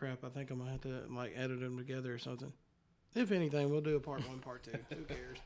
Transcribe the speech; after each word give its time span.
crap. 0.00 0.24
I 0.24 0.30
think 0.30 0.50
I'm 0.50 0.58
gonna 0.58 0.70
have 0.70 0.80
to 0.82 1.02
like 1.10 1.34
edit 1.36 1.60
them 1.60 1.76
together 1.76 2.14
or 2.14 2.18
something. 2.18 2.52
If 3.14 3.32
anything, 3.32 3.70
we'll 3.70 3.82
do 3.82 3.96
a 3.96 4.00
part 4.00 4.26
one, 4.26 4.38
part 4.38 4.62
two. 4.62 4.78
Who 4.88 5.04
cares? 5.04 5.38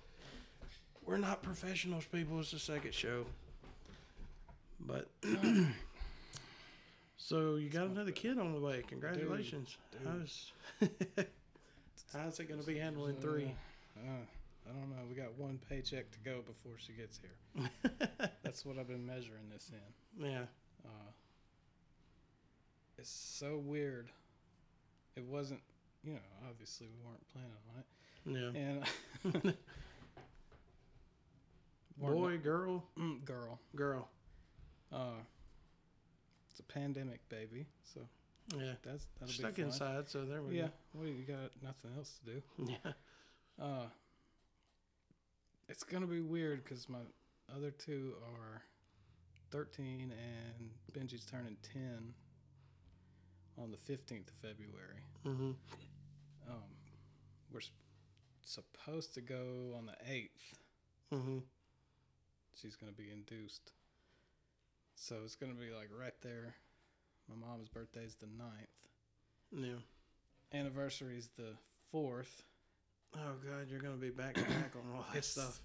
We're 1.04 1.16
not 1.18 1.42
professionals, 1.42 2.04
people. 2.06 2.38
It's 2.38 2.52
the 2.52 2.60
second 2.60 2.94
show. 2.94 3.26
But 4.78 5.10
so 7.16 7.56
you 7.56 7.68
got 7.68 7.88
another 7.88 8.12
kid 8.12 8.38
on 8.38 8.52
the 8.52 8.60
way. 8.60 8.84
Congratulations. 8.86 9.76
dude. 9.90 10.00
How's 10.06 10.52
how's 12.12 12.38
it 12.38 12.48
gonna 12.48 12.62
be 12.62 12.78
handling 12.78 13.16
three? 13.16 13.52
Uh, 13.96 14.22
I 14.68 14.72
don't 14.72 14.90
know. 14.90 15.02
We 15.08 15.16
got 15.16 15.36
one 15.36 15.58
paycheck 15.68 16.12
to 16.12 16.18
go 16.20 16.42
before 16.46 16.78
she 16.78 16.92
gets 16.92 17.18
here. 17.18 17.70
That's 18.44 18.64
what 18.64 18.78
I've 18.78 18.88
been 18.88 19.04
measuring 19.04 19.50
this 19.52 19.72
in. 19.72 20.30
Yeah. 20.30 20.42
Uh, 20.84 21.10
it's 22.98 23.10
so 23.10 23.58
weird. 23.58 24.10
It 25.16 25.24
wasn't, 25.24 25.60
you 26.02 26.12
know, 26.14 26.18
obviously 26.48 26.88
we 26.88 27.08
weren't 27.08 27.28
planning 27.32 27.52
on 27.70 27.80
it. 27.80 27.86
Yeah. 28.54 29.32
And 29.44 29.54
Boy, 31.96 32.38
girl, 32.38 32.84
mm, 32.98 33.24
girl. 33.24 33.60
girl. 33.76 34.08
Uh, 34.92 35.20
it's 36.50 36.58
a 36.60 36.64
pandemic 36.64 37.26
baby, 37.28 37.66
so 37.82 38.00
Yeah. 38.56 38.74
that's 38.82 39.06
that'll 39.18 39.32
Stuck 39.32 39.58
inside, 39.58 40.08
so 40.08 40.24
there 40.24 40.42
we 40.42 40.58
Yeah, 40.58 40.68
well, 40.92 41.06
you 41.06 41.22
got 41.24 41.50
nothing 41.62 41.92
else 41.96 42.18
to 42.24 42.32
do. 42.32 42.42
Yeah. 42.84 42.92
Uh, 43.58 43.86
it's 45.68 45.84
gonna 45.84 46.06
be 46.06 46.20
weird 46.20 46.64
because 46.64 46.88
my 46.88 46.98
other 47.54 47.70
two 47.70 48.14
are 48.26 48.62
thirteen 49.50 50.12
and 50.12 50.70
Benji's 50.92 51.24
turning 51.24 51.56
ten 51.62 52.12
on 53.60 53.70
the 53.70 53.76
fifteenth 53.76 54.28
of 54.28 54.34
February. 54.48 55.04
Mm-hmm. 55.26 55.50
Um, 56.50 56.62
we're 57.52 57.60
s- 57.60 57.70
supposed 58.42 59.14
to 59.14 59.20
go 59.20 59.74
on 59.76 59.86
the 59.86 59.96
eighth. 60.12 60.58
Mm-hmm. 61.12 61.38
She's 62.60 62.76
gonna 62.76 62.92
be 62.92 63.10
induced, 63.12 63.72
so 64.94 65.16
it's 65.24 65.36
gonna 65.36 65.54
be 65.54 65.70
like 65.70 65.88
right 65.98 66.14
there. 66.22 66.54
My 67.28 67.34
mom's 67.48 67.68
birthday's 67.68 68.16
the 68.16 68.26
9th. 68.26 69.62
Yeah. 69.64 69.78
Anniversary's 70.58 71.30
the 71.36 71.54
fourth. 71.90 72.42
Oh 73.16 73.34
God, 73.48 73.68
you're 73.70 73.80
gonna 73.80 73.96
be 73.96 74.10
back 74.10 74.34
to 74.34 74.42
back 74.42 74.72
on 74.76 74.94
all 74.96 75.04
that 75.12 75.18
It's 75.18 75.28
stuff. 75.28 75.60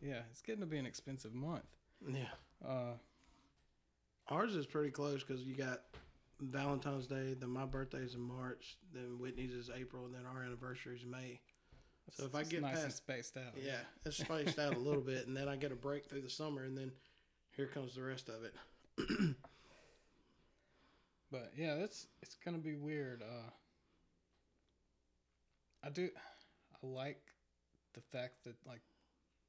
Yeah, 0.00 0.20
it's 0.30 0.42
getting 0.42 0.60
to 0.60 0.66
be 0.66 0.78
an 0.78 0.86
expensive 0.86 1.34
month. 1.34 1.64
Yeah. 2.06 2.24
Uh, 2.66 2.92
Ours 4.28 4.54
is 4.54 4.66
pretty 4.66 4.90
close 4.90 5.22
because 5.24 5.42
you 5.42 5.54
got 5.54 5.80
Valentine's 6.40 7.06
Day, 7.06 7.34
then 7.38 7.50
my 7.50 7.64
birthday 7.64 7.98
is 7.98 8.14
in 8.14 8.20
March, 8.20 8.76
then 8.92 9.18
Whitney's 9.18 9.52
is 9.52 9.70
April, 9.74 10.04
and 10.06 10.14
then 10.14 10.22
our 10.26 10.42
anniversary 10.42 10.96
is 10.96 11.04
May. 11.04 11.40
So 12.12 12.26
if 12.26 12.34
I 12.34 12.42
get 12.42 12.60
nice 12.62 12.74
and 12.76 12.84
past- 12.84 12.96
spaced 12.98 13.36
out. 13.36 13.54
Yeah, 13.64 13.78
it's 14.04 14.18
spaced 14.18 14.58
out 14.58 14.74
a 14.74 14.78
little 14.78 15.00
bit, 15.00 15.26
and 15.26 15.36
then 15.36 15.48
I 15.48 15.56
get 15.56 15.72
a 15.72 15.76
break 15.76 16.06
through 16.06 16.22
the 16.22 16.30
summer, 16.30 16.64
and 16.64 16.76
then 16.76 16.92
here 17.56 17.66
comes 17.66 17.94
the 17.94 18.02
rest 18.02 18.28
of 18.28 18.44
it. 18.44 19.36
But 21.30 21.50
yeah, 21.56 21.74
that's 21.74 22.06
it's 22.22 22.36
gonna 22.44 22.58
be 22.58 22.76
weird. 22.76 23.20
Uh, 23.20 23.50
I 25.82 25.90
do, 25.90 26.08
I 26.72 26.86
like 26.86 27.20
the 27.94 28.00
fact 28.00 28.44
that 28.44 28.54
like 28.64 28.82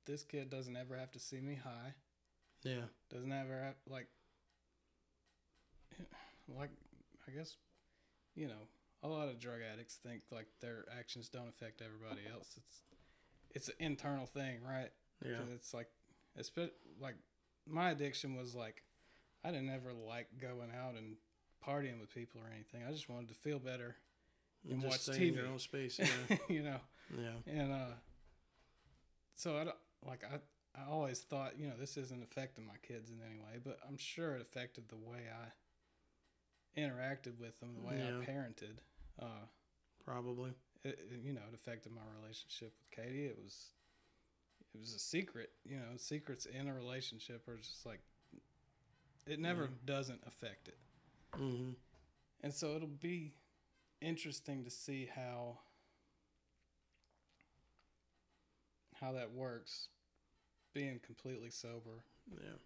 this 0.07 0.23
kid 0.23 0.49
doesn't 0.49 0.75
ever 0.75 0.97
have 0.97 1.11
to 1.11 1.19
see 1.19 1.39
me 1.39 1.59
high. 1.63 1.93
Yeah. 2.63 2.85
Doesn't 3.11 3.31
ever 3.31 3.61
have 3.61 3.75
like, 3.87 4.07
like 6.47 6.69
I 7.27 7.31
guess, 7.31 7.57
you 8.35 8.47
know, 8.47 8.67
a 9.03 9.07
lot 9.07 9.27
of 9.27 9.39
drug 9.39 9.59
addicts 9.73 9.95
think 9.95 10.21
like 10.31 10.47
their 10.61 10.85
actions 10.97 11.29
don't 11.29 11.47
affect 11.47 11.81
everybody 11.81 12.21
else. 12.31 12.57
It's 12.57 12.81
it's 13.55 13.67
an 13.69 13.75
internal 13.79 14.25
thing, 14.25 14.59
right? 14.67 14.91
Yeah. 15.25 15.37
it's 15.53 15.73
like, 15.73 15.87
it's 16.35 16.51
like 16.99 17.15
my 17.67 17.91
addiction 17.91 18.35
was 18.35 18.53
like, 18.53 18.83
I 19.43 19.51
didn't 19.51 19.69
ever 19.69 19.93
like 19.93 20.27
going 20.39 20.71
out 20.77 20.95
and 20.95 21.15
partying 21.65 21.99
with 21.99 22.13
people 22.13 22.41
or 22.41 22.51
anything. 22.53 22.81
I 22.87 22.91
just 22.91 23.09
wanted 23.09 23.29
to 23.29 23.35
feel 23.35 23.59
better, 23.59 23.95
and 24.69 24.81
just 24.81 24.91
watch 24.91 24.99
stay 25.01 25.27
in 25.27 25.33
TV. 25.33 25.37
your 25.37 25.47
own 25.47 25.59
space. 25.59 25.99
Yeah. 26.29 26.37
you 26.49 26.63
know. 26.63 26.79
yeah. 27.17 27.53
And 27.53 27.71
uh, 27.71 27.95
so 29.35 29.57
I 29.57 29.63
don't, 29.63 29.77
like 30.05 30.23
I 30.23 30.39
I 30.79 30.89
always 30.89 31.19
thought 31.21 31.57
you 31.57 31.67
know 31.67 31.75
this 31.79 31.95
isn't 31.95 32.23
affecting 32.23 32.65
my 32.65 32.77
kids 32.85 33.09
in 33.09 33.19
any 33.25 33.39
way, 33.39 33.59
but 33.63 33.79
I'm 33.87 33.97
sure 33.97 34.35
it 34.35 34.41
affected 34.41 34.89
the 34.89 34.97
way 34.97 35.29
I 35.31 35.47
interacted 36.77 37.39
with 37.39 37.59
them, 37.59 37.69
the 37.75 37.87
way 37.87 37.95
I 38.01 38.25
parented. 38.29 38.77
Uh, 39.21 39.45
Probably. 40.03 40.51
it, 40.83 40.99
it- 41.11 41.21
you 41.23 41.33
know, 41.33 41.41
it 41.51 41.55
affected 41.55 41.91
my 41.93 42.01
relationship 42.21 42.73
with 42.79 42.91
Katie. 43.05 43.25
It 43.25 43.37
was, 43.41 43.69
it 44.73 44.79
was 44.79 44.93
a 44.93 44.99
secret. 44.99 45.49
You 45.63 45.77
know, 45.77 45.83
secrets 45.97 46.45
in 46.45 46.67
a 46.67 46.73
relationship 46.73 47.47
are 47.47 47.57
just 47.57 47.85
like, 47.85 48.01
it 49.25 49.39
never 49.39 49.63
Yeah. 49.63 49.69
doesn't 49.85 50.21
affect 50.27 50.67
it. 50.67 50.77
Mm-hmm. 51.33 51.71
And 52.43 52.53
so 52.53 52.75
it'll 52.75 52.87
be 52.87 53.33
interesting 54.01 54.63
to 54.65 54.69
see 54.69 55.09
how 55.15 55.57
how 58.99 59.11
that 59.13 59.31
works 59.33 59.89
being 60.73 60.99
completely 61.05 61.49
sober 61.49 62.03
Yeah. 62.31 62.57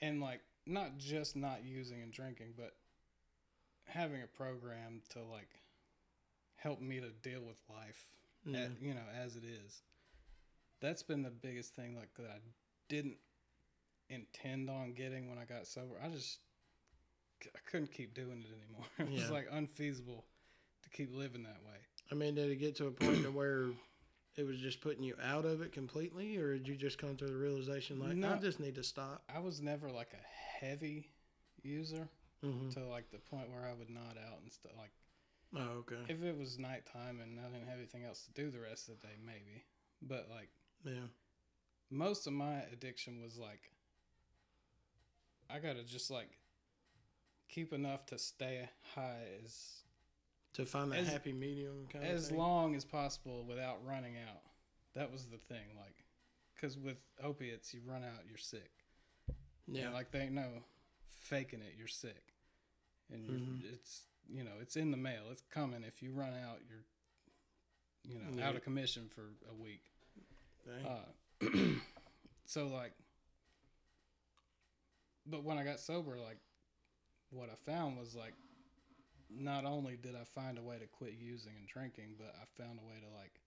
and 0.00 0.20
like 0.20 0.40
not 0.66 0.96
just 0.98 1.36
not 1.36 1.64
using 1.64 2.00
and 2.02 2.12
drinking 2.12 2.54
but 2.56 2.74
having 3.86 4.22
a 4.22 4.26
program 4.26 5.00
to 5.10 5.18
like 5.22 5.60
help 6.56 6.80
me 6.80 7.00
to 7.00 7.10
deal 7.28 7.40
with 7.42 7.56
life 7.68 8.06
Yeah. 8.44 8.60
Mm-hmm. 8.60 8.64
at, 8.64 8.82
you 8.82 8.94
know 8.94 9.08
as 9.24 9.36
it 9.36 9.44
is 9.44 9.82
that's 10.80 11.02
been 11.02 11.22
the 11.22 11.30
biggest 11.30 11.74
thing 11.74 11.96
like 11.96 12.12
that 12.16 12.26
i 12.30 12.38
didn't 12.88 13.16
intend 14.08 14.68
on 14.70 14.92
getting 14.92 15.28
when 15.28 15.38
i 15.38 15.44
got 15.44 15.66
sober. 15.66 15.94
I 16.04 16.08
just 16.08 16.38
i 17.46 17.58
couldn't 17.70 17.92
keep 17.92 18.14
doing 18.14 18.44
it 18.44 18.52
anymore. 18.52 18.86
It 19.16 19.20
was 19.22 19.30
like 19.30 19.48
unfeasible 19.50 20.24
to 20.82 20.88
keep 20.90 21.14
living 21.14 21.42
that 21.44 21.60
way. 21.66 21.78
I 22.10 22.14
mean, 22.14 22.34
did 22.34 22.50
it 22.50 22.56
get 22.56 22.76
to 22.76 22.86
a 22.86 22.90
point 22.90 23.22
to 23.24 23.30
where 23.30 23.66
it 24.36 24.44
was 24.46 24.58
just 24.58 24.80
putting 24.80 25.02
you 25.02 25.14
out 25.24 25.44
of 25.44 25.60
it 25.62 25.72
completely, 25.72 26.36
or 26.36 26.52
did 26.56 26.68
you 26.68 26.76
just 26.76 26.98
come 26.98 27.16
to 27.16 27.24
the 27.24 27.34
realization 27.34 27.98
like 28.00 28.30
I 28.30 28.36
just 28.40 28.60
need 28.60 28.74
to 28.76 28.84
stop? 28.84 29.22
i 29.34 29.38
was 29.38 29.60
never 29.60 29.90
like 29.90 30.12
a 30.12 30.64
heavy 30.64 31.08
user 31.62 32.08
Mm-hmm. 32.44 32.70
to 32.70 32.86
like 32.88 33.10
the 33.12 33.18
point 33.18 33.50
where 33.52 33.64
i 33.68 33.72
would 33.72 33.88
nod 33.88 34.18
out 34.28 34.40
and 34.42 34.52
stuff 34.52 34.72
like 34.78 34.90
Oh, 35.54 35.78
okay. 35.80 35.96
if 36.08 36.22
it 36.24 36.36
was 36.38 36.58
nighttime 36.58 37.20
and 37.20 37.38
I 37.38 37.42
didn't 37.52 37.68
have 37.68 37.76
anything 37.76 38.04
else 38.04 38.22
to 38.22 38.32
do 38.32 38.50
the 38.50 38.58
rest 38.58 38.88
of 38.88 38.98
the 38.98 39.06
day, 39.06 39.12
maybe. 39.22 39.62
But 40.00 40.28
like 40.30 40.48
yeah. 40.82 41.08
most 41.90 42.26
of 42.26 42.32
my 42.32 42.62
addiction 42.72 43.20
was 43.22 43.36
like 43.36 43.60
I 45.50 45.58
gotta 45.58 45.84
just 45.84 46.10
like 46.10 46.30
keep 47.48 47.72
enough 47.74 48.06
to 48.06 48.18
stay 48.18 48.68
high 48.94 49.26
as 49.44 49.82
To 50.54 50.64
find 50.64 50.90
that 50.92 51.00
As- 51.00 51.08
happy 51.08 51.32
medium 51.32 51.86
kind 51.92 52.04
of 52.04 52.10
as 52.10 52.32
long 52.32 52.74
as 52.74 52.84
possible 52.86 53.44
without 53.46 53.84
running 53.86 54.14
out. 54.16 54.40
That 54.94 55.10
was 55.12 55.24
the 55.26 55.38
thing, 55.38 55.64
like, 55.76 56.04
because 56.54 56.78
with 56.78 56.98
opiates 57.22 57.72
you 57.72 57.80
run 57.86 58.04
out, 58.04 58.24
you're 58.28 58.36
sick. 58.38 58.70
yeah. 59.66 59.84
And, 59.84 59.94
like 59.94 60.10
they 60.10 60.28
know, 60.28 60.62
faking 61.20 61.60
it, 61.60 61.74
you're 61.78 61.88
sick, 61.88 62.31
and 63.10 63.28
Mhm. 63.28 63.72
it's 63.72 64.06
you 64.28 64.44
know 64.44 64.58
it's 64.60 64.76
in 64.76 64.90
the 64.90 64.96
mail. 64.96 65.30
It's 65.30 65.42
coming. 65.50 65.84
If 65.84 66.02
you 66.02 66.12
run 66.12 66.34
out, 66.34 66.60
you're 66.68 66.84
you 68.04 68.18
know 68.18 68.30
Yeah. 68.36 68.48
out 68.48 68.56
of 68.56 68.62
commission 68.62 69.08
for 69.08 69.34
a 69.48 69.54
week. 69.54 69.84
Uh, 70.84 71.04
so 72.44 72.68
like, 72.68 72.92
but 75.26 75.42
when 75.42 75.58
I 75.58 75.64
got 75.64 75.80
sober, 75.80 76.18
like, 76.18 76.38
what 77.30 77.50
I 77.50 77.54
found 77.54 77.98
was 77.98 78.14
like, 78.14 78.34
not 79.28 79.64
only 79.64 79.96
did 79.96 80.14
I 80.14 80.24
find 80.24 80.58
a 80.58 80.62
way 80.62 80.78
to 80.78 80.86
quit 80.86 81.14
using 81.14 81.52
and 81.58 81.66
drinking, 81.66 82.16
but 82.18 82.34
I 82.40 82.44
found 82.62 82.78
a 82.78 82.84
way 82.84 83.00
to 83.00 83.08
like 83.08 83.40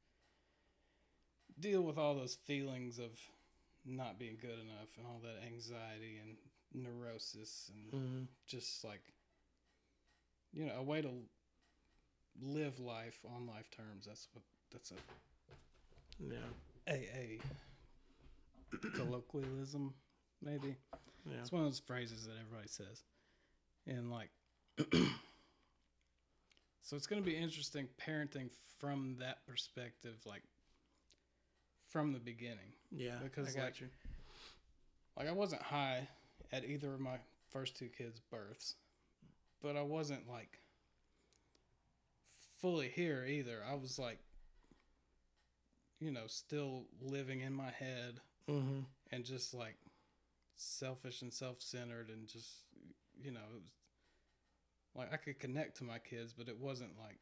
deal 1.60 1.81
with 1.81 1.98
all 1.98 2.16
those 2.16 2.36
feelings 2.36 3.00
of 3.00 3.18
not 3.86 4.18
being 4.19 4.38
good 4.42 4.60
enough 4.60 4.90
and 4.98 5.06
all 5.06 5.22
that 5.24 5.46
anxiety 5.46 6.18
and 6.18 6.38
neurosis 6.74 7.72
and 7.74 8.02
mm-hmm. 8.02 8.24
just 8.48 8.84
like 8.84 9.04
you 10.56 10.66
know 10.66 10.74
a 10.78 10.84
way 10.84 11.02
to 11.02 11.12
live 12.42 12.80
life 12.80 13.19
on 13.36 13.46
life 13.46 13.69
terms 13.72 14.06
that's 14.07 14.28
what 14.34 14.44
that's 14.72 14.92
a 14.92 14.96
Yeah. 16.19 16.38
AA 16.88 17.42
colloquialism, 18.96 19.94
maybe. 20.42 20.75
Yeah. 21.25 21.38
It's 21.42 21.52
one 21.52 21.62
of 21.63 21.68
those 21.68 21.80
phrases 21.80 22.25
that 22.25 22.34
everybody 22.40 22.68
says. 22.68 23.04
And 23.88 24.12
like, 24.12 24.30
so 26.81 26.96
it's 26.96 27.07
going 27.07 27.22
to 27.22 27.25
be 27.25 27.36
interesting 27.36 27.88
parenting 28.06 28.50
from 28.80 29.16
that 29.19 29.46
perspective, 29.48 30.16
like 30.25 30.44
from 31.88 32.12
the 32.13 32.19
beginning. 32.19 32.74
Yeah. 32.92 33.16
Because, 33.24 33.56
I 33.56 33.60
got 33.60 33.66
like, 33.66 33.81
you. 33.81 33.88
Like, 35.18 35.28
I 35.28 35.31
wasn't 35.31 35.62
high 35.62 36.07
at 36.52 36.66
either 36.66 36.94
of 36.94 37.00
my 37.00 37.18
first 37.50 37.78
two 37.78 37.88
kids' 37.98 38.19
births, 38.19 38.75
but 39.62 39.75
I 39.75 39.81
wasn't 39.81 40.28
like, 40.30 40.60
fully 42.62 42.90
here 42.90 43.25
either. 43.28 43.60
I 43.69 43.75
was 43.75 44.00
like, 44.00 44.19
you 46.00 46.12
know, 46.12 46.28
still 46.28 46.84
living 47.02 47.42
in 47.42 47.54
my 47.54 47.72
head 47.72 48.19
Mm-hmm. 48.50 48.81
and 49.12 49.25
just 49.25 49.56
like 49.56 49.75
selfish 50.56 51.24
and 51.24 51.34
self-centered 51.34 52.10
and 52.10 52.28
just 52.28 52.48
you 53.19 53.31
know 53.31 53.40
it 53.40 53.56
was 53.56 53.72
like 54.96 55.12
i 55.12 55.18
could 55.18 55.40
connect 55.40 55.78
to 55.78 55.84
my 55.84 55.98
kids 55.98 56.31
but 56.31 56.48
it 56.48 56.60
wasn't 56.60 56.92
like 57.02 57.18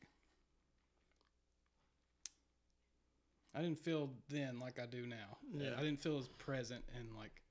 i 3.56 3.62
didn't 3.62 3.80
feel 3.80 4.10
then 4.30 4.60
like 4.60 4.80
i 4.80 4.86
do 4.86 5.06
now 5.08 5.38
Yeah. 5.56 5.72
i 5.78 5.82
didn't 5.82 6.02
feel 6.02 6.18
as 6.18 6.28
present 6.28 6.84
and 7.00 7.08
like 7.18 7.42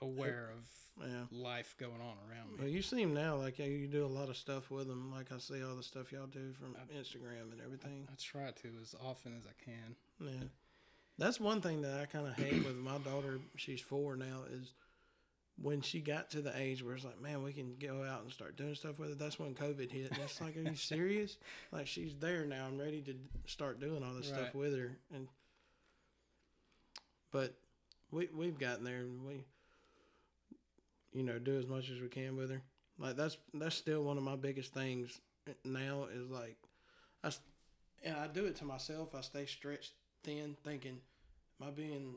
aware 0.00 0.52
of 0.56 1.08
Yeah. 1.08 1.24
life 1.30 1.74
going 1.78 2.00
on 2.00 2.16
around 2.28 2.52
me. 2.52 2.56
Well, 2.58 2.68
you 2.68 2.82
seem 2.82 3.14
now 3.14 3.36
like 3.36 3.58
you 3.58 3.86
do 3.86 4.04
a 4.04 4.06
lot 4.06 4.28
of 4.28 4.36
stuff 4.36 4.70
with 4.70 4.88
them. 4.88 5.10
Like 5.12 5.30
I 5.32 5.38
see 5.38 5.62
all 5.62 5.76
the 5.76 5.82
stuff 5.82 6.10
y'all 6.12 6.26
do 6.26 6.52
from 6.54 6.74
I- 6.76 6.92
Instagram 6.98 7.52
and 7.52 7.60
everything. 7.64 8.06
i 8.10 8.14
try 8.20 8.50
to 8.50 8.68
as 8.82 8.94
often 9.04 9.36
as 9.36 9.44
i 9.46 9.64
can 9.64 9.96
Yeah. 10.20 10.48
That's 11.18 11.40
one 11.40 11.60
thing 11.60 11.82
that 11.82 12.00
I 12.00 12.06
kind 12.06 12.26
of 12.28 12.34
hate 12.34 12.64
with 12.64 12.76
my 12.76 12.98
daughter. 12.98 13.40
She's 13.56 13.80
four 13.80 14.14
now. 14.16 14.42
Is 14.52 14.72
when 15.60 15.80
she 15.80 16.00
got 16.00 16.30
to 16.30 16.40
the 16.40 16.56
age 16.56 16.84
where 16.84 16.94
it's 16.94 17.04
like, 17.04 17.20
man, 17.20 17.42
we 17.42 17.52
can 17.52 17.74
go 17.80 18.04
out 18.04 18.22
and 18.22 18.32
start 18.32 18.56
doing 18.56 18.76
stuff 18.76 19.00
with 19.00 19.08
her. 19.08 19.14
That's 19.16 19.36
when 19.36 19.52
COVID 19.56 19.90
hit. 19.90 20.12
And 20.12 20.20
it's 20.20 20.40
like, 20.40 20.56
are 20.56 20.60
you 20.60 20.74
serious? 20.76 21.36
Like 21.72 21.88
she's 21.88 22.14
there 22.20 22.44
now. 22.46 22.66
I'm 22.66 22.78
ready 22.78 23.00
to 23.02 23.14
start 23.46 23.80
doing 23.80 24.04
all 24.04 24.14
this 24.14 24.30
Right. 24.30 24.42
stuff 24.42 24.54
with 24.54 24.76
her. 24.78 24.96
And 25.12 25.26
but 27.32 27.54
we 28.10 28.28
we've 28.34 28.58
gotten 28.58 28.84
there 28.84 28.98
and 28.98 29.24
we, 29.24 29.44
you 31.18 31.24
know, 31.24 31.38
do 31.40 31.58
as 31.58 31.66
much 31.66 31.90
as 31.90 32.00
we 32.00 32.06
can 32.06 32.36
with 32.36 32.50
her. 32.50 32.62
Like 32.96 33.16
that's 33.16 33.36
that's 33.52 33.74
still 33.74 34.04
one 34.04 34.16
of 34.16 34.22
my 34.22 34.36
biggest 34.36 34.72
things 34.72 35.20
now 35.64 36.06
is 36.14 36.30
like, 36.30 36.56
I 37.24 37.30
and 38.04 38.16
I 38.16 38.28
do 38.28 38.44
it 38.44 38.54
to 38.56 38.64
myself. 38.64 39.14
I 39.16 39.20
stay 39.22 39.44
stretched 39.44 39.92
thin, 40.22 40.56
thinking, 40.62 41.00
am 41.60 41.68
I 41.68 41.70
being 41.72 42.14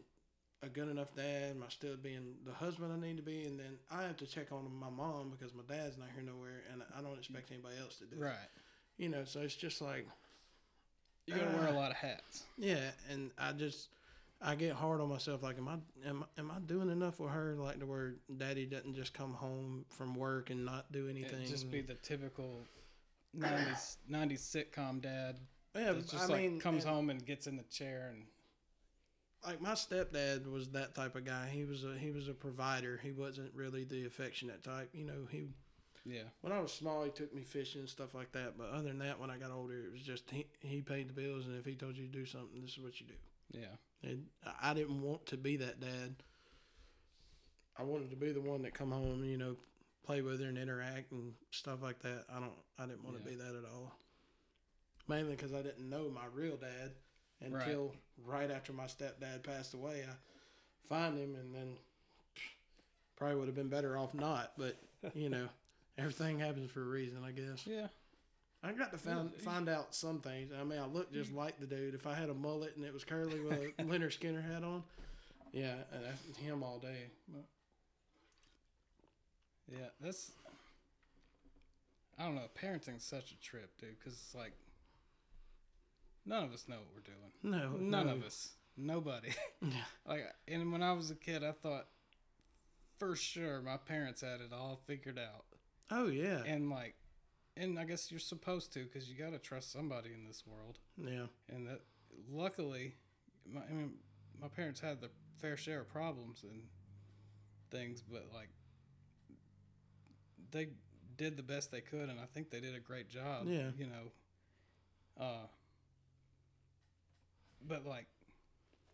a 0.62 0.68
good 0.68 0.88
enough 0.88 1.16
dad? 1.16 1.52
Am 1.56 1.64
I 1.64 1.70
still 1.70 1.96
being 1.98 2.36
the 2.46 2.54
husband 2.54 2.94
I 2.94 3.08
need 3.08 3.18
to 3.18 3.24
be? 3.24 3.46
And 3.46 3.60
then 3.60 3.80
I 3.90 4.04
have 4.04 4.18
to 4.18 4.28
check 4.28 4.52
on 4.52 4.70
my 4.80 4.90
mom 4.90 5.32
because 5.32 5.56
my 5.56 5.64
dad's 5.68 5.98
not 5.98 6.10
here 6.14 6.24
nowhere, 6.24 6.62
and 6.72 6.84
I 6.96 7.02
don't 7.02 7.18
expect 7.18 7.52
anybody 7.52 7.76
else 7.82 7.96
to 7.98 8.06
do 8.06 8.18
it. 8.18 8.24
right 8.24 8.50
You 8.98 9.10
know, 9.10 9.24
so 9.26 9.40
it's 9.40 9.56
just 9.56 9.82
like, 9.82 10.06
you 11.26 11.34
gotta 11.34 11.48
uh, 11.48 11.58
wear 11.58 11.68
a 11.70 11.78
lot 11.78 11.90
of 11.90 11.98
hats 11.98 12.44
yeah, 12.58 12.92
and 13.10 13.32
I 13.40 13.52
just. 13.54 13.90
I 14.42 14.56
get 14.56 14.74
hard 14.74 15.02
on 15.02 15.10
myself. 15.10 15.44
Like, 15.44 15.58
am 15.58 15.68
I 15.68 15.78
am, 16.08 16.26
am 16.38 16.52
I 16.52 16.60
doing 16.60 16.90
enough 16.90 17.20
with 17.20 17.32
her? 17.32 17.56
Like, 17.60 17.80
to 17.80 17.86
where 17.86 18.16
Daddy 18.38 18.66
doesn't 18.66 18.96
just 18.96 19.14
come 19.14 19.34
home 19.34 19.86
from 19.90 20.16
work 20.16 20.50
and 20.50 20.66
not 20.66 20.92
do 20.92 21.08
anything. 21.08 21.42
It'd 21.42 21.48
just 21.48 21.70
be 21.70 21.82
the 21.82 21.94
typical 21.96 22.66
90s 23.38 23.98
90s 24.12 24.40
sitcom 24.42 25.02
dad 25.02 25.40
yeah. 25.76 25.94
that 25.94 26.10
just 26.10 26.24
I 26.24 26.34
like 26.34 26.42
mean, 26.42 26.60
comes 26.60 26.84
and- 26.84 26.94
home 26.94 27.10
and 27.10 27.26
gets 27.26 27.48
in 27.48 27.56
the 27.56 27.64
chair 27.64 28.10
and 28.14 28.26
like 29.46 29.62
my 29.62 29.72
stepdad 29.72 30.52
was 30.52 30.70
that 30.70 30.94
type 30.94 31.16
of 31.16 31.26
guy. 31.26 31.50
He 31.52 31.66
was 31.66 31.84
a 31.84 31.98
he 31.98 32.12
was 32.12 32.28
a 32.28 32.34
provider. 32.34 33.00
He 33.02 33.12
wasn't 33.12 33.52
really 33.56 33.84
the 33.86 34.06
affectionate 34.06 34.64
type. 34.64 34.90
You 34.94 35.06
know, 35.06 35.28
he 35.32 35.46
yeah 36.06 36.24
when 36.42 36.54
I 36.54 36.60
was 36.60 36.72
small, 36.72 37.04
he 37.04 37.10
took 37.10 37.34
me 37.34 37.42
fishing 37.42 37.82
and 37.82 37.90
stuff 37.90 38.14
like 38.14 38.32
that. 38.34 38.56
But 38.58 38.70
other 38.70 38.90
than 38.90 39.00
that, 39.00 39.20
when 39.20 39.32
I 39.32 39.38
got 39.38 39.50
older, 39.52 39.86
it 39.86 39.92
was 39.92 40.02
just 40.04 40.30
he 40.30 40.46
he 40.60 40.82
paid 40.82 41.10
the 41.10 41.14
bills, 41.14 41.48
and 41.48 41.58
if 41.58 41.66
he 41.66 41.74
told 41.74 41.98
you 41.98 42.06
to 42.06 42.12
do 42.12 42.26
something, 42.26 42.62
this 42.62 42.72
is 42.72 42.80
what 42.80 43.00
you 43.00 43.08
do. 43.08 43.60
yeah 43.60 43.66
And 44.04 44.26
I- 44.62 44.74
didn't 44.74 45.02
want 45.02 45.26
to 45.28 45.38
be 45.38 45.58
that 45.58 45.80
dad. 45.80 46.16
I 47.78 47.84
wanted 47.84 48.10
to 48.12 48.16
be 48.16 48.32
the 48.32 48.42
one 48.42 48.62
that 48.64 48.74
come 48.74 48.92
home, 48.92 49.24
you 49.24 49.38
know, 49.38 49.56
play 50.04 50.22
with 50.22 50.40
her 50.42 50.48
and 50.48 50.58
interact 50.58 51.12
and 51.12 51.34
stuff 51.52 51.82
like 51.82 52.00
that. 52.02 52.26
I 52.30 52.40
don't. 52.40 52.52
I 52.78 52.86
didn't 52.86 53.04
want 53.04 53.18
to 53.18 53.24
be 53.30 53.36
that 53.36 53.56
at 53.56 53.66
all. 53.74 53.94
Mainly 55.08 55.36
because 55.36 55.54
I 55.54 55.62
didn't 55.62 55.90
know 55.90 56.10
my 56.10 56.26
real 56.34 56.58
dad 56.58 56.92
Right. 57.42 57.52
until 57.66 57.94
right, 58.24 58.52
after 58.52 58.72
my 58.74 58.86
stepdad 58.86 59.42
passed 59.44 59.74
away. 59.74 60.04
I 60.08 60.14
find 60.88 61.18
him 61.18 61.36
and 61.36 61.54
then 61.56 61.78
probably 63.16 63.38
would 63.38 63.48
have 63.48 63.56
been 63.56 63.70
better 63.70 63.98
off 63.98 64.14
not. 64.14 64.54
But 64.58 64.78
you 65.16 65.30
know, 65.30 65.48
everything 65.98 66.40
happens 66.40 66.70
for 66.72 66.82
a 66.82 66.86
reason, 66.86 67.24
I 67.24 67.32
guess. 67.32 67.66
yeah 67.66 67.88
I 68.64 68.72
got 68.74 68.92
to 68.92 68.98
find 68.98 69.34
find 69.38 69.68
out 69.70 69.96
some 69.96 70.20
things. 70.20 70.52
I 70.60 70.64
mean, 70.64 70.80
I 70.80 70.86
look 70.86 71.12
just 71.12 71.34
like 71.34 71.60
the 71.60 71.66
dude. 71.66 71.96
If 71.96 72.06
I 72.06 72.14
had 72.14 72.30
a 72.30 72.34
mullet 72.34 72.76
and 72.76 72.86
it 72.86 72.94
was 72.94 73.04
curly 73.04 73.40
with 73.40 73.54
a 73.54 73.72
Lynyrd 73.84 74.18
Skynyrd 74.18 74.48
hat 74.52 74.64
on, 74.64 74.84
yeah, 75.52 75.76
and 75.92 76.04
that's 76.06 76.38
him 76.38 76.62
all 76.64 76.78
day. 76.78 77.08
But, 77.28 77.46
Yeah, 79.68 79.88
that's. 80.00 80.32
I 82.20 82.26
don't 82.26 82.36
know. 82.36 82.50
Parenting's 82.62 83.04
such 83.04 83.32
a 83.32 83.40
trip, 83.42 83.72
dude. 83.80 83.98
Because 83.98 84.14
it's 84.14 84.36
like, 84.36 84.54
none 86.24 86.44
of 86.44 86.54
us 86.54 86.68
know 86.68 86.76
what 86.76 86.88
we're 86.94 87.02
doing. 87.02 87.62
no, 87.62 87.78
None 87.80 88.06
no. 88.06 88.14
of 88.14 88.24
us. 88.24 88.50
Nobody. 88.78 89.30
Yeah. 89.62 89.70
like, 90.08 90.26
and 90.48 90.72
when 90.72 90.84
I 90.84 90.94
was 90.94 91.10
a 91.10 91.16
kid, 91.16 91.44
I 91.44 91.52
thought, 91.52 91.88
for 93.00 93.16
sure, 93.16 93.62
my 93.62 93.78
parents 93.78 94.22
had 94.22 94.40
it 94.42 94.54
all 94.54 94.80
figured 94.86 95.18
out. 95.18 95.46
Oh 95.90 96.08
yeah, 96.08 96.44
And 96.46 96.70
like, 96.70 96.96
and 97.58 97.78
I 97.78 97.84
guess 97.86 98.12
you're 98.12 98.20
supposed 98.20 98.74
to, 98.74 98.84
because 98.84 99.10
you 99.10 99.16
got 99.18 99.32
to 99.32 99.40
trust 99.40 99.72
somebody 99.72 100.10
in 100.14 100.26
this 100.26 100.44
world. 100.46 100.80
yeah, 100.98 101.26
And 101.50 101.68
that, 101.68 101.82
luckily, 102.32 102.96
my, 103.46 103.62
I 103.70 103.74
mean, 103.74 103.94
my 104.42 104.48
parents 104.48 104.80
had 104.80 105.02
their 105.02 105.10
fair 105.38 105.58
share 105.58 105.82
of 105.82 105.90
problems 105.90 106.44
and 106.44 106.64
things, 107.70 108.02
but 108.02 108.28
like, 108.34 108.50
they 110.52 110.70
did 111.18 111.38
the 111.38 111.44
best 111.44 111.72
they 111.72 111.82
could, 111.82 112.10
and 112.10 112.20
I 112.20 112.26
think 112.34 112.50
they 112.50 112.60
did 112.60 112.76
a 112.76 112.80
great 112.80 113.10
job. 113.10 113.48
Yeah. 113.48 113.72
You 113.78 113.88
know, 113.88 114.12
uh, 115.20 115.48
but 117.68 117.86
like, 117.86 118.08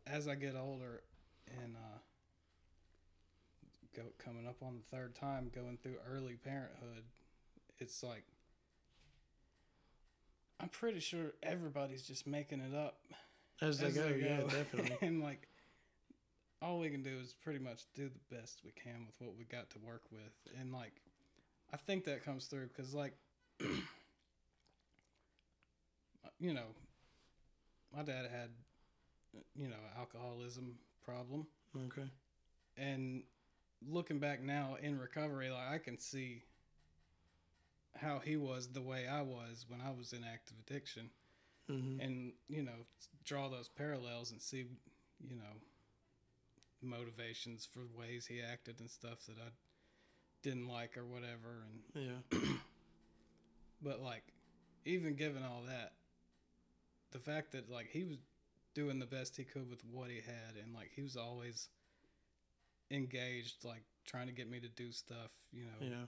as 0.05 0.27
I 0.27 0.35
get 0.35 0.55
older 0.55 1.01
and 1.63 1.75
uh, 1.75 1.97
go 3.95 4.03
coming 4.17 4.47
up 4.47 4.57
on 4.61 4.77
the 4.77 4.95
third 4.97 5.15
time, 5.15 5.49
going 5.53 5.77
through 5.81 5.95
early 6.09 6.35
parenthood, 6.35 7.03
it's 7.79 8.03
like. 8.03 8.23
I'm 10.59 10.69
pretty 10.69 10.99
sure 10.99 11.33
everybody's 11.43 12.01
just 12.03 12.25
making 12.25 12.59
it 12.61 12.75
up 12.75 12.97
as 13.61 13.79
they 13.79 13.91
go, 13.91 14.07
they 14.09 14.21
yeah, 14.21 14.41
definitely. 14.41 14.97
and 15.07 15.21
like, 15.21 15.47
all 16.61 16.79
we 16.79 16.89
can 16.89 17.03
do 17.03 17.17
is 17.21 17.33
pretty 17.33 17.59
much 17.59 17.83
do 17.93 18.09
the 18.09 18.35
best 18.35 18.61
we 18.65 18.71
can 18.71 19.05
with 19.05 19.15
what 19.19 19.37
we 19.37 19.45
got 19.45 19.69
to 19.71 19.79
work 19.79 20.03
with, 20.11 20.31
and 20.59 20.73
like, 20.73 20.93
I 21.73 21.77
think 21.77 22.05
that 22.05 22.23
comes 22.23 22.45
through 22.45 22.67
because 22.67 22.93
like, 22.93 23.13
you 26.39 26.53
know, 26.53 26.67
my 27.95 28.03
dad 28.03 28.25
had, 28.31 28.49
you 29.55 29.67
know, 29.67 29.75
alcoholism 29.97 30.75
problem, 31.05 31.45
Okay, 31.87 32.09
and 32.77 33.23
looking 33.87 34.19
back 34.19 34.41
now 34.41 34.77
in 34.81 34.97
recovery, 34.97 35.49
like 35.49 35.69
I 35.71 35.77
can 35.77 35.99
see 35.99 36.43
how 37.99 38.19
he 38.19 38.37
was 38.37 38.69
the 38.69 38.81
way 38.81 39.07
I 39.07 39.21
was 39.21 39.65
when 39.67 39.81
I 39.81 39.91
was 39.91 40.13
in 40.13 40.23
active 40.23 40.57
addiction. 40.67 41.09
Hmm 41.69 41.99
and 41.99 42.31
you 42.47 42.63
know 42.63 42.85
draw 43.25 43.49
those 43.49 43.67
parallels 43.67 44.31
and 44.31 44.41
see 44.41 44.65
you 45.19 45.35
know 45.35 45.59
motivations 46.81 47.65
for 47.65 47.81
ways 47.97 48.25
he 48.25 48.41
acted 48.41 48.79
and 48.79 48.89
stuff 48.89 49.25
that 49.25 49.37
I 49.37 49.49
didn't 50.43 50.67
like 50.67 50.95
or 50.97 51.05
whatever. 51.05 51.65
And 51.95 52.21
yeah, 52.31 52.39
but 53.81 54.01
like 54.01 54.23
even 54.85 55.15
given 55.15 55.43
all 55.43 55.63
that 55.67 55.93
the 57.11 57.19
fact 57.19 57.51
that 57.51 57.69
like 57.69 57.89
he 57.91 58.03
was 58.03 58.17
doing 58.73 58.99
the 58.99 59.05
best 59.05 59.35
he 59.35 59.43
could 59.43 59.69
with 59.69 59.83
what 59.91 60.09
he 60.09 60.17
had 60.17 60.63
and 60.63 60.73
like 60.73 60.91
he 60.95 61.01
was 61.01 61.17
always 61.17 61.67
engaged 62.91 63.65
like 63.65 63.83
trying 64.05 64.27
to 64.27 64.33
get 64.33 64.49
me 64.49 64.59
to 64.59 64.69
do 64.69 64.91
stuff 64.91 65.31
you 65.51 65.63
know. 65.65 65.87
Yeah, 65.87 66.05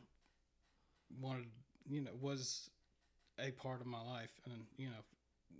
wanted 1.20 1.48
you 1.88 2.02
know 2.02 2.12
was 2.20 2.70
a 3.40 3.52
part 3.52 3.82
of 3.82 3.88
my 3.88 4.02
life 4.02 4.40
and 4.46 4.66
you 4.78 4.88
know 4.88 5.02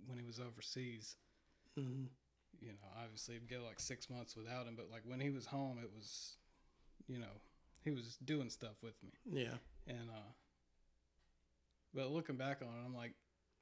when 0.06 0.18
he 0.18 0.24
was 0.24 0.40
overseas 0.40 1.16
hmm 1.76 2.04
you 2.60 2.68
know, 2.68 3.02
obviously 3.02 3.36
it'd 3.36 3.48
go 3.48 3.62
like 3.66 3.80
six 3.80 4.10
months 4.10 4.36
without 4.36 4.66
him, 4.66 4.74
but 4.76 4.90
like 4.90 5.02
when 5.04 5.20
he 5.20 5.30
was 5.30 5.46
home, 5.46 5.78
it 5.82 5.90
was, 5.94 6.36
you 7.08 7.18
know, 7.18 7.40
he 7.82 7.90
was 7.90 8.16
doing 8.24 8.50
stuff 8.50 8.82
with 8.82 8.94
me. 9.02 9.10
yeah, 9.32 9.56
And, 9.86 10.10
uh, 10.10 10.32
but 11.94 12.10
looking 12.10 12.36
back 12.36 12.60
on 12.62 12.68
it, 12.68 12.84
I'm 12.84 12.94
like, 12.94 13.14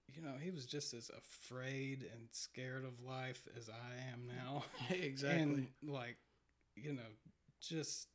you 0.08 0.22
know, 0.22 0.34
he 0.40 0.50
was 0.50 0.66
just 0.66 0.94
as 0.94 1.10
afraid 1.16 2.02
and 2.12 2.28
scared 2.32 2.84
of 2.84 3.00
life 3.06 3.46
as 3.56 3.68
I 3.68 4.12
am 4.12 4.26
now. 4.26 4.64
exactly. 4.90 5.38
And 5.38 5.68
like, 5.86 6.16
you 6.74 6.92
know, 6.92 7.02
just 7.60 8.08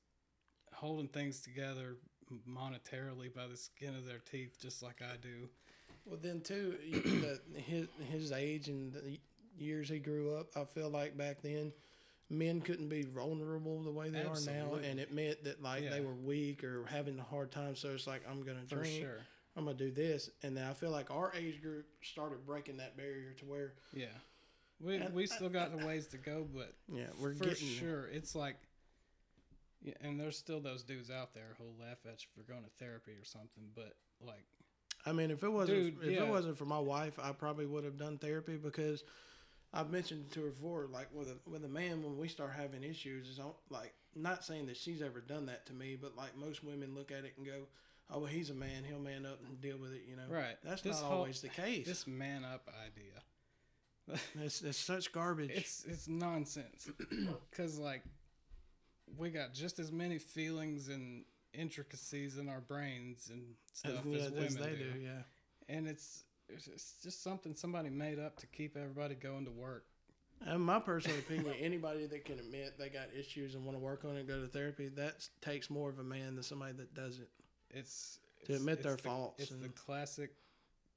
holding 0.74 1.08
things 1.08 1.40
together 1.42 1.96
monetarily 2.50 3.34
by 3.34 3.48
the 3.48 3.58
skin 3.58 3.96
of 3.96 4.06
their 4.06 4.20
teeth, 4.20 4.58
just 4.62 4.82
like 4.84 5.02
I 5.02 5.18
do. 5.22 5.50
Well, 6.06 6.20
then 6.22 6.42
too, 6.42 6.76
the, 6.92 7.40
his 7.60 7.88
his 8.10 8.32
age 8.32 8.68
and 8.68 8.94
the 8.94 9.20
years 9.58 9.90
he 9.90 10.00
grew 10.00 10.36
up, 10.36 10.48
I 10.56 10.66
feel 10.66 10.90
like 10.90 11.18
back 11.18 11.42
then, 11.42 11.72
men 12.30 12.62
couldn't 12.62 12.90
be 12.90 13.04
vulnerable 13.04 13.82
the 13.84 13.92
way 13.92 14.10
they 14.10 14.24
are 14.24 14.40
now, 14.46 14.76
and 14.84 15.00
it 15.00 15.14
meant 15.14 15.44
that 15.44 15.62
like 15.62 15.84
Yeah. 15.84 15.92
they 15.92 16.02
were 16.02 16.16
weak 16.16 16.64
or 16.64 16.86
having 16.88 17.18
a 17.20 17.24
hard 17.24 17.52
time. 17.52 17.76
So 17.76 17.90
it's 17.90 18.08
like 18.08 18.24
I'm 18.30 18.42
gonna 18.44 18.66
drink, 18.68 19.02
sure. 19.02 19.20
I'm 19.56 19.66
gonna 19.66 19.78
do 19.78 19.92
this, 19.92 20.30
and 20.42 20.58
then 20.58 20.66
I 20.66 20.74
feel 20.74 20.92
like 20.92 21.12
our 21.12 21.32
age 21.36 21.62
group 21.62 21.86
started 22.02 22.46
breaking 22.46 22.78
that 22.78 22.98
barrier 22.98 23.34
to 23.40 23.46
where 23.46 23.74
Yeah. 23.94 24.08
We 24.82 25.00
we 25.14 25.28
still 25.28 25.50
got 25.50 25.78
the 25.78 25.86
ways 25.86 26.08
to 26.08 26.18
go, 26.18 26.46
but 26.54 26.74
yeah 26.92 27.06
we're 27.22 27.34
for 27.34 27.46
getting 27.46 27.68
sure 27.68 28.08
it's 28.08 28.36
like 28.36 28.58
yeah, 29.84 29.94
and 30.02 30.20
there's 30.20 30.38
still 30.38 30.60
those 30.60 30.84
dudes 30.84 31.12
out 31.12 31.34
there 31.34 31.56
who'll 31.58 31.76
laugh 31.80 32.00
at 32.06 32.24
you 32.24 32.28
for 32.36 32.50
going 32.50 32.64
to 32.64 32.70
therapy 32.84 33.12
or 33.12 33.24
something, 33.26 33.66
but 33.76 33.94
like 34.26 34.46
I 35.06 35.12
mean, 35.12 35.32
if 35.32 35.44
it 35.44 35.50
wasn't 35.52 35.78
Dude, 36.00 36.04
if 36.04 36.12
yeah. 36.12 36.24
it 36.24 36.30
wasn't 36.30 36.58
for 36.58 36.66
my 36.66 36.80
wife, 36.80 37.20
I 37.22 37.34
probably 37.34 37.66
would 37.66 37.84
have 37.84 37.98
done 37.98 38.18
therapy 38.18 38.56
because 38.56 39.04
I've 39.74 39.90
mentioned 39.92 40.32
to 40.32 40.44
her 40.44 40.50
before, 40.52 40.88
like 40.90 41.08
with 41.14 41.28
a 41.30 41.38
with 41.50 41.66
a 41.66 41.70
man 41.70 42.02
when 42.04 42.18
we 42.18 42.28
start 42.30 42.54
having 42.58 42.84
issues, 42.84 43.28
is 43.28 43.40
like 43.70 43.94
not 44.16 44.46
saying 44.46 44.68
that 44.68 44.78
she's 44.78 45.02
ever 45.02 45.20
done 45.20 45.48
that 45.48 45.66
to 45.66 45.74
me, 45.74 45.98
but 46.02 46.16
like 46.16 46.38
most 46.38 46.64
women 46.64 46.96
look 46.96 47.12
at 47.12 47.26
it 47.26 47.34
and 47.38 47.46
go, 47.46 47.64
"Oh, 48.10 48.20
well, 48.20 48.28
he's 48.28 48.50
a 48.50 48.54
man; 48.54 48.84
he'll 48.88 49.00
man 49.00 49.26
up 49.26 49.40
and 49.46 49.60
deal 49.60 49.78
with 49.78 49.92
it." 49.94 50.04
You 50.08 50.16
know, 50.16 50.24
Right. 50.30 50.56
That's 50.64 50.82
This 50.84 51.02
not 51.02 51.08
whole- 51.10 51.18
always 51.20 51.42
the 51.42 51.50
case. 51.50 51.86
this 51.86 52.06
man 52.08 52.46
up 52.46 52.70
idea. 52.86 54.16
it's, 54.44 54.62
it's 54.62 54.78
such 54.78 55.12
garbage. 55.12 55.50
It's 55.54 55.84
it's 55.86 56.08
nonsense. 56.08 56.90
Cuz 57.52 57.78
like 57.80 58.04
we 59.18 59.30
got 59.30 59.54
just 59.54 59.80
as 59.80 59.92
many 59.92 60.18
feelings 60.18 60.90
and 60.90 61.24
intricacies 61.54 62.38
in 62.38 62.50
our 62.50 62.62
brains 62.62 63.30
and 63.32 63.42
as, 63.74 63.78
stuff 63.94 64.06
yeah, 64.06 64.18
as 64.18 64.26
as 64.26 64.32
women 64.32 64.54
they 64.72 64.78
do. 64.78 64.92
do. 64.94 65.00
Yeah. 65.00 65.22
And 65.70 65.88
it's 65.88 66.24
it's 66.50 66.68
it's 66.68 66.96
just 67.04 67.24
something 67.24 67.56
somebody 67.56 67.90
made 67.90 68.20
up 68.20 68.38
to 68.38 68.48
keep 68.48 68.76
everybody 68.78 69.16
going 69.16 69.46
to 69.46 69.52
work. 69.52 69.86
In 70.52 70.60
my 70.62 70.80
personal 70.80 71.18
opinion, 71.20 71.54
anybody 71.60 72.06
that 72.08 72.26
can 72.26 72.38
admit 72.38 72.74
they 72.78 72.90
got 72.90 73.08
issues 73.18 73.56
and 73.56 73.64
want 73.64 73.78
to 73.78 73.84
work 73.84 74.04
on 74.04 74.18
it, 74.18 74.28
go 74.28 74.42
to 74.42 74.48
therapy, 74.48 74.90
that 74.90 75.26
takes 75.42 75.70
more 75.70 75.90
of 75.90 76.00
a 76.00 76.04
man 76.04 76.36
than 76.36 76.44
somebody 76.44 76.74
that 76.74 76.94
doesn't. 76.94 77.28
It's, 77.70 78.20
To 78.40 78.44
it's- 78.44 78.60
admit 78.60 78.74
it's 78.80 78.84
their 78.84 78.96
the- 78.98 79.02
faults 79.04 79.42
It's 79.42 79.52
the 79.52 79.70
classic 79.70 80.32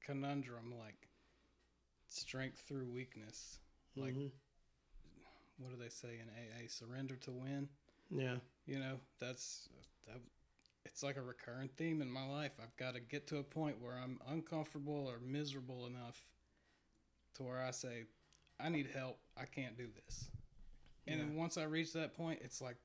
conundrum, 0.03 0.73
like 0.77 1.07
strength 2.09 2.59
through 2.67 2.87
weakness. 2.89 3.59
Like 3.95 4.15
Mhm. 4.15 4.31
what 5.59 5.69
do 5.71 5.77
they 5.77 5.89
say 5.89 6.19
in 6.19 6.27
AA? 6.29 6.67
Surrender 6.67 7.15
to 7.17 7.31
win. 7.31 7.69
Yeah, 8.09 8.37
You 8.65 8.79
know, 8.79 8.99
that's 9.19 9.69
that. 10.07 10.21
It's 10.85 11.03
like 11.03 11.17
a 11.17 11.21
recurrent 11.21 11.75
theme 11.77 12.01
in 12.01 12.09
my 12.09 12.25
life. 12.25 12.53
I've 12.61 12.75
got 12.77 12.93
to 12.95 13.01
get 13.01 13.27
to 13.27 13.37
a 13.37 13.43
point 13.43 13.81
where 13.81 13.93
I'm 13.93 14.19
uncomfortable 14.29 15.05
or 15.07 15.19
miserable 15.19 15.85
enough 15.85 16.25
to 17.35 17.43
where 17.43 17.61
I 17.61 17.71
say, 17.71 18.05
I 18.59 18.69
need 18.69 18.87
help. 18.95 19.19
I 19.37 19.45
can't 19.45 19.77
do 19.77 19.87
this. 20.05 20.31
And 21.05 21.19
then 21.19 21.35
once 21.35 21.57
I 21.57 21.63
reach 21.63 21.93
that 21.93 22.15
point, 22.15 22.39
it's 22.41 22.61
like 22.61 22.77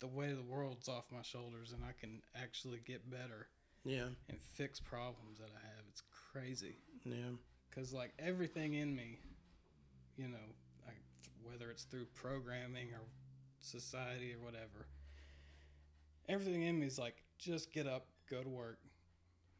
the 0.00 0.06
weight 0.06 0.30
of 0.30 0.36
the 0.36 0.42
world's 0.42 0.88
off 0.88 1.04
my 1.10 1.22
shoulders 1.22 1.72
and 1.72 1.82
I 1.84 1.92
can 1.98 2.22
actually 2.34 2.80
get 2.84 3.10
better 3.10 3.48
yeah, 3.84 4.08
and 4.28 4.40
fix 4.40 4.80
problems 4.80 5.38
that 5.38 5.50
I 5.54 5.64
have. 5.64 5.84
It's 5.88 6.02
crazy. 6.32 6.76
yeah. 7.04 7.36
Because, 7.70 7.92
like, 7.92 8.12
everything 8.18 8.74
in 8.74 8.94
me, 8.94 9.20
you 10.16 10.28
know, 10.28 10.46
I, 10.86 10.92
whether 11.42 11.70
it's 11.70 11.84
through 11.84 12.06
programming 12.14 12.88
or 12.88 13.02
society 13.66 14.34
or 14.34 14.44
whatever, 14.44 14.86
everything 16.28 16.62
in 16.62 16.78
me 16.78 16.86
is 16.86 16.98
like, 16.98 17.22
just 17.38 17.72
get 17.72 17.86
up, 17.86 18.06
go 18.30 18.42
to 18.42 18.48
work, 18.48 18.78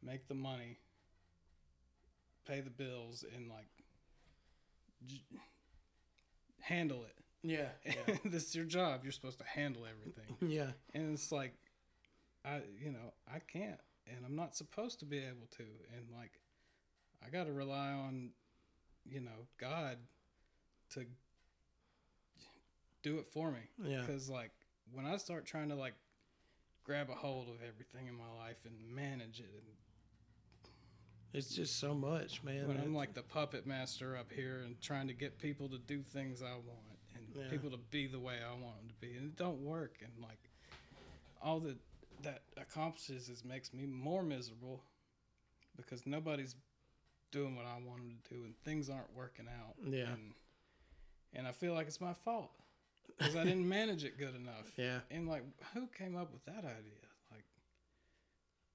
make 0.01 0.27
the 0.27 0.33
money, 0.33 0.79
pay 2.47 2.61
the 2.61 2.69
bills, 2.69 3.23
and, 3.35 3.49
like, 3.49 3.69
j- 5.05 5.23
handle 6.61 7.03
it. 7.03 7.13
Yeah, 7.43 7.67
yeah, 7.85 8.15
this 8.25 8.47
is 8.49 8.55
your 8.55 8.65
job. 8.65 9.01
You're 9.03 9.11
supposed 9.11 9.39
to 9.39 9.45
handle 9.45 9.83
everything. 9.85 10.35
yeah. 10.49 10.71
And 10.93 11.13
it's 11.13 11.31
like, 11.31 11.53
I, 12.43 12.61
you 12.81 12.91
know, 12.91 13.13
I 13.31 13.39
can't, 13.39 13.79
and 14.07 14.25
I'm 14.25 14.35
not 14.35 14.55
supposed 14.55 14.99
to 14.99 15.05
be 15.05 15.17
able 15.17 15.47
to. 15.57 15.63
And 15.95 16.07
like, 16.15 16.31
I 17.25 17.29
got 17.29 17.45
to 17.45 17.53
rely 17.53 17.89
on, 17.91 18.31
you 19.05 19.21
know, 19.21 19.47
God 19.59 19.97
to 20.91 21.05
do 23.07 23.19
it 23.19 23.27
for 23.27 23.51
me. 23.51 23.59
Yeah. 23.83 24.01
Because 24.01 24.29
like, 24.29 24.51
when 24.93 25.05
I 25.05 25.17
start 25.17 25.45
trying 25.45 25.69
to 25.69 25.75
like 25.75 25.93
grab 26.83 27.09
a 27.09 27.13
hold 27.15 27.47
of 27.49 27.55
everything 27.67 28.07
in 28.07 28.15
my 28.15 28.29
life 28.45 28.57
and 28.65 28.73
manage 28.95 29.39
it, 29.39 29.51
and 29.55 30.71
It's 31.33 31.53
just 31.53 31.79
so 31.79 31.93
much, 31.93 32.43
man. 32.43 32.67
when 32.67 32.77
I'm 32.77 32.95
like 32.95 33.13
the 33.13 33.21
puppet 33.23 33.65
master 33.65 34.15
up 34.17 34.31
here 34.31 34.61
and 34.65 34.79
trying 34.81 35.07
to 35.07 35.13
get 35.13 35.37
people 35.39 35.69
to 35.69 35.77
do 35.77 36.01
things 36.01 36.41
I 36.41 36.53
want 36.53 36.99
and 37.15 37.25
Yeah. 37.35 37.49
people 37.49 37.69
to 37.71 37.77
be 37.91 38.07
the 38.07 38.19
way 38.19 38.35
I 38.43 38.51
want 38.53 38.77
them 38.77 38.87
to 38.89 38.95
be, 38.95 39.13
and 39.15 39.25
it 39.27 39.35
don't 39.35 39.59
work. 39.61 39.95
And 40.01 40.11
like 40.21 40.39
all 41.41 41.59
that 41.61 41.77
that 42.23 42.41
accomplishes 42.57 43.29
is 43.29 43.45
makes 43.45 43.71
me 43.73 43.85
more 43.85 44.23
miserable 44.23 44.81
because 45.75 46.07
nobody's 46.07 46.55
doing 47.31 47.55
what 47.55 47.65
I 47.65 47.75
want 47.85 47.99
them 47.99 48.17
to 48.23 48.33
do, 48.33 48.43
and 48.45 48.57
things 48.63 48.89
aren't 48.89 49.13
working 49.13 49.47
out. 49.47 49.75
Yeah. 49.85 50.13
and, 50.13 50.33
and 51.33 51.45
I 51.45 51.51
feel 51.51 51.73
like 51.73 51.85
it's 51.87 52.01
my 52.01 52.13
fault 52.13 52.49
because 53.17 53.35
I 53.35 53.43
didn't 53.43 53.67
manage 53.67 54.03
it 54.03 54.17
good 54.17 54.35
enough. 54.35 54.71
yeah, 54.77 54.99
And 55.11 55.27
like, 55.27 55.43
who 55.73 55.87
came 55.87 56.15
up 56.15 56.31
with 56.31 56.43
that 56.45 56.59
idea? 56.65 57.07
Like, 57.31 57.45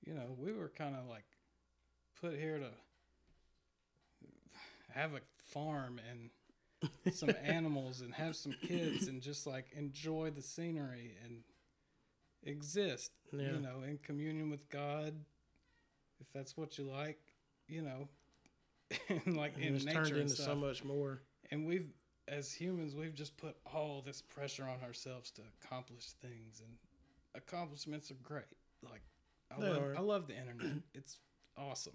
you 0.07 0.15
know, 0.15 0.35
we 0.39 0.53
were 0.53 0.69
kind 0.69 0.97
of 0.97 1.07
like 1.09 1.25
put 2.21 2.35
here 2.39 2.59
to 2.59 2.69
have 4.95 5.15
a 5.15 5.21
farm 5.45 6.01
and 6.11 7.15
some 7.15 7.31
animals 7.45 8.01
and 8.01 8.15
have 8.15 8.37
some 8.37 8.55
kids 8.67 9.09
and 9.09 9.23
just 9.23 9.47
like 9.47 9.67
enjoy 9.77 10.31
the 10.31 10.43
scenery 10.43 11.17
and 11.25 11.43
exist, 12.45 13.12
Yeah. 13.33 13.53
you 13.53 13.59
know, 13.61 13.83
in 13.87 13.99
communion 13.99 14.51
with 14.51 14.69
God, 14.69 15.15
if 16.21 16.27
that's 16.35 16.57
what 16.57 16.79
you 16.79 16.85
like, 16.85 17.21
you 17.69 17.83
know, 17.83 18.09
and 19.09 19.37
like 19.37 19.55
and 19.57 19.65
in 19.65 19.75
it's 19.77 19.85
nature 19.85 19.99
turned 20.03 20.12
and 20.12 20.21
into 20.23 20.35
so 20.43 20.55
much 20.55 20.85
more. 20.85 21.23
and 21.51 21.67
we've 21.67 21.89
as 22.29 22.52
humans 22.52 22.95
we've 22.95 23.14
just 23.14 23.37
put 23.37 23.57
all 23.75 24.02
this 24.05 24.23
pressure 24.23 24.64
on 24.64 24.83
ourselves 24.87 25.31
to 25.31 25.43
accomplish 25.62 26.07
things 26.21 26.61
and 26.64 26.76
accomplishments 27.35 28.11
are 28.11 28.17
great 28.23 28.45
like 28.83 29.02
i 29.57 29.61
They 29.61 29.69
love 29.71 29.83
are. 29.83 29.95
i 29.97 30.00
love 30.00 30.26
the 30.26 30.37
internet 30.37 30.83
it's 30.95 31.19
awesome 31.57 31.95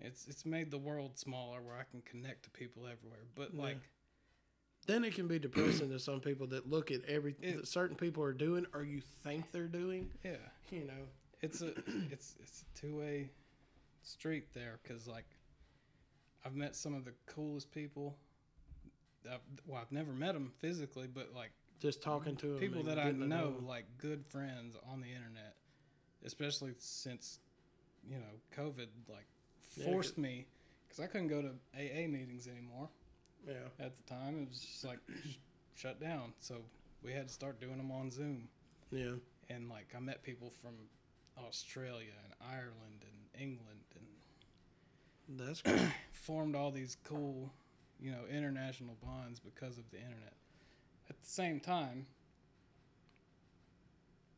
it's 0.00 0.26
it's 0.26 0.44
made 0.44 0.70
the 0.70 0.78
world 0.78 1.16
smaller 1.18 1.60
where 1.62 1.76
i 1.76 1.84
can 1.90 2.02
connect 2.02 2.44
to 2.44 2.50
people 2.50 2.82
everywhere 2.86 3.20
but 3.34 3.54
Yeah. 3.54 3.62
like 3.62 3.80
Then 4.86 5.04
it 5.04 5.14
can 5.14 5.28
be 5.28 5.38
depressing 5.38 5.88
to 5.90 5.98
some 5.98 6.20
people 6.20 6.46
that 6.48 6.68
look 6.68 6.90
at 6.90 7.04
everything 7.06 7.50
It- 7.50 7.56
that 7.58 7.68
certain 7.68 7.96
people 7.96 8.22
are 8.22 8.32
doing 8.34 8.66
or 8.74 8.82
you 8.82 9.00
think 9.22 9.50
they're 9.52 9.68
doing. 9.68 10.10
yeah 10.24 10.36
You 10.70 10.84
know, 10.84 11.06
it's 11.40 11.62
a 11.62 11.68
it's 12.10 12.34
it's 12.40 12.62
a 12.62 12.78
two-way 12.80 13.30
street 14.02 14.52
there 14.52 14.78
because 14.82 15.06
like 15.06 15.24
i've 16.44 16.54
met 16.54 16.74
some 16.76 16.92
of 16.94 17.04
the 17.06 17.14
coolest 17.26 17.70
people 17.72 18.18
I've, 19.30 19.40
well 19.66 19.80
i've 19.80 19.92
never 19.92 20.12
met 20.12 20.34
them 20.34 20.52
physically 20.58 21.06
but 21.12 21.30
like 21.34 21.50
just 21.80 22.02
talking 22.02 22.36
to 22.36 22.56
people 22.58 22.82
that 22.84 22.98
I 22.98 23.10
know, 23.10 23.26
know, 23.26 23.54
like 23.66 23.84
good 23.98 24.24
friends 24.26 24.74
on 24.90 25.00
the 25.02 25.08
internet, 25.08 25.54
especially 26.24 26.72
since 26.78 27.40
you 28.08 28.16
know 28.16 28.34
COVID, 28.56 28.86
like 29.08 29.26
Yeah, 29.76 29.84
forced 29.86 30.16
me 30.16 30.46
because 30.86 31.02
I 31.04 31.08
couldn't 31.08 31.28
go 31.28 31.42
to 31.42 31.48
AA 31.76 32.06
meetings 32.08 32.46
anymore 32.48 32.88
Yeah, 33.46 33.54
at 33.84 33.92
the 33.98 34.02
time. 34.04 34.42
It 34.44 34.48
was 34.48 34.60
just 34.60 34.84
like 34.84 34.98
shut 35.74 36.00
down, 36.00 36.32
so 36.40 36.62
we 37.02 37.12
had 37.12 37.28
to 37.28 37.34
start 37.34 37.60
doing 37.60 37.76
them 37.76 37.90
on 37.90 38.10
Zoom. 38.10 38.48
yeah, 38.90 39.16
And 39.50 39.68
like 39.68 39.88
I 39.94 40.00
met 40.00 40.22
people 40.22 40.50
from 40.62 40.72
Australia 41.46 42.12
and 42.24 42.32
Ireland 42.50 43.02
and 43.02 43.42
England 43.42 43.80
and 43.96 45.38
that's 45.38 45.60
cool. 45.62 45.76
formed 46.12 46.54
all 46.54 46.70
these 46.70 46.96
cool, 47.04 47.52
you 48.00 48.10
know, 48.10 48.22
international 48.30 48.96
bonds 49.02 49.40
because 49.40 49.78
of 49.78 49.90
the 49.90 49.98
internet. 49.98 50.34
At 51.08 51.20
the 51.20 51.26
same 51.26 51.60
time, 51.60 52.06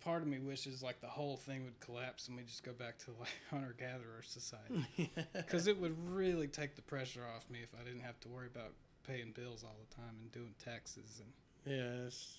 part 0.00 0.22
of 0.22 0.28
me 0.28 0.38
wishes 0.38 0.82
like 0.82 1.00
the 1.00 1.06
whole 1.06 1.36
thing 1.36 1.64
would 1.64 1.78
collapse 1.80 2.28
and 2.28 2.36
we 2.36 2.42
just 2.44 2.64
go 2.64 2.72
back 2.72 2.98
to 2.98 3.10
like 3.18 3.28
hunter 3.50 3.74
gatherer 3.78 4.22
society 4.22 5.10
because 5.34 5.66
it 5.66 5.80
would 5.80 5.96
really 6.08 6.46
take 6.46 6.76
the 6.76 6.82
pressure 6.82 7.22
off 7.34 7.48
me 7.50 7.60
if 7.62 7.70
I 7.78 7.84
didn't 7.84 8.02
have 8.02 8.18
to 8.20 8.28
worry 8.28 8.46
about 8.46 8.72
paying 9.06 9.32
bills 9.32 9.64
all 9.64 9.76
the 9.88 9.94
time 9.94 10.14
and 10.20 10.32
doing 10.32 10.54
taxes 10.64 11.20
and 11.20 11.76
yes 11.76 12.38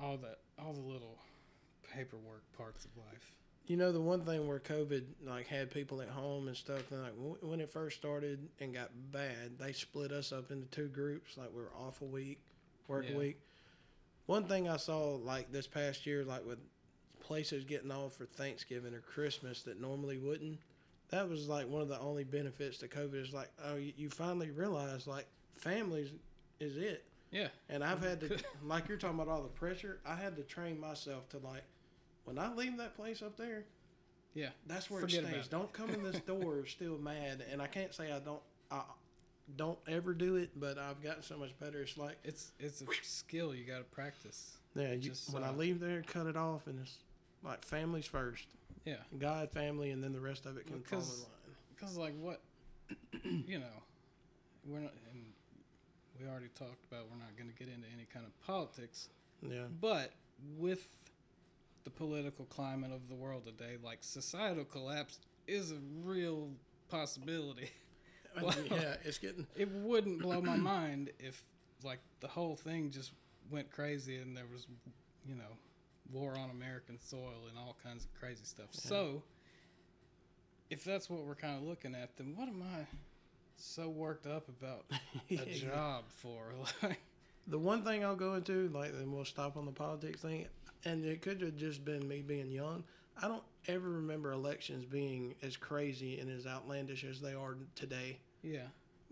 all 0.00 0.16
that 0.18 0.38
all 0.58 0.72
the 0.72 0.80
little 0.80 1.18
paperwork 1.94 2.42
parts 2.56 2.84
of 2.84 2.90
life. 2.96 3.32
You 3.66 3.76
know 3.76 3.90
the 3.92 4.00
one 4.00 4.20
thing 4.22 4.46
where 4.46 4.60
COVID 4.60 5.04
like 5.26 5.46
had 5.46 5.70
people 5.70 6.00
at 6.00 6.08
home 6.08 6.48
and 6.48 6.56
stuff. 6.56 6.90
And 6.92 7.02
like 7.02 7.12
when 7.42 7.60
it 7.60 7.70
first 7.70 7.96
started 7.98 8.48
and 8.60 8.72
got 8.74 8.90
bad, 9.12 9.58
they 9.58 9.72
split 9.72 10.12
us 10.12 10.32
up 10.32 10.50
into 10.50 10.66
two 10.68 10.88
groups. 10.88 11.36
Like 11.36 11.50
we 11.54 11.62
were 11.62 11.72
off 11.78 12.00
a 12.02 12.04
week, 12.04 12.38
work 12.88 13.06
Yeah. 13.08 13.16
a 13.16 13.18
week. 13.18 13.40
One 14.26 14.44
thing 14.44 14.68
I 14.68 14.76
saw 14.76 15.14
like 15.16 15.50
this 15.52 15.66
past 15.66 16.06
year, 16.06 16.24
like 16.24 16.46
with 16.46 16.58
places 17.20 17.64
getting 17.64 17.90
off 17.90 18.14
for 18.14 18.26
Thanksgiving 18.26 18.94
or 18.94 19.00
Christmas 19.00 19.62
that 19.62 19.80
normally 19.80 20.18
wouldn't. 20.18 20.58
That 21.10 21.28
was 21.28 21.48
like 21.48 21.68
one 21.68 21.82
of 21.82 21.88
the 21.88 21.98
only 22.00 22.24
benefits 22.24 22.78
to 22.78 22.88
COVID 22.88 23.20
is 23.20 23.32
like, 23.32 23.50
oh, 23.64 23.76
you, 23.76 23.92
you 23.96 24.10
finally 24.10 24.50
realize 24.50 25.06
like 25.06 25.26
families 25.56 26.10
is 26.60 26.76
it. 26.76 27.04
Yeah, 27.32 27.48
And 27.68 27.82
I've 27.82 28.02
had 28.02 28.20
to, 28.20 28.38
like 28.64 28.88
you're 28.88 28.96
talking 28.96 29.18
about 29.20 29.28
all 29.32 29.42
the 29.42 29.48
pressure, 29.48 29.98
I 30.06 30.14
had 30.14 30.36
to 30.36 30.42
train 30.42 30.78
myself 30.80 31.28
to 31.30 31.38
like, 31.38 31.62
when 32.26 32.38
I 32.38 32.52
leave 32.54 32.76
that 32.76 32.94
place 32.96 33.22
up 33.22 33.36
there, 33.38 33.64
Yeah. 34.34 34.50
That's 34.66 34.90
where 34.90 35.00
Forget 35.00 35.24
it 35.24 35.28
stays. 35.28 35.44
it. 35.46 35.50
Don't 35.50 35.72
come 35.72 35.90
in 35.90 36.02
this 36.02 36.20
door 36.20 36.66
still 36.66 36.98
mad. 36.98 37.42
And 37.50 37.62
I 37.62 37.66
can't 37.66 37.94
say 37.94 38.12
I 38.12 38.18
don't. 38.18 38.42
I 38.70 38.82
don't 39.56 39.78
ever 39.88 40.12
do 40.12 40.36
it, 40.36 40.50
but 40.56 40.76
I've 40.76 41.00
gotten 41.02 41.22
so 41.22 41.38
much 41.38 41.56
better. 41.60 41.80
It's 41.80 41.96
like 41.96 42.16
It's 42.24 42.50
it's 42.58 42.82
a 42.82 42.86
skill 43.02 43.54
you 43.54 43.64
got 43.64 43.78
to 43.78 43.84
practice. 43.84 44.56
yeah, 44.74 44.92
you, 44.92 44.98
Just, 44.98 45.32
when 45.32 45.42
I 45.44 45.48
uh, 45.50 45.52
leave 45.52 45.78
there, 45.80 46.02
cut 46.06 46.26
it 46.26 46.36
off, 46.36 46.66
and 46.66 46.80
it's 46.80 46.96
like 47.44 47.64
families 47.64 48.06
first. 48.06 48.46
Yeah. 48.84 48.96
God, 49.18 49.50
family, 49.52 49.90
and 49.92 50.02
then 50.02 50.12
the 50.12 50.20
rest 50.20 50.46
of 50.46 50.56
it 50.56 50.66
can 50.66 50.80
fall 50.82 50.98
in 50.98 51.04
line. 51.06 51.56
Because 51.74 51.96
like 51.96 52.14
what, 52.20 52.40
you 53.24 53.58
know, 53.60 53.76
we're 54.66 54.80
not, 54.80 54.92
and 55.12 55.22
we 56.20 56.26
already 56.28 56.48
talked 56.58 56.84
about 56.90 57.04
we're 57.10 57.18
not 57.18 57.36
going 57.36 57.48
to 57.50 57.54
get 57.56 57.72
into 57.72 57.86
any 57.94 58.06
kind 58.12 58.26
of 58.26 58.32
politics, 58.46 59.08
Yeah, 59.42 59.64
but 59.80 60.12
with 60.58 60.88
the 61.86 61.90
political 61.90 62.44
climate 62.46 62.90
of 62.92 63.08
the 63.08 63.14
world 63.14 63.44
today, 63.46 63.76
like 63.80 63.98
societal 64.00 64.64
collapse 64.64 65.20
is 65.46 65.70
a 65.70 65.78
real 66.02 66.50
possibility. 66.88 67.70
Wow. 68.42 68.50
Uh, 68.70 68.74
yeah, 68.74 68.96
it's 69.04 69.16
getting 69.18 69.46
It 69.56 69.70
wouldn't 69.70 70.20
blow 70.20 70.42
my 70.42 70.56
mind 70.56 71.10
if 71.18 71.42
like 71.84 72.00
the 72.20 72.26
whole 72.28 72.56
thing 72.56 72.90
just 72.90 73.12
went 73.50 73.70
crazy 73.70 74.16
and 74.16 74.36
there 74.36 74.44
was, 74.52 74.66
you 75.24 75.36
know, 75.36 75.56
war 76.12 76.34
on 76.36 76.50
American 76.50 76.98
soil 77.00 77.46
and 77.48 77.56
all 77.56 77.76
kinds 77.82 78.04
of 78.04 78.12
crazy 78.20 78.44
stuff. 78.44 78.66
So, 78.72 79.22
if 80.68 80.84
that's 80.84 81.08
what 81.08 81.24
we're 81.24 81.34
kind 81.36 81.56
of 81.56 81.62
looking 81.62 81.94
at, 81.94 82.16
then 82.16 82.34
what 82.36 82.48
am 82.48 82.62
I 82.62 82.84
so 83.56 83.88
worked 83.88 84.26
up 84.26 84.48
about 84.48 84.84
a 85.30 85.34
Yeah. 85.34 85.44
job 85.54 86.04
for? 86.08 86.52
Like, 86.82 86.98
The 87.46 87.58
one 87.58 87.84
thing 87.84 88.04
I'll 88.04 88.16
go 88.16 88.34
into, 88.34 88.68
like, 88.74 88.92
then 88.92 89.12
we'll 89.12 89.24
stop 89.24 89.56
on 89.56 89.64
the 89.66 89.72
politics 89.72 90.20
thing, 90.20 90.46
and 90.86 91.04
it 91.04 91.20
could 91.20 91.42
have 91.42 91.56
just 91.56 91.84
been 91.84 92.06
me 92.08 92.22
being 92.22 92.50
young. 92.50 92.84
I 93.20 93.28
don't 93.28 93.42
ever 93.68 93.88
remember 93.90 94.32
elections 94.32 94.84
being 94.84 95.34
as 95.42 95.56
crazy 95.56 96.18
and 96.20 96.30
as 96.30 96.46
outlandish 96.46 97.04
as 97.04 97.20
they 97.20 97.34
are 97.34 97.56
today. 97.74 98.18
yeah. 98.42 98.60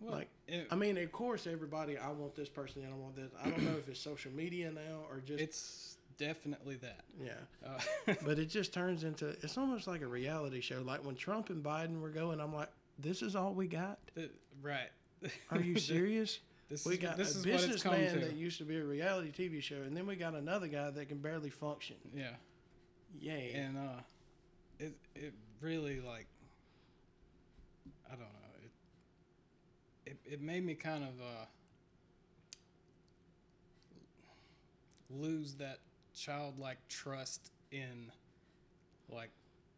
Well, 0.00 0.12
Like, 0.16 0.28
it- 0.48 0.66
I 0.70 0.74
mean, 0.74 0.98
of 0.98 1.12
course, 1.12 1.46
everybody, 1.46 1.96
I 1.96 2.10
want 2.10 2.34
this 2.34 2.48
person 2.48 2.82
and 2.82 2.92
I 2.92 2.96
want 2.96 3.14
this. 3.16 3.30
I 3.42 3.48
don't 3.48 3.62
know 3.62 3.76
if 3.78 3.88
it's 3.88 4.00
social 4.00 4.32
media 4.32 4.70
now 4.72 5.04
or 5.08 5.20
just, 5.24 5.40
it's 5.40 5.96
definitely 6.18 6.76
that. 6.76 7.04
yeah. 7.22 7.32
Uh, 7.64 8.14
But 8.24 8.38
it 8.40 8.46
just 8.46 8.72
turns 8.74 9.04
into, 9.04 9.28
it's 9.42 9.56
almost 9.56 9.86
like 9.86 10.02
a 10.02 10.06
reality 10.06 10.60
show. 10.60 10.82
Like 10.84 11.04
when 11.04 11.14
Trump 11.14 11.48
and 11.50 11.62
Biden 11.64 12.00
were 12.00 12.08
going, 12.10 12.40
I'm 12.40 12.52
like, 12.54 12.70
this 12.98 13.22
is 13.22 13.34
all 13.36 13.54
we 13.54 13.66
got? 13.68 13.98
th- 14.16 14.30
right. 14.62 14.90
Are 15.50 15.60
you 15.60 15.78
serious? 15.92 16.40
This 16.68 16.84
we 16.86 16.94
is, 16.94 17.00
got 17.00 17.16
this 17.16 17.40
a 17.40 17.44
businessman 17.44 18.20
that 18.20 18.34
used 18.34 18.58
to 18.58 18.64
be 18.64 18.76
a 18.78 18.84
reality 18.84 19.30
TV 19.30 19.62
show, 19.62 19.76
and 19.76 19.96
then 19.96 20.06
we 20.06 20.16
got 20.16 20.34
another 20.34 20.66
guy 20.66 20.90
that 20.90 21.08
can 21.08 21.18
barely 21.18 21.50
function. 21.50 21.96
yeah. 22.14 22.30
Yay. 23.20 23.52
and 23.54 23.76
uh 23.78 24.00
it 24.80 24.92
it 25.14 25.32
really 25.60 26.00
like 26.00 26.26
i 28.08 28.10
don't 28.10 28.18
know 28.20 28.26
it 30.04 30.10
it, 30.10 30.32
it 30.32 30.40
made 30.42 30.64
me 30.66 30.74
kind 30.74 31.04
of 31.04 31.10
uh 31.20 31.44
lose 35.10 35.54
that 35.54 35.78
childlike 36.14 36.78
trust 36.88 37.50
in 37.70 38.10
like 39.08 39.30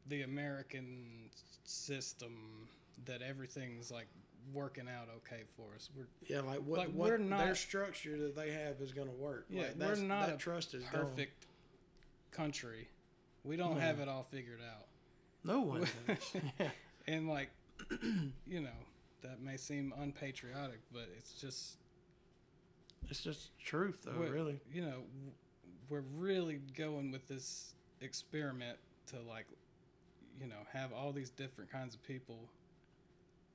the 0.08 0.22
american 0.22 1.28
system 1.64 2.68
that 3.04 3.20
everything's 3.22 3.90
like 3.90 4.08
working 4.52 4.86
out 4.88 5.08
okay 5.16 5.42
for 5.56 5.74
us 5.74 5.90
we're 5.96 6.06
Yeah, 6.26 6.40
like 6.40 6.60
what, 6.60 6.78
Like, 6.78 6.88
what 6.88 7.10
we're 7.10 7.18
their 7.18 7.54
structure 7.54 8.16
that 8.18 8.36
they 8.36 8.52
have 8.52 8.80
is 8.80 8.92
going 8.92 9.08
to 9.08 9.14
work. 9.14 9.46
Yeah, 9.50 9.62
like, 9.76 9.78
we're 9.78 9.96
not 9.96 10.26
that 10.28 10.34
a 10.36 10.38
trust 10.38 10.74
is 10.74 10.84
perfect 10.84 11.46
country 12.30 12.88
we 13.44 13.56
don't 13.56 13.74
No. 13.74 13.80
have 13.80 14.00
it 14.00 14.08
all 14.08 14.24
figured 14.30 14.60
out 14.60 14.86
No 15.44 15.60
one 15.60 15.80
does. 16.06 16.18
yeah. 16.60 16.68
and 17.06 17.28
like 17.28 17.50
you 18.46 18.60
know 18.60 18.68
that 19.22 19.40
may 19.40 19.56
seem 19.56 19.92
unpatriotic 19.98 20.80
but 20.92 21.08
it's 21.16 21.32
just 21.32 21.76
It's 23.08 23.22
just 23.22 23.56
truth, 23.58 23.98
though. 24.04 24.12
Really. 24.12 24.60
you 24.72 24.82
know 24.82 25.02
we're 25.88 26.04
really 26.16 26.60
going 26.76 27.10
with 27.12 27.26
this 27.28 27.74
experiment 28.00 28.78
to 29.08 29.16
like 29.28 29.46
you 30.40 30.46
know 30.46 30.56
have 30.72 30.92
all 30.92 31.12
these 31.12 31.30
different 31.30 31.70
kinds 31.70 31.94
of 31.94 32.02
people 32.02 32.48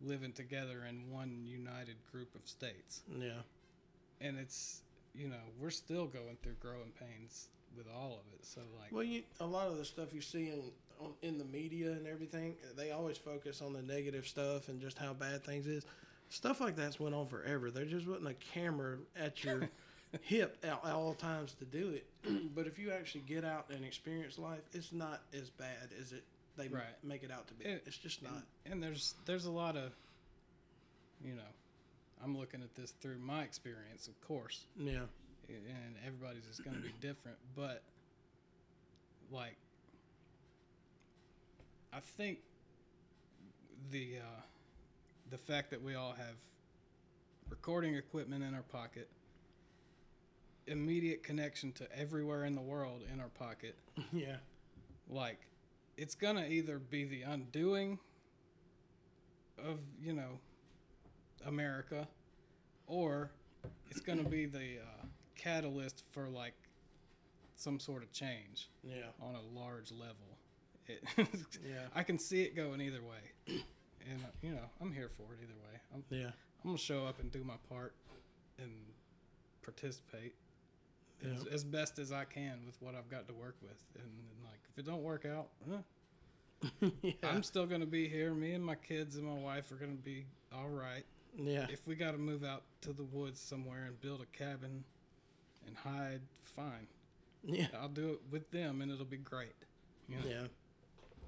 living 0.04 0.32
together 0.34 0.86
in 0.90 1.10
one 1.12 1.44
united 1.46 1.96
group 2.12 2.34
of 2.36 2.42
states 2.48 3.02
Yeah. 3.18 3.42
and 4.20 4.38
it's 4.38 4.82
you 5.14 5.28
know 5.28 5.44
we're 5.60 5.70
still 5.70 6.06
going 6.08 6.38
through 6.42 6.56
growing 6.60 6.92
pains 7.00 7.48
with 7.78 7.88
all 7.94 8.14
of 8.14 8.34
it 8.34 8.46
so 8.46 8.62
like 8.80 8.92
Well, 8.92 9.04
you, 9.04 9.24
a 9.40 9.46
lot 9.46 9.68
of 9.68 9.78
the 9.78 9.86
stuff 9.86 10.14
you 10.14 10.22
see 10.22 10.50
in 10.50 10.62
on, 11.00 11.14
in 11.22 11.38
the 11.38 11.46
media 11.46 11.92
and 11.94 12.06
everything, 12.06 12.56
they 12.78 12.92
always 12.92 13.18
focus 13.18 13.62
on 13.62 13.74
the 13.74 13.82
negative 13.82 14.28
stuff 14.28 14.68
and 14.70 14.80
just 14.80 14.98
how 15.00 15.14
bad 15.14 15.44
things 15.44 15.66
is. 15.66 15.84
Stuff 16.30 16.62
like 16.62 16.76
that's 16.76 17.00
went 17.00 17.16
on 17.16 17.26
forever. 17.26 17.72
There 17.72 17.86
just 17.86 18.06
wasn't 18.08 18.28
a 18.28 18.34
camera 18.36 18.98
at 19.16 19.44
your 19.44 19.68
hip 20.22 20.58
at, 20.64 20.80
at 20.86 20.94
all 20.94 21.16
times 21.16 21.54
to 21.56 21.66
do 21.66 21.90
it. 21.90 22.06
but 22.56 22.68
if 22.68 22.78
you 22.78 22.92
actually 22.92 23.22
get 23.22 23.44
out 23.44 23.66
and 23.74 23.84
experience 23.84 24.38
life, 24.38 24.62
it's 24.74 24.92
not 24.94 25.22
as 25.34 25.50
bad 25.50 25.90
as 26.00 26.12
it 26.12 26.24
they 26.58 26.68
Right. 26.68 26.84
make 27.04 27.24
it 27.24 27.32
out 27.32 27.48
to 27.48 27.54
be. 27.54 27.66
It- 27.66 27.84
it's 27.86 27.98
just 27.98 28.22
not. 28.22 28.34
and, 28.66 28.74
and 28.74 28.84
there's 28.84 29.16
there's 29.26 29.46
a 29.46 29.52
lot 29.52 29.76
of 29.76 29.92
you 31.24 31.34
know 31.36 31.42
i'm 32.24 32.38
looking 32.38 32.62
at 32.62 32.74
this 32.76 32.92
through 33.02 33.18
my 33.20 33.44
experience 33.44 34.08
of 34.08 34.20
course 34.22 34.66
Yeah. 34.78 35.06
and 35.50 35.96
everybody's 36.06 36.46
is 36.48 36.60
going 36.60 36.76
to 36.76 36.82
be 36.82 36.94
different 37.00 37.38
but 37.56 37.84
like 39.32 39.56
i 41.94 42.00
think 42.00 42.40
the 43.92 44.18
uh 44.20 44.42
the 45.30 45.38
fact 45.38 45.70
that 45.72 45.82
we 45.82 45.96
all 45.96 46.14
have 46.14 46.36
recording 47.50 47.96
equipment 47.96 48.44
in 48.44 48.54
our 48.54 48.64
pocket 48.64 49.10
immediate 50.68 51.24
connection 51.24 51.72
to 51.74 51.88
everywhere 51.98 52.46
in 52.46 52.56
the 52.56 52.62
world 52.62 53.02
in 53.14 53.20
our 53.20 53.30
pocket 53.30 53.76
Yeah. 54.12 54.38
like 55.10 55.40
it's 56.02 56.16
gonna 56.16 56.46
either 56.50 56.80
be 56.80 57.04
the 57.06 57.22
undoing 57.22 58.00
of 59.64 59.78
you 60.02 60.14
know 60.14 60.40
america 61.46 62.08
or 62.88 63.30
it's 63.92 64.00
gonna 64.00 64.24
be 64.24 64.48
the 64.48 64.78
uh, 64.82 65.06
catalyst 65.38 66.04
for 66.12 66.28
like 66.28 66.56
some 67.56 67.80
sort 67.80 68.02
of 68.02 68.12
change 68.12 68.70
Yeah. 68.84 69.04
on 69.22 69.36
a 69.36 69.42
large 69.60 69.92
level 69.92 70.38
it, 70.88 71.04
Yeah. 71.64 71.82
i 71.94 72.02
can 72.02 72.18
see 72.18 72.42
it 72.42 72.56
going 72.56 72.82
either 72.82 73.02
way 73.04 73.62
and 74.10 74.20
uh, 74.24 74.28
you 74.42 74.52
know 74.54 74.66
i'm 74.82 74.92
here 74.92 75.10
for 75.16 75.34
it 75.34 75.40
either 75.44 75.54
way 75.54 75.80
i'm, 75.94 76.04
Yeah. 76.10 76.32
I'm 76.64 76.72
gonna 76.72 76.78
show 76.80 77.06
up 77.06 77.20
and 77.20 77.32
do 77.32 77.44
my 77.44 77.58
part 77.70 77.94
and 78.58 78.72
participate 79.62 80.34
Yeah. 81.24 81.54
as 81.54 81.64
best 81.64 82.00
as 82.00 82.12
I 82.12 82.24
can 82.26 82.60
with 82.66 82.82
what 82.82 82.96
I've 82.96 83.10
got 83.10 83.28
to 83.28 83.34
work 83.34 83.56
with. 83.62 83.84
And, 83.96 84.04
and 84.06 84.44
like, 84.46 84.60
if 84.72 84.78
it 84.80 84.86
don't 84.86 85.04
work 85.04 85.26
out, 85.26 85.50
eh, 85.72 86.90
yeah. 87.02 87.14
I'm 87.24 87.44
still 87.44 87.66
gonna 87.66 87.86
be 87.86 88.08
here. 88.08 88.34
Me 88.34 88.54
and 88.54 88.64
my 88.66 88.76
kids 88.76 89.16
and 89.18 89.26
my 89.26 89.38
wife 89.38 89.72
are 89.72 89.76
gonna 89.76 89.94
be 89.94 90.26
all 90.56 90.70
right. 90.70 91.06
yeah. 91.38 91.68
If 91.70 91.88
we 91.88 91.96
got 91.96 92.12
to 92.12 92.18
move 92.18 92.44
out 92.44 92.64
to 92.82 92.94
the 92.94 93.04
woods 93.04 93.40
somewhere 93.40 93.86
and 93.86 94.00
build 94.02 94.22
a 94.22 94.38
cabin 94.38 94.84
and 95.68 95.76
hide, 95.78 96.22
fine. 96.44 96.88
Yeah. 97.44 97.68
I'll 97.80 97.88
do 97.90 98.10
it 98.12 98.20
with 98.30 98.50
them, 98.52 98.82
and 98.82 98.92
it'll 98.92 99.06
be 99.06 99.18
great. 99.18 99.56
You 100.08 100.18
know? 100.18 100.24
Yeah. 100.28 100.48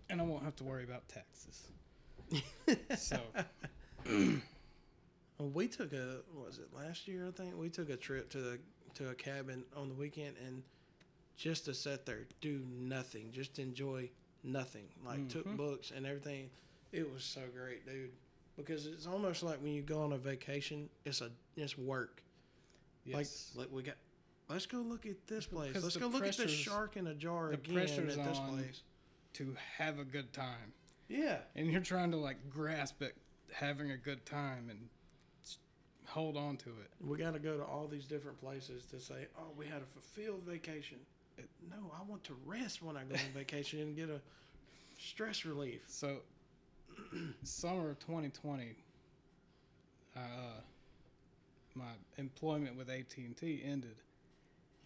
And 0.10 0.22
I 0.22 0.24
won't 0.24 0.44
have 0.44 0.56
to 0.58 0.64
worry 0.64 0.84
about 0.84 1.08
taxes. 1.08 1.68
So 2.98 3.20
Well, 5.40 5.50
we 5.50 5.68
took 5.68 5.94
a 5.94 6.20
what 6.34 6.48
was 6.48 6.60
it 6.60 6.70
last 6.76 7.08
year? 7.08 7.28
I 7.28 7.32
think 7.32 7.56
we 7.58 7.70
took 7.70 7.90
a 7.90 7.98
trip 7.98 8.30
to 8.32 8.38
the 8.40 8.60
to 8.96 9.10
a 9.10 9.14
cabin 9.16 9.64
on 9.76 9.90
the 9.90 9.96
weekend 9.96 10.36
and 10.46 10.64
just 11.36 11.66
to 11.66 11.74
sit 11.74 12.06
there, 12.06 12.26
do 12.42 12.62
nothing, 12.70 13.32
just 13.32 13.60
enjoy 13.60 14.10
nothing. 14.44 14.86
Like 15.06 15.28
took 15.30 15.46
Mhm. 15.48 15.58
books 15.58 15.92
and 15.92 16.06
everything. 16.06 16.50
It 16.92 17.12
was 17.12 17.24
so 17.24 17.42
great, 17.54 17.86
dude. 17.86 18.12
Because 18.56 18.86
it's 18.86 19.08
almost 19.08 19.42
like 19.42 19.60
when 19.62 19.74
you 19.74 19.82
go 19.82 20.02
on 20.04 20.14
a 20.14 20.18
vacation, 20.18 20.90
it's 21.06 21.22
a 21.22 21.32
it's 21.56 21.78
work. 21.78 22.22
yes, 23.06 23.52
Like 23.56 23.66
like 23.66 23.76
we 23.76 23.84
got. 23.84 23.96
Let's 24.50 24.66
go 24.68 24.80
look 24.80 25.06
at 25.06 25.26
this 25.28 25.46
place. 25.48 25.74
Let's 25.82 25.98
go 25.98 26.08
look 26.08 26.24
at 26.24 26.36
the 26.36 26.44
pressure's- 26.44 26.52
shark 26.52 26.98
in 26.98 27.08
a 27.08 27.16
jar 27.16 27.52
again 27.52 27.78
at 27.78 27.96
this 27.96 28.40
place. 28.40 28.84
to 29.34 29.56
have 29.78 29.98
a 29.98 30.04
good 30.06 30.32
time. 30.34 30.74
Yeah, 31.08 31.42
and 31.56 31.72
you're 31.72 31.82
trying 31.82 32.12
to 32.12 32.18
like 32.18 32.50
grasp 32.52 33.02
at 33.02 33.14
having 33.52 33.90
a 33.90 33.98
good 33.98 34.26
time 34.26 34.70
and 34.70 34.90
hold 36.14 36.38
on 36.38 36.58
to 36.58 36.70
it. 36.70 36.92
we 37.00 37.18
got 37.18 37.34
to 37.34 37.40
go 37.40 37.58
to 37.58 37.64
all 37.64 37.88
these 37.88 38.06
different 38.06 38.40
places 38.40 38.86
to 38.86 39.00
say, 39.00 39.28
"Oh, 39.38 39.52
we 39.58 39.66
had 39.66 39.82
a 39.82 39.86
fulfilled 39.86 40.44
vacation." 40.44 41.00
No, 41.70 41.92
I 42.00 42.04
want 42.04 42.24
to 42.26 42.36
rest 42.46 42.84
when 42.84 42.96
I 42.96 43.04
go 43.04 43.16
on 43.16 43.22
vacation 43.34 43.80
and 43.80 43.96
get 43.96 44.10
a 44.10 44.22
stress 45.00 45.44
relief. 45.46 45.82
So, 45.88 46.18
summer 47.44 47.90
of 47.90 48.00
2020, 48.00 48.76
uh, 50.16 50.20
my 51.74 51.92
employment 52.18 52.78
with 52.78 52.90
AT 52.90 53.18
and 53.18 53.36
T 53.36 53.62
ended, 53.66 53.96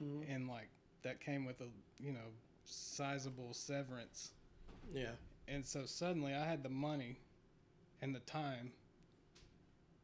Mhm. 0.01 0.33
and 0.33 0.47
like 0.47 0.69
that 1.03 1.19
came 1.19 1.43
with 1.45 1.59
a 1.61 1.67
you 1.99 2.13
know 2.13 2.31
sizable 2.63 3.53
severance, 3.53 4.31
Yeah, 4.93 5.11
and 5.49 5.65
so 5.65 5.85
suddenly 5.85 6.33
I 6.33 6.45
had 6.45 6.63
the 6.63 6.69
money 6.69 7.19
and 8.01 8.15
the 8.15 8.19
time 8.21 8.71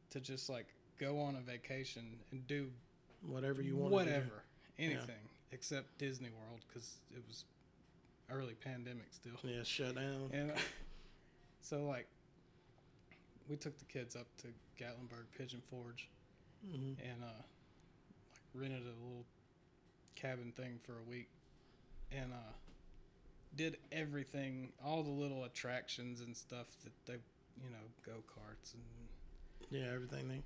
to 0.09 0.19
just 0.19 0.49
like 0.49 0.67
go 1.03 1.19
on 1.19 1.35
a 1.35 1.41
vacation 1.41 2.17
and 2.31 2.45
do 2.47 2.69
Whatever 3.25 3.61
you 3.61 3.77
want. 3.77 3.93
whatever, 3.93 4.43
anything 4.77 5.29
except 5.51 5.97
Disney 5.97 6.29
World 6.29 6.59
because 6.67 6.97
it 7.15 7.23
was 7.27 7.45
early 8.29 8.53
pandemic 8.53 9.07
still. 9.11 9.33
Yeah, 9.43 9.63
shut 9.63 9.95
down. 9.95 10.29
And 10.33 10.51
uh, 10.51 10.55
so 11.61 11.85
like 11.85 12.07
we 13.49 13.55
took 13.55 13.77
the 13.79 13.85
kids 13.85 14.15
up 14.15 14.27
to 14.39 14.47
Gatlinburg 14.81 15.25
Pigeon 15.37 15.61
Forge 15.69 16.09
hmm 16.65 16.93
and 16.99 17.21
uh 17.23 17.41
like 18.31 18.61
rented 18.61 18.81
a 18.83 18.85
little 19.05 19.25
cabin 20.15 20.51
thing 20.55 20.79
for 20.85 20.93
a 20.93 21.09
week 21.09 21.29
and 22.11 22.31
uh 22.31 22.53
did 23.55 23.77
everything 23.91 24.71
all 24.83 25.03
the 25.03 25.09
little 25.11 25.43
attractions 25.43 26.21
and 26.21 26.35
stuff 26.35 26.67
that 26.83 26.93
they 27.05 27.13
you 27.63 27.69
know 27.69 27.85
go-karts 28.05 28.73
and 28.73 28.83
Yeah, 29.69 29.93
everything. 29.93 30.27
They, 30.27 30.41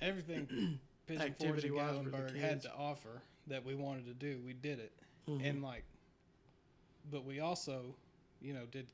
everything 0.00 0.78
Pigeon 1.06 1.34
Forge 1.38 1.64
and 1.64 1.74
Activity-wise 1.74 1.96
for 1.96 2.02
the 2.04 2.10
Gatlinburg 2.10 2.40
had 2.40 2.62
to 2.62 2.72
offer 2.74 3.22
that 3.46 3.64
we 3.64 3.74
wanted 3.74 4.06
to 4.06 4.14
do 4.14 4.40
we 4.44 4.52
did 4.52 4.78
it 4.78 4.92
Mhm. 5.28 5.44
and 5.48 5.62
like 5.62 5.84
but 7.10 7.24
we 7.24 7.40
also 7.40 7.94
you 8.40 8.52
know 8.54 8.64
did 8.70 8.86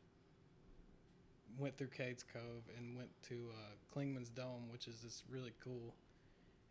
went 1.58 1.76
through 1.76 1.88
Cades 1.88 2.24
Cove 2.32 2.62
and 2.76 2.96
went 2.96 3.10
to 3.28 3.34
uh, 3.52 3.96
Clingmans 3.98 4.34
Dome 4.34 4.68
which 4.70 4.88
is 4.88 5.00
this 5.00 5.22
really 5.30 5.52
cool 5.62 5.94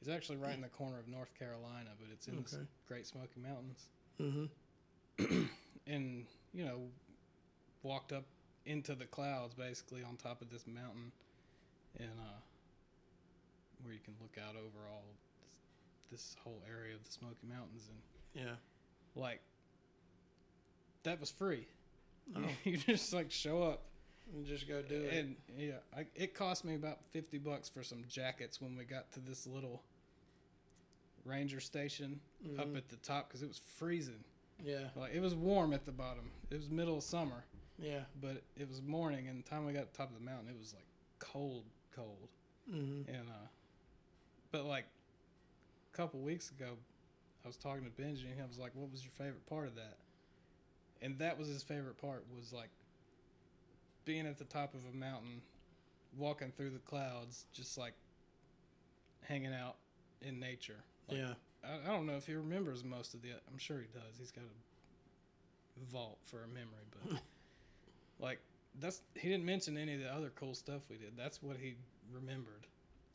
it's 0.01 0.09
actually 0.09 0.37
right 0.37 0.53
in 0.53 0.61
the 0.61 0.67
corner 0.67 0.99
of 0.99 1.07
North 1.07 1.33
Carolina 1.39 1.89
but 1.99 2.09
it's 2.11 2.27
in 2.27 2.35
the 2.35 2.67
Great 2.87 3.07
Smoky 3.07 3.39
Mountains 3.41 3.87
Mhm. 4.19 4.49
and 5.87 6.25
you 6.53 6.65
know 6.65 6.81
walked 7.83 8.11
up 8.11 8.25
into 8.65 8.95
the 8.95 9.05
clouds 9.05 9.53
basically 9.53 10.03
on 10.03 10.15
top 10.17 10.41
of 10.41 10.49
this 10.49 10.65
mountain 10.67 11.11
and 11.99 12.09
uh 12.19 12.39
where 13.83 13.93
you 13.93 13.99
can 14.03 14.13
look 14.21 14.35
out 14.37 14.55
over 14.55 14.87
all 14.91 15.03
this, 16.09 16.21
this 16.21 16.35
whole 16.43 16.61
area 16.69 16.95
of 16.95 17.03
the 17.03 17.11
Smoky 17.11 17.47
Mountains 17.47 17.89
and 17.89 18.45
Yeah. 18.45 18.55
like 19.15 19.41
that 21.03 21.19
was 21.19 21.29
free. 21.31 21.67
Oh. 22.35 22.41
you 22.63 22.77
just 22.77 23.13
like 23.13 23.31
show 23.31 23.61
up 23.63 23.81
And 24.33 24.45
just 24.45 24.67
go 24.67 24.81
do 24.81 24.95
it. 25.01 25.13
and 25.13 25.35
yeah, 25.57 25.73
I, 25.95 26.05
it 26.15 26.33
cost 26.33 26.63
me 26.65 26.75
about 26.75 26.99
fifty 27.11 27.37
bucks 27.37 27.67
for 27.69 27.83
some 27.83 28.03
jackets 28.07 28.61
when 28.61 28.77
we 28.77 28.85
got 28.85 29.11
to 29.13 29.19
this 29.19 29.45
little 29.45 29.83
ranger 31.25 31.59
station 31.59 32.19
up 32.59 32.67
Mhm. 32.67 32.77
at 32.77 32.89
the 32.89 32.97
top 32.97 33.27
because 33.27 33.43
it 33.43 33.47
was 33.47 33.57
freezing. 33.77 34.23
Yeah. 34.63 34.89
Like 34.95 35.13
it 35.13 35.19
was 35.21 35.35
warm 35.35 35.73
at 35.73 35.85
the 35.85 35.91
bottom. 35.91 36.31
It 36.49 36.55
was 36.55 36.69
middle 36.69 36.97
of 36.97 37.03
summer, 37.03 37.43
Yeah. 37.79 38.03
but 38.21 38.41
it 38.57 38.67
was 38.69 38.81
morning, 38.81 39.27
and 39.27 39.43
the 39.43 39.49
time 39.49 39.65
we 39.65 39.73
got 39.73 39.81
to 39.81 39.91
the 39.91 39.97
top 39.97 40.09
of 40.09 40.15
the 40.19 40.23
mountain, 40.25 40.47
it 40.49 40.57
was 40.57 40.73
like 40.73 40.85
cold, 41.19 41.65
cold. 41.95 42.29
hmm 42.69 43.01
And 43.07 43.29
uh, 43.29 43.47
but 44.53 44.65
like 44.65 44.85
a 45.93 45.97
couple 45.97 46.21
weeks 46.21 46.51
ago, 46.51 46.77
I 47.43 47.47
was 47.47 47.57
talking 47.57 47.83
to 47.83 47.89
Benji, 47.89 48.25
and 48.25 48.35
he 48.35 48.47
was 48.47 48.57
like, 48.57 48.71
"What 48.73 48.89
was 48.89 49.03
your 49.03 49.11
favorite 49.11 49.45
part 49.47 49.67
of 49.67 49.75
that?" 49.75 49.97
And 51.01 51.19
that 51.19 51.37
was 51.37 51.49
his 51.49 51.61
favorite 51.61 51.97
part 51.97 52.23
was 52.33 52.53
like 52.53 52.69
being 54.05 54.25
at 54.25 54.37
the 54.37 54.45
top 54.45 54.73
of 54.73 54.81
a 54.93 54.95
mountain, 54.95 55.41
walking 56.15 56.53
through 56.55 56.69
the 56.69 56.79
clouds, 56.79 57.47
just 57.51 57.77
like 57.77 57.95
hanging 59.23 59.53
out 59.53 59.75
in 60.21 60.39
nature. 60.39 60.83
Like, 61.09 61.17
yeah. 61.17 61.33
I, 61.63 61.89
I 61.89 61.91
don't 61.91 62.05
know 62.05 62.15
if 62.15 62.27
he 62.27 62.33
remembers 62.33 62.85
most 62.85 63.13
of 63.13 63.21
the. 63.21 63.29
I'm 63.51 63.57
sure 63.57 63.79
he 63.79 63.87
does. 63.87 64.17
He's 64.19 64.31
got 64.31 64.43
a 64.43 65.91
vault 65.91 66.19
for 66.25 66.43
a 66.43 66.47
memory, 66.47 66.85
but 66.91 67.19
like 68.19 68.39
that's 68.79 69.01
he 69.15 69.29
didn't 69.29 69.45
mention 69.45 69.77
any 69.77 69.95
of 69.95 69.99
the 69.99 70.13
other 70.13 70.31
cool 70.35 70.53
stuff 70.53 70.83
we 70.89 70.97
did. 70.97 71.13
That's 71.17 71.41
what 71.41 71.57
he 71.57 71.75
remembered. 72.13 72.67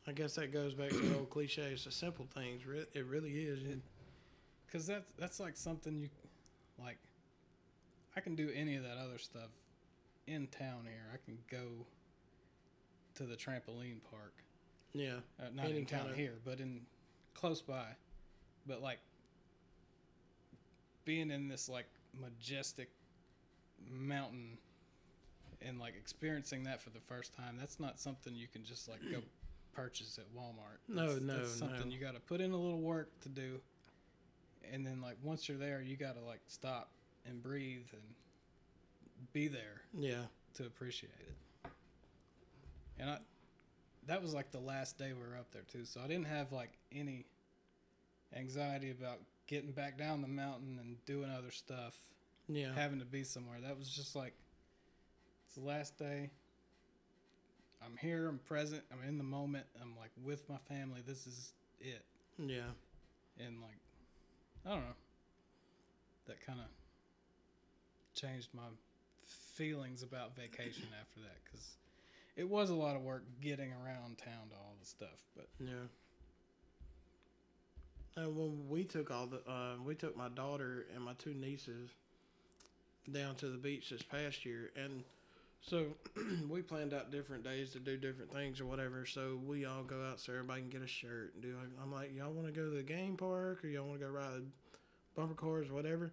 I 0.09 0.13
guess 0.13 0.35
that 0.37 0.53
goes 0.53 0.73
back 0.73 0.89
to 0.89 0.97
the 0.97 1.19
old 1.19 1.29
cliche. 1.29 1.63
It's 1.73 1.85
the 1.85 1.91
simple 1.91 2.27
things. 2.35 2.63
It 2.95 3.05
really 3.07 3.31
is. 3.33 3.59
Cause 4.73 4.87
that's 4.87 5.13
that's 5.19 5.39
like 5.41 5.57
something 5.57 5.99
you 5.99 6.09
like. 6.83 6.99
I 8.17 8.21
can 8.21 8.35
do 8.35 8.51
any 8.55 8.77
of 8.77 8.83
that 8.85 8.97
other 8.99 9.19
stuff 9.19 9.51
in 10.27 10.47
town 10.47 10.85
here. 10.85 11.05
I 11.13 11.19
can 11.25 11.39
go 11.51 11.87
to 13.17 13.23
the 13.25 13.35
trampoline 13.37 13.99
park. 14.11 14.33
yeah. 14.93 15.17
Uh, 15.41 15.45
not 15.55 15.67
Any 15.67 15.79
in 15.79 15.87
town 15.87 16.01
kind 16.01 16.11
of- 16.13 16.17
here, 16.17 16.35
but 16.45 16.61
in 16.61 16.81
close 17.35 17.61
by. 17.61 17.87
But 18.67 18.83
like 18.83 18.99
being 21.05 21.31
in 21.31 21.49
this 21.49 21.69
like 21.69 21.87
majestic 22.19 22.91
mountain 23.91 24.59
and 25.63 25.79
like 25.79 25.95
experiencing 25.97 26.65
that 26.65 26.81
for 26.81 26.91
the 26.91 27.01
first 27.01 27.35
time, 27.35 27.57
that's 27.59 27.81
not 27.81 27.99
something 27.99 28.35
you 28.35 28.47
can 28.49 28.65
just 28.65 28.89
like 28.89 29.01
go 29.11 29.19
purchase 29.83 30.19
at 30.19 30.25
Walmart. 30.37 30.79
No, 30.89 31.03
That's- 31.07 31.21
no, 31.23 31.37
that's 31.39 31.51
something 31.59 31.89
no. 31.89 31.95
you 31.95 32.01
got 32.01 32.15
to 32.15 32.21
put 32.21 32.41
in 32.41 32.53
a 32.53 32.57
little 32.57 32.81
work 32.81 33.09
to 33.21 33.29
do, 33.29 33.61
and 34.73 34.87
then 34.87 35.01
like 35.01 35.17
once 35.23 35.49
you're 35.49 35.59
there, 35.59 35.81
you 35.81 35.97
got 35.97 36.17
to 36.17 36.23
like 36.25 36.41
stop 36.49 36.91
and 37.27 37.43
breathe 37.43 37.87
and 37.93 38.03
be 39.33 39.49
there 39.49 39.83
Yeah. 39.97 40.25
to 40.55 40.67
appreciate 40.67 41.13
it. 41.21 41.71
And 42.99 43.11
I 43.11 43.19
that 44.07 44.23
was 44.23 44.33
like 44.33 44.51
the 44.51 44.59
last 44.61 44.97
day 44.97 45.13
we 45.13 45.21
were 45.21 45.37
up 45.37 45.51
there 45.53 45.63
too, 45.71 45.85
so 45.85 46.01
I 46.01 46.07
didn't 46.09 46.27
have 46.27 46.51
like 46.53 46.73
any 46.93 47.27
anxiety 48.35 48.91
about 48.91 49.21
getting 49.47 49.71
back 49.73 49.97
down 49.99 50.23
the 50.23 50.29
mountain 50.29 50.79
and 50.81 51.03
doing 51.05 51.31
other 51.31 51.51
stuff, 51.51 51.95
Yeah. 52.49 52.73
having 52.75 52.99
to 53.01 53.05
be 53.05 53.23
somewhere. 53.25 53.61
That 53.61 53.79
was 53.79 53.89
just 53.91 54.17
like 54.17 54.35
it's 55.47 55.55
the 55.55 55.61
last 55.63 55.99
day. 55.99 56.31
I'm 57.85 57.97
here, 57.97 58.29
I'm 58.29 58.39
present, 58.39 58.83
I'm 58.93 59.07
in 59.09 59.19
the 59.19 59.25
moment, 59.25 59.67
I'm 59.81 59.95
like 59.99 60.11
with 60.23 60.49
my 60.49 60.59
family. 60.69 61.01
This 61.07 61.27
is 61.27 61.53
it. 61.81 62.05
yeah. 62.39 62.71
And 63.39 63.61
like 63.61 63.79
I 64.67 64.71
don't 64.71 64.81
know. 64.81 64.97
That 66.27 66.45
kind 66.45 66.61
of 66.61 66.67
changed 68.15 68.49
my 68.53 68.69
feelings 69.55 70.03
about 70.03 70.35
vacation 70.37 70.89
after 71.01 71.21
that 71.21 71.39
cuz 71.51 71.77
it 72.37 72.49
was 72.49 72.71
a 72.71 72.75
lot 72.75 72.95
of 72.97 73.03
work 73.03 73.25
getting 73.41 73.73
around 73.73 74.19
town 74.19 74.49
to 74.51 74.55
all 74.57 74.77
the 74.81 74.87
stuff, 74.87 75.25
but 75.37 75.49
Yeah. 75.59 75.87
And 78.17 78.37
when 78.37 78.69
we 78.69 78.85
took 78.85 79.11
all 79.13 79.27
the, 79.27 79.39
uh, 79.49 79.77
we 79.85 79.95
took 79.95 80.17
my 80.17 80.29
daughter 80.29 80.87
and 80.95 81.05
my 81.05 81.13
two 81.15 81.35
nieces 81.35 81.91
down 83.13 83.37
to 83.37 83.49
the 83.49 83.59
beach 83.59 83.91
this 83.91 84.03
past 84.03 84.45
year, 84.45 84.71
and 84.77 85.05
so 85.61 85.87
we 86.49 86.63
planned 86.63 86.95
out 86.95 87.11
different 87.11 87.45
days 87.45 87.71
to 87.71 87.81
do 87.81 87.97
different 87.97 88.33
things 88.33 88.61
or 88.61 88.67
whatever. 88.67 89.05
So 89.07 89.39
we 89.47 89.65
all 89.65 89.83
go 89.83 90.03
out 90.05 90.21
so 90.21 90.33
everybody 90.33 90.63
can 90.63 90.71
get 90.71 90.83
a 90.83 90.87
shirt 90.87 91.35
and 91.35 91.43
do. 91.43 91.55
I'm 91.83 91.93
like, 91.93 92.15
y'all 92.15 92.33
want 92.33 92.47
to 92.47 92.53
go 92.53 92.69
to 92.69 92.77
the 92.77 92.83
game 92.83 93.17
park 93.17 93.65
or 93.65 93.69
y'all 93.69 93.87
want 93.87 94.01
to 94.01 94.07
go 94.07 94.13
ride 94.13 94.43
bumper 95.17 95.35
cars, 95.35 95.69
or 95.69 95.75
whatever. 95.75 96.13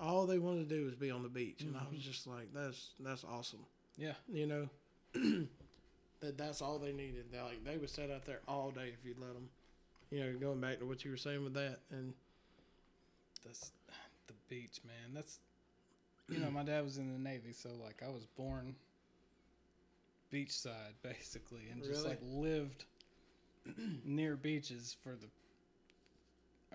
All 0.00 0.26
they 0.26 0.38
wanted 0.38 0.68
to 0.68 0.74
do 0.74 0.84
was 0.84 0.94
be 0.94 1.10
on 1.10 1.22
the 1.22 1.28
beach, 1.28 1.62
and 1.62 1.76
I 1.76 1.80
was 1.80 2.00
mm-hmm. 2.00 2.10
just 2.10 2.26
like, 2.26 2.52
that's 2.52 2.90
that's 3.00 3.24
awesome 3.24 3.64
yeah, 3.96 4.12
you 4.32 4.46
know 4.46 4.68
that 6.20 6.36
that's 6.36 6.60
all 6.60 6.78
they 6.78 6.92
needed 6.92 7.24
they 7.32 7.40
like 7.40 7.64
they 7.64 7.76
would 7.76 7.90
sit 7.90 8.10
out 8.10 8.24
there 8.24 8.40
all 8.46 8.70
day 8.70 8.92
if 8.92 9.04
you'd 9.04 9.18
let 9.18 9.32
them 9.34 9.48
you 10.10 10.20
know 10.20 10.38
going 10.38 10.60
back 10.60 10.78
to 10.78 10.86
what 10.86 11.04
you 11.04 11.10
were 11.10 11.16
saying 11.16 11.42
with 11.42 11.54
that 11.54 11.78
and 11.90 12.12
that's 13.44 13.72
the 14.26 14.34
beach, 14.48 14.80
man. 14.84 15.14
That's 15.14 15.38
you 16.28 16.40
know, 16.40 16.50
my 16.50 16.64
dad 16.64 16.82
was 16.82 16.98
in 16.98 17.12
the 17.12 17.18
Navy, 17.18 17.52
so 17.52 17.68
like 17.82 18.02
I 18.04 18.10
was 18.10 18.26
born 18.36 18.74
beachside 20.32 20.94
basically 21.02 21.62
and 21.70 21.82
just 21.82 22.04
Really? 22.04 22.08
like 22.10 22.20
lived 22.22 22.84
near 24.04 24.36
beaches 24.36 24.96
for 25.02 25.10
the 25.16 25.28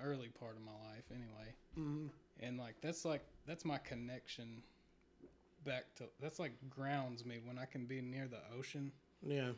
early 0.02 0.30
part 0.30 0.56
of 0.56 0.64
my 0.64 0.72
life 0.94 1.04
anyway. 1.12 1.54
mm, 1.78 2.10
and 2.40 2.58
like 2.58 2.76
that's 2.82 3.06
like 3.06 3.24
that's 3.46 3.66
my 3.66 3.78
connection 3.80 4.64
back 5.66 5.84
to 5.96 6.06
that's 6.20 6.40
like 6.40 6.54
grounds 6.70 7.26
me 7.26 7.40
when 7.44 7.58
I 7.60 7.66
can 7.66 7.86
be 7.86 8.02
near 8.02 8.28
the 8.28 8.40
ocean. 8.58 8.92
yeah 9.22 9.52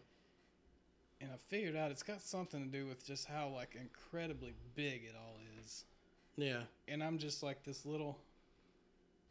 And 1.21 1.29
I 1.31 1.35
figured 1.47 1.75
out 1.75 1.91
it's 1.91 2.03
got 2.03 2.21
something 2.21 2.61
to 2.61 2.77
do 2.77 2.85
with 2.87 3.05
just 3.05 3.25
how 3.27 3.47
like 3.49 3.75
incredibly 3.79 4.53
big 4.75 5.03
it 5.05 5.15
all 5.15 5.37
is. 5.63 5.85
yeah 6.35 6.63
And 6.87 7.01
I'm 7.03 7.17
just 7.17 7.41
like 7.43 7.63
this 7.63 7.85
little 7.85 8.17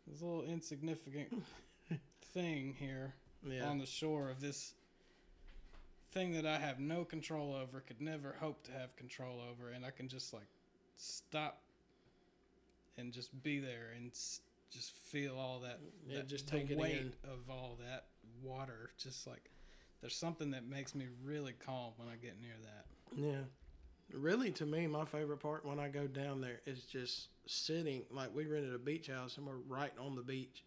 this 0.07 0.22
little 0.22 0.42
insignificant 0.44 1.42
thing 2.33 2.75
here 2.79 3.14
yeah 3.46 3.64
on 3.68 3.78
the 3.78 3.87
shore 3.87 4.31
of 4.31 4.40
this 4.40 4.74
thing 6.12 6.33
that 6.33 6.46
I 6.46 6.59
have 6.59 6.78
no 6.78 7.05
control 7.05 7.55
over, 7.55 7.81
could 7.81 8.00
never 8.00 8.37
hope 8.40 8.62
to 8.64 8.72
have 8.72 8.94
control 8.96 9.40
over, 9.50 9.70
and 9.70 9.85
I 9.85 9.90
can 9.90 10.09
just 10.09 10.33
like 10.35 10.46
stop 10.96 11.61
and 12.98 13.12
just 13.12 13.42
be 13.42 13.59
there 13.61 13.92
and 13.96 14.11
s- 14.11 14.40
just 14.70 14.92
feel 14.92 15.38
all 15.38 15.61
that. 15.61 15.81
Yeah, 16.07 16.16
that- 16.18 16.28
just 16.28 16.46
the 16.50 16.59
take 16.59 16.70
it 16.70 16.76
weight 16.78 16.96
in. 16.98 17.12
of 17.24 17.48
all 17.50 17.78
that 17.81 18.05
water. 18.42 18.90
Just 18.98 19.26
like 19.26 19.50
there's 20.02 20.14
something 20.16 20.50
that 20.50 20.66
makes 20.66 20.94
me 20.94 21.07
really 21.24 21.55
calm 21.64 21.92
when 21.96 22.09
I 22.09 22.16
get 22.16 22.40
near 22.40 22.57
that. 22.64 22.87
yeah 23.16 23.42
really 24.12 24.50
to 24.50 24.66
me 24.66 24.87
my 24.87 25.07
favorite 25.07 25.38
part 25.38 25.64
when 25.64 25.78
i 25.81 25.88
go 25.88 26.07
down 26.07 26.38
there 26.40 26.61
is 26.66 26.83
just 26.83 27.28
sitting 27.46 28.02
like 28.11 28.35
we 28.35 28.44
rented 28.44 28.74
a 28.74 28.78
beach 28.78 29.07
house 29.07 29.38
and 29.38 29.46
we're 29.46 29.57
right 29.68 29.92
on 29.98 30.14
the 30.14 30.20
beach 30.22 30.64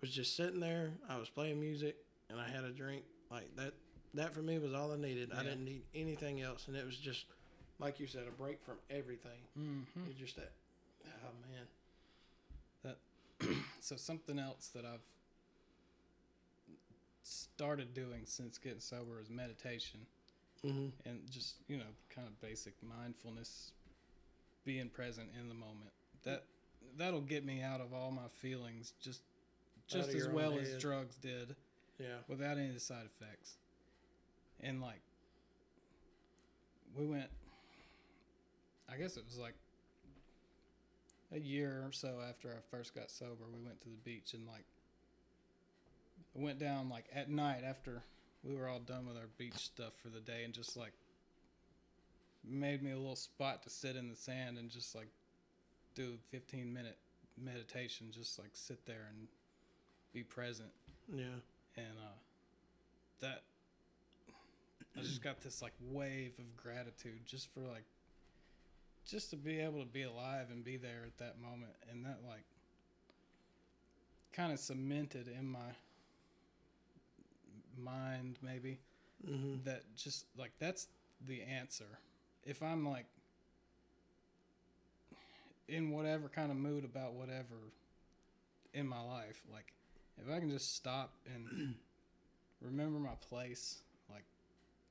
was 0.00 0.10
just 0.10 0.34
sitting 0.36 0.58
there 0.60 0.90
i 1.10 1.18
was 1.18 1.28
playing 1.28 1.60
music 1.60 1.96
and 2.30 2.40
I 2.40 2.48
had 2.48 2.64
a 2.64 2.70
drink, 2.70 3.04
like 3.30 3.54
that. 3.56 3.74
That 4.14 4.32
for 4.34 4.40
me 4.40 4.58
was 4.58 4.72
all 4.72 4.92
I 4.92 4.96
needed. 4.96 5.30
I 5.36 5.42
didn't 5.42 5.64
need 5.64 5.82
anything 5.94 6.40
else, 6.40 6.66
and 6.68 6.76
it 6.76 6.84
was 6.84 6.96
just, 6.96 7.26
like 7.78 8.00
you 8.00 8.06
said, 8.06 8.22
a 8.26 8.30
break 8.30 8.62
from 8.64 8.76
everything. 8.90 9.40
Mm-hmm. 9.58 10.00
It's 10.08 10.18
just 10.18 10.36
that. 10.36 10.52
Oh 11.06 11.30
man. 11.50 11.66
That 13.40 13.56
So 13.80 13.96
something 13.96 14.38
else 14.38 14.68
that 14.74 14.84
I've 14.84 15.04
started 17.22 17.92
doing 17.92 18.22
since 18.24 18.56
getting 18.58 18.80
sober 18.80 19.20
is 19.20 19.28
meditation 19.28 20.00
Mm-hmm. 20.66 21.08
and 21.08 21.20
just 21.30 21.54
you 21.68 21.76
know 21.76 21.84
kind 22.12 22.26
of 22.26 22.40
basic 22.40 22.74
mindfulness, 22.82 23.70
being 24.64 24.88
present 24.88 25.28
in 25.38 25.48
the 25.48 25.54
moment. 25.54 25.92
That 26.24 26.46
that'll 26.96 27.20
get 27.20 27.44
me 27.44 27.62
out 27.62 27.80
of 27.80 27.94
all 27.94 28.10
my 28.10 28.26
feelings 28.40 28.92
just 29.00 29.22
just 29.86 30.08
as 30.10 30.26
well 30.26 30.58
as 30.58 30.76
drugs 30.78 31.14
did 31.16 31.54
Yeah. 31.98 32.18
without 32.28 32.58
any 32.58 32.68
of 32.68 32.74
the 32.74 32.80
side 32.80 33.06
effects. 33.06 33.56
And 34.60 34.80
like 34.80 35.00
we 36.96 37.06
went 37.06 37.28
I 38.90 38.96
guess 38.96 39.16
it 39.16 39.24
was 39.26 39.36
like 39.38 39.54
a 41.32 41.38
year 41.38 41.82
or 41.86 41.92
so 41.92 42.20
after 42.26 42.48
I 42.48 42.60
first 42.70 42.94
got 42.94 43.10
sober, 43.10 43.44
we 43.52 43.60
went 43.64 43.80
to 43.82 43.88
the 43.88 43.96
beach 44.02 44.32
and 44.32 44.46
like 44.46 44.64
went 46.34 46.58
down 46.58 46.88
like 46.88 47.04
at 47.14 47.28
night 47.30 47.62
after 47.68 48.02
we 48.42 48.54
were 48.54 48.68
all 48.68 48.78
done 48.78 49.06
with 49.06 49.16
our 49.16 49.28
beach 49.36 49.54
stuff 49.56 49.92
for 50.02 50.08
the 50.08 50.20
day 50.20 50.44
and 50.44 50.54
just 50.54 50.76
like 50.76 50.92
made 52.48 52.82
me 52.82 52.92
a 52.92 52.96
little 52.96 53.16
spot 53.16 53.62
to 53.64 53.68
sit 53.70 53.96
in 53.96 54.08
the 54.08 54.16
sand 54.16 54.56
and 54.56 54.70
just 54.70 54.94
like 54.94 55.08
do 55.94 56.14
a 56.14 56.30
15 56.30 56.72
minute 56.72 56.96
meditation 57.36 58.06
just 58.10 58.38
like 58.38 58.50
sit 58.52 58.86
there 58.86 59.06
and 59.10 59.28
be 60.14 60.22
present 60.22 60.70
Yeah. 61.12 61.24
And 61.78 61.98
uh, 61.98 62.16
that 63.20 63.42
I 64.96 65.02
just 65.02 65.22
got 65.22 65.40
this 65.40 65.62
like 65.62 65.72
wave 65.80 66.32
of 66.38 66.56
gratitude 66.56 67.20
just 67.24 67.52
for 67.52 67.60
like 67.60 67.84
just 69.06 69.30
to 69.30 69.36
be 69.36 69.60
able 69.60 69.80
to 69.80 69.86
be 69.86 70.02
alive 70.02 70.46
and 70.50 70.64
be 70.64 70.76
there 70.76 71.04
at 71.06 71.16
that 71.18 71.40
moment. 71.40 71.72
And 71.90 72.04
that 72.04 72.18
like 72.28 72.44
kind 74.32 74.52
of 74.52 74.58
cemented 74.58 75.28
in 75.28 75.46
my 75.46 75.72
mind 77.82 78.38
maybe. 78.42 78.78
Mm-hmm. 79.28 79.64
that 79.64 79.82
just 79.96 80.26
like 80.36 80.52
that's 80.60 80.86
the 81.26 81.42
answer. 81.42 81.98
If 82.44 82.62
i'm 82.62 82.88
like 82.88 83.06
in 85.68 85.90
whatever 85.90 86.28
kind 86.28 86.50
of 86.50 86.56
mood 86.56 86.84
about 86.84 87.12
whatever 87.12 87.56
in 88.72 88.86
my 88.86 89.00
life 89.00 89.42
like 89.52 89.72
if 90.20 90.32
i 90.34 90.38
can 90.38 90.50
just 90.50 90.74
stop 90.74 91.12
and 91.34 91.74
remember 92.60 92.98
my 92.98 93.14
place 93.28 93.82
like 94.10 94.24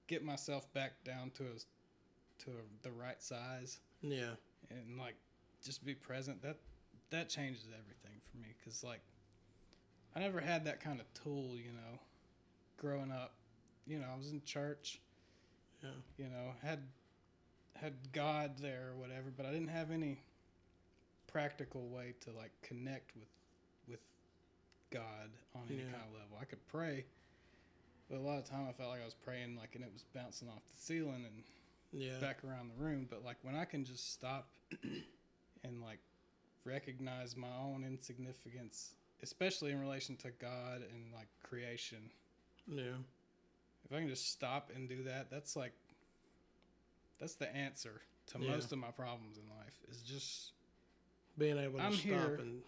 get 0.08 0.24
myself 0.24 0.72
back 0.74 1.04
down 1.04 1.32
to 1.32 1.44
a 1.44 2.44
to 2.44 2.52
a, 2.52 2.84
the 2.84 2.92
right 2.92 3.22
size 3.22 3.80
Yeah. 4.02 4.36
and 4.70 4.98
like 5.00 5.16
just 5.64 5.86
be 5.86 5.94
present 5.96 6.42
that 6.44 6.58
that 7.10 7.30
changes 7.30 7.66
everything 7.68 8.20
for 8.32 8.38
me 8.38 8.48
because 8.58 8.84
like 8.84 9.02
i 10.16 10.20
never 10.20 10.40
had 10.40 10.66
that 10.66 10.80
kind 10.80 11.00
of 11.00 11.12
tool 11.14 11.54
you 11.56 11.72
know 11.72 12.00
growing 12.78 13.12
up 13.12 13.34
you 13.86 13.98
know 14.00 14.06
i 14.14 14.18
was 14.18 14.32
in 14.32 14.42
church 14.44 15.00
Yeah. 15.84 15.90
you 16.18 16.26
know 16.26 16.52
had 16.62 16.80
had 17.76 17.94
god 18.12 18.58
there 18.60 18.90
or 18.94 19.00
whatever 19.00 19.32
but 19.36 19.46
i 19.46 19.52
didn't 19.52 19.68
have 19.70 19.92
any 19.92 20.22
practical 21.28 21.88
way 21.90 22.14
to 22.22 22.32
like 22.32 22.52
connect 22.62 23.16
with 23.16 23.28
god 24.98 25.30
on 25.56 25.64
any 25.70 25.78
Yeah. 25.80 25.92
kind 25.92 26.04
of 26.08 26.14
level 26.14 26.38
i 26.42 26.46
could 26.46 26.66
pray 26.68 27.06
but 28.10 28.18
a 28.18 28.22
lot 28.22 28.38
of 28.38 28.46
time 28.46 28.66
i 28.70 28.74
felt 28.74 28.90
like 28.90 29.02
i 29.02 29.06
was 29.06 29.14
praying 29.16 29.56
like 29.56 29.76
and 29.76 29.84
it 29.84 29.92
was 29.94 30.04
bouncing 30.16 30.48
off 30.50 30.62
the 30.74 30.78
ceiling 30.82 31.26
and 31.26 31.44
Yeah. 31.94 32.20
back 32.20 32.44
around 32.44 32.70
the 32.70 32.84
room 32.84 33.08
but 33.10 33.24
like 33.24 33.38
when 33.44 33.56
i 33.56 33.66
can 33.66 33.86
just 33.86 34.14
stop 34.14 34.50
and 35.64 35.82
like 35.82 36.00
recognize 36.66 37.36
my 37.38 37.48
own 37.62 37.84
insignificance 37.86 38.94
especially 39.24 39.72
in 39.72 39.80
relation 39.80 40.16
to 40.18 40.32
god 40.32 40.82
and 40.92 41.14
like 41.14 41.28
creation 41.44 42.10
Yeah. 42.68 42.98
if 43.86 43.92
i 43.94 44.00
can 44.00 44.10
just 44.10 44.32
stop 44.32 44.72
and 44.76 44.88
do 44.90 45.04
that 45.04 45.30
that's 45.32 45.56
like 45.56 45.74
that's 47.20 47.36
the 47.36 47.54
answer 47.56 48.02
to 48.28 48.40
Yeah. 48.40 48.52
most 48.52 48.72
of 48.72 48.78
my 48.80 48.92
problems 48.92 49.38
in 49.38 49.44
life 49.50 49.78
is 49.90 50.02
just 50.04 50.52
Being 51.38 51.58
able 51.58 51.80
to 51.80 51.86
I'm 51.86 51.94
stop 51.94 52.02
here. 52.04 52.36
and 52.42 52.62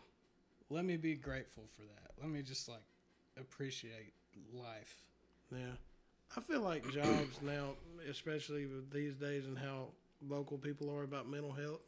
let 0.70 0.86
me 0.86 0.98
be 0.98 1.16
grateful 1.16 1.64
for 1.76 1.84
that 1.84 2.12
let 2.22 2.30
me 2.30 2.42
just 2.42 2.68
like 2.70 2.84
appreciate 3.40 4.14
life 4.54 5.04
yeah. 5.52 5.74
I 6.38 6.42
feel 6.42 6.62
like 6.62 6.88
jobs 6.94 7.40
now, 7.42 7.72
especially 8.10 8.68
with 8.68 8.92
these 8.92 9.16
days 9.16 9.46
and 9.48 9.58
how 9.58 9.88
local 10.28 10.58
people 10.58 10.92
are 10.92 11.04
about 11.04 11.28
mental 11.28 11.52
health, 11.52 11.82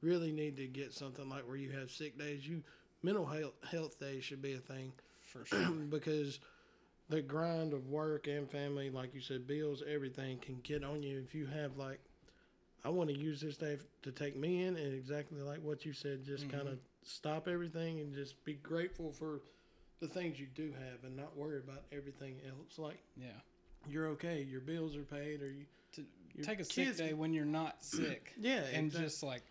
really 0.00 0.32
need 0.32 0.56
to 0.56 0.66
get 0.66 0.92
something 0.94 1.28
like 1.28 1.46
where 1.46 1.56
you 1.56 1.70
have 1.72 1.90
sick 1.90 2.18
days. 2.18 2.46
You 2.48 2.62
mental 3.02 3.26
health 3.26 3.52
health 3.70 3.98
days 4.00 4.24
should 4.24 4.40
be 4.42 4.54
a 4.54 4.58
thing. 4.58 4.92
for 5.20 5.44
sure 5.44 5.60
because 5.90 6.40
the 7.10 7.20
grind 7.20 7.74
of 7.74 7.88
work 7.88 8.26
and 8.28 8.50
family, 8.50 8.88
like 8.88 9.14
you 9.14 9.20
said, 9.20 9.46
bills, 9.46 9.82
everything 9.86 10.38
can 10.38 10.58
get 10.62 10.82
on 10.82 11.02
you 11.02 11.18
if 11.20 11.34
you 11.34 11.46
have 11.46 11.76
like, 11.76 12.00
I 12.84 12.88
want 12.88 13.10
to 13.10 13.18
use 13.18 13.40
this 13.42 13.58
day 13.58 13.76
to 14.02 14.10
take 14.10 14.36
me 14.36 14.62
in, 14.64 14.76
and 14.76 14.94
exactly 14.94 15.42
like 15.42 15.62
what 15.62 15.84
you 15.84 15.92
said, 15.92 16.24
just 16.24 16.46
Mhm. 16.48 16.50
kind 16.50 16.68
of 16.68 16.78
stop 17.02 17.48
everything 17.48 18.00
and 18.00 18.14
just 18.14 18.42
be 18.44 18.54
grateful 18.54 19.12
for 19.12 19.40
the 20.00 20.08
things 20.08 20.38
you 20.40 20.46
do 20.54 20.72
have, 20.72 21.04
and 21.04 21.16
not 21.16 21.36
worry 21.36 21.58
about 21.58 21.82
everything 21.92 22.36
else. 22.48 22.78
Like 22.78 23.00
yeah 23.16 23.28
you're 23.88 24.08
okay, 24.08 24.42
your 24.42 24.60
bills 24.60 24.96
are 24.96 25.02
paid, 25.02 25.42
or 25.42 25.50
you 25.50 25.64
to 25.94 26.04
take 26.42 26.60
a 26.60 26.64
sick 26.64 26.96
day 26.96 27.08
can- 27.08 27.18
when 27.18 27.32
you're 27.32 27.44
not 27.44 27.82
sick 27.84 28.32
yeah, 28.40 28.62
and 28.72 28.86
exact- 28.86 29.04
just 29.04 29.22
like 29.22 29.42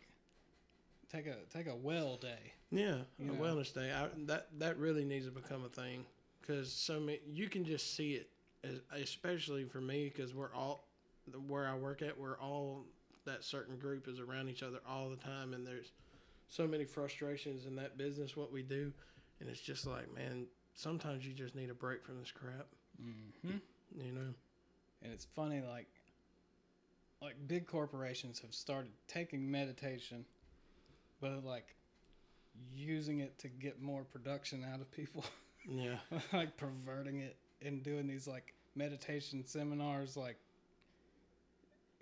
take 1.11 1.27
a 1.27 1.35
take 1.53 1.67
a 1.67 1.75
well 1.75 2.17
day 2.17 2.53
Yeah, 2.71 2.95
a 3.19 3.23
know? 3.23 3.33
wellness 3.33 3.73
day. 3.73 3.91
I, 3.91 4.07
that 4.27 4.47
that 4.59 4.77
really 4.77 5.03
needs 5.05 5.25
to 5.25 5.31
become 5.31 5.63
a 5.65 5.69
thing 5.69 6.05
because 6.41 6.71
so 6.71 6.99
many 6.99 7.19
you 7.31 7.47
can 7.49 7.63
just 7.65 7.95
see 7.95 8.13
it, 8.13 8.29
as, 8.63 8.81
especially 9.01 9.65
for 9.65 9.81
me 9.81 10.09
because 10.13 10.33
we're 10.33 10.53
all 10.53 10.87
where 11.47 11.67
I 11.67 11.75
work 11.75 12.01
at. 12.01 12.17
We're 12.17 12.39
all 12.39 12.85
that 13.25 13.43
certain 13.43 13.77
group 13.77 14.07
is 14.07 14.19
around 14.19 14.49
each 14.49 14.63
other 14.63 14.79
all 14.89 15.09
the 15.09 15.15
time, 15.17 15.53
and 15.53 15.65
there's 15.67 15.91
so 16.51 16.67
many 16.67 16.85
frustrations 16.85 17.65
in 17.65 17.75
that 17.77 17.97
business 17.97 18.37
what 18.37 18.51
we 18.51 18.61
do, 18.61 18.93
and 19.39 19.49
it's 19.49 19.59
just 19.61 19.87
like 19.87 20.13
man, 20.13 20.45
sometimes 20.75 21.25
you 21.25 21.33
just 21.33 21.55
need 21.55 21.69
a 21.69 21.73
break 21.73 22.05
from 22.05 22.19
this 22.19 22.31
crap. 22.31 22.67
mm-hmm. 23.03 23.57
You 23.97 24.11
know? 24.11 24.33
and 25.03 25.11
it's 25.11 25.25
funny 25.25 25.61
like 25.67 25.87
like 27.21 27.35
big 27.47 27.65
corporations 27.67 28.39
have 28.39 28.53
started 28.53 28.91
taking 29.07 29.49
meditation 29.49 30.25
but 31.19 31.43
like 31.43 31.75
using 32.73 33.19
it 33.19 33.37
to 33.39 33.47
get 33.47 33.81
more 33.81 34.03
production 34.03 34.65
out 34.73 34.79
of 34.81 34.91
people 34.91 35.25
Yeah, 35.67 35.97
like 36.33 36.57
perverting 36.57 37.19
it 37.19 37.37
and 37.63 37.83
doing 37.83 38.07
these 38.07 38.27
like 38.27 38.53
meditation 38.75 39.43
seminars 39.45 40.15
like 40.17 40.37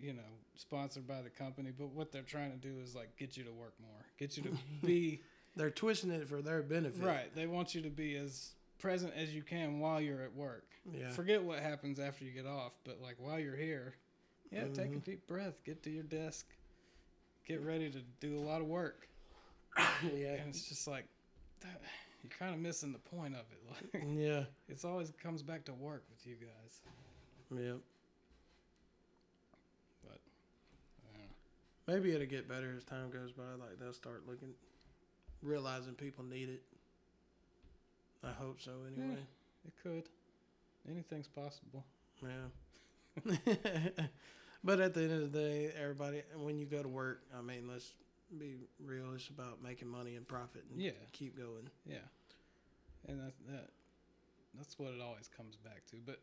you 0.02 0.14
know 0.14 0.22
sponsored 0.56 1.08
by 1.08 1.22
the 1.22 1.30
company 1.30 1.72
but 1.78 1.88
what 1.90 2.12
they're 2.12 2.22
trying 2.22 2.52
to 2.52 2.58
do 2.58 2.80
is 2.84 2.96
like 2.96 3.16
get 3.18 3.38
you 3.38 3.44
to 3.44 3.52
work 3.52 3.74
more 3.82 4.02
get 4.18 4.36
you 4.38 4.44
to 4.44 4.50
be 4.86 5.22
they're 5.56 5.70
twisting 5.72 6.12
it 6.12 6.28
for 6.28 6.42
their 6.42 6.62
benefit. 6.62 7.04
right 7.04 7.34
they 7.36 7.46
want 7.48 7.74
you 7.76 7.82
to 7.82 7.90
be 7.90 8.16
as 8.16 8.52
present 8.80 9.12
as 9.16 9.34
you 9.34 9.42
can 9.42 9.80
while 9.80 10.00
you're 10.02 10.22
at 10.22 10.34
work 10.36 10.66
Yeah. 10.94 11.10
forget 11.12 11.44
what 11.44 11.60
happens 11.60 12.00
after 12.00 12.24
you 12.26 12.32
get 12.32 12.46
off, 12.46 12.78
but 12.86 13.02
like 13.02 13.16
while 13.20 13.38
you're 13.40 13.56
here, 13.58 13.94
yeah, 14.52 14.66
take 14.74 14.88
a 14.94 14.96
Mhm. 14.96 15.04
deep 15.04 15.28
breath, 15.28 15.62
get 15.66 15.84
to 15.84 15.90
your 15.90 16.04
desk, 16.04 16.46
get 17.46 17.62
ready 17.62 17.90
to 17.92 18.02
do 18.22 18.38
a 18.38 18.44
lot 18.50 18.62
of 18.62 18.68
work, 18.68 19.08
yeah. 19.78 20.36
and 20.40 20.50
it's 20.50 20.68
just 20.70 20.88
like 20.88 21.06
that, 21.60 21.82
you're 22.24 22.32
kind 22.40 22.54
of 22.56 22.60
missing 22.62 22.92
the 22.94 23.00
point 23.00 23.36
of 23.36 23.46
it. 23.52 23.62
Like 23.94 24.04
Yeah. 24.18 24.46
it's 24.70 24.86
always 24.86 25.12
comes 25.22 25.44
back 25.44 25.66
to 25.66 25.74
work 25.74 26.04
with 26.10 26.26
you 26.26 26.36
guys, 26.38 26.82
Yeah. 27.52 27.78
but 30.04 30.20
uh, 31.16 31.28
Maybe 31.90 32.14
it'll 32.14 32.28
get 32.28 32.48
better 32.48 32.74
as 32.78 32.84
time 32.84 33.10
goes 33.10 33.32
by. 33.32 33.44
Like 33.60 33.80
they'll 33.80 33.94
start 33.94 34.24
looking, 34.28 34.50
realizing 35.42 35.94
people 35.94 36.24
need 36.24 36.50
it. 36.50 36.62
I 38.24 38.32
hope 38.32 38.60
so. 38.62 38.72
Hmm. 38.72 39.02
Anyway, 39.02 39.20
it 39.66 39.74
could. 39.82 40.04
Anything's 40.90 41.28
possible. 41.28 41.84
yeah. 42.22 43.26
but 44.64 44.80
at 44.80 44.94
the 44.94 45.02
end 45.02 45.12
of 45.12 45.32
the 45.32 45.40
day, 45.40 45.72
everybody, 45.82 46.22
when 46.38 46.58
you 46.60 46.66
go 46.66 46.82
to 46.84 46.88
work, 46.88 47.24
I 47.38 47.42
mean, 47.42 47.68
let's 47.68 47.94
be 48.38 48.56
real. 48.80 49.14
It's 49.16 49.28
about 49.30 49.62
making 49.64 49.88
money 49.88 50.16
and 50.16 50.28
profit 50.28 50.64
and 50.72 50.80
Yeah. 50.80 50.92
keep 51.12 51.36
going. 51.38 51.70
Yeah, 51.86 51.98
and 53.08 53.20
that 53.20 53.34
that 53.48 53.70
that's 54.58 54.78
what 54.78 54.94
it 54.94 55.02
always 55.02 55.28
comes 55.28 55.56
back 55.58 55.86
to. 55.92 55.98
But 56.06 56.20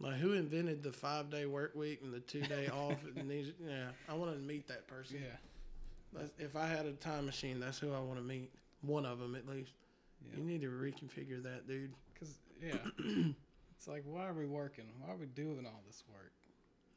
Like 0.00 0.16
who 0.16 0.32
invented 0.32 0.82
the 0.82 0.92
five 0.92 1.30
day 1.30 1.46
work 1.46 1.74
week 1.74 2.00
and 2.02 2.12
the 2.12 2.20
two 2.20 2.42
day 2.42 2.68
off? 2.72 2.98
And 3.16 3.30
these, 3.30 3.52
yeah, 3.66 3.86
I 4.08 4.14
want 4.14 4.32
to 4.32 4.38
meet 4.38 4.66
that 4.68 4.86
person. 4.88 5.18
yeah, 5.22 5.36
That's, 6.12 6.30
if 6.38 6.56
I 6.56 6.66
had 6.66 6.86
a 6.86 6.92
time 6.92 7.26
machine, 7.26 7.60
that's 7.60 7.78
who 7.78 7.92
I 7.92 8.00
want 8.00 8.18
to 8.18 8.24
meet. 8.24 8.50
One 8.82 9.06
of 9.06 9.18
them 9.18 9.34
at 9.34 9.46
least. 9.48 9.72
yeah, 10.30 10.38
You 10.38 10.44
need 10.44 10.60
to 10.62 10.68
reconfigure 10.68 11.42
that, 11.44 11.66
dude. 11.68 11.92
because 12.12 12.36
yeah. 12.62 12.74
it's 13.76 13.86
like, 13.88 14.02
why 14.04 14.26
are 14.26 14.34
we 14.34 14.46
working? 14.46 14.84
Why 15.00 15.12
are 15.14 15.16
we 15.16 15.26
doing 15.26 15.64
all 15.64 15.80
this 15.86 16.02
work? 16.12 16.32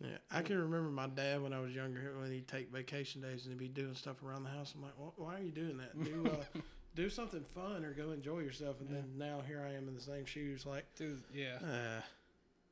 Yeah, 0.01 0.17
I 0.29 0.41
can 0.43 0.59
remember 0.59 0.89
my 0.89 1.07
dad 1.07 1.41
when 1.41 1.53
I 1.53 1.59
was 1.59 1.73
younger 1.73 2.13
when 2.19 2.31
he'd 2.31 2.47
take 2.47 2.71
vacation 2.71 3.19
days 3.21 3.45
and 3.45 3.53
he'd 3.53 3.59
be 3.59 3.67
doing 3.81 3.95
stuff 3.95 4.21
around 4.23 4.43
the 4.43 4.49
house. 4.51 4.73
I'm 4.75 4.83
like, 4.83 4.93
why 5.15 5.35
are 5.35 5.41
you 5.41 5.49
doing 5.51 5.77
that? 5.77 6.03
Do 6.03 6.29
uh, 6.29 6.59
do 6.95 7.09
something 7.09 7.43
fun 7.43 7.83
or 7.83 7.93
go 7.93 8.11
enjoy 8.11 8.39
yourself. 8.39 8.79
And 8.79 8.89
then 8.89 9.05
now 9.17 9.41
here 9.47 9.65
I 9.67 9.73
am 9.75 9.87
in 9.87 9.95
the 9.95 10.01
same 10.01 10.25
shoes. 10.25 10.65
Like, 10.67 10.85
Dude, 10.95 11.23
yeah. 11.33 11.55
uh, 11.63 12.01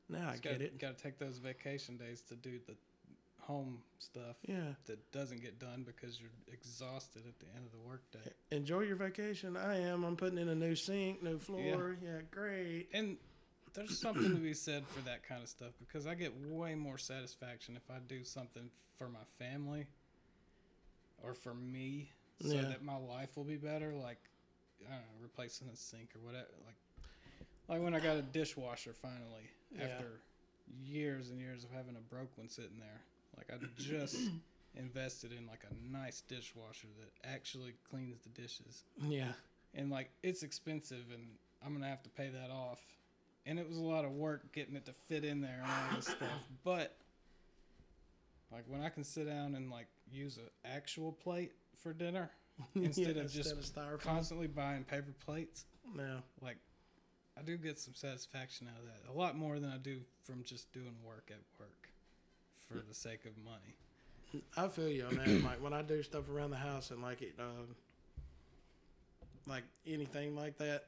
now 0.10 0.28
I 0.30 0.34
get 0.34 0.44
gotta, 0.54 0.64
it. 0.66 0.80
Got 0.80 0.98
to 0.98 1.04
take 1.04 1.18
those 1.20 1.38
vacation 1.38 1.98
days 1.98 2.22
to 2.30 2.36
do 2.36 2.60
the 2.68 2.76
home 3.42 3.78
stuff 4.00 4.38
Yeah, 4.48 4.74
that 4.88 5.12
doesn't 5.12 5.40
get 5.42 5.60
done 5.60 5.84
because 5.86 6.20
you're 6.20 6.32
exhausted 6.52 7.24
at 7.28 7.38
the 7.40 7.46
end 7.56 7.66
of 7.66 7.72
the 7.72 7.78
workday. 7.88 8.32
enjoy 8.52 8.82
your 8.82 8.96
vacation. 8.96 9.56
I 9.56 9.82
am. 9.82 10.04
I'm 10.04 10.16
putting 10.16 10.40
in 10.40 10.50
a 10.50 10.56
new 10.56 10.76
sink, 10.76 11.22
new 11.22 11.38
floor. 11.38 11.96
Yeah, 12.04 12.22
great. 12.32 12.88
And 12.94 13.18
there's 13.76 14.00
something 14.00 14.30
to 14.30 14.38
be 14.42 14.54
said 14.56 14.84
for 14.88 15.02
that 15.02 15.28
kind 15.28 15.44
of 15.44 15.50
stuff 15.50 15.72
because 15.80 16.08
I 16.08 16.16
get 16.16 16.34
way 16.50 16.74
more 16.76 16.98
satisfaction 16.98 17.76
if 17.76 17.84
I 17.94 18.00
do 18.08 18.24
something 18.24 18.70
for 18.98 19.10
my 19.10 19.20
family 19.38 19.86
or 21.22 21.34
for 21.34 21.54
me 21.54 22.10
so 22.42 22.56
Yeah. 22.56 22.64
that 22.70 22.84
my 22.84 22.98
life 22.98 23.36
will 23.38 23.44
be 23.44 23.58
better. 23.58 23.94
Like, 23.94 24.20
I 24.88 24.92
don't 24.92 25.00
know, 25.02 25.06
replacing 25.22 25.68
a 25.70 25.76
sink 25.76 26.10
or 26.16 26.20
whatever. 26.26 26.48
Like, 26.66 26.76
like 27.68 27.82
when 27.84 27.94
I 27.94 28.00
got 28.00 28.18
a 28.18 28.22
dishwasher 28.22 28.94
finally 28.94 29.50
Yeah. 29.78 29.86
after 29.86 30.22
years 30.82 31.30
and 31.30 31.40
years 31.40 31.64
of 31.64 31.72
having 31.72 31.96
a 31.96 32.00
broke 32.00 32.38
one 32.38 32.50
sitting 32.50 32.80
there. 32.80 33.02
Like, 33.38 33.50
I 33.52 33.64
just 33.82 34.30
invested 34.76 35.32
in 35.32 35.46
like 35.48 35.64
a 35.70 35.92
nice 35.92 36.22
dishwasher 36.22 36.88
that 37.00 37.30
actually 37.30 37.74
cleans 37.90 38.20
the 38.24 38.30
dishes 38.30 38.84
Yeah, 39.08 39.32
and 39.74 39.90
like 39.90 40.10
it's 40.22 40.44
expensive 40.44 41.06
and 41.14 41.24
i'm 41.66 41.74
gonna 41.74 41.88
have 41.88 42.04
to 42.04 42.10
pay 42.10 42.28
that 42.28 42.52
off 42.52 42.82
and 43.46 43.58
it 43.58 43.66
was 43.66 43.78
a 43.78 43.82
lot 43.84 44.04
of 44.04 44.12
work 44.12 44.52
getting 44.52 44.76
it 44.76 44.86
to 44.86 44.92
fit 45.08 45.24
in 45.24 45.40
there 45.40 45.62
and 45.64 45.72
all 45.72 45.96
this 45.96 46.08
stuff 46.08 46.46
but 46.66 46.98
like 48.52 48.66
when 48.68 48.82
i 48.82 48.90
can 48.90 49.04
sit 49.06 49.28
down 49.28 49.56
and 49.56 49.72
like 49.72 49.88
use 50.12 50.38
an 50.38 50.50
actual 50.66 51.12
plate 51.14 51.54
for 51.78 51.94
dinner 51.94 52.30
Instead 52.76 53.16
Yeah, 53.16 53.24
of 53.24 53.32
just 53.32 53.74
styrofoam. 53.74 54.00
constantly 54.00 54.48
buying 54.48 54.84
paper 54.84 55.14
plates 55.26 55.64
Yeah, 55.98 56.20
like 56.42 56.58
i 57.38 57.42
do 57.42 57.58
get 57.58 57.78
some 57.80 57.94
satisfaction 57.94 58.68
out 58.74 58.80
of 58.80 58.86
that 58.86 59.12
a 59.12 59.18
lot 59.18 59.38
more 59.38 59.60
than 59.60 59.70
i 59.70 59.78
do 59.78 60.00
from 60.24 60.44
just 60.44 60.72
doing 60.74 60.96
work 61.06 61.30
at 61.30 61.40
work 61.60 61.90
for 62.68 62.84
the 62.88 62.94
sake 62.94 63.26
of 63.26 63.32
money 63.44 63.76
I 64.58 64.68
feel 64.68 64.90
you 64.90 65.06
on 65.06 65.16
that. 65.16 65.28
like 65.44 65.62
when 65.62 65.74
I 65.74 65.82
do 65.82 66.02
stuff 66.04 66.30
around 66.30 66.52
the 66.52 66.58
house 66.58 66.92
and 66.92 67.02
like 67.02 67.22
it, 67.22 67.36
um, 67.40 67.76
like 69.48 69.64
anything 69.88 70.36
like 70.36 70.58
that, 70.58 70.86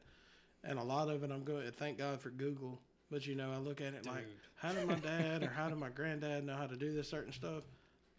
and 0.64 0.80
a 0.80 0.84
lot 0.84 1.10
of 1.10 1.24
it, 1.24 1.32
I'm 1.32 1.44
going. 1.44 1.70
Thank 1.72 1.98
God 1.98 2.20
for 2.20 2.30
Google. 2.30 2.80
But 3.10 3.26
you 3.26 3.36
know, 3.36 3.52
I 3.52 3.58
look 3.58 3.80
at 3.80 3.94
it 3.94 4.06
like, 4.06 4.28
how 4.56 4.74
did 4.74 4.88
my 4.88 4.96
dad 4.96 5.44
or 5.44 5.50
how 5.50 5.70
did 5.70 5.78
my 5.78 5.90
granddad 5.90 6.46
know 6.46 6.56
how 6.56 6.68
to 6.68 6.76
do 6.76 6.94
this 6.94 7.10
certain 7.10 7.32
stuff? 7.32 7.64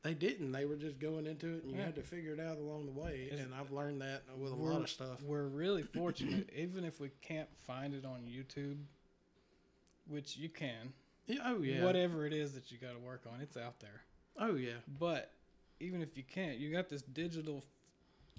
They 0.02 0.14
didn't. 0.14 0.52
They 0.52 0.64
were 0.64 0.76
just 0.76 0.98
going 1.00 1.26
into 1.26 1.56
it, 1.56 1.62
and 1.64 1.72
you 1.72 1.78
Yeah. 1.78 1.86
had 1.86 1.94
to 1.96 2.02
figure 2.02 2.32
it 2.32 2.40
out 2.40 2.56
along 2.58 2.86
the 2.86 2.92
way. 2.92 3.24
It's- 3.26 3.40
and 3.40 3.52
I've 3.54 3.72
learned 3.72 4.00
that 4.00 4.22
with 4.38 4.52
a 4.52 4.54
lot 4.54 4.80
of 4.82 4.88
stuff. 4.88 5.20
We're 5.22 5.46
really 5.48 5.82
fortunate, 5.94 6.50
even 6.54 6.84
if 6.84 7.00
we 7.00 7.10
can't 7.20 7.48
find 7.66 7.94
it 7.94 8.04
on 8.04 8.22
YouTube, 8.26 8.78
which 10.06 10.36
you 10.36 10.48
can. 10.48 10.92
Yeah, 11.26 11.40
oh 11.44 11.62
yeah. 11.62 11.84
Whatever 11.84 12.26
it 12.26 12.32
is 12.32 12.54
that 12.54 12.70
you 12.70 12.78
got 12.78 12.92
to 12.92 12.98
work 12.98 13.24
on, 13.30 13.40
it's 13.40 13.56
out 13.56 13.80
there. 13.80 14.02
Oh 14.36 14.54
yeah. 14.54 14.78
But 14.86 15.32
even 15.80 16.00
if 16.00 16.16
you 16.16 16.22
can't, 16.22 16.58
you 16.58 16.70
got 16.72 16.88
this 16.88 17.02
digital 17.02 17.58
f- 17.58 17.64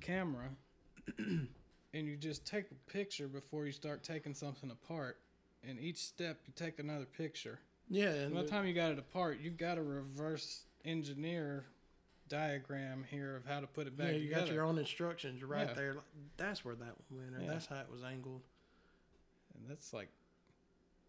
camera, 0.02 0.50
and 1.17 1.48
you 1.93 2.15
just 2.15 2.45
take 2.48 2.72
a 2.72 2.91
picture 2.91 3.28
before 3.28 3.65
you 3.65 3.72
start 3.72 4.04
taking 4.04 4.34
something 4.34 4.72
apart. 4.72 5.19
And 5.62 5.78
each 5.78 5.98
step, 5.98 6.39
you 6.48 6.54
take 6.56 6.80
another 6.80 7.06
picture. 7.06 7.60
Yeah, 7.89 8.12
And 8.13 8.34
by 8.34 8.43
the- 8.43 8.48
time 8.48 8.65
you 8.65 8.74
got 8.74 8.91
it 8.93 9.00
apart, 9.00 9.39
you've 9.41 9.58
got 9.58 9.76
to 9.76 9.84
reverse 9.84 10.63
engineer 10.86 11.65
diagram 12.28 13.04
here 13.10 13.36
of 13.36 13.46
how 13.46 13.60
to 13.60 13.68
put 13.68 13.88
it 13.88 13.98
back 13.98 14.08
yeah, 14.08 14.13
you 14.13 14.28
together. 14.30 14.46
got 14.46 14.54
your 14.54 14.63
own 14.65 14.78
instructions 14.78 15.44
right 15.44 15.68
Yeah. 15.68 15.74
there. 15.74 15.96
That's 16.38 16.63
where 16.63 16.76
that 16.76 16.94
one 17.10 17.22
went, 17.22 17.36
or 17.36 17.42
Yeah. 17.44 17.52
that's 17.54 17.65
how 17.65 17.80
it 17.80 17.89
was 17.92 18.04
angled. 18.04 18.42
and 19.56 19.68
that's 19.70 19.92
like 19.94 20.10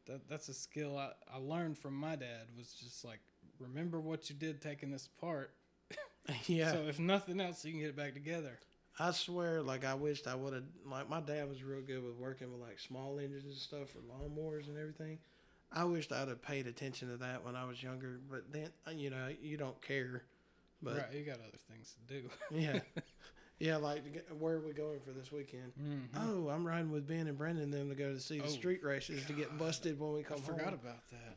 that 0.06 0.26
that's 0.28 0.48
a 0.48 0.54
skill 0.54 0.96
I, 0.98 1.12
I 1.32 1.36
learned 1.38 1.78
from 1.78 1.94
my 1.94 2.16
dad 2.16 2.46
was 2.56 2.72
just 2.72 3.04
like 3.04 3.20
remember 3.58 4.00
what 4.00 4.28
you 4.30 4.34
did 4.34 4.60
taking 4.60 4.90
this 4.90 5.06
apart 5.18 5.52
yeah. 6.46 6.72
so 6.72 6.78
if 6.88 6.98
nothing 6.98 7.38
else 7.40 7.64
you 7.64 7.70
can 7.72 7.80
get 7.80 7.90
it 7.90 7.96
back 7.96 8.14
together 8.14 8.58
I 8.98 9.12
swear, 9.12 9.62
like 9.62 9.84
I 9.84 9.94
wished 9.94 10.26
I 10.26 10.34
would 10.34 10.52
have. 10.52 10.64
Like 10.84 11.08
my 11.08 11.20
dad 11.20 11.48
was 11.48 11.62
real 11.62 11.80
good 11.80 12.02
with 12.04 12.16
working 12.16 12.50
with 12.52 12.60
like 12.60 12.78
small 12.78 13.18
engines 13.18 13.44
and 13.44 13.54
stuff 13.54 13.88
for 13.90 14.00
lawnmowers 14.00 14.68
and 14.68 14.76
everything. 14.76 15.18
I 15.72 15.84
wished 15.84 16.10
I'd 16.12 16.28
have 16.28 16.42
paid 16.42 16.66
attention 16.66 17.08
to 17.10 17.16
that 17.18 17.44
when 17.44 17.54
I 17.56 17.64
was 17.64 17.82
younger. 17.82 18.18
But 18.30 18.52
then, 18.52 18.70
uh, 18.86 18.90
you 18.90 19.10
know, 19.10 19.28
you 19.40 19.56
don't 19.56 19.80
care. 19.82 20.22
But 20.82 20.96
right 20.96 21.12
you 21.14 21.24
got 21.24 21.36
other 21.36 21.58
things 21.70 21.94
to 22.08 22.14
do 22.22 22.28
yeah, 22.50 22.80
yeah. 23.58 23.76
Like, 23.76 24.02
where 24.38 24.54
are 24.54 24.60
we 24.66 24.72
going 24.72 24.98
for 25.00 25.12
this 25.12 25.30
weekend? 25.30 25.72
Mhm. 25.80 26.08
Oh, 26.16 26.48
I'm 26.48 26.66
riding 26.66 26.90
with 26.90 27.06
Ben 27.06 27.26
and 27.26 27.36
Brendan 27.36 27.70
them 27.70 27.88
to 27.90 27.94
go 27.94 28.12
to 28.14 28.18
see 28.18 28.38
the 28.38 28.44
Oh, 28.46 28.48
street 28.48 28.82
races 28.82 29.24
to 29.26 29.32
get 29.34 29.58
busted 29.58 30.00
when 30.00 30.14
we 30.14 30.22
come. 30.22 30.38
Home. 30.40 30.44
I 30.54 30.58
forgot 30.58 30.64
home. 30.70 30.80
about 30.82 31.08
that 31.10 31.36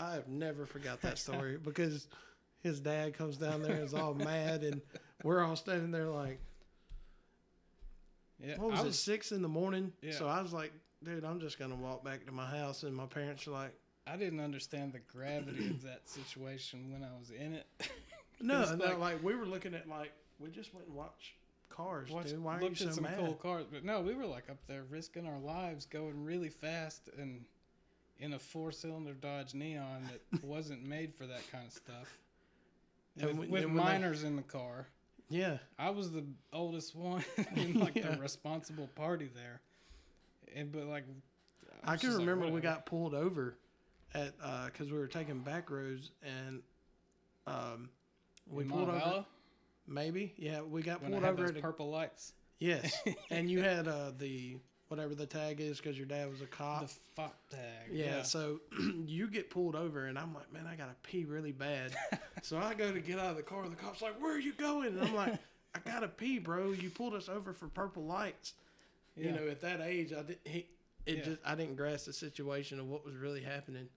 I 0.00 0.14
have 0.14 0.26
never 0.26 0.66
forgot 0.66 1.00
that 1.02 1.18
story 1.18 1.56
because 1.62 2.08
his 2.62 2.80
dad 2.80 3.14
comes 3.14 3.36
down 3.36 3.62
there 3.62 3.74
and 3.76 3.84
is 3.84 3.94
all 3.94 4.12
mad, 4.14 4.64
and 4.64 4.82
we're 5.22 5.44
all 5.44 5.54
standing 5.54 5.92
there 5.92 6.08
like. 6.08 6.40
yeah 8.40 8.56
what 8.58 8.72
was, 8.72 8.80
I 8.80 8.86
it 8.88 8.92
six 8.94 9.30
in 9.32 9.40
the 9.42 9.48
morning 9.48 9.92
Yeah. 10.02 10.12
so 10.14 10.26
i 10.26 10.40
was 10.42 10.52
like 10.52 10.72
dude 11.04 11.24
i'm 11.24 11.40
just 11.40 11.58
gonna 11.58 11.74
walk 11.74 12.02
back 12.04 12.24
to 12.26 12.32
my 12.32 12.46
house 12.46 12.82
and 12.82 12.94
my 12.94 13.06
parents 13.06 13.46
are 13.46 13.50
like 13.52 13.74
I 14.06 14.16
didn't 14.18 14.40
understand 14.40 14.92
the 14.92 14.98
gravity 14.98 15.68
of 15.70 15.80
that 15.84 16.02
situation 16.10 16.92
when 16.92 17.02
I 17.02 17.18
was 17.18 17.30
in 17.30 17.54
it. 17.54 17.66
No, 18.38 18.60
It's 18.60 18.72
no 18.72 18.84
like- 18.84 18.98
like, 18.98 19.22
we 19.24 19.34
were 19.34 19.46
looking 19.46 19.72
at 19.72 19.88
like 19.88 20.12
we 20.38 20.50
just 20.50 20.74
went 20.74 20.88
and 20.88 20.94
watched 20.94 21.32
cars 21.70 22.10
Watched- 22.10 22.28
dude. 22.30 22.42
Why 22.44 22.58
are 22.58 22.62
you 22.64 22.74
so 22.74 22.90
some 22.90 23.04
mad? 23.04 23.16
cool 23.18 23.32
cars 23.32 23.64
but 23.72 23.82
no 23.82 24.02
we 24.02 24.12
were 24.14 24.26
like 24.26 24.50
up 24.50 24.58
there 24.66 24.82
risking 24.90 25.26
our 25.26 25.38
lives 25.38 25.86
going 25.86 26.22
really 26.22 26.50
fast 26.50 27.08
and 27.18 27.46
in 28.18 28.34
a 28.34 28.38
four 28.38 28.72
cylinder 28.72 29.14
dodge 29.14 29.54
neon 29.54 30.06
that 30.32 30.44
wasn't 30.44 30.84
made 30.84 31.14
for 31.14 31.26
that 31.26 31.50
kind 31.50 31.66
of 31.66 31.72
stuff. 31.72 32.18
And 33.18 33.28
with, 33.28 33.38
when- 33.38 33.50
with 33.50 33.64
when 33.64 33.76
they- 33.76 33.82
minors 33.82 34.22
in 34.22 34.36
the 34.36 34.42
car. 34.42 34.86
Yeah. 35.30 35.56
I 35.78 35.88
was 35.88 36.10
the 36.12 36.24
oldest 36.52 36.94
one 36.94 37.24
in 37.56 37.80
like 37.80 37.94
Yeah. 37.96 38.10
the 38.16 38.20
responsible 38.20 38.88
party 38.96 39.30
there 39.34 39.62
and 40.54 40.72
but 40.72 40.86
like 40.86 41.04
i 41.84 41.92
was 41.92 42.00
can 42.00 42.10
just 42.10 42.18
like, 42.18 42.28
remember 42.28 42.52
we 42.52 42.60
got 42.60 42.86
pulled 42.86 43.14
over 43.14 43.56
at 44.14 44.34
uh 44.42 44.66
because 44.66 44.90
we 44.90 44.98
were 44.98 45.06
taking 45.06 45.40
back 45.40 45.70
roads 45.70 46.10
and 46.22 46.60
um 47.46 47.88
we 48.46 48.64
In 48.64 48.70
pulled 48.70 48.88
over 48.88 49.24
maybe 49.86 50.32
yeah 50.36 50.60
we 50.62 50.82
got 50.82 51.02
when 51.02 51.12
pulled 51.12 51.24
over 51.24 51.46
at 51.46 51.60
purple 51.60 51.90
lights 51.90 52.32
yes 52.58 52.96
and 53.30 53.50
you 53.50 53.62
had 53.62 53.88
uh 53.88 54.12
the 54.18 54.56
whatever 54.88 55.14
the 55.14 55.26
tag 55.26 55.60
is 55.60 55.78
because 55.78 55.96
your 55.96 56.06
dad 56.06 56.30
was 56.30 56.40
a 56.40 56.46
cop 56.46 56.82
the 56.82 56.94
fop 57.16 57.36
tag 57.50 57.90
Yeah, 57.92 58.22
so 58.22 58.60
you 59.06 59.28
get 59.28 59.50
pulled 59.50 59.74
over, 59.74 60.06
and 60.06 60.18
I'm 60.18 60.34
like, 60.34 60.52
man, 60.52 60.66
I 60.66 60.76
gotta 60.76 60.94
pee 61.02 61.24
really 61.24 61.52
bad. 61.52 61.96
so 62.42 62.58
I 62.58 62.74
go 62.74 62.92
to 62.92 63.00
get 63.00 63.18
out 63.18 63.30
of 63.30 63.36
the 63.36 63.42
car, 63.42 63.64
and 63.64 63.72
the 63.72 63.76
cop's 63.76 64.02
like, 64.02 64.20
where 64.20 64.34
are 64.34 64.40
you 64.40 64.52
going? 64.52 64.88
And 64.88 65.00
I'm 65.00 65.14
like, 65.14 65.34
I 65.74 65.78
gotta 65.84 66.08
pee, 66.08 66.38
bro. 66.38 66.72
You 66.72 66.90
pulled 66.90 67.14
us 67.14 67.28
over 67.28 67.52
for 67.52 67.66
purple 67.68 68.04
lights. 68.04 68.52
You 69.16 69.32
know, 69.32 69.46
at 69.48 69.60
that 69.60 69.80
age, 69.80 70.12
I 70.12 70.22
did. 70.22 70.38
He, 70.44 70.66
it 71.06 71.18
Yeah. 71.18 71.24
just 71.24 71.38
I 71.44 71.54
didn't 71.54 71.76
grasp 71.76 72.06
the 72.06 72.12
situation 72.12 72.80
of 72.80 72.86
what 72.86 73.04
was 73.04 73.14
really 73.16 73.42
happening. 73.42 73.88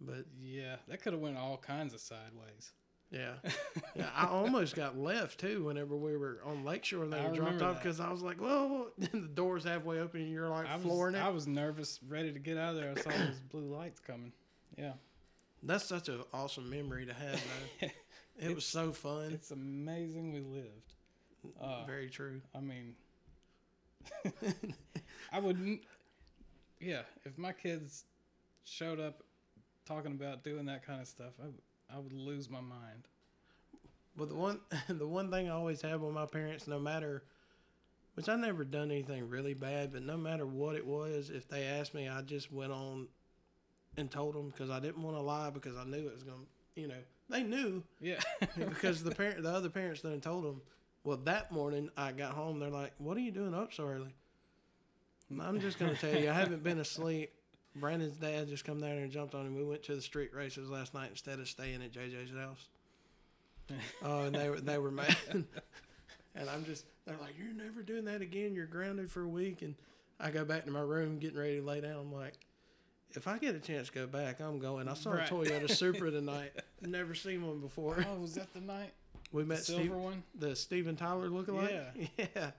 But 0.00 0.26
yeah 0.40 0.76
that 0.88 1.02
could 1.02 1.12
have 1.12 1.22
went 1.22 1.38
all 1.38 1.56
kinds 1.56 1.94
of 1.94 2.00
sideways 2.00 2.72
yeah, 3.14 3.34
yeah, 3.94 4.08
I 4.16 4.26
almost 4.26 4.74
got 4.74 4.98
left 4.98 5.38
too. 5.38 5.64
Whenever 5.64 5.96
we 5.96 6.16
were 6.16 6.40
on 6.44 6.64
Lakeshore, 6.64 7.04
and 7.04 7.12
they 7.12 7.30
dropped 7.32 7.62
off 7.62 7.80
because 7.80 8.00
I 8.00 8.10
was 8.10 8.22
like, 8.22 8.40
well, 8.40 8.88
the 8.98 9.30
door's 9.34 9.62
halfway 9.62 10.00
open, 10.00 10.22
and 10.22 10.32
you're 10.32 10.48
like 10.48 10.66
I 10.68 10.74
was, 10.74 10.84
flooring 10.84 11.14
it. 11.14 11.22
I 11.22 11.28
was 11.28 11.46
nervous 11.46 12.00
ready 12.08 12.32
to 12.32 12.38
get 12.38 12.56
out 12.58 12.74
of 12.74 12.80
there 12.80 12.92
i 12.96 13.00
saw 13.00 13.10
those 13.10 13.38
blue 13.50 13.72
lights 13.72 14.00
coming 14.00 14.32
yeah 14.76 14.92
That's 15.62 15.84
such 15.84 16.08
an 16.08 16.22
awesome 16.32 16.68
memory 16.68 17.06
to 17.06 17.14
have, 17.14 17.42
though. 17.80 17.88
It 18.36 18.52
was 18.52 18.64
so 18.64 18.90
fun. 18.90 19.30
It's 19.32 19.52
amazing 19.52 20.32
we 20.32 20.40
lived. 20.40 20.94
Uh, 21.60 21.84
Very 21.84 22.10
true. 22.10 22.40
I 22.52 22.58
mean, 22.58 22.96
I 25.32 25.38
wouldn't. 25.40 25.82
Yeah, 26.80 27.02
if 27.24 27.38
my 27.38 27.52
kids 27.52 28.04
showed 28.64 29.00
up 29.00 29.22
talking 29.86 30.12
about 30.12 30.44
doing 30.44 30.66
that 30.66 30.84
kind 30.86 31.00
of 31.00 31.06
stuff, 31.08 31.32
I, 31.42 31.46
would- 31.46 31.62
I 31.94 31.98
would 31.98 32.12
lose 32.12 32.48
my 32.50 32.60
mind. 32.60 33.08
But 34.16 34.28
the 34.28 34.34
one 34.34 34.60
the 34.88 35.06
one 35.06 35.30
thing 35.30 35.48
I 35.48 35.52
always 35.52 35.82
have 35.82 36.00
with 36.00 36.14
my 36.14 36.26
parents, 36.26 36.66
no 36.66 36.78
matter 36.78 37.24
which 38.14 38.28
I 38.28 38.36
never 38.36 38.64
done 38.64 38.90
anything 38.90 39.28
really 39.28 39.54
bad, 39.54 39.92
but 39.92 40.02
no 40.02 40.16
matter 40.16 40.46
what 40.46 40.76
it 40.76 40.86
was, 40.86 41.30
if 41.30 41.48
they 41.48 41.64
asked 41.64 41.94
me, 41.94 42.08
I 42.08 42.22
just 42.22 42.52
went 42.52 42.72
on 42.72 43.08
and 43.96 44.10
told 44.10 44.34
them 44.34 44.50
because 44.50 44.70
I 44.70 44.80
didn't 44.80 45.02
want 45.02 45.16
to 45.16 45.20
lie 45.22 45.50
because 45.50 45.76
I 45.76 45.84
knew 45.84 46.06
it 46.08 46.14
was 46.14 46.22
gonna, 46.24 46.44
you 46.76 46.88
know, 46.88 46.94
they 47.28 47.42
knew 47.42 47.82
Yeah, 48.00 48.20
because 48.56 49.02
the 49.02 49.10
parent 49.14 49.42
the 49.42 49.50
other 49.50 49.68
parents 49.70 50.00
then 50.02 50.20
told 50.20 50.44
them. 50.44 50.62
Well, 51.04 51.18
that 51.24 51.52
morning 51.52 51.90
I 51.96 52.12
got 52.12 52.32
home, 52.32 52.58
they're 52.58 52.70
like, 52.70 52.92
"What 52.98 53.16
are 53.16 53.20
you 53.20 53.30
doing 53.30 53.54
up 53.54 53.72
so 53.72 53.86
early?" 53.86 54.14
I'm 55.40 55.60
just 55.60 55.78
gonna 55.78 55.96
tell 55.96 56.18
you, 56.18 56.30
I 56.30 56.32
haven't 56.34 56.62
been 56.62 56.78
asleep. 56.78 57.32
Brandon's 57.76 58.16
dad 58.16 58.48
just 58.48 58.64
come 58.64 58.80
down 58.80 58.90
there 58.90 59.02
and 59.02 59.10
jumped 59.10 59.34
on 59.34 59.46
him. 59.46 59.54
We 59.56 59.64
went 59.64 59.82
to 59.84 59.94
the 59.96 60.00
street 60.02 60.32
races 60.34 60.70
last 60.70 60.94
night 60.94 61.10
instead 61.10 61.40
of 61.40 61.48
staying 61.48 61.82
at 61.82 61.92
JJ's 61.92 62.36
house. 62.36 62.68
Oh, 64.02 64.22
and 64.24 64.34
they 64.34 64.50
were 64.50 64.60
they 64.60 64.76
were 64.78 64.90
mad. 64.90 65.16
and 65.32 66.50
I'm 66.50 66.64
just 66.66 66.84
they're 67.06 67.16
like, 67.20 67.34
You're 67.38 67.54
never 67.54 67.82
doing 67.82 68.04
that 68.04 68.20
again, 68.20 68.54
you're 68.54 68.66
grounded 68.66 69.10
for 69.10 69.22
a 69.22 69.28
week 69.28 69.62
and 69.62 69.74
I 70.20 70.30
go 70.30 70.44
back 70.44 70.64
to 70.66 70.70
my 70.70 70.80
room 70.82 71.18
getting 71.18 71.38
ready 71.38 71.56
to 71.60 71.62
lay 71.66 71.80
down. 71.80 71.96
I'm 71.98 72.12
like, 72.12 72.34
if 73.12 73.26
I 73.26 73.38
get 73.38 73.54
a 73.54 73.58
chance 73.60 73.88
to 73.88 73.94
go 73.94 74.06
back, 74.06 74.40
I'm 74.40 74.58
going. 74.58 74.86
I 74.88 74.94
saw 74.94 75.12
Right. 75.12 75.28
a 75.28 75.32
Toyota 75.34 75.70
Supra 75.70 76.10
tonight. 76.12 76.52
Never 76.82 77.14
seen 77.14 77.44
one 77.46 77.58
before. 77.60 78.04
Oh, 78.08 78.20
was 78.20 78.34
that 78.34 78.52
the 78.52 78.60
night? 78.60 78.92
We 79.34 79.42
The 79.42 79.48
met 79.48 79.58
silver 79.64 79.82
Steve, 79.82 79.92
one? 79.92 80.22
the 80.38 80.54
Steven 80.56 80.94
Tyler 80.96 81.28
lookalike. 81.28 81.70
Yeah. 81.70 82.26
Yeah. 82.36 82.50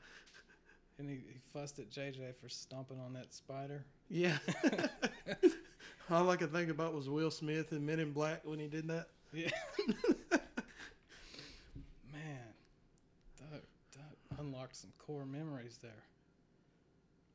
And 0.98 1.10
he, 1.10 1.16
he 1.16 1.40
fussed 1.54 1.80
at 1.80 1.90
JJ 1.90 2.36
for 2.42 2.48
stomping 2.48 3.00
on 3.00 3.14
that 3.14 3.34
spider. 3.34 3.84
Yeah. 4.10 4.38
All 6.10 6.30
I 6.30 6.36
could 6.38 6.52
think 6.54 6.70
about 6.70 6.94
was 6.94 7.10
Will 7.10 7.32
Smith 7.32 7.72
and 7.72 7.86
Men 7.86 8.00
in 8.00 8.12
Black 8.12 8.42
when 8.46 8.60
he 8.60 8.68
did 8.68 8.88
that. 8.90 9.08
Yeah. 9.34 9.50
Man, 12.14 12.40
that, 13.52 13.64
that 13.94 14.40
unlocked 14.40 14.76
some 14.76 14.92
core 14.98 15.26
memories 15.26 15.78
there. 15.82 15.92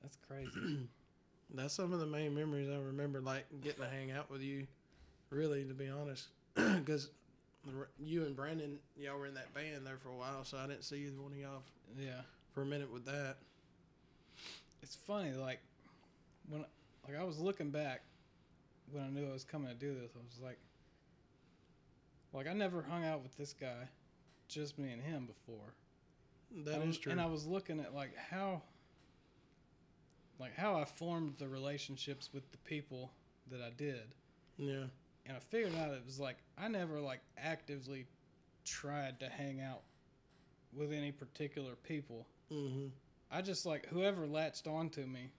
That's 0.03 0.17
crazy. 0.27 0.79
That's 1.55 1.75
some 1.75 1.93
of 1.93 2.01
the 2.01 2.07
main 2.07 2.35
memories 2.35 2.69
I 2.71 2.79
remember, 2.79 3.21
like 3.21 3.45
getting 3.63 3.83
to 3.83 3.89
hang 3.91 4.11
out 4.13 4.31
with 4.31 4.41
you. 4.43 4.67
Really, 5.31 5.65
to 5.65 5.75
be 5.75 5.89
honest, 5.89 6.29
because 6.55 7.11
you 7.99 8.25
and 8.25 8.35
Brandon, 8.35 8.79
y'all 8.97 9.19
were 9.19 9.27
in 9.27 9.35
that 9.35 9.53
band 9.55 9.87
there 9.87 9.99
for 9.99 10.09
a 10.09 10.17
while, 10.17 10.45
so 10.45 10.57
I 10.57 10.67
didn't 10.67 10.85
see 10.85 11.07
either 11.07 11.21
one 11.21 11.33
of 11.33 11.39
y'all 11.39 11.63
yeah. 11.99 12.23
for 12.55 12.63
a 12.63 12.67
minute 12.67 12.93
with 12.93 13.05
that. 13.07 13.37
It's 14.83 14.97
funny, 14.97 15.33
like 15.33 15.61
when 16.49 16.65
like 17.07 17.19
I 17.19 17.25
was 17.25 17.39
looking 17.39 17.71
back 17.71 18.03
when 18.93 19.05
I 19.05 19.09
knew 19.09 19.29
I 19.29 19.33
was 19.33 19.45
coming 19.45 19.69
to 19.69 19.75
do 19.75 19.95
this, 19.95 20.13
I 20.17 20.25
was 20.25 20.41
like 20.43 20.59
like 22.33 22.49
I 22.49 22.53
never 22.53 22.83
hung 22.83 23.05
out 23.05 23.23
with 23.23 23.37
this 23.37 23.53
guy, 23.53 23.89
just 24.49 24.79
me 24.79 24.91
and 24.93 25.03
him 25.03 25.27
before. 25.27 25.75
That 26.65 26.83
is 26.83 26.99
true. 26.99 27.13
And 27.13 27.21
I 27.21 27.27
was 27.27 27.47
looking 27.47 27.81
at 27.81 27.95
like 27.95 28.17
how 28.17 28.63
like 30.39 30.57
how 30.57 30.77
I 30.77 30.85
formed 30.85 31.35
the 31.39 31.49
relationships 31.49 32.31
with 32.33 32.51
the 32.51 32.59
people 32.59 33.13
that 33.51 33.61
I 33.61 33.71
did. 33.77 34.15
yeah. 34.57 34.85
And 35.27 35.37
I 35.37 35.41
figured 35.41 35.75
out 35.77 35.93
it 35.93 36.03
was 36.05 36.19
like 36.19 36.39
I 36.59 36.69
never 36.69 37.01
like 37.01 37.21
actively 37.39 38.07
tried 38.65 39.21
to 39.21 39.29
hang 39.29 39.61
out 39.61 39.83
with 40.73 40.93
any 40.93 41.13
particular 41.13 41.75
people. 41.77 42.27
hmm 42.51 42.87
I 43.33 43.43
just 43.43 43.65
like 43.65 43.87
whoever 43.87 44.27
latched 44.27 44.67
onto 44.67 45.07
me 45.07 45.31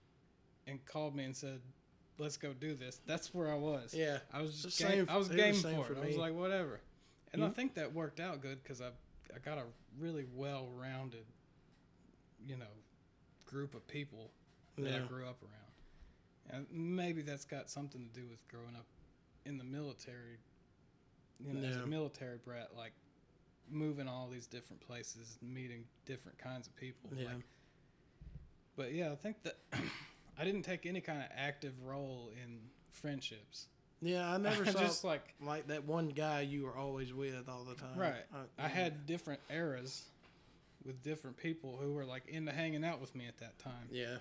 and 0.66 0.84
called 0.86 1.14
me 1.14 1.24
and 1.24 1.36
said, 1.36 1.60
"Let's 2.16 2.38
go 2.38 2.54
do 2.54 2.74
this." 2.74 3.00
That's 3.06 3.34
where 3.34 3.50
I 3.50 3.54
was. 3.54 3.92
Yeah. 3.92 4.18
I 4.32 4.40
was 4.40 4.62
just 4.62 4.78
game, 4.78 5.06
I 5.10 5.16
was 5.18 5.28
was 5.28 5.36
game 5.36 5.54
same 5.54 5.76
for 5.76 5.88
for 5.88 5.92
it. 5.94 5.98
I 6.02 6.06
was 6.06 6.16
like, 6.16 6.34
whatever. 6.34 6.80
And 7.34 7.44
I 7.44 7.48
think 7.48 7.74
that 7.74 7.92
worked 7.92 8.18
out 8.20 8.40
good 8.40 8.62
because 8.62 8.80
I 8.80 8.88
I 9.34 9.38
got 9.44 9.58
a 9.58 9.64
really 9.98 10.26
well-rounded, 10.34 11.24
you 12.46 12.56
know, 12.56 12.64
group 13.46 13.74
of 13.74 13.86
people 13.86 14.30
that 14.78 14.94
I 14.94 14.98
grew 15.06 15.26
up 15.26 15.42
around. 15.42 15.62
And 16.50 16.66
maybe 16.70 17.22
that's 17.22 17.44
got 17.44 17.70
something 17.70 18.02
to 18.02 18.20
do 18.20 18.26
with 18.28 18.46
growing 18.48 18.74
up 18.74 18.86
in 19.46 19.58
the 19.58 19.64
military. 19.64 20.38
You 21.44 21.54
know, 21.54 21.68
as 21.68 21.76
a 21.76 21.86
military 21.86 22.38
brat, 22.44 22.70
like 22.76 22.92
moving 23.70 24.06
all 24.08 24.28
these 24.30 24.46
different 24.46 24.80
places, 24.80 25.38
meeting 25.42 25.84
different 26.06 26.38
kinds 26.38 26.68
of 26.68 26.76
people. 26.76 27.10
Yeah. 27.16 27.26
Like, 27.26 27.44
but 28.76 28.92
yeah, 28.92 29.10
I 29.10 29.16
think 29.16 29.42
that 29.42 29.56
I 30.38 30.44
didn't 30.44 30.62
take 30.62 30.86
any 30.86 31.00
kind 31.00 31.18
of 31.18 31.26
active 31.36 31.72
role 31.84 32.30
in 32.42 32.58
friendships. 32.92 33.66
Yeah. 34.00 34.32
I 34.32 34.38
never 34.38 34.64
saw 34.70 34.78
just 34.80 35.02
like 35.04 35.34
like 35.40 35.66
that 35.68 35.84
one 35.84 36.08
guy 36.10 36.42
you 36.42 36.64
were 36.64 36.76
always 36.76 37.12
with 37.12 37.48
all 37.48 37.64
the 37.64 37.74
time. 37.74 37.98
Right. 37.98 38.24
Uh, 38.32 38.38
I, 38.58 38.66
I 38.66 38.68
had 38.68 39.06
different 39.06 39.40
eras 39.50 40.04
with 40.84 41.02
different 41.02 41.36
people 41.36 41.78
who 41.80 41.92
were 41.92 42.04
like 42.04 42.26
into 42.28 42.52
hanging 42.52 42.84
out 42.84 43.00
with 43.00 43.14
me 43.14 43.26
at 43.26 43.38
that 43.38 43.58
time, 43.58 43.88
Yeah. 43.90 44.16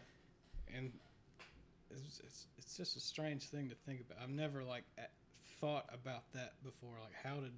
and 0.76 0.92
it's 1.94 2.20
it's, 2.20 2.48
it's 2.58 2.78
just 2.78 2.96
a 2.96 3.00
strange 3.00 3.44
thing 3.50 3.70
to 3.70 3.76
think 3.76 4.02
about. 4.02 4.18
I've 4.24 4.30
never 4.30 4.64
like 4.64 4.84
thought 5.60 5.86
about 5.94 6.24
that 6.34 6.54
before. 6.64 6.94
Like 7.02 7.14
how 7.24 7.40
did 7.40 7.54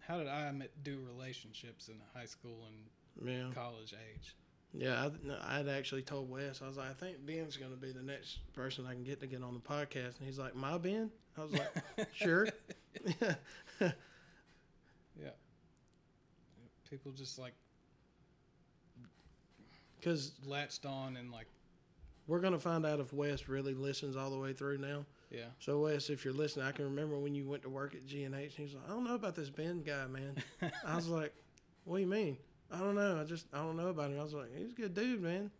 how 0.00 0.18
did 0.18 0.28
I 0.28 0.52
do 0.82 1.00
relationships 1.06 1.88
in 1.88 1.94
high 2.14 2.26
school 2.26 2.66
and 2.66 3.28
Yeah. 3.28 3.50
college 3.54 3.94
age? 4.12 4.34
Yeah, 4.76 5.04
I, 5.06 5.10
no, 5.24 5.38
I'd 5.40 5.68
actually 5.68 6.02
told 6.02 6.28
Wes, 6.28 6.60
I 6.60 6.66
was 6.66 6.76
like, 6.76 6.90
I 6.90 6.94
think 6.94 7.24
Ben's 7.24 7.56
going 7.56 7.70
to 7.70 7.76
be 7.76 7.92
the 7.92 8.02
next 8.02 8.38
person 8.54 8.86
I 8.86 8.92
can 8.92 9.04
get 9.04 9.20
to 9.20 9.28
get 9.28 9.40
on 9.40 9.54
the 9.54 9.60
podcast. 9.60 10.18
And 10.18 10.26
he's 10.26 10.36
like, 10.38 10.56
My 10.56 10.78
Ben? 10.78 11.10
I 11.38 11.42
was 11.42 11.52
like, 11.52 12.08
Sure. 12.14 12.48
Yeah. 15.16 15.30
People 16.90 17.12
just 17.12 17.38
like 17.38 17.54
Because 19.98 20.32
latched 20.44 20.84
on 20.86 21.16
and 21.16 21.30
like 21.30 21.46
we're 22.26 22.40
going 22.40 22.52
to 22.52 22.58
find 22.58 22.86
out 22.86 23.00
if 23.00 23.12
Wes 23.12 23.48
really 23.48 23.74
listens 23.74 24.16
all 24.16 24.30
the 24.30 24.38
way 24.38 24.52
through 24.52 24.78
now. 24.78 25.04
yeah. 25.30 25.46
So, 25.58 25.80
Wes, 25.80 26.08
if 26.10 26.24
you're 26.24 26.34
listening, 26.34 26.66
I 26.66 26.72
can 26.72 26.84
remember 26.86 27.18
when 27.18 27.34
you 27.34 27.46
went 27.46 27.62
to 27.62 27.68
work 27.68 27.94
at 27.94 28.06
G&H. 28.06 28.24
And 28.24 28.34
he's 28.52 28.74
like, 28.74 28.84
I 28.86 28.90
don't 28.90 29.04
know 29.04 29.14
about 29.14 29.34
this 29.34 29.50
Ben 29.50 29.82
guy, 29.82 30.06
man. 30.06 30.36
I 30.86 30.96
was 30.96 31.08
like, 31.08 31.34
What 31.84 31.96
do 31.96 32.02
you 32.02 32.08
mean? 32.08 32.36
I 32.72 32.78
don't 32.78 32.94
know. 32.94 33.20
I 33.20 33.24
just, 33.24 33.46
I 33.52 33.58
don't 33.58 33.76
know 33.76 33.88
about 33.88 34.10
him. 34.10 34.18
I 34.18 34.22
was 34.22 34.34
like, 34.34 34.56
He's 34.56 34.70
a 34.70 34.74
good 34.74 34.94
dude, 34.94 35.22
man. 35.22 35.50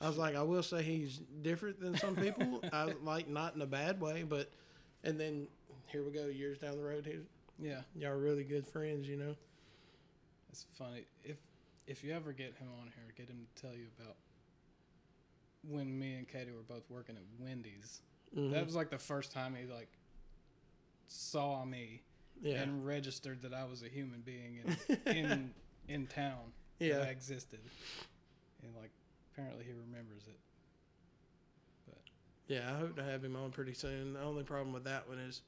I 0.00 0.08
was 0.08 0.18
like, 0.18 0.34
I 0.34 0.42
will 0.42 0.64
say 0.64 0.82
he's 0.82 1.20
different 1.42 1.78
than 1.78 1.96
some 1.96 2.16
people. 2.16 2.60
I 2.72 2.86
was 2.86 2.94
like, 3.04 3.28
not 3.28 3.54
in 3.54 3.62
a 3.62 3.66
bad 3.66 4.00
way, 4.00 4.24
but, 4.24 4.50
and 5.04 5.18
then 5.18 5.46
here 5.86 6.02
we 6.02 6.10
go, 6.10 6.26
years 6.26 6.58
down 6.58 6.76
the 6.76 6.82
road. 6.82 7.06
He's, 7.06 7.22
yeah. 7.60 7.82
Y'all 7.94 8.10
are 8.10 8.18
really 8.18 8.42
good 8.42 8.66
friends, 8.66 9.08
you 9.08 9.16
know. 9.16 9.36
It's 10.50 10.66
funny 10.76 11.06
if 11.24 11.36
if 11.86 12.02
you 12.04 12.12
ever 12.12 12.32
get 12.32 12.54
him 12.56 12.68
on 12.80 12.90
here, 12.94 13.04
get 13.16 13.28
him 13.28 13.46
to 13.54 13.62
tell 13.62 13.74
you 13.74 13.86
about 14.00 14.16
when 15.68 15.98
me 15.98 16.14
and 16.14 16.28
Katie 16.28 16.50
were 16.52 16.62
both 16.62 16.88
working 16.90 17.16
at 17.16 17.22
Wendy's. 17.38 18.02
Mhm. 18.36 18.50
That 18.52 18.64
was 18.64 18.74
like 18.74 18.90
the 18.90 18.98
first 18.98 19.32
time 19.32 19.54
he 19.54 19.66
like 19.72 19.90
saw 21.06 21.64
me 21.64 22.02
yeah, 22.40 22.62
and 22.62 22.84
registered 22.86 23.42
that 23.42 23.52
I 23.54 23.64
was 23.64 23.82
a 23.82 23.88
human 23.88 24.20
being 24.22 24.58
in 24.86 24.98
in, 25.16 25.54
in 25.88 26.06
town 26.06 26.52
that 26.78 26.84
I 26.92 26.98
yeah, 26.98 27.02
existed, 27.04 27.60
and 28.62 28.74
like 28.74 28.90
apparently 29.32 29.64
he 29.64 29.72
remembers 29.72 30.26
it. 30.26 30.38
yeah. 32.48 32.70
I 32.74 32.78
hope 32.78 32.96
to 32.96 33.02
have 33.04 33.22
him 33.24 33.36
on 33.36 33.50
pretty 33.50 33.74
soon. 33.74 34.14
The 34.14 34.20
only 34.20 34.42
problem 34.44 34.72
with 34.72 34.84
that 34.84 35.08
one 35.08 35.18
is, 35.18 35.42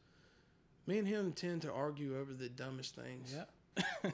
me 0.86 0.98
and 0.98 1.08
him 1.08 1.32
tend 1.32 1.62
to 1.62 1.72
argue 1.72 2.18
over 2.18 2.32
the 2.32 2.48
dumbest 2.48 2.94
things. 2.94 3.34
Yeah, 3.34 3.84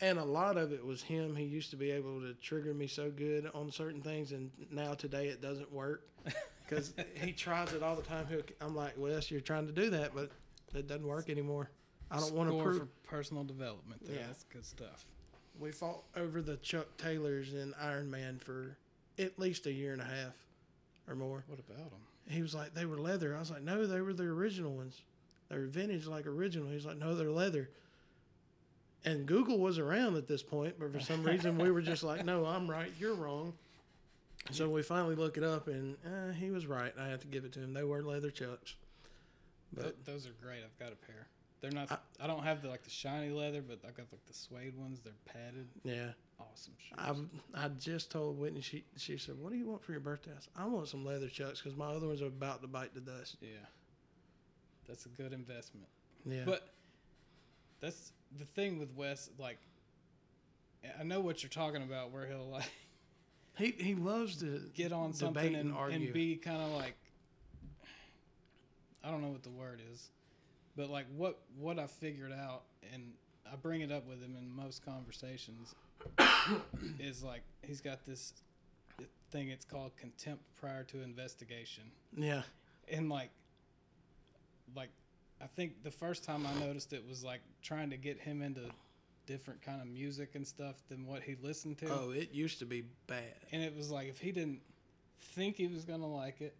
And 0.00 0.18
a 0.18 0.24
lot 0.24 0.58
of 0.58 0.72
it 0.72 0.84
was 0.84 1.02
him. 1.02 1.34
He 1.34 1.44
used 1.44 1.70
to 1.70 1.76
be 1.76 1.90
able 1.90 2.20
to 2.20 2.34
trigger 2.34 2.74
me 2.74 2.86
so 2.86 3.10
good 3.10 3.50
on 3.54 3.70
certain 3.70 4.02
things, 4.02 4.32
and 4.32 4.50
now 4.70 4.94
today 4.94 5.28
it 5.28 5.40
doesn't 5.40 5.72
work 5.72 6.06
because 6.68 6.92
he 7.14 7.32
tries 7.32 7.72
it 7.72 7.82
all 7.82 7.96
the 7.96 8.02
time. 8.02 8.26
I'm 8.60 8.76
like, 8.76 8.94
Wes, 8.98 9.30
you're 9.30 9.40
trying 9.40 9.66
to 9.66 9.72
do 9.72 9.88
that, 9.90 10.14
but 10.14 10.30
it 10.74 10.86
doesn't 10.86 11.06
work 11.06 11.30
anymore. 11.30 11.70
I 12.10 12.18
don't 12.18 12.34
want 12.34 12.50
to 12.50 12.62
prove. 12.62 12.78
for 12.78 12.88
personal 13.08 13.44
development. 13.44 14.04
There. 14.04 14.16
Yeah. 14.16 14.26
That's 14.26 14.44
good 14.44 14.64
stuff. 14.64 15.04
We 15.58 15.72
fought 15.72 16.02
over 16.16 16.42
the 16.42 16.56
Chuck 16.58 16.86
Taylors 16.98 17.54
in 17.54 17.72
Iron 17.80 18.10
Man 18.10 18.38
for 18.38 18.76
at 19.18 19.38
least 19.38 19.66
a 19.66 19.72
year 19.72 19.92
and 19.92 20.02
a 20.02 20.04
half 20.04 20.34
or 21.08 21.14
more. 21.14 21.42
What 21.46 21.58
about 21.58 21.78
him? 21.78 21.90
He 22.28 22.42
was 22.42 22.54
like, 22.54 22.74
they 22.74 22.84
were 22.84 22.98
leather. 22.98 23.34
I 23.34 23.40
was 23.40 23.50
like, 23.50 23.62
no, 23.62 23.86
they 23.86 24.00
were 24.00 24.12
the 24.12 24.24
original 24.24 24.72
ones. 24.72 25.00
They 25.48 25.56
were 25.56 25.66
vintage, 25.66 26.06
like 26.06 26.26
original. 26.26 26.68
He's 26.68 26.84
like, 26.84 26.98
no, 26.98 27.14
they're 27.14 27.30
leather. 27.30 27.70
And 29.06 29.24
Google 29.24 29.58
was 29.58 29.78
around 29.78 30.16
at 30.16 30.26
this 30.26 30.42
point, 30.42 30.74
but 30.78 30.92
for 30.92 31.00
some 31.00 31.22
reason 31.22 31.56
we 31.58 31.70
were 31.70 31.80
just 31.80 32.02
like, 32.02 32.24
no, 32.24 32.44
I'm 32.44 32.68
right, 32.68 32.90
you're 32.98 33.14
wrong. 33.14 33.54
So 34.50 34.68
we 34.68 34.82
finally 34.82 35.14
look 35.14 35.36
it 35.36 35.42
up, 35.44 35.68
and 35.68 35.96
uh, 36.04 36.32
he 36.32 36.50
was 36.50 36.66
right. 36.66 36.92
I 37.00 37.06
have 37.08 37.20
to 37.20 37.26
give 37.26 37.44
it 37.44 37.52
to 37.54 37.60
him. 37.60 37.72
They 37.72 37.82
were 37.84 38.02
leather 38.02 38.30
chucks. 38.30 38.74
But 39.72 39.82
Th- 39.82 39.94
those 40.04 40.26
are 40.26 40.34
great. 40.42 40.60
I've 40.64 40.78
got 40.78 40.92
a 40.92 40.96
pair. 40.96 41.26
They're 41.60 41.70
not. 41.70 42.00
I, 42.20 42.26
don't 42.26 42.44
have 42.44 42.62
the 42.62 42.68
like 42.68 42.84
the 42.84 42.90
shiny 42.90 43.30
leather, 43.30 43.62
but 43.62 43.78
I've 43.86 43.96
got 43.96 44.06
like 44.12 44.24
the 44.26 44.34
suede 44.34 44.76
ones. 44.76 45.00
They're 45.02 45.12
padded. 45.24 45.66
yeah, 45.82 46.10
Awesome 46.38 46.74
shoes. 46.78 47.28
I 47.54 47.64
I 47.64 47.68
just 47.80 48.10
told 48.10 48.38
Whitney. 48.38 48.60
She 48.60 48.84
she 48.96 49.16
said, 49.16 49.36
"What 49.40 49.50
do 49.52 49.58
you 49.58 49.66
want 49.66 49.82
for 49.82 49.92
your 49.92 50.00
birthday?" 50.00 50.30
I 50.32 50.40
said, 50.40 50.52
"I 50.56 50.66
want 50.66 50.86
some 50.88 51.04
leather 51.04 51.28
chucks 51.28 51.62
because 51.62 51.76
my 51.76 51.86
other 51.86 52.06
ones 52.06 52.22
are 52.22 52.26
about 52.26 52.60
to 52.62 52.68
bite 52.68 52.94
the 52.94 53.00
dust." 53.00 53.38
yeah, 53.40 53.48
that's 54.86 55.06
a 55.06 55.08
good 55.08 55.32
investment. 55.32 55.88
Yeah, 56.24 56.42
But 56.44 56.68
that's 57.80 58.12
the 58.38 58.44
thing 58.44 58.78
with 58.78 58.92
Wes. 58.94 59.30
Like, 59.38 59.58
I 60.98 61.02
know 61.02 61.20
what 61.20 61.42
you're 61.42 61.50
talking 61.50 61.82
about, 61.82 62.10
where 62.12 62.26
he'll 62.26 62.48
like 62.50 62.70
he 63.58 63.70
he 63.78 63.94
loves 63.94 64.36
to 64.38 64.62
get 64.74 64.92
on 64.92 65.12
something 65.12 65.54
and, 65.54 65.74
argue. 65.74 65.96
and 66.06 66.12
be 66.12 66.36
kind 66.36 66.60
of 66.60 66.72
like 66.72 66.94
I 69.04 69.10
don't 69.10 69.22
know 69.22 69.28
what 69.30 69.42
the 69.42 69.50
word 69.50 69.80
is, 69.92 70.10
but 70.76 70.90
like 70.90 71.06
what 71.16 71.38
what 71.58 71.78
I 71.78 71.86
figured 71.86 72.32
out, 72.32 72.62
and 72.92 73.12
I 73.50 73.56
bring 73.56 73.80
it 73.80 73.92
up 73.92 74.06
with 74.08 74.20
him 74.20 74.34
in 74.36 74.54
most 74.54 74.84
conversations, 74.84 75.74
is 76.98 77.22
like 77.22 77.42
he's 77.62 77.80
got 77.80 78.04
this 78.04 78.32
thing. 79.30 79.48
It's 79.50 79.64
called 79.64 79.92
contempt 79.96 80.42
prior 80.60 80.82
to 80.84 81.02
investigation, 81.02 81.84
Yeah. 82.16 82.42
and 82.88 83.08
like, 83.08 83.30
like, 84.74 84.90
I 85.40 85.46
think 85.46 85.82
the 85.82 85.90
first 85.90 86.24
time 86.24 86.46
I 86.46 86.58
noticed 86.64 86.92
it 86.92 87.04
was 87.08 87.22
like 87.22 87.40
trying 87.62 87.90
to 87.90 87.96
get 87.96 88.18
him 88.18 88.42
into 88.42 88.62
different 89.26 89.60
kind 89.60 89.80
of 89.80 89.88
music 89.88 90.30
and 90.34 90.46
stuff 90.46 90.76
than 90.88 91.06
what 91.06 91.22
he 91.22 91.36
listened 91.42 91.78
to. 91.78 91.88
Oh, 91.90 92.10
it 92.10 92.32
used 92.32 92.58
to 92.60 92.64
be 92.64 92.84
bad. 93.06 93.34
And 93.52 93.62
it 93.62 93.76
was 93.76 93.90
like 93.90 94.08
if 94.08 94.18
he 94.18 94.32
didn't 94.32 94.60
think 95.20 95.56
he 95.56 95.66
was 95.66 95.84
gonna 95.84 96.06
like 96.06 96.40
it, 96.40 96.54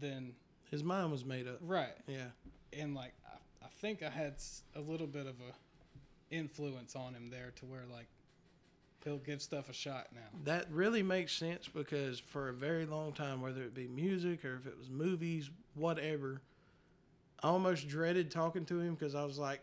then 0.00 0.32
His 0.70 0.82
mind 0.84 1.10
was 1.12 1.24
made 1.24 1.46
up. 1.48 1.58
right. 1.60 1.96
Yeah. 2.06 2.26
And 2.72 2.94
like 2.94 3.12
I, 3.26 3.66
I 3.66 3.68
think 3.80 4.02
I 4.02 4.10
had 4.10 4.34
a 4.74 4.80
little 4.80 5.06
bit 5.06 5.26
of 5.26 5.34
a 5.40 6.34
influence 6.34 6.94
on 6.94 7.14
him 7.14 7.30
there 7.30 7.52
to 7.56 7.66
where 7.66 7.84
like 7.90 8.06
he'll 9.04 9.18
give 9.18 9.40
stuff 9.40 9.68
a 9.68 9.72
shot 9.72 10.08
now. 10.14 10.20
That 10.44 10.66
really 10.70 11.02
makes 11.02 11.32
sense 11.32 11.68
because 11.68 12.18
for 12.20 12.48
a 12.48 12.52
very 12.52 12.84
long 12.86 13.12
time, 13.12 13.40
whether 13.40 13.62
it 13.62 13.74
be 13.74 13.86
music 13.88 14.44
or 14.44 14.56
if 14.56 14.66
it 14.66 14.76
was 14.78 14.90
movies, 14.90 15.50
whatever, 15.74 16.42
I 17.42 17.48
almost 17.48 17.88
dreaded 17.88 18.30
talking 18.30 18.64
to 18.66 18.80
him 18.80 18.94
because 18.94 19.14
I 19.14 19.24
was 19.24 19.38
like, 19.38 19.60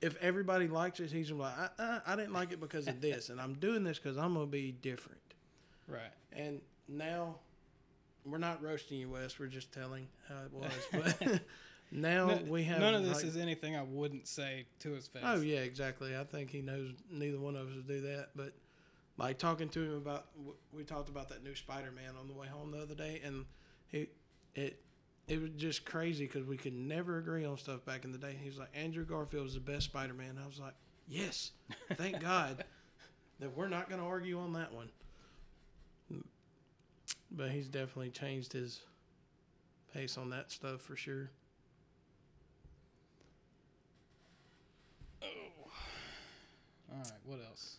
if 0.00 0.16
everybody 0.20 0.68
likes 0.68 1.00
it, 1.00 1.10
he's 1.10 1.30
like, 1.30 1.54
I, 1.56 1.68
I, 1.78 2.00
I 2.08 2.16
didn't 2.16 2.32
like 2.32 2.52
it 2.52 2.60
because 2.60 2.86
of 2.88 3.00
this, 3.00 3.30
and 3.30 3.40
I'm 3.40 3.54
doing 3.54 3.84
this 3.84 3.98
because 3.98 4.16
I'm 4.18 4.34
gonna 4.34 4.46
be 4.46 4.72
different. 4.72 5.20
Right. 5.88 6.12
And 6.32 6.60
now, 6.88 7.36
we're 8.26 8.38
not 8.38 8.62
roasting 8.62 8.98
you, 8.98 9.08
Wes. 9.10 9.38
We're 9.38 9.46
just 9.46 9.72
telling 9.72 10.06
how 10.28 10.36
it 10.44 10.52
was. 10.52 11.14
But 11.20 11.40
now 11.92 12.26
No- 12.26 12.38
we 12.48 12.64
have 12.64 12.80
None 12.80 12.94
of 12.94 13.04
this 13.04 13.18
like- 13.18 13.24
is 13.26 13.36
anything 13.36 13.76
I 13.76 13.82
wouldn't 13.82 14.26
say 14.28 14.66
to 14.80 14.90
his 14.92 15.06
face. 15.08 15.22
Oh 15.24 15.40
yeah, 15.40 15.60
exactly. 15.60 16.16
I 16.16 16.24
think 16.24 16.50
he 16.50 16.60
knows 16.62 16.90
neither 17.10 17.38
one 17.38 17.56
of 17.56 17.68
us 17.68 17.74
would 17.76 17.88
do 17.88 18.00
that. 18.02 18.28
But 18.36 18.52
like 19.16 19.38
talking 19.38 19.68
to 19.70 19.80
him 19.80 19.94
about, 19.96 20.26
we 20.72 20.82
talked 20.84 21.08
about 21.08 21.28
that 21.30 21.42
new 21.44 21.54
Spider-Man 21.54 22.14
on 22.20 22.26
the 22.28 22.34
way 22.34 22.46
home 22.46 22.70
the 22.72 22.78
other 22.82 22.94
day, 22.94 23.20
and 23.24 23.44
he, 23.88 24.08
it, 24.54 24.80
it 25.28 25.40
was 25.40 25.50
just 25.56 25.84
crazy 25.84 26.26
because 26.26 26.44
we 26.44 26.56
could 26.56 26.74
never 26.74 27.18
agree 27.18 27.44
on 27.44 27.56
stuff 27.56 27.84
back 27.84 28.04
in 28.04 28.12
the 28.12 28.18
day. 28.18 28.36
He 28.40 28.48
was 28.48 28.58
like, 28.58 28.68
Andrew 28.74 29.04
Garfield 29.04 29.44
was 29.44 29.54
the 29.54 29.60
best 29.60 29.86
Spider-Man. 29.86 30.38
I 30.42 30.46
was 30.46 30.60
like, 30.60 30.74
yes, 31.08 31.52
thank 31.96 32.20
God 32.22 32.64
that 33.40 33.56
we're 33.56 33.68
not 33.68 33.88
going 33.88 34.00
to 34.00 34.06
argue 34.06 34.38
on 34.38 34.52
that 34.54 34.72
one. 34.72 34.88
But 37.30 37.50
he's 37.50 37.68
definitely 37.68 38.10
changed 38.10 38.52
his 38.52 38.80
pace 39.92 40.16
on 40.16 40.30
that 40.30 40.52
stuff 40.52 40.80
for 40.80 40.94
sure. 40.94 41.30
Oh. 45.22 45.26
All 46.92 46.98
right. 46.98 47.12
What 47.24 47.40
else? 47.48 47.78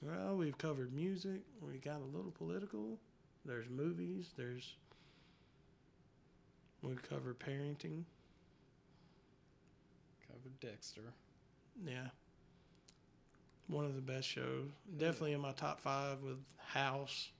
Well, 0.00 0.36
we've 0.36 0.56
covered 0.56 0.92
music. 0.92 1.42
We 1.60 1.78
got 1.78 2.00
a 2.00 2.16
little 2.16 2.32
political. 2.32 2.98
There's 3.44 3.68
movies. 3.68 4.30
There's. 4.36 4.74
We 6.82 6.94
covered 6.96 7.38
parenting. 7.38 8.04
Covered 10.26 10.60
Dexter. 10.60 11.02
Yeah. 11.84 12.08
One 13.68 13.84
of 13.84 13.94
the 13.94 14.00
best 14.00 14.28
shows. 14.28 14.70
Definitely 14.98 15.32
in 15.32 15.40
my 15.40 15.52
top 15.52 15.80
five 15.80 16.22
with 16.22 16.38
House. 16.58 17.30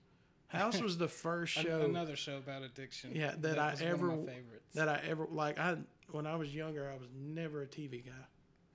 House 0.47 0.79
was 0.81 0.97
the 0.97 1.07
first 1.07 1.53
show 1.61 1.81
another 1.81 2.15
show 2.15 2.37
about 2.37 2.61
addiction. 2.61 3.11
Yeah, 3.15 3.33
that 3.39 3.57
I 3.59 3.71
was 3.71 3.81
ever- 3.81 4.07
one 4.09 4.19
of 4.19 4.25
my 4.25 4.31
favorites. 4.33 4.73
that 4.75 4.87
I 4.87 5.01
ever 5.07 5.27
like. 5.29 5.59
I 5.59 5.77
when 6.11 6.27
I 6.27 6.35
was 6.35 6.53
younger, 6.53 6.89
I 6.89 6.97
was 6.97 7.09
never 7.15 7.63
a 7.63 7.67
TV 7.67 8.05
guy. 8.05 8.11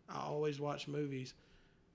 I 0.09 0.21
always 0.27 0.59
watched 0.59 0.89
movies, 0.89 1.35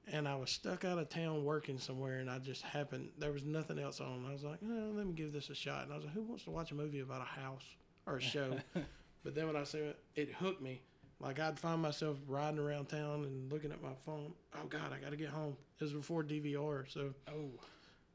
and 0.07 0.27
I 0.27 0.35
was 0.35 0.51
stuck 0.51 0.85
out 0.85 0.99
of 0.99 1.09
town 1.09 1.43
working 1.43 1.77
somewhere, 1.79 2.19
and 2.19 2.29
I 2.29 2.39
just 2.39 2.61
happened 2.61 3.09
there 3.17 3.33
was 3.33 3.43
nothing 3.43 3.77
else 3.77 3.99
on. 3.99 4.25
I 4.27 4.31
was 4.31 4.43
like, 4.43 4.59
oh, 4.65 4.91
let 4.95 5.05
me 5.05 5.13
give 5.13 5.33
this 5.33 5.49
a 5.49 5.55
shot, 5.55 5.83
and 5.83 5.91
I 5.91 5.95
was 5.97 6.05
like, 6.05 6.13
who 6.13 6.21
wants 6.21 6.45
to 6.45 6.51
watch 6.51 6.71
a 6.71 6.75
movie 6.75 7.01
about 7.01 7.21
a 7.21 7.41
house 7.41 7.65
or 8.05 8.17
a 8.17 8.21
show? 8.21 8.57
but 9.23 9.35
then 9.35 9.47
when 9.47 9.55
I 9.55 9.63
saw 9.63 9.77
it, 9.77 9.99
it 10.15 10.31
hooked 10.33 10.61
me. 10.61 10.81
Like 11.19 11.39
I'd 11.39 11.57
find 11.57 11.81
myself 11.81 12.17
riding 12.27 12.59
around 12.59 12.89
town 12.89 13.23
and 13.23 13.51
looking 13.51 13.71
at 13.71 13.81
my 13.81 13.93
phone. 14.05 14.33
Oh 14.55 14.67
God, 14.67 14.91
I 14.93 15.01
got 15.01 15.11
to 15.11 15.17
get 15.17 15.29
home. 15.29 15.55
It 15.79 15.83
was 15.83 15.93
before 15.93 16.23
DVR, 16.23 16.91
so 16.91 17.13
oh, 17.29 17.49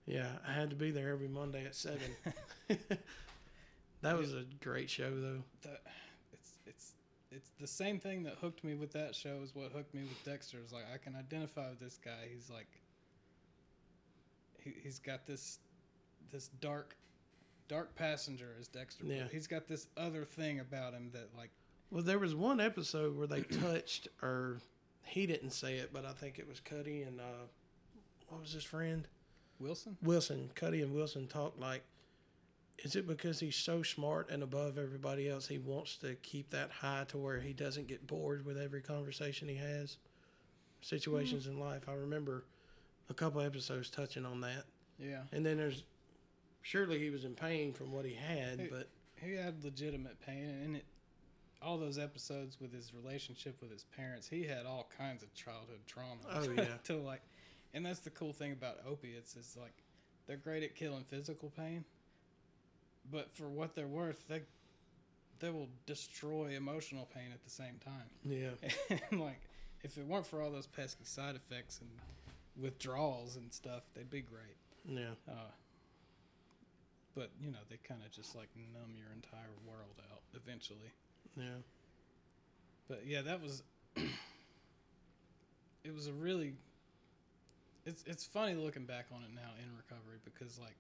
yeah, 0.06 0.28
I 0.46 0.52
had 0.52 0.70
to 0.70 0.76
be 0.76 0.90
there 0.90 1.10
every 1.10 1.28
Monday 1.28 1.64
at 1.64 1.74
seven. 1.74 2.10
that 4.02 4.16
was 4.16 4.34
a 4.34 4.44
great 4.60 4.90
show, 4.90 5.10
though. 5.10 5.42
the, 5.62 5.78
it's 6.32 6.52
it's 6.66 6.92
it's 7.30 7.50
the 7.58 7.66
same 7.66 7.98
thing 7.98 8.22
that 8.24 8.34
hooked 8.40 8.62
me 8.62 8.74
with 8.74 8.92
that 8.92 9.14
show 9.14 9.38
is 9.42 9.54
what 9.54 9.72
hooked 9.72 9.94
me 9.94 10.02
with 10.02 10.22
Dexter. 10.24 10.58
Is 10.62 10.72
like 10.72 10.84
I 10.92 10.98
can 10.98 11.16
identify 11.16 11.70
with 11.70 11.80
this 11.80 11.98
guy. 12.04 12.28
He's 12.30 12.50
like 12.50 12.68
he, 14.62 14.74
he's 14.82 14.98
got 14.98 15.26
this 15.26 15.60
this 16.30 16.48
dark 16.60 16.94
dark 17.68 17.94
passenger 17.94 18.54
as 18.58 18.68
Dexter. 18.68 19.04
Yeah. 19.04 19.24
He's 19.30 19.46
got 19.46 19.66
this 19.68 19.86
other 19.96 20.24
thing 20.24 20.60
about 20.60 20.92
him 20.94 21.10
that 21.12 21.28
like 21.36 21.50
Well, 21.90 22.02
there 22.02 22.18
was 22.18 22.34
one 22.34 22.60
episode 22.60 23.16
where 23.16 23.26
they 23.26 23.42
touched, 23.42 24.08
or 24.22 24.58
he 25.04 25.26
didn't 25.26 25.50
say 25.50 25.76
it, 25.76 25.90
but 25.92 26.04
I 26.04 26.12
think 26.12 26.38
it 26.38 26.48
was 26.48 26.60
Cuddy 26.60 27.02
and 27.02 27.20
uh, 27.20 27.46
what 28.28 28.40
was 28.40 28.52
his 28.52 28.64
friend 28.64 29.06
Wilson. 29.60 29.96
Wilson. 30.02 30.50
Cuddy 30.54 30.82
and 30.82 30.94
Wilson 30.94 31.26
talked 31.26 31.58
like, 31.58 31.82
is 32.84 32.94
it 32.94 33.08
because 33.08 33.40
he's 33.40 33.56
so 33.56 33.82
smart 33.82 34.30
and 34.30 34.42
above 34.42 34.78
everybody 34.78 35.28
else, 35.28 35.48
he 35.48 35.58
wants 35.58 35.96
to 35.96 36.14
keep 36.22 36.50
that 36.50 36.70
high 36.70 37.04
to 37.08 37.18
where 37.18 37.40
he 37.40 37.52
doesn't 37.52 37.88
get 37.88 38.06
bored 38.06 38.44
with 38.46 38.56
every 38.56 38.80
conversation 38.82 39.48
he 39.48 39.56
has? 39.56 39.96
Situations 40.80 41.48
in 41.48 41.58
life. 41.58 41.88
I 41.88 41.94
remember 41.94 42.44
a 43.10 43.14
couple 43.14 43.40
episodes 43.40 43.90
touching 43.90 44.24
on 44.24 44.40
that, 44.42 44.64
Yeah. 44.98 45.22
and 45.32 45.44
then 45.44 45.56
there's 45.56 45.82
surely 46.62 46.98
he 46.98 47.10
was 47.10 47.24
in 47.24 47.34
pain 47.34 47.72
from 47.72 47.92
what 47.92 48.04
he 48.04 48.14
had, 48.14 48.60
Hey, 48.60 48.68
but 48.70 48.88
He 49.20 49.34
had 49.34 49.64
legitimate 49.64 50.20
pain, 50.20 50.60
and 50.64 50.76
it 50.76 50.84
all 51.60 51.76
those 51.76 51.98
episodes 51.98 52.60
with 52.60 52.72
his 52.72 52.94
relationship 52.94 53.60
with 53.60 53.72
his 53.72 53.82
parents, 53.96 54.28
he 54.28 54.44
had 54.44 54.64
all 54.64 54.88
kinds 54.96 55.24
of 55.24 55.34
childhood 55.34 55.80
trauma. 55.86 56.20
Oh, 56.32 56.48
yeah. 56.56 56.76
to 56.84 56.96
like, 56.98 57.22
and 57.74 57.84
that's 57.84 57.98
the 57.98 58.10
cool 58.10 58.32
thing 58.32 58.52
about 58.52 58.76
opiates 58.88 59.34
is 59.34 59.56
like, 59.60 59.72
they're 60.26 60.36
great 60.36 60.62
at 60.62 60.76
killing 60.76 61.02
physical 61.02 61.50
pain, 61.50 61.84
but 63.10 63.34
for 63.34 63.48
what 63.48 63.74
they're 63.74 63.88
worth, 63.88 64.26
they 64.28 64.42
they 65.40 65.50
will 65.50 65.68
destroy 65.86 66.48
emotional 66.56 67.08
pain 67.14 67.30
at 67.32 67.42
the 67.44 67.50
same 67.50 67.78
time. 67.84 68.08
yeah, 68.24 68.96
and 69.10 69.20
like, 69.20 69.40
if 69.82 69.96
it 69.98 70.06
weren't 70.06 70.26
for 70.26 70.42
all 70.42 70.50
those 70.50 70.66
pesky 70.66 71.04
side 71.04 71.34
effects 71.36 71.80
and 71.80 71.90
withdrawals 72.56 73.36
and 73.36 73.52
stuff, 73.52 73.82
they'd 73.94 74.10
be 74.10 74.20
great. 74.20 74.56
yeah. 74.84 75.10
Uh, 75.28 75.32
but 77.18 77.30
you 77.42 77.50
know, 77.50 77.58
they 77.68 77.78
kind 77.82 78.00
of 78.06 78.12
just 78.12 78.36
like 78.36 78.48
numb 78.72 78.94
your 78.96 79.08
entire 79.12 79.50
world 79.66 80.00
out 80.12 80.22
eventually. 80.34 80.92
Yeah. 81.36 81.58
But 82.88 83.02
yeah, 83.04 83.22
that 83.22 83.42
was. 83.42 83.64
it 83.96 85.92
was 85.92 86.06
a 86.06 86.12
really. 86.12 86.54
It's 87.84 88.04
it's 88.06 88.24
funny 88.24 88.54
looking 88.54 88.84
back 88.84 89.06
on 89.12 89.22
it 89.24 89.30
now 89.34 89.50
in 89.58 89.76
recovery 89.76 90.18
because 90.24 90.60
like, 90.60 90.76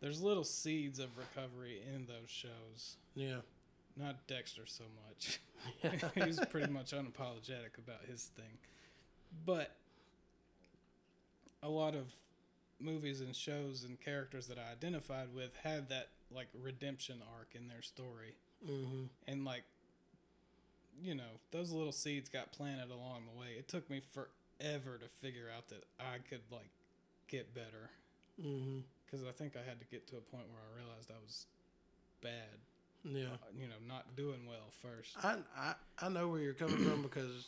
there's 0.00 0.22
little 0.22 0.44
seeds 0.44 0.98
of 0.98 1.10
recovery 1.18 1.82
in 1.94 2.06
those 2.06 2.30
shows. 2.30 2.96
Yeah. 3.14 3.40
Not 3.98 4.26
Dexter 4.28 4.62
so 4.64 4.84
much. 5.06 5.40
he 6.14 6.22
was 6.22 6.40
pretty 6.50 6.72
much 6.72 6.92
unapologetic 6.92 7.76
about 7.76 8.06
his 8.08 8.30
thing. 8.34 8.56
But 9.44 9.74
a 11.62 11.68
lot 11.68 11.94
of 11.94 12.06
movies 12.80 13.20
and 13.20 13.34
shows 13.34 13.84
and 13.84 14.00
characters 14.00 14.46
that 14.48 14.58
I 14.58 14.72
identified 14.72 15.34
with 15.34 15.50
had 15.62 15.88
that 15.88 16.08
like 16.30 16.48
redemption 16.54 17.20
arc 17.36 17.54
in 17.54 17.68
their 17.68 17.82
story. 17.82 18.34
hmm 18.64 19.04
And 19.26 19.44
like 19.44 19.64
you 21.00 21.14
know, 21.14 21.38
those 21.52 21.70
little 21.70 21.92
seeds 21.92 22.28
got 22.28 22.50
planted 22.52 22.90
along 22.90 23.22
the 23.32 23.38
way. 23.38 23.48
It 23.56 23.68
took 23.68 23.88
me 23.88 24.00
forever 24.12 24.98
to 24.98 25.06
figure 25.20 25.46
out 25.54 25.68
that 25.68 25.84
I 26.00 26.18
could 26.28 26.40
like 26.50 26.70
get 27.28 27.54
better 27.54 27.90
hmm 28.40 28.80
cuz 29.10 29.22
I 29.24 29.32
think 29.32 29.56
I 29.56 29.62
had 29.62 29.78
to 29.80 29.86
get 29.86 30.06
to 30.08 30.16
a 30.16 30.20
point 30.20 30.46
where 30.50 30.60
I 30.62 30.76
realized 30.78 31.10
I 31.10 31.18
was 31.24 31.46
bad, 32.20 32.58
Yeah. 33.04 33.32
uh, 33.32 33.36
you 33.56 33.66
know, 33.68 33.78
not 33.86 34.16
doing 34.16 34.46
well 34.46 34.70
first. 34.82 35.16
I, 35.24 35.38
I 35.56 35.74
I 35.98 36.08
know 36.08 36.28
where 36.28 36.40
you're 36.40 36.54
coming 36.54 36.78
from 36.84 37.02
because 37.02 37.46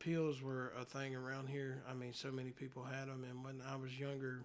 pills 0.00 0.42
were 0.42 0.72
a 0.80 0.84
thing 0.84 1.14
around 1.14 1.48
here. 1.48 1.82
I 1.88 1.94
mean, 1.94 2.12
so 2.12 2.32
many 2.32 2.50
people 2.50 2.82
had 2.82 3.06
them, 3.06 3.24
and 3.28 3.44
when 3.44 3.62
I 3.70 3.76
was 3.76 3.96
younger, 3.98 4.40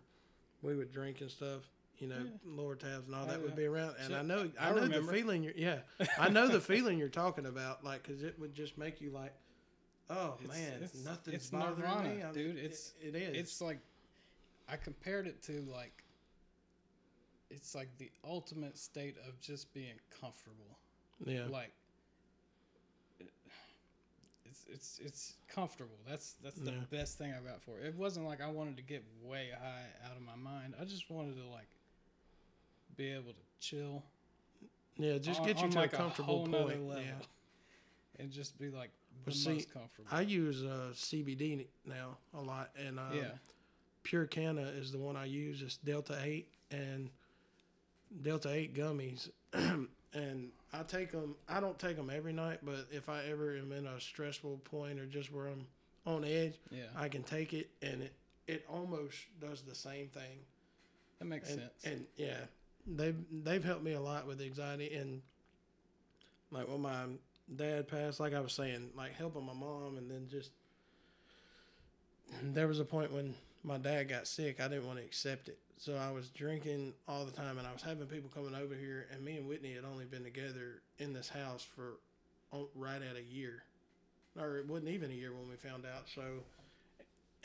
we 0.62 0.76
would 0.76 0.92
drink 0.92 1.22
and 1.22 1.32
stuff. 1.32 1.62
You 1.98 2.10
know, 2.10 2.16
mm. 2.18 2.58
Lortabs 2.58 3.06
and 3.08 3.16
all 3.16 3.26
that 3.26 3.38
Oh, 3.40 3.44
would 3.44 3.56
be 3.56 3.64
around. 3.66 3.96
And 4.04 4.14
I 4.14 4.22
know, 4.22 4.50
I, 4.60 4.70
I 4.70 4.74
know 4.76 4.86
the 4.88 5.02
feeling. 5.02 5.44
You're, 5.44 5.54
yeah, 5.56 5.78
I 6.20 6.28
know 6.30 6.48
the 6.50 6.60
feeling 6.60 7.00
you're 7.00 7.08
talking 7.08 7.46
about. 7.46 7.84
Like, 7.86 8.04
because 8.04 8.22
it 8.22 8.38
would 8.38 8.54
just 8.54 8.78
make 8.78 9.00
you 9.00 9.12
like, 9.12 9.34
oh 10.10 10.36
It's- 10.44 10.50
man, 10.58 10.74
it's- 10.84 11.04
nothing's 11.06 11.36
it's 11.38 11.50
bothering 11.50 11.80
nirvana, 11.80 12.10
me, 12.16 12.22
I'm- 12.22 12.34
dude. 12.34 12.58
it- 12.58 12.66
It's- 12.66 12.94
it 13.02 13.16
is. 13.16 13.38
it's 13.38 13.62
like 13.62 13.80
I 14.68 14.76
compared 14.76 15.26
it 15.26 15.42
to 15.44 15.62
like 15.74 16.04
it's 17.50 17.74
like 17.76 17.88
the 17.98 18.12
ultimate 18.26 18.78
state 18.78 19.16
of 19.28 19.40
just 19.40 19.74
being 19.74 19.94
comfortable. 20.20 20.78
yeah, 21.26 21.46
Like 21.50 21.68
it- 21.68 21.74
it's 24.70 25.00
it's 25.00 25.00
it's 25.04 25.34
comfortable. 25.48 25.98
That's 26.08 26.34
that's 26.44 26.56
the 26.58 26.72
Yeah. 26.72 26.78
best 26.92 27.18
thing 27.18 27.34
I've 27.34 27.46
got 27.46 27.62
for 27.62 27.80
it. 27.80 27.86
It 27.88 27.96
wasn't 27.96 28.26
like 28.26 28.42
I 28.42 28.48
wanted 28.50 28.78
to 28.78 28.84
get 28.84 29.04
way 29.24 29.50
high 29.58 29.86
out 30.10 30.16
of 30.16 30.22
my 30.24 30.36
mind. 30.36 30.76
I 30.80 30.86
just 30.86 31.10
wanted 31.10 31.36
to 31.38 31.48
like 31.48 31.70
be 32.96 33.12
able 33.12 33.34
to 33.34 33.40
chill. 33.60 34.04
Yeah, 34.98 35.18
just 35.18 35.42
on- 35.42 35.48
get 35.48 35.62
you 35.62 35.70
to 35.70 35.78
like, 35.78 35.94
a 35.94 35.98
comfortable 35.98 36.46
whole 36.46 36.48
point. 36.48 36.80
Yeah. 37.06 37.12
and 38.20 38.32
just 38.32 38.58
be 38.58 38.70
like 38.70 38.92
the 39.26 39.32
Well, 39.32 39.36
see, 39.36 39.54
most 39.54 39.74
comfortable. 39.74 40.08
I 40.12 40.22
use 40.22 40.64
uh, 40.64 40.92
CBD 40.94 41.68
now 41.86 42.18
a 42.34 42.40
lot, 42.42 42.70
and 42.78 43.00
uh, 43.00 43.04
yeah, 43.14 43.32
PureKana 44.04 44.80
is 44.80 44.92
the 44.92 44.98
one 45.00 45.18
I 45.18 45.26
use. 45.26 45.62
It's 45.62 45.78
Delta 45.78 46.18
Eight 46.24 46.48
and 46.72 47.10
Delta 48.22 48.50
Eight 48.52 48.74
gummies, 48.74 49.30
and 50.16 50.50
I 50.74 50.84
take 50.84 51.12
them. 51.12 51.36
I 51.48 51.60
don't 51.60 51.78
take 51.78 51.98
them 51.98 52.10
every 52.10 52.34
night, 52.34 52.60
but 52.64 52.88
if 52.92 53.10
I 53.10 53.24
ever 53.26 53.56
am 53.58 53.72
in 53.72 53.86
a 53.86 54.00
stressful 54.00 54.62
point 54.64 55.00
or 55.00 55.06
just 55.06 55.32
where 55.32 55.48
I'm 55.48 55.68
on 56.06 56.24
edge, 56.24 56.56
yeah, 56.72 56.86
I 56.96 57.10
can 57.10 57.24
take 57.24 57.54
it, 57.54 57.70
and 57.82 58.02
it 58.02 58.14
it 58.48 58.66
almost 58.70 59.16
does 59.40 59.62
the 59.62 59.76
same 59.76 60.08
thing. 60.08 60.40
that 61.20 61.26
makes 61.26 61.50
and, 61.50 61.60
sense. 61.60 61.84
And 61.84 62.06
yeah, 62.16 62.40
they've 62.88 63.18
they've 63.44 63.64
helped 63.64 63.84
me 63.84 63.94
a 63.94 64.02
lot 64.02 64.26
with 64.26 64.42
anxiety 64.42 64.96
and 64.96 65.22
like 66.52 66.68
when 66.68 66.82
my 66.82 67.06
dad 67.56 67.88
passed, 67.88 68.20
like 68.20 68.34
I 68.34 68.40
was 68.40 68.54
saying, 68.54 68.92
like 68.96 69.14
helping 69.14 69.46
my 69.46 69.54
mom, 69.54 69.98
and 69.98 70.10
then 70.10 70.28
just 70.30 70.52
there 72.42 72.68
was 72.68 72.80
a 72.80 72.86
point 72.86 73.12
when 73.12 73.36
my 73.64 73.78
dad 73.78 74.10
got 74.10 74.28
sick, 74.28 74.60
I 74.60 74.68
didn't 74.68 74.88
want 74.88 75.00
to 75.00 75.06
accept 75.06 75.50
it, 75.50 75.60
so 75.78 75.96
I 75.96 76.12
was 76.12 76.30
drinking 76.30 76.94
all 77.08 77.26
the 77.26 77.32
time, 77.32 77.58
and 77.58 77.68
I 77.68 77.74
was 77.74 77.82
having 77.82 78.06
people 78.08 78.30
coming 78.34 78.56
over 78.56 78.76
here, 78.76 79.08
and 79.12 79.24
me 79.24 79.38
and 79.38 79.48
Whitney 79.48 79.74
had 79.74 79.84
only 79.86 80.06
been 80.06 80.24
together 80.24 80.82
in 81.00 81.14
this 81.14 81.30
house 81.30 81.64
for 81.64 81.98
oh, 82.54 82.70
right 82.76 83.02
at 83.02 83.18
a 83.18 83.24
year, 83.24 83.64
or 84.40 84.58
it 84.58 84.68
wasn't 84.68 84.90
even 84.90 85.12
a 85.12 85.14
year 85.14 85.32
when 85.34 85.50
we 85.50 85.56
found 85.56 85.86
out, 85.86 86.08
so 86.14 86.22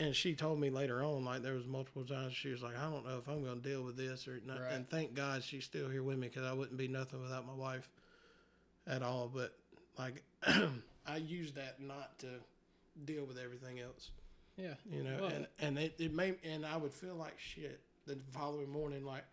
and 0.00 0.16
she 0.16 0.34
told 0.34 0.58
me 0.58 0.70
later 0.70 1.02
on, 1.04 1.24
like 1.24 1.42
there 1.42 1.52
was 1.54 1.66
multiple 1.66 2.04
times 2.04 2.32
she 2.32 2.48
was 2.48 2.62
like, 2.62 2.76
I 2.76 2.90
don't 2.90 3.04
know 3.06 3.18
if 3.18 3.28
I'm 3.28 3.44
going 3.44 3.60
to 3.60 3.68
deal 3.68 3.82
with 3.82 3.96
this 3.96 4.26
or 4.26 4.40
not. 4.46 4.60
Right. 4.60 4.72
And 4.72 4.88
thank 4.88 5.14
God 5.14 5.44
she's 5.44 5.64
still 5.64 5.90
here 5.90 6.02
with 6.02 6.16
me 6.16 6.28
because 6.28 6.44
I 6.44 6.54
wouldn't 6.54 6.78
be 6.78 6.88
nothing 6.88 7.22
without 7.22 7.46
my 7.46 7.52
wife 7.52 7.88
at 8.86 9.02
all. 9.02 9.30
But 9.32 9.54
like, 9.98 10.22
I 11.06 11.16
use 11.18 11.52
that 11.52 11.82
not 11.82 12.18
to 12.20 12.28
deal 13.04 13.26
with 13.26 13.38
everything 13.38 13.80
else, 13.80 14.10
yeah, 14.56 14.74
you 14.90 15.02
know. 15.02 15.18
Well- 15.20 15.30
and 15.30 15.46
and 15.60 15.78
it, 15.78 15.94
it 15.98 16.14
made 16.14 16.36
and 16.44 16.64
I 16.64 16.78
would 16.78 16.92
feel 16.92 17.14
like 17.14 17.38
shit 17.38 17.80
the 18.18 18.32
following 18.38 18.70
morning, 18.70 19.04
like 19.04 19.24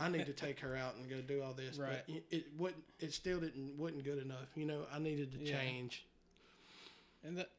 I 0.00 0.08
need 0.08 0.26
to 0.26 0.32
take 0.32 0.60
her 0.60 0.76
out 0.76 0.94
and 0.96 1.08
go 1.08 1.20
do 1.20 1.42
all 1.42 1.52
this. 1.52 1.76
Right. 1.78 2.02
But 2.06 2.16
it, 2.30 2.44
wouldn't. 2.58 2.82
It 3.00 3.12
still 3.12 3.40
didn't 3.40 3.76
wasn't 3.78 4.04
good 4.04 4.18
enough. 4.22 4.48
You 4.54 4.66
know, 4.66 4.82
I 4.92 4.98
needed 4.98 5.32
to 5.32 5.38
Yeah. 5.38 5.58
change. 5.58 6.04
and 7.24 7.36
that 7.38 7.50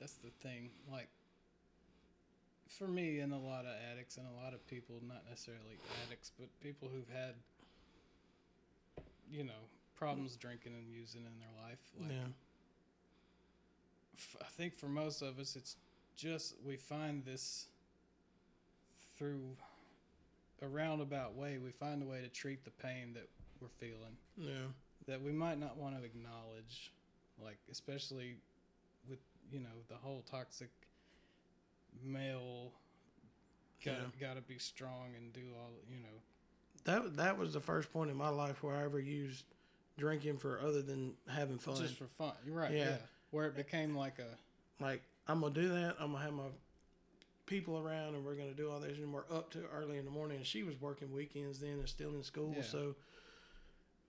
that's 0.00 0.14
the 0.14 0.30
thing. 0.42 0.70
Like 0.90 1.08
for 2.68 2.88
me 2.88 3.20
and 3.20 3.32
a 3.32 3.38
lot 3.38 3.64
of 3.64 3.72
addicts 3.92 4.16
and 4.16 4.26
a 4.26 4.42
lot 4.44 4.52
of 4.52 4.66
people, 4.66 4.96
not 5.06 5.22
necessarily 5.28 5.78
addicts, 6.06 6.30
but 6.38 6.48
people 6.60 6.88
who've 6.92 7.08
had 7.16 7.34
you 9.30 9.44
know 9.44 9.52
problems 9.96 10.36
drinking 10.36 10.72
and 10.74 10.86
using 10.92 11.22
in 11.22 11.38
their 11.38 11.64
life. 11.68 11.78
Like 12.00 12.10
yeah. 12.10 12.26
f- 14.18 14.36
I 14.42 14.46
think 14.56 14.74
for 14.74 14.86
most 14.88 15.22
of 15.22 15.38
us, 15.38 15.56
it's 15.56 15.76
just 16.16 16.54
we 16.66 16.76
find 16.76 17.24
this 17.24 17.66
through 19.16 19.56
a 20.62 20.68
roundabout 20.68 21.34
way. 21.34 21.58
We 21.58 21.70
find 21.70 22.02
a 22.02 22.06
way 22.06 22.20
to 22.22 22.28
treat 22.28 22.64
the 22.64 22.70
pain 22.70 23.12
that 23.14 23.28
we're 23.60 23.68
feeling 23.68 24.16
Yeah. 24.36 24.66
that 25.06 25.20
we 25.22 25.32
might 25.32 25.58
not 25.58 25.76
want 25.76 25.96
to 25.98 26.04
acknowledge, 26.04 26.92
like 27.38 27.58
especially 27.70 28.36
with 29.08 29.18
you 29.50 29.60
know 29.60 29.82
the 29.88 29.96
whole 29.96 30.22
toxic 30.30 30.70
male. 32.02 32.72
Got 33.84 33.98
Yeah. 33.98 34.06
got 34.28 34.34
to 34.34 34.40
be 34.40 34.58
strong 34.58 35.14
and 35.14 35.32
do 35.32 35.42
all 35.54 35.70
you 35.90 35.98
know. 36.00 36.22
That 36.84 37.16
that 37.16 37.36
was 37.38 37.52
the 37.52 37.60
first 37.60 37.92
point 37.92 38.10
in 38.10 38.16
my 38.16 38.28
life 38.30 38.62
where 38.62 38.76
I 38.76 38.84
ever 38.84 38.98
used 39.00 39.44
drinking 39.96 40.38
for 40.38 40.58
other 40.60 40.82
than 40.82 41.16
having 41.28 41.58
fun. 41.58 41.76
just 41.76 41.96
for 41.96 42.06
fun. 42.08 42.34
You're 42.44 42.56
right. 42.56 42.72
Yeah. 42.72 42.84
Yeah. 42.90 42.96
Where 43.30 43.46
it 43.46 43.54
became 43.56 43.96
like 43.96 44.18
a 44.18 44.38
like 44.82 45.02
I'm 45.28 45.40
gonna 45.40 45.54
do 45.54 45.68
that. 45.68 45.96
I'm 46.00 46.12
gonna 46.12 46.24
have 46.24 46.32
my 46.32 46.48
people 47.46 47.78
around, 47.78 48.14
and 48.14 48.24
we're 48.24 48.34
gonna 48.34 48.54
do 48.54 48.70
all 48.70 48.80
this, 48.80 48.98
and 48.98 49.12
we're 49.12 49.24
up 49.30 49.50
to 49.52 49.64
early 49.72 49.98
in 49.98 50.04
the 50.04 50.10
morning. 50.10 50.38
And 50.38 50.46
she 50.46 50.62
was 50.62 50.80
working 50.80 51.12
weekends 51.12 51.60
then, 51.60 51.72
and 51.72 51.88
still 51.88 52.14
in 52.14 52.22
school. 52.22 52.54
Yeah. 52.56 52.62
So 52.62 52.94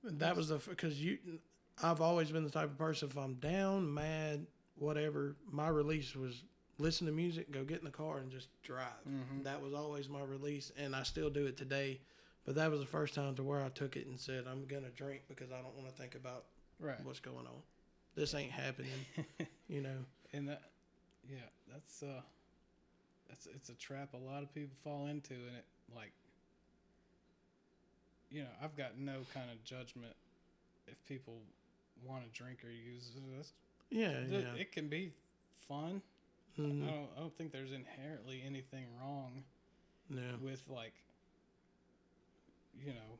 that 0.03 0.35
was 0.35 0.49
the 0.49 0.57
because 0.57 1.01
you. 1.01 1.17
I've 1.83 1.99
always 1.99 2.31
been 2.31 2.45
the 2.45 2.49
type 2.49 2.69
of 2.71 2.77
person 2.77 3.09
if 3.09 3.17
I'm 3.17 3.33
down, 3.35 3.93
mad, 3.93 4.47
whatever. 4.75 5.35
My 5.51 5.67
release 5.67 6.15
was 6.15 6.43
listen 6.77 7.07
to 7.07 7.13
music, 7.13 7.51
go 7.51 7.63
get 7.63 7.79
in 7.79 7.85
the 7.85 7.91
car, 7.91 8.19
and 8.19 8.31
just 8.31 8.47
drive. 8.63 9.03
Mhm. 9.07 9.43
That 9.43 9.61
was 9.61 9.73
always 9.73 10.07
my 10.07 10.23
release, 10.23 10.71
and 10.77 10.95
I 10.95 11.03
still 11.03 11.29
do 11.29 11.45
it 11.45 11.57
today. 11.57 11.99
But 12.45 12.55
that 12.55 12.69
was 12.69 12.79
the 12.79 12.85
first 12.85 13.13
time 13.13 13.35
to 13.35 13.43
where 13.43 13.61
I 13.61 13.69
took 13.69 13.97
it 13.97 14.07
and 14.07 14.19
said, 14.19 14.45
"I'm 14.47 14.65
gonna 14.65 14.91
drink 14.91 15.23
because 15.27 15.51
I 15.51 15.61
don't 15.61 15.75
want 15.75 15.89
to 15.89 15.95
think 15.95 16.15
about 16.15 16.45
right. 16.79 17.03
what's 17.03 17.19
going 17.19 17.47
on. 17.47 17.63
This 18.13 18.33
ain't 18.33 18.51
happening." 18.51 19.05
you 19.67 19.81
know. 19.81 20.05
and 20.33 20.49
that 20.49 20.61
yeah 21.29 21.37
that's 21.71 22.03
uh 22.03 22.21
that's 23.29 23.47
it's 23.47 23.69
a 23.69 23.73
trap 23.75 24.13
a 24.13 24.17
lot 24.17 24.43
of 24.43 24.53
people 24.53 24.75
fall 24.83 25.07
into 25.07 25.33
and 25.33 25.55
it 25.57 25.65
like 25.95 26.11
you 28.29 28.41
know 28.41 28.49
i've 28.63 28.75
got 28.75 28.97
no 28.97 29.19
kind 29.33 29.49
of 29.51 29.63
judgment 29.63 30.13
if 30.87 31.03
people 31.07 31.41
want 32.03 32.23
to 32.23 32.29
drink 32.37 32.59
or 32.63 32.69
use 32.69 33.11
it. 33.15 33.23
That's, 33.35 33.53
Yeah, 33.89 34.11
th- 34.29 34.43
yeah. 34.43 34.61
it 34.61 34.71
can 34.71 34.87
be 34.89 35.11
fun 35.67 36.01
Mhm. 36.59 36.87
I, 36.87 36.91
don't, 36.91 37.09
I 37.17 37.19
don't 37.19 37.37
think 37.37 37.51
there's 37.51 37.71
inherently 37.73 38.41
anything 38.45 38.85
wrong 39.01 39.43
Yeah. 40.09 40.35
with 40.41 40.63
like 40.69 40.93
you 42.79 42.93
know 42.93 43.19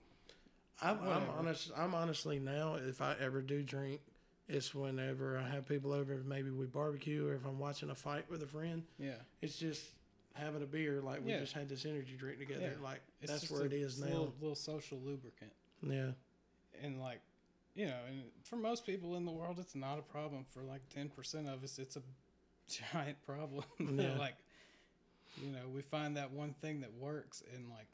I'm, 0.82 1.00
I'm 1.08 1.30
honest. 1.38 1.72
I'm 1.76 1.96
honestly 1.96 2.38
now, 2.38 2.76
if 2.76 3.02
I 3.02 3.16
ever 3.20 3.42
do 3.42 3.64
drink, 3.64 4.02
it's 4.48 4.74
whenever 4.76 5.38
I 5.38 5.48
have 5.50 5.68
people 5.68 5.92
over. 5.92 6.16
Maybe 6.26 6.50
we 6.52 6.66
barbecue, 6.66 7.28
or 7.28 7.34
if 7.36 7.46
I'm 7.46 7.60
watching 7.60 7.90
a 7.90 7.96
fight 7.96 8.30
with 8.30 8.44
a 8.44 8.48
friend. 8.48 8.84
yeah 9.00 9.16
It's 9.42 9.58
just 9.58 9.84
having 10.34 10.62
a 10.62 10.66
beer, 10.66 11.02
like 11.02 11.24
we 11.26 11.32
Yeah. 11.32 11.40
just 11.40 11.54
had 11.54 11.70
this 11.70 11.86
energy 11.86 12.16
drink 12.18 12.40
together. 12.40 12.74
Yeah. 12.78 12.84
Like 12.84 13.02
it's 13.22 13.32
that's 13.32 13.50
where 13.50 13.62
a- 13.64 13.66
it 13.66 13.74
is 13.74 13.94
it's 14.00 14.02
a 14.02 14.06
now. 14.06 14.12
little, 14.12 14.34
little 14.42 14.56
social 14.56 15.00
lubricant 15.04 15.52
Yeah, 15.82 16.12
and 16.84 17.00
like 17.00 17.22
you 17.74 17.86
know 17.88 18.00
and 18.08 18.24
for 18.44 18.56
most 18.58 18.86
people 18.86 19.16
in 19.18 19.26
the 19.26 19.32
world 19.32 19.60
it's 19.60 19.76
not 19.76 19.98
a 20.00 20.02
problem 20.02 20.46
for 20.52 20.62
like 20.62 20.82
10% 20.90 21.48
of 21.54 21.64
us 21.64 21.78
it's 21.80 21.96
a 21.98 22.02
giant 22.94 23.22
problem 23.26 23.66
Yeah. 23.80 24.18
like 24.18 24.36
you 25.42 25.52
know 25.52 25.68
we 25.74 25.82
find 25.82 26.16
that 26.18 26.32
one 26.32 26.54
thing 26.62 26.82
that 26.82 26.94
works 26.94 27.44
and 27.54 27.70
like 27.70 27.88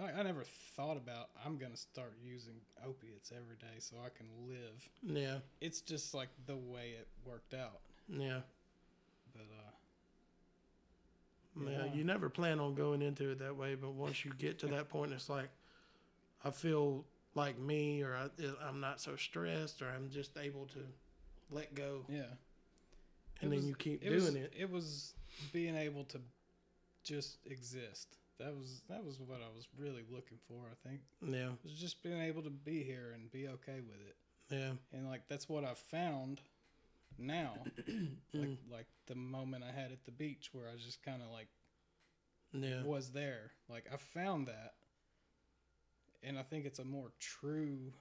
I, 0.00 0.20
I 0.20 0.22
never 0.22 0.44
thought 0.76 0.96
about 0.96 1.28
i'm 1.44 1.56
gonna 1.58 1.76
start 1.76 2.14
using 2.24 2.54
opiates 2.86 3.32
every 3.32 3.56
day 3.56 3.78
so 3.78 3.96
i 4.04 4.08
can 4.16 4.26
live 4.48 4.88
yeah, 5.02 5.38
it's 5.60 5.80
just 5.80 6.14
like 6.14 6.28
the 6.46 6.56
way 6.56 6.94
it 6.98 7.08
worked 7.24 7.54
out 7.54 7.80
yeah. 8.08 8.40
but 9.32 9.42
uh 9.42 9.70
Yeah, 11.68 11.84
Yeah. 11.86 11.94
you 11.94 12.04
never 12.04 12.28
plan 12.30 12.58
on 12.60 12.74
going 12.74 13.02
into 13.02 13.30
it 13.30 13.38
that 13.40 13.56
way, 13.56 13.74
but 13.74 13.92
once 13.92 14.24
you 14.24 14.32
get 14.38 14.58
to 14.60 14.66
that 14.68 14.88
point, 14.88 15.12
it's 15.12 15.28
like 15.28 15.50
I 16.44 16.50
feel 16.50 17.04
like 17.34 17.58
me, 17.58 18.02
or 18.02 18.14
I, 18.16 18.28
I'm 18.66 18.80
not 18.80 19.00
so 19.00 19.14
stressed, 19.16 19.82
or 19.82 19.88
I'm 19.88 20.08
just 20.10 20.36
able 20.38 20.66
to 20.68 20.78
let 21.50 21.74
go, 21.74 22.04
yeah 22.08 22.22
and 23.42 23.48
It 23.52 23.56
then 23.56 23.56
was- 23.56 23.66
you 23.66 23.74
keep 23.74 24.02
it 24.02 24.08
doing 24.08 24.20
was, 24.22 24.34
it. 24.34 24.52
it 24.58 24.70
was 24.70 25.14
being 25.52 25.76
able 25.76 26.04
to 26.04 26.20
just 27.04 27.38
exist 27.46 28.16
that 28.40 28.54
was 28.56 28.82
that 28.88 29.04
was 29.04 29.18
what 29.20 29.38
i 29.40 29.54
was 29.54 29.68
really 29.78 30.02
looking 30.10 30.38
for 30.48 30.62
i 30.70 30.88
think 30.88 31.00
Yeah, 31.22 31.50
It 31.52 31.64
was 31.64 31.74
just 31.74 32.02
being 32.02 32.20
able 32.20 32.42
to 32.42 32.50
be 32.50 32.82
here 32.82 33.12
and 33.14 33.30
be 33.30 33.46
okay 33.48 33.80
with 33.80 34.00
it. 34.08 34.16
yeah, 34.50 34.72
And 34.92 35.08
like 35.08 35.22
that's 35.28 35.48
what 35.48 35.64
I've 35.64 35.78
found 35.78 36.40
now. 37.18 37.54
like 38.34 38.58
like 38.70 38.86
the 39.06 39.14
moment 39.14 39.62
I 39.62 39.70
had 39.78 39.92
at 39.92 40.04
the 40.04 40.10
beach 40.10 40.48
where 40.52 40.64
I 40.68 40.76
just 40.76 41.02
kind 41.04 41.22
of 41.22 41.30
like 41.30 41.48
yeah, 42.52 42.82
was 42.82 43.12
there. 43.12 43.52
Like 43.68 43.84
I 43.92 43.96
found 43.96 44.48
that. 44.48 44.72
And 46.22 46.36
I 46.38 46.42
think 46.42 46.64
it's 46.66 46.80
a 46.80 46.84
more 46.84 47.12
true 47.20 47.92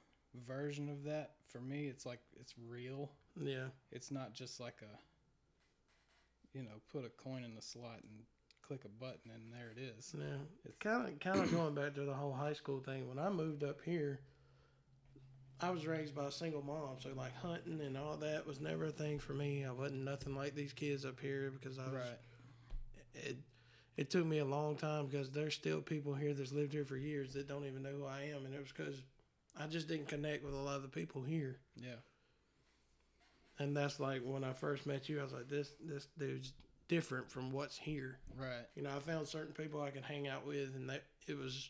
version 0.48 0.90
of 0.90 1.04
that. 1.04 1.36
For 1.48 1.60
me, 1.62 1.86
it's 1.88 2.06
like 2.06 2.20
it's 2.40 2.54
real. 2.68 3.12
yeah, 3.40 3.68
It's 3.92 4.10
not 4.12 4.34
just 4.34 4.60
like 4.60 4.82
a 4.82 4.98
you 6.58 6.64
know, 6.64 6.82
put 6.92 7.06
a 7.06 7.10
coin 7.10 7.44
in 7.44 7.54
the 7.56 7.62
slot 7.62 8.00
and 8.02 8.24
click 8.70 8.86
a 8.86 9.04
button 9.04 9.32
and 9.34 9.52
there 9.52 9.72
it 9.76 9.82
is. 9.82 10.14
yeah. 10.16 10.26
It's 10.64 10.78
Kind 10.80 11.08
of, 11.10 11.20
kind 11.20 11.40
of 11.40 11.52
going 11.52 11.74
back 11.74 11.96
to 11.96 12.02
the 12.06 12.14
whole 12.14 12.32
high 12.32 12.54
school 12.54 12.80
thing. 12.80 13.10
When 13.10 13.18
I 13.18 13.30
moved 13.30 13.64
up 13.64 13.80
here, 13.84 14.20
I 15.60 15.72
was 15.72 15.88
raised 15.88 16.14
by 16.16 16.26
a 16.26 16.32
single 16.32 16.62
mom, 16.62 16.98
so 17.02 17.10
like 17.18 17.36
hunting 17.36 17.82
and 17.82 17.98
all 17.98 18.16
that 18.18 18.46
was 18.46 18.60
never 18.62 18.86
a 18.86 18.92
thing 18.92 19.18
for 19.18 19.34
me. 19.34 19.66
I 19.66 19.72
wasn't 19.72 20.06
nothing 20.06 20.36
like 20.36 20.54
these 20.54 20.72
kids 20.72 21.04
up 21.04 21.20
here 21.20 21.52
because 21.52 21.80
I 21.80 21.86
was. 21.86 21.94
right. 21.94 22.20
It, 23.16 23.38
it 23.98 24.10
took 24.12 24.26
me 24.26 24.38
a 24.38 24.46
long 24.46 24.76
time 24.78 25.08
because 25.08 25.32
there's 25.32 25.56
still 25.56 25.82
people 25.82 26.14
here 26.14 26.34
that's 26.36 26.54
lived 26.54 26.72
here 26.72 26.86
for 26.86 26.96
years 26.96 27.34
that 27.34 27.48
don't 27.48 27.66
even 27.66 27.82
know 27.82 27.90
who 27.90 28.06
I 28.06 28.32
am, 28.34 28.46
and 28.46 28.54
it 28.54 28.60
was 28.60 28.72
because 28.72 29.02
I 29.60 29.66
just 29.66 29.88
didn't 29.88 30.08
connect 30.08 30.46
with 30.46 30.54
a 30.54 30.58
lot 30.58 30.76
of 30.78 30.84
the 30.84 30.88
people 30.90 31.24
here. 31.24 31.58
Yeah. 31.76 32.00
and 33.58 33.76
that's 33.76 34.00
like 34.00 34.22
when 34.24 34.44
I 34.44 34.54
first 34.54 34.86
met 34.86 35.10
you. 35.10 35.20
I 35.20 35.24
was 35.24 35.34
like, 35.34 35.50
this 35.50 35.72
this 35.84 36.08
dude's 36.20 36.54
different 36.90 37.32
from 37.32 37.52
what's 37.52 37.78
here. 37.78 38.18
Right. 38.38 38.66
You 38.76 38.84
know, 38.84 38.90
I 38.94 39.00
found 39.00 39.28
certain 39.30 39.54
people 39.54 39.82
I 39.82 39.92
could 39.92 40.04
hang 40.04 40.28
out 40.28 40.46
with, 40.46 40.76
and 40.76 40.90
that 40.90 41.04
it 41.28 41.38
was 41.38 41.70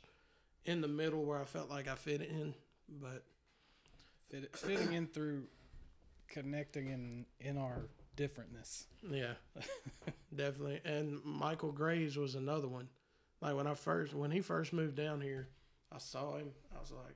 in 0.65 0.81
the 0.81 0.87
middle 0.87 1.23
where 1.23 1.39
I 1.39 1.45
felt 1.45 1.69
like 1.69 1.87
I 1.87 1.93
fit 1.93 2.21
in. 2.21 2.55
But 2.89 3.23
Fit, 4.31 4.55
fitting 4.57 4.93
in 4.93 5.05
through 5.05 5.43
connecting 6.27 6.87
in 6.87 7.25
in 7.39 7.57
our 7.57 7.87
differentness. 8.17 8.85
yeah, 9.07 9.33
definitely. 10.35 10.81
And 10.83 11.23
Michael 11.23 11.71
Graves 11.71 12.17
was 12.17 12.33
another 12.35 12.67
one. 12.67 12.87
Like 13.41 13.55
when 13.55 13.67
I 13.67 13.73
first 13.75 14.13
when 14.13 14.31
he 14.31 14.41
first 14.41 14.73
moved 14.73 14.95
down 14.95 15.21
here, 15.21 15.49
I 15.91 15.97
saw 15.99 16.37
him. 16.37 16.49
I 16.75 16.79
was 16.79 16.91
like, 16.91 17.15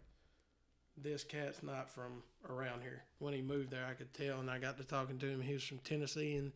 this 0.98 1.24
cat's 1.24 1.64
not 1.64 1.90
from 1.90 2.24
around 2.50 2.82
here. 2.82 3.04
When 3.20 3.34
he 3.34 3.42
moved 3.42 3.72
there, 3.72 3.86
I 3.90 3.94
could 3.94 4.14
tell, 4.14 4.40
and 4.40 4.50
I 4.50 4.60
got 4.60 4.78
to 4.78 4.84
talking 4.84 5.18
to 5.20 5.28
him. 5.28 5.42
He 5.42 5.54
was 5.54 5.64
from 5.64 5.80
Tennessee, 5.80 6.36
and 6.36 6.52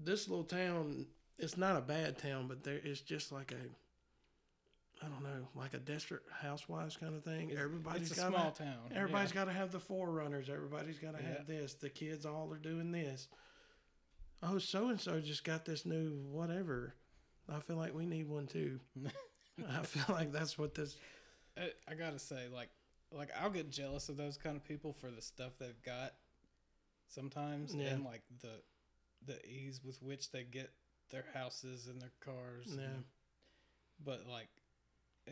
this 0.00 0.28
little 0.28 0.44
town. 0.44 1.06
It's 1.38 1.56
not 1.56 1.76
a 1.76 1.80
bad 1.80 2.18
town, 2.18 2.46
but 2.46 2.62
there 2.62 2.80
it's 2.84 3.00
just 3.00 3.32
like 3.32 3.52
a, 3.52 5.04
I 5.04 5.08
don't 5.08 5.22
know, 5.22 5.48
like 5.56 5.74
a 5.74 5.78
desperate 5.78 6.22
housewives 6.30 6.96
kind 6.96 7.14
of 7.14 7.24
thing. 7.24 7.52
Everybody's 7.52 8.10
it's 8.10 8.18
a 8.18 8.22
got 8.22 8.32
small 8.32 8.50
town. 8.52 8.76
Everybody's 8.94 9.30
yeah. 9.30 9.34
got 9.36 9.44
to 9.46 9.52
have 9.52 9.72
the 9.72 9.80
4Runners. 9.80 10.48
Everybody's 10.48 10.98
got 10.98 11.16
to 11.16 11.22
Yeah. 11.22 11.38
have 11.38 11.46
this. 11.46 11.74
The 11.74 11.88
kids 11.88 12.24
all 12.26 12.52
are 12.52 12.58
doing 12.58 12.92
this. 12.92 13.28
Oh, 14.42 14.58
so 14.58 14.88
and 14.88 15.00
so 15.00 15.20
just 15.20 15.44
got 15.44 15.64
this 15.64 15.86
new 15.86 16.10
whatever. 16.30 16.94
I 17.48 17.60
feel 17.60 17.76
like 17.76 17.94
we 17.94 18.06
need 18.06 18.28
one 18.28 18.46
too. 18.46 18.78
I 19.68 19.82
feel 19.82 20.14
like 20.14 20.32
that's 20.32 20.56
what 20.58 20.74
this. 20.74 20.96
I, 21.56 21.70
I 21.88 21.94
gotta 21.94 22.18
say, 22.18 22.48
like, 22.52 22.70
like 23.12 23.30
I'll 23.40 23.50
get 23.50 23.70
jealous 23.70 24.08
of 24.08 24.16
those 24.16 24.36
kind 24.36 24.56
of 24.56 24.64
people 24.64 24.92
for 24.92 25.10
the 25.10 25.20
stuff 25.22 25.52
they've 25.58 25.82
got 25.84 26.14
sometimes, 27.08 27.74
Yeah. 27.74 27.88
and 27.88 28.04
like 28.04 28.22
the 28.40 28.62
the 29.26 29.44
ease 29.46 29.80
with 29.84 30.02
which 30.02 30.30
they 30.30 30.42
get 30.44 30.70
their 31.10 31.24
houses 31.34 31.86
and 31.86 32.00
their 32.00 32.12
cars. 32.20 32.66
and- 32.72 32.80
Yeah. 32.80 32.88
but 34.04 34.26
like, 34.26 34.48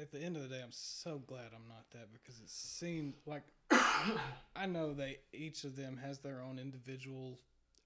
at 0.00 0.12
the 0.12 0.20
end 0.20 0.36
of 0.36 0.42
the 0.42 0.48
day, 0.48 0.62
I'm 0.62 0.70
so 0.72 1.18
glad 1.18 1.52
I'm 1.54 1.66
not 1.68 1.90
that 1.90 2.12
because 2.12 2.38
it 2.38 2.48
seemed 2.50 3.14
like 3.26 3.42
I 3.70 4.66
know 4.66 4.92
they 4.94 5.18
each 5.32 5.64
of 5.64 5.74
them 5.76 5.96
has 5.96 6.18
their 6.18 6.40
own 6.42 6.58
individual 6.58 7.40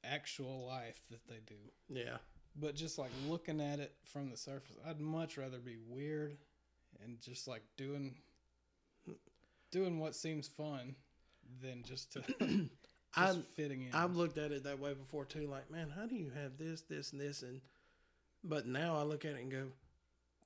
actual 0.04 0.66
life 0.66 1.00
that 1.10 1.26
they 1.28 1.40
do. 1.46 1.54
Yeah. 1.88 2.18
But 2.56 2.74
just 2.74 2.98
like 2.98 3.10
looking 3.26 3.60
at 3.60 3.80
it 3.80 3.94
from 4.04 4.28
the 4.30 4.36
surface, 4.36 4.76
I'd 4.86 5.00
much 5.00 5.38
rather 5.38 5.58
be 5.58 5.76
weird 5.88 6.36
and 7.02 7.20
just 7.20 7.48
like 7.48 7.62
doing 7.76 8.16
doing 9.70 9.98
what 9.98 10.14
seems 10.14 10.46
fun 10.46 10.94
than 11.62 11.82
just 11.82 12.12
to 12.12 12.22
I 13.16 13.32
fitting 13.56 13.82
in. 13.82 13.94
I've 13.94 14.16
looked 14.16 14.38
at 14.38 14.52
it 14.52 14.64
that 14.64 14.78
way 14.78 14.94
before 14.94 15.24
too. 15.24 15.46
Like, 15.46 15.70
man, 15.70 15.90
how 15.94 16.06
do 16.06 16.16
you 16.16 16.30
have 16.34 16.58
this, 16.58 16.82
this, 16.82 17.12
and 17.12 17.20
this, 17.20 17.42
and 17.42 17.60
but 18.42 18.66
now 18.66 18.96
I 18.96 19.02
look 19.02 19.24
at 19.24 19.32
it 19.32 19.42
and 19.42 19.50
go, 19.50 19.66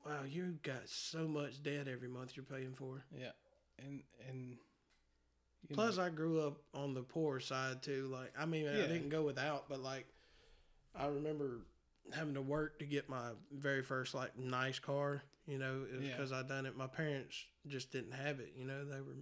wow, 0.07 0.21
you 0.29 0.59
got 0.63 0.89
so 0.89 1.27
much 1.27 1.63
debt 1.63 1.89
every 1.89 2.09
month 2.09 2.37
you're 2.37 2.45
paying 2.45 2.75
for. 2.75 3.05
yeah, 3.19 3.31
and 3.79 4.03
and 4.29 4.57
Plus, 5.75 5.97
know, 5.99 6.05
I 6.05 6.09
grew 6.09 6.41
up 6.41 6.59
on 6.73 6.95
the 6.95 7.03
poor 7.03 7.41
side 7.41 7.83
too. 7.83 8.09
Like, 8.11 8.33
I 8.39 8.47
mean, 8.47 8.69
I 8.69 8.75
didn't 8.87 9.11
go 9.11 9.23
without, 9.23 9.69
but 9.69 9.81
like, 9.81 10.07
I 10.95 11.07
remember 11.07 11.67
having 12.15 12.35
to 12.35 12.41
work 12.41 12.79
to 12.79 12.87
get 12.87 13.09
my 13.09 13.31
very 13.53 13.83
first 13.83 14.15
like 14.15 14.39
nice 14.39 14.79
car. 14.79 15.23
You 15.47 15.59
know, 15.59 15.85
it 15.93 15.97
was 15.99 16.07
Yeah. 16.07 16.17
because 16.17 16.33
I 16.33 16.43
done 16.43 16.65
it. 16.67 16.77
My 16.77 16.87
parents 16.87 17.37
just 17.67 17.91
didn't 17.93 18.13
have 18.13 18.41
it. 18.41 18.53
You 18.57 18.65
know, 18.67 18.85
they 18.85 19.01
were 19.01 19.17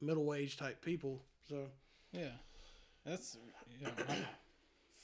middle 0.00 0.24
wage 0.24 0.56
type 0.56 0.82
people. 0.84 1.22
So 1.48 1.66
yeah, 2.12 2.32
that's 3.04 3.36
you 3.70 3.84
know, 3.84 3.92
my 4.08 4.16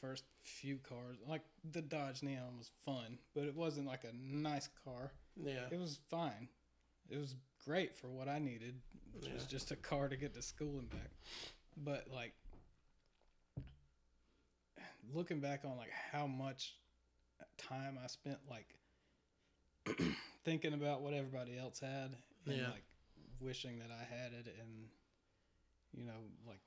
first 0.00 0.24
few 0.42 0.78
cars. 0.78 1.18
Like 1.26 1.42
the 1.72 1.82
Dodge 1.82 2.22
Neon 2.22 2.56
was 2.56 2.70
fun, 2.84 3.18
but 3.34 3.44
it 3.44 3.54
wasn't 3.54 3.86
like 3.86 4.04
a 4.04 4.14
nice 4.14 4.68
car. 4.84 5.12
yeah, 5.36 5.66
It 5.70 5.78
was 5.78 5.98
fine. 6.10 6.48
It 7.10 7.18
was 7.18 7.34
great 7.64 7.96
for 7.96 8.08
what 8.08 8.28
I 8.28 8.38
needed, 8.38 8.74
which 9.12 9.28
was 9.32 9.44
just 9.46 9.70
a 9.70 9.76
car 9.76 10.08
to 10.08 10.16
get 10.16 10.34
to 10.34 10.42
school 10.42 10.78
and 10.78 10.90
back. 10.90 11.10
But 11.76 12.06
like 12.12 12.34
looking 15.12 15.40
back 15.40 15.64
on 15.64 15.76
like 15.76 15.90
how 16.12 16.26
much 16.26 16.74
time 17.56 17.98
I 18.02 18.06
spent 18.08 18.38
like 18.50 18.76
thinking 20.44 20.74
about 20.74 21.00
what 21.02 21.14
everybody 21.14 21.56
else 21.58 21.80
had 21.80 22.16
and 22.46 22.56
Yeah. 22.58 22.70
like 22.70 22.84
wishing 23.40 23.78
that 23.78 23.90
I 23.90 24.04
had 24.04 24.32
it 24.32 24.54
and 24.60 24.88
you 25.96 26.04
know 26.04 26.18
like 26.46 26.60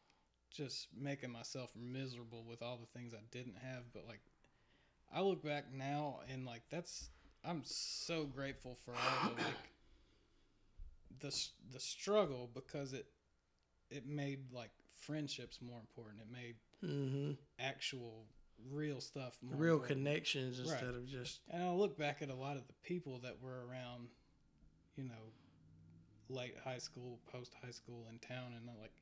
just 0.51 0.87
making 0.97 1.31
myself 1.31 1.71
miserable 1.75 2.43
with 2.47 2.61
all 2.61 2.77
the 2.77 2.99
things 2.99 3.13
I 3.13 3.23
didn't 3.31 3.57
have 3.61 3.83
but 3.93 4.07
like 4.07 4.21
I 5.13 5.21
look 5.21 5.43
back 5.43 5.73
now 5.73 6.19
and 6.31 6.45
like 6.45 6.63
that's 6.69 7.09
I'm 7.43 7.61
so 7.63 8.25
grateful 8.25 8.77
for 8.85 8.91
all 8.91 9.29
the 9.29 9.41
like 9.41 9.71
the 11.19 11.47
the 11.73 11.79
struggle 11.79 12.49
because 12.53 12.93
it 12.93 13.07
it 13.89 14.07
made 14.07 14.51
like 14.53 14.71
friendships 14.95 15.59
more 15.61 15.79
important. 15.79 16.21
It 16.21 16.31
made 16.31 16.55
mm-hmm. 16.83 17.31
actual 17.59 18.25
real 18.69 19.01
stuff 19.01 19.37
more 19.41 19.59
real 19.59 19.73
important. 19.73 19.97
connections 19.97 20.59
Right. 20.59 20.71
instead 20.71 20.95
of 20.95 21.07
just 21.07 21.39
And 21.49 21.63
I 21.63 21.71
look 21.71 21.97
back 21.97 22.21
at 22.21 22.29
a 22.29 22.35
lot 22.35 22.57
of 22.57 22.67
the 22.67 22.73
people 22.83 23.19
that 23.23 23.41
were 23.41 23.65
around, 23.67 24.09
you 24.95 25.03
know, 25.03 25.31
late 26.29 26.55
high 26.63 26.77
school, 26.77 27.19
post 27.31 27.53
high 27.63 27.71
school 27.71 28.05
in 28.09 28.19
town, 28.19 28.53
and 28.55 28.69
I'm 28.69 28.79
like, 28.79 28.93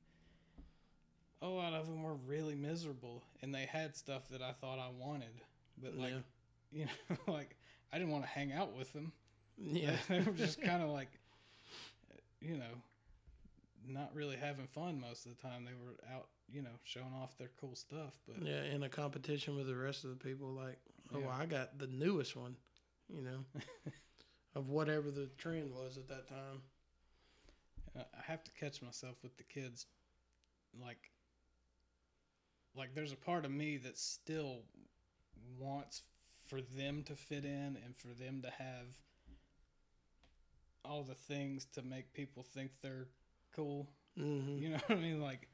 a 1.42 1.48
lot 1.48 1.74
of 1.74 1.88
them 1.88 2.04
were 2.04 2.16
really 2.16 2.56
miserable, 2.56 3.24
and 3.42 3.54
they 3.54 3.66
had 3.66 3.96
stuff 3.96 4.28
that 4.30 4.42
I 4.42 4.52
thought 4.54 4.80
I 4.80 4.90
wanted, 4.90 5.42
but 5.82 5.96
like, 5.96 6.14
Yeah. 6.14 6.20
you 6.72 6.86
know, 6.86 7.18
like 7.34 7.56
I 7.94 7.98
didn't 7.98 8.12
want 8.12 8.24
to 8.26 8.30
hang 8.30 8.52
out 8.52 8.76
with 8.78 8.92
them. 8.94 9.12
yeah, 9.58 9.96
they 10.10 10.20
were 10.22 10.32
just 10.34 10.62
kind 10.70 10.84
of 10.84 10.90
like, 10.90 11.10
you 12.42 12.58
know, 12.58 12.82
not 13.88 14.14
really 14.14 14.36
having 14.38 14.68
fun 14.68 15.00
most 15.00 15.26
of 15.26 15.36
the 15.36 15.42
time. 15.42 15.66
They 15.66 15.72
were 15.74 15.96
out, 16.14 16.28
you 16.52 16.62
know, 16.62 16.78
showing 16.84 17.14
off 17.22 17.38
their 17.38 17.50
cool 17.60 17.76
stuff, 17.76 18.20
but 18.28 18.42
yeah, 18.46 18.64
in 18.64 18.84
a 18.84 18.90
competition 18.90 19.56
with 19.56 19.68
the 19.68 19.76
rest 19.76 20.04
of 20.04 20.10
the 20.12 20.16
people. 20.18 20.50
Like, 20.50 20.78
oh, 21.14 21.20
Yeah. 21.20 21.30
I 21.40 21.46
got 21.46 21.80
the 21.80 21.88
newest 21.88 22.36
one, 22.36 22.56
you 23.08 23.22
know, 23.22 23.46
of 24.56 24.70
whatever 24.70 25.10
the 25.12 25.28
trend 25.38 25.72
was 25.74 25.98
at 25.98 26.08
that 26.10 26.28
time. 26.28 26.62
I 27.96 28.02
I 28.02 28.22
have 28.28 28.44
to 28.44 28.52
catch 28.52 28.82
myself 28.82 29.16
with 29.24 29.36
the 29.38 29.44
kids, 29.44 29.88
like, 30.80 31.10
like 32.76 32.94
there's 32.96 33.12
a 33.12 33.18
part 33.18 33.46
of 33.46 33.52
me 33.52 33.78
that 33.78 33.98
still 33.98 34.64
wants 35.58 36.04
for 36.48 36.62
them 36.62 37.04
to 37.04 37.16
fit 37.16 37.46
in 37.46 37.78
and 37.84 37.96
for 37.96 38.08
them 38.08 38.42
to 38.42 38.50
have 38.50 38.98
all 40.84 41.04
the 41.04 41.14
things 41.14 41.66
to 41.74 41.82
make 41.82 42.14
people 42.14 42.44
think 42.44 42.72
they're 42.82 43.08
cool. 43.56 43.90
Mm-hmm. 44.20 44.58
You 44.64 44.70
know 44.72 44.80
what 44.88 44.98
I 44.98 45.02
mean? 45.02 45.22
Like, 45.22 45.48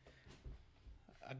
I, 1.27 1.33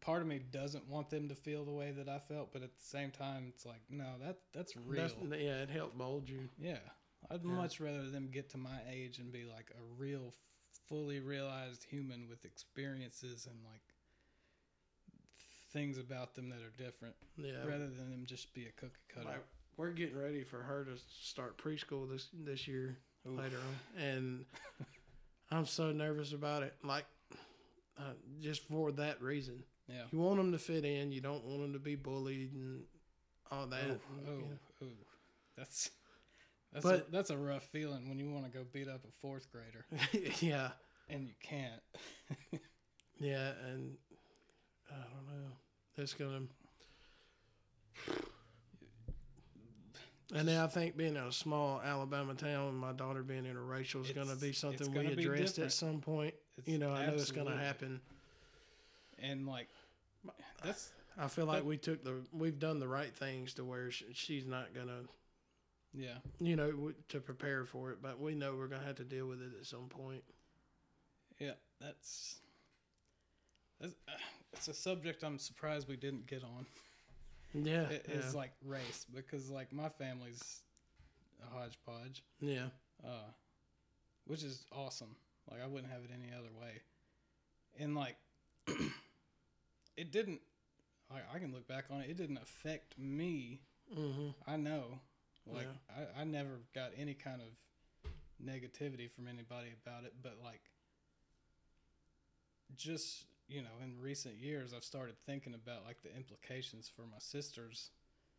part 0.00 0.22
of 0.22 0.28
me 0.28 0.40
doesn't 0.50 0.88
want 0.88 1.10
them 1.10 1.28
to 1.28 1.34
feel 1.34 1.64
the 1.64 1.72
way 1.72 1.92
that 1.92 2.08
I 2.08 2.18
felt, 2.18 2.52
but 2.52 2.62
at 2.62 2.76
the 2.76 2.84
same 2.84 3.10
time, 3.10 3.46
it's 3.48 3.66
like, 3.66 3.82
no, 3.90 4.06
that 4.24 4.38
that's 4.54 4.76
real. 4.76 5.02
That's, 5.02 5.42
yeah, 5.42 5.62
it 5.62 5.70
helped 5.70 5.96
mold 5.96 6.28
you. 6.28 6.48
Yeah, 6.58 6.78
I'd 7.30 7.44
Yeah. 7.44 7.50
much 7.52 7.80
rather 7.80 8.08
them 8.08 8.28
get 8.32 8.50
to 8.50 8.58
my 8.58 8.80
age 8.90 9.18
and 9.18 9.32
be 9.32 9.44
like 9.44 9.70
a 9.70 9.82
real, 9.98 10.32
fully 10.88 11.20
realized 11.20 11.84
human 11.84 12.28
with 12.28 12.44
experiences 12.44 13.46
and 13.46 13.58
like 13.64 13.82
things 15.72 15.98
about 15.98 16.34
them 16.34 16.48
that 16.50 16.58
are 16.60 16.72
different, 16.84 17.14
Yeah, 17.36 17.64
rather 17.66 17.86
than 17.88 18.10
them 18.10 18.22
just 18.26 18.52
be 18.54 18.66
a 18.66 18.72
cookie 18.72 18.92
cutter. 19.14 19.26
like 19.28 19.44
we're 19.76 19.90
getting 19.90 20.18
ready 20.18 20.44
for 20.44 20.58
her 20.62 20.84
to 20.84 20.92
start 21.22 21.56
preschool 21.58 22.08
this 22.10 22.28
this 22.44 22.68
year 22.68 22.96
Oof. 23.26 23.38
later 23.38 23.56
on, 23.56 24.02
and 24.02 24.44
I'm 25.50 25.66
so 25.66 25.92
nervous 25.92 26.32
about 26.32 26.62
it. 26.62 26.74
Like, 26.84 27.04
uh, 27.98 28.12
just 28.40 28.64
for 28.68 28.92
that 28.92 29.20
reason, 29.22 29.62
Yeah. 29.88 30.04
you 30.10 30.18
want 30.18 30.36
them 30.38 30.52
to 30.52 30.58
fit 30.58 30.84
in. 30.84 31.12
You 31.12 31.20
don't 31.20 31.44
want 31.44 31.60
them 31.62 31.72
to 31.74 31.78
be 31.78 31.94
bullied 31.94 32.52
and 32.54 32.82
all 33.50 33.66
that. 33.66 33.84
Oh, 33.90 33.98
oh, 34.28 34.30
you 34.32 34.40
know. 34.40 34.42
oh. 34.82 34.86
That's 35.56 35.90
that's 36.72 36.84
But- 36.84 37.08
a, 37.08 37.10
that's 37.10 37.30
a 37.30 37.36
rough 37.36 37.64
feeling 37.64 38.08
when 38.08 38.18
you 38.18 38.30
want 38.30 38.44
to 38.46 38.50
go 38.50 38.64
beat 38.72 38.88
up 38.88 39.04
a 39.04 39.12
fourth 39.20 39.46
grader 39.52 39.84
yeah, 40.40 40.70
and 41.10 41.26
you 41.26 41.34
can't. 41.42 41.82
yeah, 43.18 43.52
and 43.70 43.96
I 44.92 45.04
don't 45.14 45.26
know. 45.26 45.52
It's 45.96 46.14
gonna. 46.14 46.42
And 50.34 50.48
then 50.48 50.58
I 50.58 50.66
think 50.66 50.96
being 50.96 51.16
in 51.16 51.22
a 51.22 51.32
small 51.32 51.80
Alabama 51.84 52.34
town, 52.34 52.68
and 52.68 52.78
my 52.78 52.92
daughter 52.92 53.22
being 53.22 53.44
interracial 53.44 54.04
is 54.04 54.12
going 54.12 54.28
to 54.28 54.36
be 54.36 54.52
something 54.52 54.90
we 54.90 55.02
gonna 55.02 55.10
address 55.10 55.58
at 55.58 55.72
some 55.72 56.00
point. 56.00 56.34
It's 56.56 56.68
You 56.68 56.78
know, 56.78 56.92
I 56.92 57.06
know 57.06 57.14
it's 57.14 57.30
going 57.30 57.48
to 57.48 57.56
happen. 57.56 58.00
And 59.18 59.46
like, 59.46 59.68
that's 60.64 60.90
I 61.18 61.28
feel 61.28 61.44
like 61.44 61.64
we 61.64 61.76
took 61.76 62.02
the 62.02 62.22
we've 62.32 62.58
done 62.58 62.78
the 62.78 62.88
right 62.88 63.14
things 63.14 63.54
to 63.54 63.64
where 63.64 63.90
she's 63.90 64.46
not 64.46 64.74
going 64.74 64.86
to, 64.86 65.08
yeah. 65.92 66.16
you 66.40 66.56
know, 66.56 66.92
to 67.10 67.20
prepare 67.20 67.64
for 67.64 67.90
it. 67.90 67.98
But 68.02 68.18
we 68.18 68.34
know 68.34 68.54
we're 68.56 68.68
going 68.68 68.80
to 68.80 68.86
have 68.86 68.96
to 68.96 69.04
deal 69.04 69.26
with 69.26 69.42
it 69.42 69.52
at 69.60 69.66
some 69.66 69.88
point. 69.88 70.24
Yeah, 71.38 71.52
that's 71.80 72.40
that's 73.80 73.94
uh, 74.08 74.12
it's 74.52 74.68
a 74.68 74.74
subject 74.74 75.22
I'm 75.22 75.38
surprised 75.38 75.88
we 75.88 75.96
didn't 75.96 76.26
get 76.26 76.42
on. 76.44 76.66
Yeah, 77.54 77.88
It 77.88 78.06
yeah, 78.08 78.16
is 78.16 78.34
like 78.34 78.52
race 78.64 79.06
because 79.14 79.50
like 79.50 79.72
my 79.72 79.88
family's 79.90 80.62
a 81.42 81.54
hodgepodge, 81.54 82.22
yeah, 82.40 82.66
uh, 83.04 83.28
which 84.26 84.42
is 84.42 84.64
awesome. 84.72 85.14
Like 85.50 85.60
I 85.62 85.66
wouldn't 85.66 85.92
have 85.92 86.02
it 86.02 86.10
any 86.14 86.32
other 86.32 86.48
way. 86.58 86.80
And 87.78 87.94
like, 87.94 88.16
it 89.96 90.12
didn't. 90.12 90.40
I, 91.10 91.36
I 91.36 91.38
can 91.38 91.52
look 91.52 91.68
back 91.68 91.86
on 91.90 92.00
it. 92.00 92.08
It 92.08 92.16
didn't 92.16 92.38
affect 92.38 92.98
me. 92.98 93.60
mm-hmm. 93.94 94.28
I 94.46 94.56
know. 94.56 95.00
Like 95.46 95.66
I, 95.90 96.22
I 96.22 96.24
never 96.24 96.60
got 96.74 96.92
any 96.96 97.14
kind 97.14 97.40
of 97.42 98.10
negativity 98.42 99.10
from 99.10 99.26
anybody 99.28 99.68
about 99.84 100.04
it, 100.04 100.14
but 100.22 100.38
like 100.42 100.60
just 102.76 103.24
you 103.52 103.62
know, 103.62 103.76
in 103.82 104.00
recent 104.00 104.36
years 104.36 104.72
I've 104.74 104.84
started 104.84 105.14
thinking 105.26 105.54
about 105.54 105.84
like 105.86 106.02
the 106.02 106.14
implications 106.16 106.90
for 106.94 107.02
my 107.02 107.18
sisters, 107.18 107.90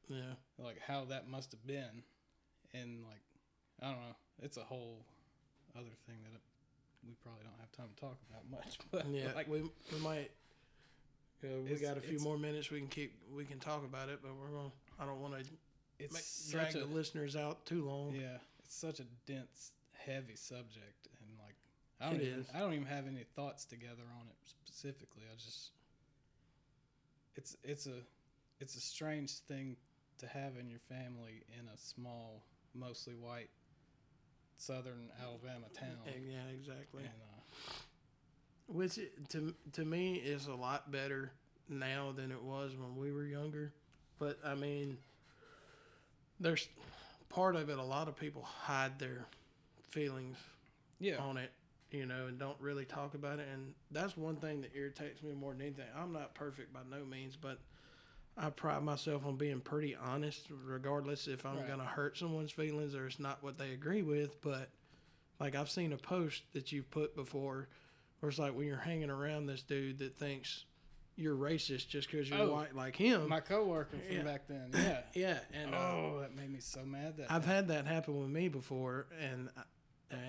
yeah, 0.08 0.34
like 0.58 0.80
how 0.86 1.06
that 1.06 1.28
must 1.30 1.52
have 1.52 1.66
been. 1.66 2.04
And 2.74 3.04
like 3.04 3.22
I 3.82 3.88
don't 3.88 4.02
know, 4.02 4.16
it's 4.42 4.58
a 4.58 4.64
whole 4.64 5.06
other 5.76 5.94
thing 6.08 6.18
that 6.32 6.42
we 7.06 7.14
probably 7.22 7.44
don't 7.44 7.60
have 7.60 7.72
time 7.72 7.94
to 7.96 8.02
talk 8.02 8.18
about 8.30 8.50
much. 8.50 8.78
But 8.92 9.08
yeah. 9.08 9.32
like 9.36 9.48
we 9.48 9.62
we 9.62 10.00
might. 10.00 10.32
You 11.42 11.50
know, 11.50 11.56
we 11.70 11.76
got 11.76 11.98
a 11.98 12.02
few 12.02 12.20
more 12.20 12.38
minutes. 12.38 12.72
We 12.72 12.80
can 12.80 12.88
keep. 12.88 13.14
We 13.36 13.44
can 13.44 13.60
talk 13.60 13.84
about 13.84 14.10
it, 14.10 14.20
but 14.22 14.32
we're 14.40 14.56
gonna. 14.56 14.72
I 15.00 15.06
don't 15.06 15.20
want 15.20 15.36
to 15.38 16.10
drag 16.50 16.76
a 16.76 16.80
the 16.80 16.86
listeners 16.86 17.36
out 17.36 17.66
too 17.66 17.86
long. 17.86 18.14
Yeah, 18.16 18.38
it's 18.64 18.76
such 18.76 19.02
a 19.02 19.06
dense, 19.26 19.72
heavy 19.92 20.36
subject, 20.36 21.03
I 22.04 22.10
don't 22.10 22.20
It 22.20 22.24
even 22.24 22.40
is. 22.40 22.48
I 22.54 22.60
don't 22.60 22.74
even 22.74 22.86
have 22.86 23.08
any 23.08 23.24
thoughts 23.36 23.66
together 23.66 24.04
on 24.20 24.28
it 24.28 24.36
specifically. 24.44 25.24
I 25.32 25.36
just 25.36 25.72
it's 27.36 27.56
it's 27.64 27.88
a 27.88 28.02
it's 28.60 28.76
a 28.76 28.82
strange 28.82 29.32
thing 29.40 29.78
to 30.20 30.28
have 30.28 30.58
in 30.60 30.70
your 30.70 30.80
family 30.90 31.44
in 31.58 31.68
a 31.68 31.78
small, 31.78 32.44
mostly 32.76 33.14
white, 33.16 33.50
southern 34.58 35.10
Alabama 35.22 35.66
town. 35.74 35.98
Yeah, 36.06 36.40
exactly. 36.54 37.04
And, 37.04 37.12
uh, 37.22 37.74
Which 38.68 39.00
to 39.30 39.54
to 39.74 39.86
me 39.86 40.16
is 40.16 40.48
a 40.48 40.56
lot 40.56 40.92
better 40.92 41.32
now 41.70 42.12
than 42.12 42.32
it 42.32 42.42
was 42.42 42.76
when 42.76 42.98
we 42.98 43.12
were 43.12 43.26
younger. 43.26 43.72
But 44.20 44.40
I 44.46 44.56
mean, 44.56 44.98
there's 46.40 46.68
part 47.30 47.56
of 47.56 47.70
it. 47.70 47.78
A 47.78 47.84
lot 47.84 48.08
of 48.08 48.18
people 48.18 48.42
hide 48.44 49.00
their 49.00 49.26
feelings 49.90 50.38
yeah, 51.00 51.18
on 51.18 51.38
it, 51.38 51.52
you 51.94 52.06
know, 52.08 52.26
and 52.28 52.38
don't 52.40 52.60
really 52.60 52.86
talk 52.86 53.14
about 53.14 53.40
it. 53.40 53.48
And 53.54 53.74
that's 53.92 54.18
one 54.18 54.36
thing 54.38 54.62
that 54.62 54.72
irritates 54.76 55.22
me 55.24 55.34
more 55.34 55.54
than 55.54 55.62
anything. 55.62 55.86
I'm 55.96 56.12
not 56.12 56.34
perfect 56.34 56.74
by 56.74 56.80
no 56.90 57.06
means, 57.06 57.38
but 57.40 57.60
I 58.36 58.50
pride 58.50 58.82
myself 58.84 59.26
on 59.26 59.36
being 59.38 59.62
pretty 59.62 59.96
honest, 59.96 60.48
regardless 60.66 61.28
if 61.28 61.46
I'm 61.46 61.58
Right. 61.58 61.68
going 61.68 61.80
to 61.80 61.86
hurt 61.86 62.18
someone's 62.18 62.52
feelings 62.52 62.96
or 62.96 63.06
it's 63.06 63.20
not 63.20 63.44
what 63.44 63.58
they 63.60 63.72
agree 63.72 64.02
with. 64.02 64.42
But 64.42 64.70
like 65.40 65.56
I've 65.56 65.70
seen 65.70 65.94
a 65.94 65.98
post 65.98 66.42
that 66.54 66.72
you've 66.72 66.90
put 66.90 67.16
before 67.16 67.68
where 68.20 68.30
it's 68.30 68.40
like 68.40 68.56
when 68.56 68.66
you're 68.66 68.78
hanging 68.78 69.12
around 69.12 69.46
this 69.46 69.62
dude 69.62 70.00
that 70.00 70.18
thinks 70.18 70.66
you're 71.16 71.36
racist 71.36 71.90
just 71.90 72.10
because 72.10 72.28
you're 72.28 72.40
Oh, 72.40 72.54
white 72.54 72.76
like 72.76 72.96
him. 72.96 73.30
my 73.30 73.40
coworker 73.40 73.98
from 74.08 74.16
Yeah. 74.16 74.24
back 74.24 74.48
then. 74.48 74.72
Yeah. 74.74 75.02
yeah. 75.14 75.40
And 75.54 75.76
uh, 75.76 75.78
oh, 75.78 76.20
that 76.22 76.36
made 76.36 76.50
me 76.52 76.60
so 76.60 76.84
mad. 76.84 77.18
That 77.18 77.30
I've 77.30 77.46
had 77.46 77.68
that 77.68 77.86
happen 77.86 78.20
with 78.20 78.30
me 78.30 78.48
before, 78.48 79.06
and 79.22 79.50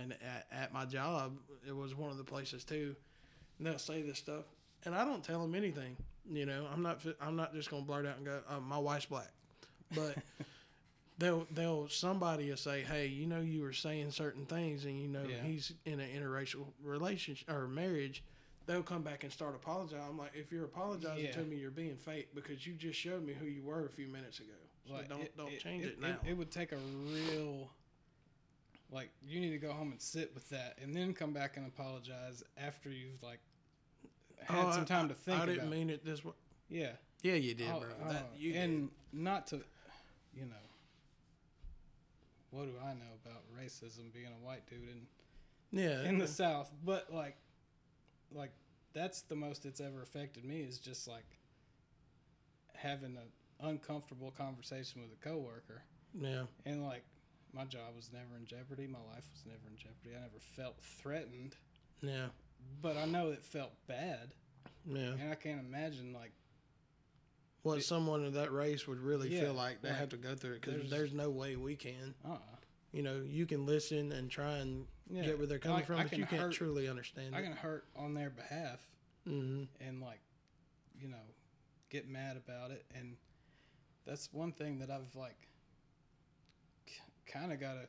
and 0.00 0.12
at, 0.12 0.46
at 0.52 0.72
my 0.72 0.84
job, 0.84 1.36
it 1.66 1.74
was 1.74 1.94
one 1.94 2.10
of 2.10 2.16
the 2.18 2.24
places 2.24 2.64
too. 2.64 2.94
And 3.58 3.66
they'll 3.66 3.78
say 3.78 4.02
this 4.02 4.18
stuff, 4.18 4.44
and 4.84 4.94
I 4.94 5.04
don't 5.04 5.22
tell 5.22 5.40
them 5.40 5.54
anything. 5.54 5.96
You 6.30 6.46
know, 6.46 6.66
I'm 6.72 6.82
not 6.82 7.00
I'm 7.20 7.36
not 7.36 7.54
just 7.54 7.70
gonna 7.70 7.82
blurt 7.84 8.06
out 8.06 8.16
and 8.16 8.24
go, 8.26 8.40
oh, 8.50 8.60
"My 8.60 8.78
wife's 8.78 9.06
black," 9.06 9.30
but 9.94 10.16
they'll 11.18 11.46
they'll 11.52 11.88
somebody 11.88 12.48
will 12.50 12.56
say, 12.56 12.82
"Hey, 12.82 13.06
you 13.06 13.26
know, 13.26 13.40
you 13.40 13.62
were 13.62 13.72
saying 13.72 14.10
certain 14.10 14.46
things, 14.46 14.84
and 14.84 15.00
you 15.00 15.08
know 15.08 15.22
Yeah. 15.28 15.42
he's 15.42 15.72
in 15.84 16.00
an 16.00 16.08
interracial 16.10 16.66
relationship 16.82 17.48
or 17.50 17.68
marriage." 17.68 18.22
They'll 18.66 18.82
come 18.82 19.02
back 19.02 19.24
and 19.24 19.30
start 19.32 19.54
apologizing. 19.54 20.00
I'm 20.08 20.16
like, 20.16 20.32
if 20.34 20.50
you're 20.50 20.64
apologizing 20.64 21.26
Yeah. 21.26 21.32
to 21.32 21.40
me, 21.42 21.56
you're 21.56 21.70
being 21.70 21.96
fake 21.96 22.34
because 22.34 22.66
you 22.66 22.72
just 22.72 22.98
showed 22.98 23.22
me 23.22 23.34
who 23.34 23.44
you 23.44 23.62
were 23.62 23.84
a 23.84 23.90
few 23.90 24.06
minutes 24.08 24.38
ago. 24.38 24.54
So 24.88 24.94
Like, 24.94 25.08
don't 25.10 25.20
it- 25.20 25.36
don't 25.36 25.52
it- 25.52 25.60
change 25.60 25.84
it, 25.84 25.88
it, 25.88 26.00
now. 26.00 26.16
It, 26.26 26.32
would 26.34 26.50
take 26.50 26.72
a 26.72 26.78
real, 26.78 27.68
like, 28.94 29.10
you 29.26 29.40
need 29.40 29.50
to 29.50 29.58
go 29.58 29.72
home 29.72 29.90
and 29.90 30.00
sit 30.00 30.32
with 30.34 30.48
that, 30.50 30.78
and 30.80 30.94
then 30.96 31.12
come 31.14 31.32
back 31.32 31.56
and 31.56 31.66
apologize 31.66 32.42
after 32.56 32.88
you've 32.90 33.22
like 33.22 33.40
had 34.40 34.64
Oh, 34.66 34.70
some 34.72 34.82
I- 34.82 34.84
time 34.84 35.08
to 35.08 35.14
I- 35.14 35.18
think 35.18 35.40
I 35.40 35.46
didn't 35.46 35.68
mean 35.70 35.90
it 35.90 36.04
this 36.04 36.24
way. 36.24 36.32
yeah, 36.68 36.92
Yeah, 37.22 37.34
you 37.34 37.54
did, 37.54 37.70
Oh, 37.70 37.80
bro. 37.80 37.88
oh, 38.04 38.08
That, 38.12 38.30
you 38.36 38.54
and 38.54 38.90
not 39.12 39.46
to, 39.48 39.56
you 40.34 40.46
know, 40.46 40.54
what 42.50 42.66
do 42.66 42.74
I 42.82 42.94
know 42.94 43.12
about 43.24 43.42
racism 43.58 44.12
being 44.12 44.26
a 44.32 44.44
white 44.46 44.66
dude 44.68 44.88
in. 44.88 45.06
Yeah, 45.72 46.04
in 46.08 46.18
the 46.18 46.28
South? 46.28 46.70
But 46.84 47.12
like, 47.12 47.36
like 48.30 48.52
that's 48.92 49.22
the 49.22 49.34
most 49.34 49.66
it's 49.66 49.80
ever 49.80 50.02
affected 50.02 50.44
me 50.44 50.60
is 50.60 50.78
just 50.78 51.08
like 51.08 51.38
having 52.74 53.16
an 53.16 53.32
uncomfortable 53.60 54.30
conversation 54.30 55.02
with 55.02 55.10
a 55.12 55.16
coworker. 55.28 55.82
yeah, 56.16 56.44
And 56.64 56.84
like 56.84 57.04
my 57.54 57.64
job 57.64 57.94
was 57.96 58.10
never 58.12 58.36
in 58.38 58.44
jeopardy, 58.46 58.86
my 58.86 58.98
life 59.14 59.24
was 59.32 59.44
never 59.46 59.68
in 59.70 59.76
jeopardy. 59.76 60.16
I 60.16 60.20
never 60.20 60.38
felt 60.56 60.76
threatened, 60.80 61.56
yeah, 62.02 62.26
but 62.82 62.96
I 62.96 63.04
know 63.06 63.30
it 63.30 63.42
felt 63.44 63.72
bad, 63.86 64.32
yeah. 64.86 65.12
and 65.20 65.30
I 65.30 65.34
can't 65.36 65.60
imagine 65.60 66.12
like 66.12 66.32
What 67.62 67.78
it- 67.78 67.82
someone 67.84 68.24
of 68.24 68.34
that 68.34 68.52
race 68.52 68.86
would 68.88 68.98
really 69.00 69.28
Yeah, 69.34 69.42
feel 69.42 69.54
like 69.54 69.80
they 69.82 69.88
like, 69.90 69.98
have 69.98 70.08
to 70.10 70.16
go 70.16 70.34
through 70.34 70.54
it 70.54 70.60
because 70.62 70.74
there's- 70.74 70.90
there's, 70.90 71.12
no 71.12 71.30
way 71.30 71.56
we 71.56 71.76
can. 71.76 72.14
uh 72.24 72.36
You 72.92 73.02
know, 73.02 73.20
you 73.22 73.46
can 73.46 73.66
listen 73.66 74.12
and 74.12 74.30
try 74.30 74.58
and 74.58 74.86
yeah, 75.10 75.24
get 75.24 75.38
where 75.38 75.46
they're 75.46 75.58
coming 75.58 75.78
like, 75.78 75.86
from, 75.86 75.96
I 75.98 76.02
but 76.04 76.10
can 76.10 76.20
you 76.20 76.26
can't 76.26 76.42
hurt, 76.42 76.52
truly 76.52 76.88
understand 76.88 77.34
I 77.34 77.40
it. 77.40 77.42
can 77.44 77.52
hurt 77.56 77.86
on 77.96 78.14
their 78.14 78.30
behalf 78.30 78.80
mm-hmm. 79.26 79.64
and 79.86 80.00
like 80.00 80.20
you 81.00 81.08
know 81.08 81.24
get 81.90 82.08
mad 82.08 82.36
about 82.36 82.70
it 82.70 82.84
and 82.94 83.16
that's 84.06 84.32
one 84.32 84.52
thing 84.52 84.78
that 84.78 84.90
I've 84.90 85.14
like 85.14 85.48
kind 87.26 87.52
of 87.52 87.60
got 87.60 87.74
to 87.74 87.88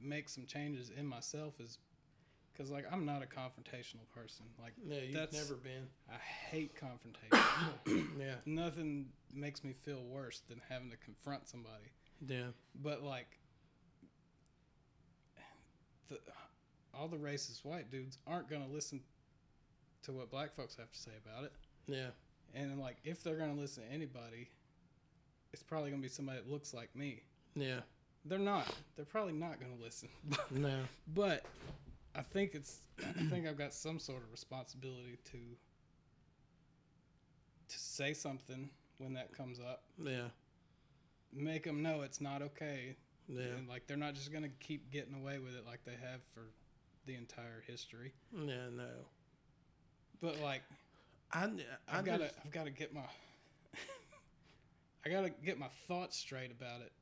make 0.00 0.28
some 0.28 0.46
changes 0.46 0.90
in 0.96 1.06
myself 1.06 1.60
is 1.60 1.78
because 2.52 2.70
like 2.70 2.84
I'm 2.90 3.04
not 3.04 3.22
a 3.22 3.26
confrontational 3.26 4.08
person 4.14 4.46
like 4.60 4.72
Yeah, 4.84 5.00
you've 5.00 5.14
That's- 5.14 5.32
never 5.34 5.54
been. 5.60 5.86
I 6.10 6.16
hate 6.50 6.74
confrontation 6.74 8.10
Yeah, 8.18 8.34
nothing 8.46 9.06
makes 9.32 9.62
me 9.64 9.72
feel 9.72 10.02
worse 10.04 10.42
than 10.48 10.60
having 10.68 10.90
to 10.90 10.96
confront 10.96 11.48
somebody. 11.48 11.92
yeah, 12.26 12.48
But 12.82 13.02
like, 13.02 13.38
the 16.08 16.18
all 16.92 17.08
the 17.08 17.16
racist 17.16 17.64
white 17.64 17.90
dudes 17.90 18.18
aren't 18.26 18.48
gonna 18.48 18.66
listen 18.66 19.00
to 20.02 20.12
what 20.12 20.30
black 20.30 20.54
folks 20.54 20.74
have 20.76 20.90
to 20.90 20.98
say 20.98 21.12
about 21.24 21.44
it. 21.44 21.52
yeah, 21.86 22.08
And 22.54 22.80
like, 22.80 22.96
if 23.04 23.22
they're 23.22 23.36
gonna 23.36 23.54
listen 23.54 23.84
to 23.84 23.92
anybody, 23.92 24.50
it's 25.52 25.62
probably 25.62 25.90
gonna 25.90 26.02
be 26.02 26.08
somebody 26.08 26.38
that 26.40 26.50
looks 26.50 26.74
like 26.74 26.94
me. 26.96 27.22
yeah. 27.54 27.80
They're 28.24 28.38
not. 28.38 28.66
They're 28.96 29.04
probably 29.04 29.32
not 29.32 29.60
gonna 29.60 29.80
listen. 29.82 30.08
No, 30.50 30.80
but 31.14 31.44
I 32.14 32.22
think 32.22 32.54
it's. 32.54 32.78
I 32.98 33.22
think 33.30 33.46
I've 33.46 33.56
got 33.58 33.72
some 33.72 33.98
sort 33.98 34.22
of 34.22 34.30
responsibility 34.30 35.18
to 35.32 35.38
to 37.68 37.78
say 37.78 38.12
something 38.12 38.70
when 38.98 39.14
that 39.14 39.32
comes 39.36 39.60
up. 39.60 39.82
yeah, 40.02 40.28
make 41.32 41.64
them 41.64 41.82
know 41.82 42.02
it's 42.02 42.20
not 42.20 42.42
okay. 42.42 42.96
yeah, 43.28 43.42
And 43.56 43.68
like 43.68 43.86
they're 43.86 43.96
not 43.96 44.14
just 44.14 44.32
gonna 44.32 44.48
keep 44.60 44.90
getting 44.90 45.14
away 45.14 45.38
with 45.38 45.54
it 45.54 45.64
like 45.66 45.84
they 45.84 45.92
have 45.92 46.20
for 46.34 46.50
the 47.06 47.14
entire 47.14 47.62
history. 47.66 48.12
yeah. 48.36 48.68
No, 48.76 48.88
But 50.20 50.40
like 50.40 50.62
I, 51.32 51.44
I 51.88 51.98
I've 51.98 52.04
gotta 52.04 52.30
I've 52.44 52.50
gotta 52.50 52.70
get 52.70 52.92
my 52.92 53.00
I 55.06 55.08
gotta 55.08 55.30
get 55.30 55.58
my 55.58 55.68
thoughts 55.88 56.18
straight 56.18 56.50
about 56.50 56.82
it 56.82 56.92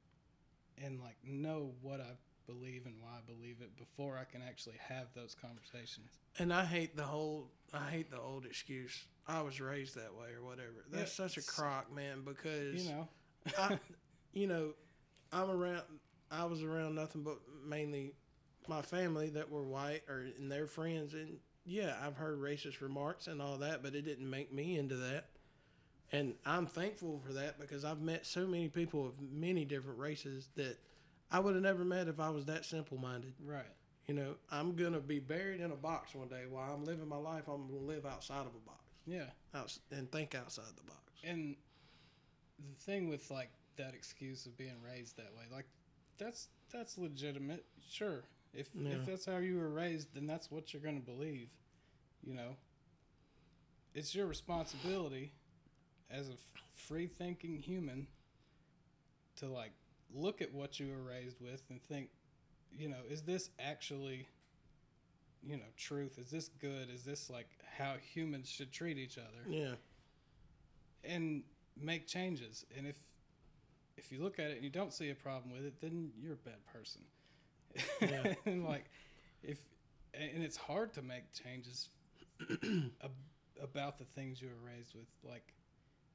and 0.84 1.00
like 1.00 1.16
know 1.24 1.72
what 1.82 2.00
I 2.00 2.12
believe 2.46 2.86
and 2.86 2.94
why 3.00 3.10
I 3.18 3.30
believe 3.30 3.56
it 3.60 3.76
before 3.76 4.16
I 4.16 4.24
can 4.24 4.42
actually 4.42 4.76
have 4.88 5.06
those 5.14 5.34
conversations. 5.34 6.08
And 6.38 6.52
I 6.52 6.64
hate 6.64 6.96
the 6.96 7.02
whole. 7.02 7.50
I 7.72 7.90
hate 7.90 8.10
the 8.10 8.20
old 8.20 8.46
excuse. 8.46 9.04
I 9.26 9.42
was 9.42 9.60
raised 9.60 9.94
that 9.96 10.14
way 10.14 10.28
or 10.36 10.42
whatever. 10.42 10.84
That's 10.90 11.18
Yeah, 11.18 11.26
such 11.26 11.36
a 11.36 11.42
crock, 11.46 11.94
man. 11.94 12.22
Because 12.24 12.86
You 12.86 12.92
know? 12.92 13.08
I, 13.58 13.78
you 14.32 14.46
know, 14.46 14.72
I'm 15.32 15.50
around. 15.50 15.82
I 16.30 16.44
was 16.44 16.62
around 16.62 16.94
nothing 16.94 17.22
but 17.22 17.38
mainly 17.66 18.14
my 18.66 18.82
family 18.82 19.30
that 19.30 19.50
were 19.50 19.64
white 19.64 20.02
or 20.08 20.26
and 20.38 20.50
their 20.50 20.66
friends, 20.66 21.14
and 21.14 21.38
yeah, 21.64 21.96
I've 22.02 22.16
heard 22.16 22.38
racist 22.40 22.80
remarks 22.80 23.26
and 23.26 23.42
all 23.42 23.58
that, 23.58 23.82
but 23.82 23.94
it 23.94 24.02
didn't 24.02 24.28
make 24.28 24.52
me 24.52 24.78
into 24.78 24.96
that. 24.96 25.26
And 26.12 26.34
I'm 26.46 26.66
thankful 26.66 27.20
for 27.26 27.32
that 27.34 27.60
because 27.60 27.84
I've 27.84 28.00
met 28.00 28.24
so 28.24 28.46
many 28.46 28.68
people 28.68 29.06
of 29.06 29.12
many 29.20 29.64
different 29.64 29.98
races 29.98 30.48
that 30.56 30.78
I 31.30 31.38
would 31.40 31.54
have 31.54 31.62
never 31.62 31.84
met 31.84 32.08
if 32.08 32.18
I 32.18 32.30
was 32.30 32.46
that 32.46 32.64
simple 32.64 32.96
minded. 32.96 33.34
Right. 33.44 33.66
You 34.06 34.14
know, 34.14 34.36
I'm 34.50 34.74
gonna 34.74 35.00
be 35.00 35.18
buried 35.18 35.60
in 35.60 35.70
a 35.70 35.76
box 35.76 36.14
one 36.14 36.28
day. 36.28 36.44
While 36.48 36.72
I'm 36.72 36.84
living 36.84 37.06
my 37.08 37.18
life, 37.18 37.46
I'm 37.46 37.66
gonna 37.66 37.84
live 37.84 38.06
outside 38.06 38.46
of 38.46 38.54
a 38.54 38.66
box, 38.66 38.80
Yeah. 39.06 39.26
out 39.52 39.76
and 39.90 40.10
think 40.10 40.34
outside 40.34 40.74
the 40.76 40.82
box. 40.84 41.12
And 41.24 41.56
the 42.58 42.74
thing 42.84 43.08
with 43.08 43.30
like 43.30 43.50
that 43.76 43.92
excuse 43.94 44.46
of 44.46 44.56
being 44.56 44.80
raised 44.82 45.18
that 45.18 45.34
way, 45.36 45.44
like 45.52 45.66
that's 46.16 46.48
that's 46.72 46.96
legitimate. 46.96 47.66
Sure. 47.86 48.24
If 48.54 48.70
Yeah. 48.74 48.92
if 48.92 49.04
that's 49.04 49.26
how 49.26 49.36
you 49.38 49.58
were 49.58 49.68
raised, 49.68 50.14
then 50.14 50.26
that's 50.26 50.50
what 50.50 50.72
you're 50.72 50.82
going 50.82 50.98
to 50.98 51.04
believe. 51.04 51.50
You 52.22 52.32
know. 52.32 52.56
It's 53.94 54.14
your 54.14 54.26
responsibility 54.26 55.32
as 56.10 56.28
a 56.28 56.32
f- 56.32 56.38
free-thinking 56.74 57.56
human 57.56 58.06
to 59.36 59.46
like 59.46 59.72
look 60.14 60.40
at 60.40 60.52
what 60.52 60.80
you 60.80 60.88
were 60.88 61.02
raised 61.02 61.40
with 61.40 61.62
and 61.70 61.82
think, 61.82 62.08
you 62.72 62.88
know, 62.88 62.98
is 63.08 63.22
this 63.22 63.50
actually 63.58 64.28
you 65.42 65.56
know, 65.56 65.62
truth? 65.76 66.18
Is 66.18 66.30
this 66.30 66.50
good? 66.60 66.90
Is 66.90 67.04
this 67.04 67.30
like 67.30 67.48
how 67.76 67.94
humans 68.12 68.48
should 68.48 68.72
treat 68.72 68.98
each 68.98 69.18
other? 69.18 69.48
Yeah, 69.48 69.74
and 71.04 71.42
make 71.80 72.06
changes. 72.06 72.64
And 72.76 72.86
if 72.86 72.96
if 73.96 74.12
you 74.12 74.22
look 74.22 74.38
at 74.38 74.50
it 74.50 74.56
and 74.56 74.64
you 74.64 74.70
don't 74.70 74.92
see 74.92 75.10
a 75.10 75.14
problem 75.14 75.52
with 75.52 75.64
it, 75.64 75.80
then 75.80 76.10
you're 76.20 76.34
a 76.34 76.36
bad 76.36 76.64
person. 76.72 77.02
Yeah. 78.00 78.34
and 78.46 78.64
like 78.64 78.86
if 79.42 79.58
and 80.14 80.42
it's 80.42 80.56
hard 80.56 80.92
to 80.94 81.02
make 81.02 81.32
changes 81.32 81.88
ab- 83.04 83.10
about 83.62 83.98
the 83.98 84.04
things 84.04 84.40
you 84.42 84.48
were 84.48 84.70
raised 84.70 84.94
with, 84.94 85.08
like 85.28 85.54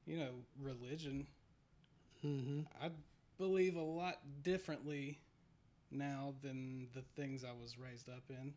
you 0.06 0.18
know, 0.18 0.32
religion. 0.62 1.28
mm-hmm. 2.26 2.62
I 2.82 2.90
believe 3.38 3.76
a 3.76 3.82
lot 3.82 4.20
differently 4.44 5.20
now 5.92 6.34
than 6.42 6.88
the 6.94 7.02
things 7.16 7.44
I 7.44 7.52
was 7.60 7.78
raised 7.78 8.10
up 8.10 8.24
in. 8.30 8.54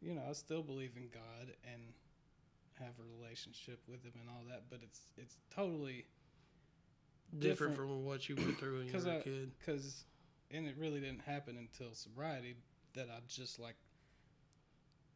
You 0.00 0.14
know, 0.14 0.22
I 0.28 0.32
still 0.32 0.62
believe 0.62 0.92
in 0.96 1.08
God 1.12 1.52
and 1.72 1.82
have 2.80 2.94
a 2.98 3.22
relationship 3.22 3.80
with 3.88 4.02
Him 4.04 4.12
and 4.20 4.28
all 4.28 4.44
that, 4.50 4.64
but 4.70 4.80
it's 4.82 5.00
it's 5.16 5.36
totally 5.54 6.06
different, 7.38 7.74
Different. 7.74 7.76
from 7.76 8.04
what 8.04 8.28
you 8.28 8.36
went 8.36 8.58
through 8.58 8.78
when 8.78 8.86
you 8.88 8.92
were 8.92 9.10
a 9.10 9.18
I- 9.18 9.22
kid. 9.22 9.52
because, 9.58 10.04
and 10.50 10.66
it 10.66 10.74
really 10.78 11.00
didn't 11.00 11.22
happen 11.22 11.56
until 11.56 11.94
sobriety 11.94 12.56
that 12.94 13.08
I 13.10 13.20
just 13.28 13.58
like 13.58 13.76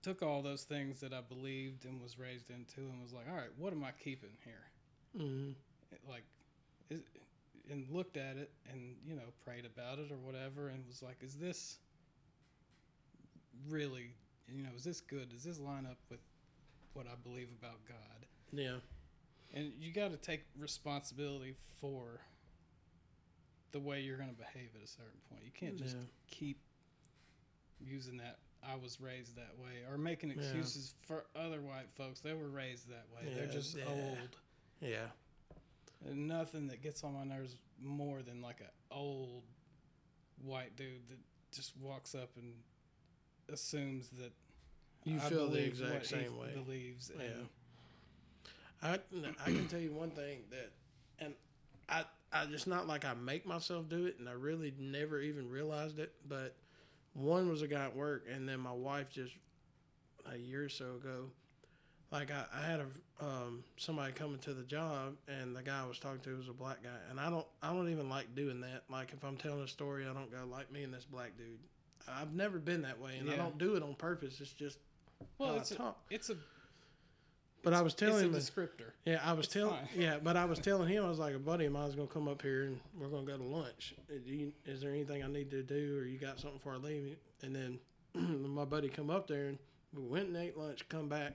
took 0.02 0.22
all 0.22 0.40
those 0.40 0.62
things 0.62 1.00
that 1.00 1.12
I 1.12 1.20
believed 1.20 1.84
and 1.84 2.00
was 2.00 2.18
raised 2.18 2.48
into 2.50 2.80
and 2.80 3.02
was 3.02 3.12
like, 3.12 3.26
all 3.28 3.36
right, 3.36 3.50
what 3.58 3.72
am 3.72 3.82
I 3.84 3.90
keeping 4.02 4.30
here? 4.44 4.64
Mm-hmm. 5.18 5.50
like 6.10 6.24
is, 6.90 7.00
and 7.70 7.88
looked 7.90 8.16
at 8.16 8.36
it 8.36 8.50
and 8.70 8.96
you 9.06 9.14
know 9.14 9.22
prayed 9.44 9.64
about 9.64 9.98
it 9.98 10.12
or 10.12 10.16
whatever 10.16 10.68
and 10.68 10.86
was 10.86 11.02
like 11.02 11.16
is 11.22 11.34
this 11.36 11.78
really 13.68 14.14
you 14.48 14.62
know 14.62 14.70
is 14.76 14.84
this 14.84 15.00
good? 15.00 15.30
Does 15.30 15.42
this 15.42 15.58
line 15.58 15.86
up 15.86 15.98
with 16.10 16.20
what 16.92 17.06
i 17.06 17.14
believe 17.22 17.48
about 17.60 17.78
god? 17.88 18.26
Yeah, 18.52 18.76
and 19.52 19.72
you 19.78 19.92
got 19.92 20.10
to 20.12 20.16
take 20.16 20.44
responsibility 20.58 21.54
for 21.80 22.20
the 23.72 23.80
way 23.80 24.00
you're 24.00 24.16
going 24.16 24.30
to 24.30 24.36
behave 24.36 24.70
at 24.76 24.82
a 24.82 24.86
certain 24.86 25.20
point. 25.30 25.42
You 25.44 25.50
can't 25.52 25.76
just 25.76 25.96
yeah, 25.96 26.02
keep 26.30 26.58
using 27.78 28.16
that 28.16 28.38
i 28.66 28.74
was 28.74 29.00
raised 29.02 29.36
that 29.36 29.52
way 29.58 29.84
or 29.90 29.98
making 29.98 30.30
Yeah. 30.30 30.36
excuses 30.36 30.94
for 31.06 31.26
other 31.36 31.60
white 31.60 31.90
folks. 31.94 32.20
They 32.20 32.32
were 32.32 32.48
raised 32.48 32.88
that 32.88 33.04
way. 33.14 33.32
They're 33.34 33.46
just 33.46 33.76
yeah. 33.76 33.84
old 33.86 34.36
yeah, 34.80 35.06
And 36.06 36.28
nothing 36.28 36.68
that 36.68 36.82
gets 36.82 37.02
on 37.04 37.14
my 37.14 37.24
nerves 37.24 37.56
more 37.82 38.22
than 38.22 38.40
like 38.40 38.60
a 38.60 38.94
old 38.94 39.42
white 40.42 40.76
dude 40.76 41.08
that 41.08 41.18
just 41.52 41.72
walks 41.80 42.14
up 42.14 42.30
and 42.36 42.52
assumes 43.52 44.08
that 44.18 44.32
You 45.04 45.16
I 45.16 45.28
feel 45.28 45.48
the 45.48 45.64
exact 45.64 46.06
same 46.06 46.36
way. 46.38 46.52
Believes, 46.54 47.10
Yeah. 47.18 47.28
I 48.82 48.98
I 49.44 49.44
can 49.44 49.66
tell 49.68 49.80
you 49.80 49.92
one 49.92 50.10
thing 50.10 50.40
that, 50.50 50.70
and 51.18 51.34
I 51.88 52.04
I 52.32 52.46
just 52.46 52.66
not 52.66 52.86
like 52.86 53.04
I 53.04 53.14
make 53.14 53.46
myself 53.46 53.88
do 53.88 54.06
it, 54.06 54.18
and 54.18 54.28
I 54.28 54.32
really 54.32 54.74
never 54.78 55.20
even 55.20 55.48
realized 55.50 55.98
it. 55.98 56.12
But 56.28 56.54
one 57.14 57.48
was 57.48 57.62
a 57.62 57.68
guy 57.68 57.84
at 57.84 57.96
work, 57.96 58.26
and 58.30 58.46
then 58.48 58.60
my 58.60 58.72
wife 58.72 59.08
just 59.10 59.32
a 60.30 60.36
year 60.36 60.64
or 60.64 60.68
so 60.68 60.96
ago, 60.96 61.30
like 62.16 62.30
I, 62.30 62.44
I 62.56 62.66
had 62.66 62.80
a 62.80 62.86
um 63.24 63.62
somebody 63.76 64.12
coming 64.12 64.38
to 64.40 64.54
the 64.54 64.62
job, 64.62 65.14
and 65.28 65.54
the 65.54 65.62
guy 65.62 65.82
I 65.84 65.86
was 65.86 65.98
talking 65.98 66.20
to 66.20 66.36
was 66.36 66.48
a 66.48 66.52
black 66.52 66.82
guy, 66.82 66.98
and 67.10 67.20
I 67.20 67.28
don't 67.30 67.46
I 67.62 67.72
don't 67.72 67.88
even 67.90 68.08
like 68.08 68.34
doing 68.34 68.60
that. 68.62 68.84
Like 68.90 69.12
if 69.12 69.24
I'm 69.24 69.36
telling 69.36 69.62
a 69.62 69.68
story, 69.68 70.04
I 70.04 70.12
don't 70.14 70.30
go 70.30 70.38
like 70.50 70.72
me 70.72 70.82
and 70.82 70.92
this 70.92 71.04
black 71.04 71.36
dude. 71.36 71.58
I've 72.08 72.34
never 72.34 72.58
been 72.58 72.82
that 72.82 73.00
way, 73.00 73.16
and 73.18 73.30
I 73.30 73.36
don't 73.36 73.58
do 73.58 73.74
it 73.74 73.82
on 73.82 73.94
purpose. 73.94 74.40
It's 74.40 74.52
just 74.52 74.78
well, 75.38 75.50
how 75.50 75.56
it's 75.56 75.72
I 75.72 75.74
a, 75.74 75.78
talk. 75.78 75.98
it's 76.10 76.30
a 76.30 76.36
But 77.62 77.74
I 77.74 77.82
was 77.82 77.94
telling 77.94 78.34
it's 78.34 78.48
him. 78.48 78.54
descriptor. 78.64 78.90
Yeah, 79.04 79.20
I 79.24 79.32
was 79.32 79.48
telling. 79.48 79.76
Yeah, 79.96 80.18
but 80.22 80.36
I 80.36 80.44
was 80.44 80.58
telling 80.68 80.88
him 80.88 81.04
I 81.04 81.08
was 81.08 81.18
like, 81.18 81.34
a 81.34 81.38
buddy 81.38 81.66
of 81.66 81.72
mine 81.72 81.82
mine's 81.82 81.94
gonna 81.96 82.06
come 82.08 82.28
up 82.28 82.42
here 82.42 82.64
and 82.64 82.80
we're 82.98 83.08
gonna 83.08 83.26
go 83.26 83.36
to 83.36 83.42
lunch. 83.42 83.94
Uh, 84.08 84.18
Do 84.24 84.32
you, 84.32 84.52
is 84.66 84.80
there 84.80 84.90
anything 84.90 85.22
I 85.24 85.26
need 85.28 85.50
to 85.50 85.62
do, 85.62 85.98
or 85.98 86.04
you 86.06 86.18
got 86.18 86.38
something 86.38 86.58
before 86.58 86.74
I 86.74 86.76
leave? 86.76 87.16
And 87.42 87.54
then 87.54 87.78
my 88.54 88.64
buddy 88.64 88.88
come 88.88 89.10
up 89.10 89.26
there 89.26 89.48
and 89.48 89.58
we 89.94 90.02
went 90.02 90.28
and 90.28 90.36
ate 90.36 90.56
lunch. 90.56 90.88
Come 90.88 91.08
back, 91.08 91.34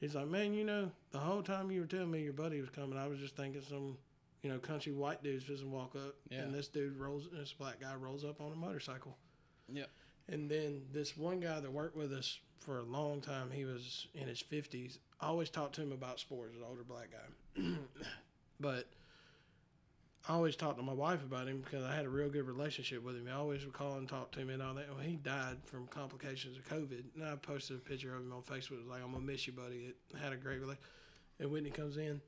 he's 0.00 0.14
like, 0.14 0.28
man, 0.28 0.54
you 0.54 0.64
know, 0.64 0.90
the 1.12 1.18
whole 1.18 1.42
time 1.42 1.70
you 1.70 1.80
were 1.80 1.86
telling 1.86 2.10
me 2.10 2.22
your 2.22 2.32
buddy 2.32 2.60
was 2.60 2.70
coming, 2.70 2.98
I 2.98 3.06
was 3.06 3.18
just 3.18 3.36
thinking 3.36 3.62
some, 3.62 3.96
you 4.42 4.50
know, 4.50 4.58
country 4.58 4.92
white 4.92 5.22
dudes 5.22 5.44
just 5.44 5.64
walk 5.64 5.94
up, 5.96 6.14
Yeah. 6.30 6.40
and 6.40 6.54
this 6.54 6.68
dude 6.68 6.96
rolls, 6.98 7.28
this 7.32 7.52
black 7.52 7.80
guy 7.80 7.94
rolls 7.94 8.24
up 8.24 8.40
on 8.40 8.52
a 8.52 8.56
motorcycle. 8.56 9.16
Yep. 9.72 9.88
And 10.28 10.50
then 10.50 10.82
this 10.92 11.16
one 11.16 11.40
guy 11.40 11.60
that 11.60 11.70
worked 11.72 11.96
with 11.96 12.12
us 12.12 12.38
for 12.60 12.78
a 12.78 12.82
long 12.82 13.20
time, 13.20 13.50
he 13.50 13.64
was 13.64 14.06
in 14.14 14.26
his 14.26 14.40
fifties. 14.40 14.98
I 15.20 15.26
always 15.26 15.50
talked 15.50 15.74
to 15.76 15.82
him 15.82 15.92
about 15.92 16.18
sports, 16.18 16.54
an 16.56 16.62
older 16.68 16.82
black 16.84 17.08
guy. 17.12 17.62
but 18.60 18.86
I 20.28 20.32
always 20.32 20.56
talked 20.56 20.78
to 20.78 20.82
my 20.82 20.92
wife 20.94 21.22
about 21.22 21.48
him 21.48 21.60
because 21.62 21.84
I 21.84 21.94
had 21.94 22.06
a 22.06 22.08
real 22.08 22.30
good 22.30 22.46
relationship 22.46 23.02
with 23.02 23.14
him. 23.16 23.26
He 23.26 23.32
always 23.32 23.64
would 23.64 23.74
call 23.74 23.96
and 23.98 24.08
talk 24.08 24.30
to 24.32 24.44
me 24.44 24.54
and 24.54 24.62
all 24.62 24.72
that. 24.74 24.88
Well, 24.88 25.04
he 25.04 25.16
died 25.16 25.58
from 25.64 25.86
complications 25.88 26.56
of 26.56 26.64
COVID. 26.66 27.02
And 27.14 27.24
I 27.24 27.36
posted 27.36 27.76
a 27.76 27.80
picture 27.80 28.14
of 28.14 28.22
him 28.22 28.32
on 28.32 28.40
Facebook. 28.40 28.72
It 28.72 28.78
was 28.78 28.86
like, 28.88 29.02
I'm 29.04 29.10
going 29.12 29.26
to 29.26 29.30
miss 29.32 29.46
you, 29.46 29.52
buddy. 29.52 29.92
It 29.92 29.96
had 30.18 30.32
a 30.32 30.36
great 30.36 30.60
relationship. 30.60 30.82
And 31.40 31.50
Whitney 31.50 31.70
comes 31.70 31.98
in. 31.98 32.22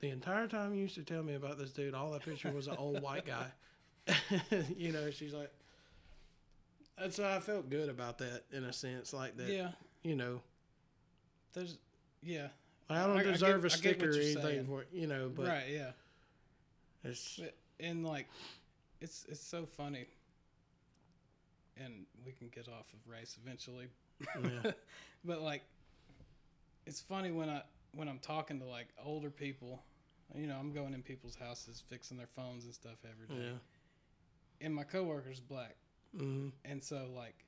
The 0.00 0.08
entire 0.08 0.48
time 0.48 0.74
you 0.74 0.80
used 0.82 0.94
to 0.94 1.02
tell 1.02 1.22
me 1.22 1.34
about 1.34 1.58
this 1.58 1.72
dude, 1.72 1.92
all 1.94 2.10
that 2.12 2.24
picture 2.24 2.50
was 2.52 2.68
an 2.68 2.76
old 2.78 3.02
white 3.02 3.26
guy. 3.26 3.46
you 4.76 4.90
know, 4.90 5.10
she's 5.10 5.34
like, 5.34 5.52
and 6.98 7.12
so 7.12 7.28
I 7.28 7.38
felt 7.38 7.68
good 7.68 7.88
about 7.90 8.18
that 8.18 8.44
in 8.52 8.64
a 8.64 8.72
sense, 8.72 9.12
like 9.12 9.36
that. 9.36 9.48
Yeah, 9.48 9.72
You 10.02 10.16
know, 10.16 10.40
there's 11.52 11.76
yeah, 12.22 12.48
I 12.88 13.06
don't 13.06 13.16
I- 13.16 13.20
I 13.20 13.24
get- 13.24 13.32
deserve 13.34 13.54
I 13.64 13.66
a 13.66 13.70
get 13.70 13.72
sticker 13.72 14.10
or 14.10 14.14
anything 14.14 14.42
saying. 14.42 14.66
for 14.66 14.82
it, 14.82 14.88
you 14.92 15.06
know, 15.06 15.30
but 15.34 15.46
right, 15.46 15.64
yeah. 15.70 15.90
It's 17.04 17.40
and 17.80 18.04
like 18.06 18.28
it's 19.00 19.26
it's 19.28 19.44
so 19.44 19.66
funny. 19.66 20.06
And 21.82 22.04
we 22.24 22.32
can 22.32 22.48
get 22.48 22.68
off 22.68 22.86
of 22.92 23.10
race 23.10 23.38
eventually. 23.42 23.86
Yeah, 24.42 24.72
but 25.24 25.40
like 25.40 25.62
it's 26.86 27.00
funny 27.00 27.30
when 27.30 27.48
i 27.48 27.62
when 27.94 28.08
i'm 28.08 28.18
talking 28.18 28.58
to 28.60 28.66
like 28.66 28.88
older 29.04 29.30
people 29.30 29.82
you 30.34 30.46
know 30.46 30.56
i'm 30.56 30.72
going 30.72 30.94
in 30.94 31.02
people's 31.02 31.34
houses 31.34 31.82
fixing 31.88 32.16
their 32.16 32.28
phones 32.36 32.64
and 32.64 32.74
stuff 32.74 32.98
every 33.04 33.26
day. 33.34 33.46
Yeah, 33.46 34.66
and 34.66 34.74
my 34.74 34.84
coworker's 34.84 35.40
black. 35.40 35.76
Mm-hmm. 36.16 36.48
and 36.66 36.82
so 36.82 37.08
like 37.16 37.46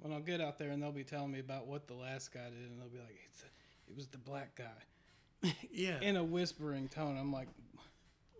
when 0.00 0.12
i'll 0.12 0.20
get 0.20 0.40
out 0.40 0.58
there 0.58 0.70
and 0.70 0.82
they'll 0.82 0.90
be 0.92 1.04
telling 1.04 1.30
me 1.30 1.38
about 1.38 1.66
what 1.68 1.86
the 1.86 1.94
last 1.94 2.34
guy 2.34 2.44
did 2.50 2.68
and 2.70 2.80
they'll 2.80 2.88
be 2.88 2.98
like 2.98 3.16
it's 3.30 3.44
it 3.88 3.94
was 3.94 4.08
the 4.08 4.18
black 4.18 4.56
guy. 4.56 5.52
Yeah. 5.72 6.00
in 6.00 6.16
a 6.16 6.24
whispering 6.24 6.88
tone 6.88 7.16
i'm 7.16 7.32
like 7.32 7.48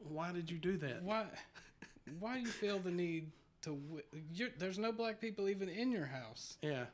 Why 0.09 0.33
did 0.33 0.51
you 0.51 0.59
do 0.59 0.77
that? 0.79 1.03
why 1.03 1.27
why 2.21 2.35
do 2.35 2.41
you 2.41 2.47
feel 2.47 2.79
the 2.79 2.91
need 2.91 3.31
to 3.63 3.71
whi- 3.71 4.51
there's 4.59 4.79
no 4.79 4.93
black 4.93 5.21
people 5.21 5.49
even 5.49 5.69
in 5.69 5.91
your 5.91 6.07
house. 6.07 6.59
Yeah, 6.63 6.85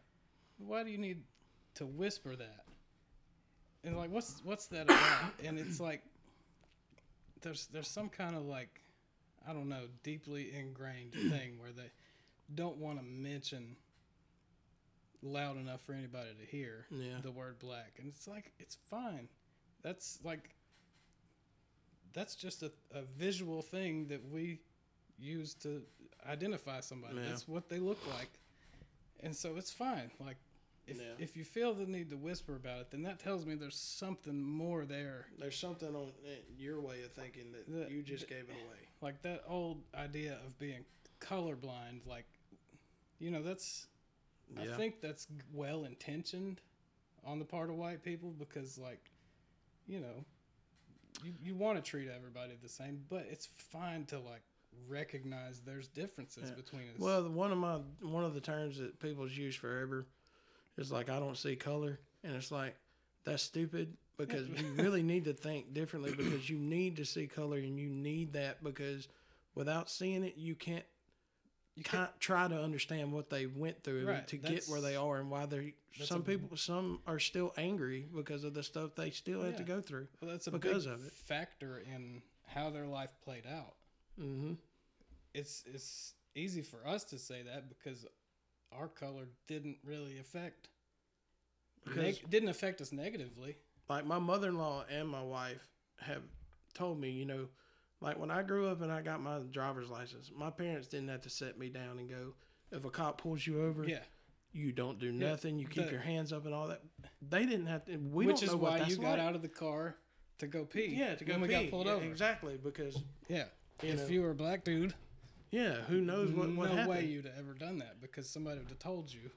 why 0.59 0.85
do 0.85 0.91
you 0.91 0.99
need 0.99 1.23
to 1.75 1.87
whisper 1.87 2.37
that? 2.37 2.65
And 3.85 3.97
like 3.97 4.11
what's 4.11 4.41
what's 4.45 4.67
that 4.67 4.85
about? 4.85 5.33
And 5.45 5.59
it's 5.59 5.81
like 5.81 6.03
there's 7.43 7.67
there's 7.67 7.89
some 7.89 8.09
kind 8.09 8.37
of 8.37 8.45
like 8.45 8.83
i 9.49 9.53
don't 9.55 9.69
know 9.69 9.85
deeply 10.03 10.53
ingrained 10.55 11.13
thing 11.31 11.59
where 11.59 11.73
they 11.73 11.91
don't 12.55 12.77
want 12.77 12.99
to 12.99 13.05
mention 13.05 13.77
loud 15.23 15.57
enough 15.57 15.81
for 15.83 15.93
anybody 15.93 16.29
to 16.39 16.47
hear 16.47 16.87
yeah, 16.91 17.21
the 17.23 17.31
word 17.31 17.59
black. 17.59 17.93
And 17.99 18.09
it's 18.09 18.27
like 18.27 18.53
it's 18.59 18.77
fine. 18.87 19.29
That's 19.83 20.19
like 20.25 20.51
that's 22.13 22.35
just 22.35 22.63
a, 22.63 22.71
a 22.95 23.03
visual 23.19 23.63
thing 23.63 24.07
that 24.09 24.21
we 24.31 24.61
use 25.19 25.55
to 25.55 25.83
identify 26.29 26.81
somebody 26.81 27.17
Yeah. 27.17 27.29
that's 27.29 27.47
what 27.49 27.69
they 27.69 27.79
look 27.79 27.99
like 28.19 28.31
and 29.23 29.35
so 29.35 29.57
it's 29.57 29.71
fine 29.71 30.11
like 30.19 30.37
if, 30.87 30.97
Yeah. 30.97 31.03
if 31.19 31.37
you 31.37 31.45
feel 31.45 31.75
the 31.75 31.87
need 31.87 32.11
to 32.11 32.17
whisper 32.17 32.57
about 32.57 32.81
it 32.81 32.91
then 32.91 33.03
that 33.03 33.19
tells 33.19 33.45
me 33.47 33.55
there's 33.55 33.77
something 33.77 34.43
more 34.43 34.85
there 34.85 35.27
There's 35.39 35.59
something 35.59 35.95
on 35.95 36.09
eh, 36.27 36.37
your 36.59 36.81
way 36.81 37.03
of 37.05 37.13
thinking 37.13 37.53
that 37.53 37.67
The- 37.71 37.91
you 37.93 38.03
just 38.03 38.29
gave 38.29 38.49
it 38.49 38.57
away. 38.67 38.81
like 39.01 39.23
that 39.23 39.45
old 39.47 39.83
idea 39.95 40.39
of 40.47 40.59
being 40.59 40.85
colorblind 41.21 42.07
like 42.07 42.27
you 43.19 43.31
know 43.31 43.43
that's 43.43 43.87
I 44.59 44.67
think 44.77 45.01
that's 45.01 45.29
well 45.53 45.85
intentioned 45.85 46.61
on 47.25 47.39
the 47.39 47.45
part 47.45 47.71
of 47.71 47.77
white 47.77 48.03
people 48.03 48.31
because, 48.37 48.77
like, 48.79 49.13
you 49.87 50.01
know, 50.01 50.25
you, 51.25 51.33
you 51.43 51.55
want 51.55 51.83
to 51.83 51.91
treat 51.91 52.09
everybody 52.09 52.53
the 52.63 52.69
same, 52.69 53.03
but 53.09 53.27
it's 53.31 53.49
fine 53.57 54.05
to 54.07 54.19
like 54.19 54.43
recognize 54.89 55.61
there's 55.61 55.89
differences 55.89 56.49
Yeah. 56.51 56.55
between 56.55 56.83
us. 56.95 56.99
Well, 56.99 57.29
one 57.29 57.53
of 57.53 57.59
my 57.59 57.79
one 58.03 58.25
of 58.25 58.35
the 58.35 58.41
terms 58.41 58.79
that 58.79 58.99
people's 59.01 59.33
used 59.37 59.59
forever 59.59 60.07
is 60.77 60.91
like 60.93 61.09
I 61.11 61.19
don't 61.19 61.37
see 61.37 61.57
color, 61.57 61.99
and 62.25 62.35
it's 62.35 62.51
like 62.51 62.77
that's 63.25 63.43
stupid 63.43 63.97
because 64.17 64.49
you 64.49 64.73
really 64.77 65.03
need 65.03 65.25
to 65.25 65.33
think 65.33 65.73
differently 65.75 66.13
because 66.15 66.49
you 66.49 66.59
need 66.59 66.97
to 66.97 67.05
see 67.05 67.27
color 67.27 67.59
and 67.59 67.79
you 67.79 67.89
need 67.89 68.33
that 68.35 68.63
because 68.63 69.09
without 69.55 69.91
seeing 69.91 70.25
it 70.25 70.35
you 70.37 70.55
can't 70.55 70.85
you 71.81 71.85
ki- 71.85 72.13
try 72.21 72.47
to 72.49 72.61
understand 72.63 73.13
what 73.13 73.31
they 73.31 73.47
went 73.47 73.83
through 73.83 74.07
Right, 74.07 74.27
to 74.29 74.37
get 74.37 74.67
where 74.67 74.81
they 74.81 74.97
are 74.97 75.19
and 75.19 75.31
why 75.31 75.47
they 75.47 75.75
that's 75.97 76.09
some 76.09 76.21
a- 76.21 76.25
people 76.25 76.57
some 76.57 77.01
are 77.07 77.19
still 77.19 77.53
angry 77.57 78.07
because 78.15 78.45
of 78.45 78.55
the 78.55 78.63
stuff 78.63 78.95
they 78.95 79.11
still 79.11 79.43
had 79.43 79.57
to 79.57 79.65
go 79.65 79.81
through. 79.81 80.07
well, 80.21 80.31
that's 80.31 80.47
a 80.47 80.51
because 80.51 80.85
big 80.85 80.95
of 80.95 81.07
it. 81.07 81.13
factor 81.13 81.79
in 81.95 82.23
how 82.47 82.71
their 82.71 82.87
life 82.87 83.11
played 83.25 83.47
out. 83.47 83.75
Mm-hmm. 84.21 84.55
It's 85.35 85.65
it's 85.67 86.15
easy 86.35 86.63
for 86.63 86.87
us 86.87 87.05
to 87.05 87.19
say 87.19 87.43
that 87.43 87.69
because 87.69 88.07
our 88.73 88.89
color 88.89 89.25
didn't 89.49 89.79
really 89.85 90.19
affect 90.19 90.69
neg- 91.97 92.29
didn't 92.31 92.49
affect 92.49 92.81
us 92.81 92.93
negatively. 92.93 93.57
like 93.89 94.07
my 94.07 94.19
mother-in-law 94.19 94.85
and 94.91 95.09
my 95.09 95.23
wife 95.23 95.67
have 96.01 96.23
told 96.75 97.01
me, 97.01 97.11
you 97.11 97.25
know, 97.27 97.49
like 98.01 98.19
when 98.19 98.31
I 98.31 98.43
grew 98.43 98.69
up 98.69 98.81
and 98.83 98.91
I 98.93 99.03
got 99.03 99.21
my 99.23 99.39
driver's 99.51 99.89
license, 99.91 100.31
my 100.35 100.51
parents 100.51 100.89
didn't 100.89 101.09
have 101.09 101.23
to 101.23 101.31
set 101.31 101.59
me 101.59 101.69
down 101.69 101.99
and 101.99 102.09
go, 102.09 102.35
if 102.73 102.85
a 102.85 102.91
cop 102.91 103.21
pulls 103.21 103.47
you 103.47 103.63
over, 103.63 103.85
Yeah, 103.85 104.03
you 104.53 104.73
don't 104.73 104.99
do 104.99 105.13
nothing, 105.13 105.59
you 105.59 105.67
keep 105.67 105.87
the- 105.87 105.93
your 105.93 106.01
hands 106.01 106.33
up 106.33 106.45
and 106.47 106.55
all 106.55 106.69
that. 106.69 106.83
They 107.23 107.45
didn't 107.47 107.67
have 107.67 107.85
to. 107.87 107.97
We 107.97 108.27
which 108.27 108.37
don't 108.37 108.43
is 108.45 108.51
know 108.51 108.57
why 108.57 108.79
you 108.79 108.97
got 108.97 109.13
like. 109.13 109.21
out 109.21 109.35
of 109.35 109.43
the 109.43 109.49
car 109.49 109.97
to 110.39 110.47
go 110.47 110.65
pee. 110.65 110.87
Yeah, 110.97 111.15
to 111.17 111.25
go 111.25 111.33
when 111.35 111.43
we 111.43 111.49
got 111.49 111.69
pulled 111.71 111.87
Yeah, 111.87 111.93
over. 111.95 112.05
Exactly, 112.05 112.57
because 112.63 112.97
Yeah, 113.29 113.45
you 113.83 113.91
if 113.91 113.99
know, 114.01 114.07
you 114.07 114.23
were 114.23 114.31
a 114.31 114.35
black 114.35 114.65
dude, 114.65 114.95
yeah, 115.51 115.83
who 115.83 116.01
knows 116.01 116.31
what 116.33 116.49
what 116.55 116.69
no 116.71 116.77
happened? 116.77 116.89
way 116.89 117.05
you'd 117.07 117.27
have 117.27 117.35
ever 117.39 117.53
done 117.55 117.79
that 117.79 118.01
because 118.01 118.29
somebody 118.31 118.59
would 118.61 118.69
have 118.71 118.79
told 118.79 119.13
you. 119.13 119.31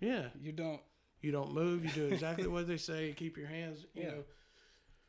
yeah, 0.00 0.28
You 0.42 0.52
don't. 0.52 0.80
you 1.22 1.30
don't 1.32 1.54
move. 1.54 1.84
You 1.84 1.90
do 1.92 2.06
exactly 2.08 2.48
what 2.48 2.66
they 2.68 2.76
say. 2.76 3.12
Keep 3.16 3.36
your 3.38 3.46
hands. 3.46 3.86
You 3.94 4.02
Yeah. 4.02 4.10
know. 4.10 4.24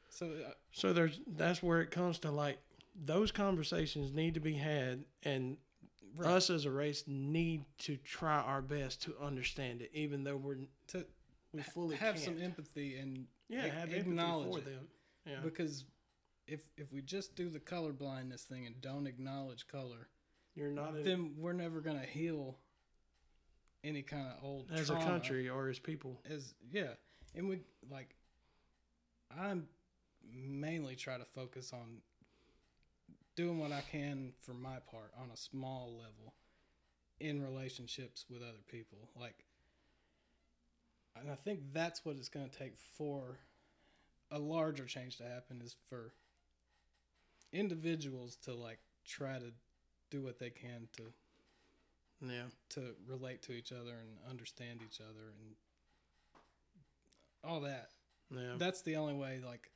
So 0.10 0.28
uh, 0.28 0.52
So 0.72 0.94
there's 0.94 1.20
that's 1.28 1.62
where 1.64 1.82
it 1.82 1.90
comes 1.92 2.20
to 2.20 2.32
like 2.32 2.60
those 2.96 3.32
conversations 3.32 4.14
need 4.14 4.34
to 4.36 4.40
be 4.40 4.54
had, 4.54 5.04
and 5.24 5.58
right, 6.16 6.30
us 6.32 6.50
as 6.50 6.66
a 6.66 6.72
race 6.72 7.04
need 7.08 7.66
to 7.80 7.98
try 7.98 8.40
our 8.40 8.62
best 8.62 9.02
to 9.04 9.16
understand 9.22 9.82
it, 9.82 9.92
even 9.94 10.24
though 10.24 10.38
we're 10.38 10.58
to 10.88 11.06
we 11.54 11.62
fully 11.62 11.96
have 11.98 12.16
can't. 12.16 12.26
some 12.26 12.42
empathy 12.42 12.98
and 12.98 13.26
yeah 13.50 13.84
a- 13.84 13.96
acknowledge 13.96 14.52
for 14.52 14.58
it. 14.60 14.66
them. 14.66 14.88
Yeah, 15.26 15.40
because 15.44 15.86
if 16.48 16.62
if 16.78 16.92
we 16.92 17.02
just 17.02 17.36
do 17.36 17.50
the 17.50 17.60
color 17.60 17.94
blindness 17.94 18.44
thing 18.44 18.66
and 18.66 18.80
don't 18.82 19.08
acknowledge 19.08 19.68
color, 19.68 20.08
you're 20.56 20.72
not 20.72 20.96
in, 20.96 21.04
then 21.04 21.34
we're 21.38 21.54
never 21.54 21.80
gonna 21.82 22.06
heal 22.06 22.58
any 23.84 24.02
kind 24.02 24.28
of 24.28 24.44
old 24.44 24.70
as 24.72 24.90
a 24.90 24.96
country 24.96 25.50
or 25.50 25.68
as 25.70 25.78
people. 25.80 26.22
as 26.30 26.54
yeah 26.72 26.94
and 27.36 27.50
we 27.50 27.60
like 27.92 28.16
i'm 29.38 29.68
mainly 30.34 30.96
try 30.96 31.18
to 31.18 31.26
focus 31.26 31.74
on 31.74 31.98
doing 33.36 33.60
what 33.60 33.72
i 33.72 33.82
can 33.92 34.32
for 34.42 34.54
my 34.54 34.78
part 34.92 35.12
on 35.22 35.30
a 35.34 35.38
small 35.38 35.92
level 35.98 36.34
in 37.20 37.42
relationships 37.42 38.26
with 38.30 38.42
other 38.42 38.64
people 38.70 38.98
like 39.20 39.46
and 41.20 41.30
i 41.32 41.36
think 41.36 41.60
that's 41.74 42.06
what 42.06 42.16
it's 42.18 42.30
going 42.30 42.48
to 42.50 42.58
take 42.60 42.74
for 42.98 43.40
a 44.32 44.40
larger 44.40 44.86
change 44.86 45.18
to 45.18 45.24
happen 45.24 45.62
is 45.64 45.76
for 45.90 46.14
individuals 47.52 48.36
to 48.36 48.54
like 48.54 48.80
try 49.06 49.38
to 49.38 49.52
do 50.10 50.22
what 50.22 50.40
they 50.40 50.50
can 50.50 50.88
to 50.98 51.04
Yeah, 52.22 52.46
to 52.70 52.96
relate 53.08 53.42
to 53.44 53.52
each 53.52 53.72
other 53.72 53.92
and 53.92 54.18
understand 54.30 54.80
each 54.88 55.00
other 55.02 55.34
and 55.40 55.56
all 57.44 57.60
that. 57.62 57.90
yeah. 58.32 58.54
That's 58.58 58.82
the 58.82 58.96
only 58.96 59.14
way 59.14 59.40
like 59.46 59.70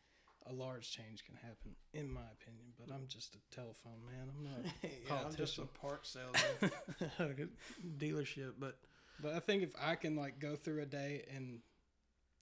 a 0.50 0.54
large 0.54 0.90
change 0.92 1.24
can 1.26 1.36
happen, 1.36 1.76
in 1.94 2.12
my 2.12 2.22
opinion. 2.42 2.68
But 2.80 2.94
I'm 2.94 3.08
just 3.08 3.36
a 3.36 3.56
telephone 3.56 4.00
man. 4.06 4.30
I'm 4.36 4.44
not. 4.44 4.74
yeah, 4.84 5.26
I'm 5.26 5.36
just 5.36 5.58
a 5.58 5.66
politician. 5.66 5.68
part 5.82 6.08
salesman, 6.08 7.50
dealership. 7.98 8.54
But 8.60 8.78
But 9.22 9.34
I 9.34 9.40
think 9.40 9.64
if 9.64 9.72
I 9.82 9.96
can 9.96 10.16
like 10.16 10.40
go 10.40 10.56
through 10.56 10.82
a 10.82 10.86
day 10.86 11.26
and 11.36 11.60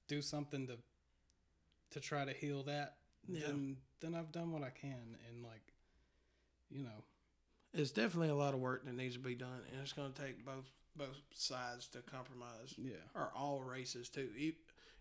do 0.07 0.21
something 0.21 0.67
to 0.67 0.77
to 1.91 1.99
try 1.99 2.25
to 2.25 2.33
heal 2.33 2.63
that, 2.63 2.97
Yeah. 3.27 3.47
then 3.47 3.77
then 4.01 4.13
I've 4.15 4.31
done 4.31 4.51
what 4.51 4.63
I 4.63 4.69
can. 4.69 5.17
And 5.29 5.43
like, 5.43 5.73
you 6.69 6.83
know, 6.83 7.03
it's 7.73 7.91
definitely 7.91 8.29
a 8.29 8.35
lot 8.35 8.53
of 8.53 8.59
work 8.59 8.85
that 8.85 8.93
needs 8.95 9.15
to 9.15 9.19
be 9.21 9.35
done, 9.35 9.61
and 9.71 9.81
it's 9.81 9.93
going 9.93 10.11
to 10.13 10.21
take 10.21 10.45
both 10.45 10.69
both 10.97 11.21
sides 11.33 11.87
to 11.89 11.99
compromise, 12.01 12.73
yeah. 12.77 12.93
or 13.13 13.31
all 13.35 13.61
races 13.61 14.09
too. 14.09 14.29
E- 14.37 14.53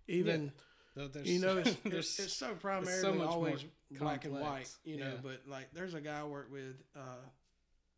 Even 0.09 0.47
Though 0.47 0.53
There's, 0.97 1.29
you 1.29 1.41
know, 1.41 1.59
it's, 1.59 1.75
there's 1.85 2.07
it's, 2.07 2.19
it's 2.21 2.33
so 2.37 2.55
primarily 2.55 3.19
much 3.19 3.29
always 3.29 3.65
black 3.91 4.25
and 4.25 4.35
white, 4.35 4.71
you 4.85 4.97
know. 4.99 5.07
Yeah. 5.15 5.21
But 5.23 5.41
like, 5.49 5.69
there's 5.75 5.95
a 5.95 6.01
guy 6.01 6.21
I 6.21 6.25
work 6.25 6.51
with. 6.53 6.77
Uh, 6.97 7.01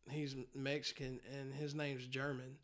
he's 0.09 0.35
Mexican, 0.55 1.19
and 1.37 1.53
his 1.53 1.75
name's 1.75 2.05
German. 2.07 2.55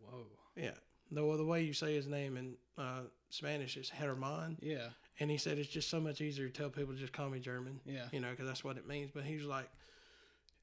whoa. 0.00 0.26
Yeah, 0.56 0.70
the 1.10 1.20
the 1.36 1.44
way 1.44 1.62
you 1.64 1.72
say 1.72 1.94
his 1.94 2.06
name 2.06 2.36
in 2.36 2.54
uh, 2.78 3.00
Spanish 3.30 3.76
is 3.76 3.90
Herman, 3.90 4.56
Yeah. 4.60 4.88
and 5.20 5.30
he 5.30 5.36
said 5.36 5.58
it's 5.58 5.68
just 5.68 5.90
so 5.90 6.00
much 6.00 6.20
easier 6.20 6.46
to 6.48 6.52
tell 6.52 6.70
people 6.70 6.94
to 6.94 7.00
just 7.00 7.12
call 7.12 7.28
me 7.28 7.40
German, 7.40 7.80
Yeah. 7.84 8.06
you 8.12 8.20
know, 8.20 8.30
because 8.30 8.46
that's 8.46 8.62
what 8.64 8.76
it 8.76 8.86
means. 8.86 9.10
But 9.12 9.24
he's 9.24 9.44
like, 9.44 9.68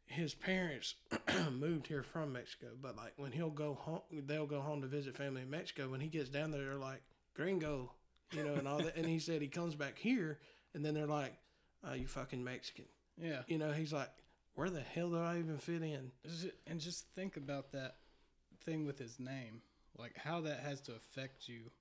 his 0.06 0.34
parents 0.34 0.96
moved 1.52 1.88
here 1.88 2.04
from 2.04 2.34
Mexico, 2.34 2.68
but 2.82 2.96
like 2.96 3.14
when 3.18 3.32
he'll 3.32 3.50
go 3.50 3.74
home, 3.76 4.02
they'll 4.26 4.48
go 4.48 4.62
home 4.62 4.82
to 4.82 4.88
visit 4.88 5.16
family 5.16 5.42
in 5.42 5.50
Mexico. 5.50 5.90
When 5.90 6.00
he 6.02 6.08
gets 6.08 6.30
down 6.30 6.52
there, 6.52 6.64
they're 6.64 6.76
like 6.76 7.02
gringo, 7.36 7.92
you 8.36 8.44
know, 8.44 8.54
and 8.56 8.68
all 8.68 8.78
that. 8.80 8.96
And 8.96 9.06
he 9.06 9.20
said 9.20 9.42
he 9.42 9.48
comes 9.48 9.76
back 9.76 9.98
here, 9.98 10.40
and 10.74 10.84
then 10.86 10.94
they're 10.94 11.06
like, 11.08 11.34
oh, 11.84 11.94
you 11.94 12.08
fucking 12.08 12.44
Mexican, 12.44 12.86
Yeah. 13.22 13.42
you 13.48 13.58
know. 13.58 13.72
He's 13.72 13.94
like, 13.94 14.10
where 14.56 14.70
the 14.70 14.82
hell 14.82 15.10
do 15.10 15.18
I 15.20 15.40
even 15.40 15.58
fit 15.58 15.82
in? 15.82 16.12
And 16.68 16.80
just 16.80 17.06
think 17.16 17.38
about 17.38 17.72
that 17.72 17.96
thing 18.66 18.86
with 18.86 18.98
his 19.00 19.20
name, 19.20 19.62
like 19.98 20.16
how 20.18 20.42
that 20.42 20.60
has 20.60 20.80
to 20.82 20.94
affect 20.96 21.48
you 21.50 21.72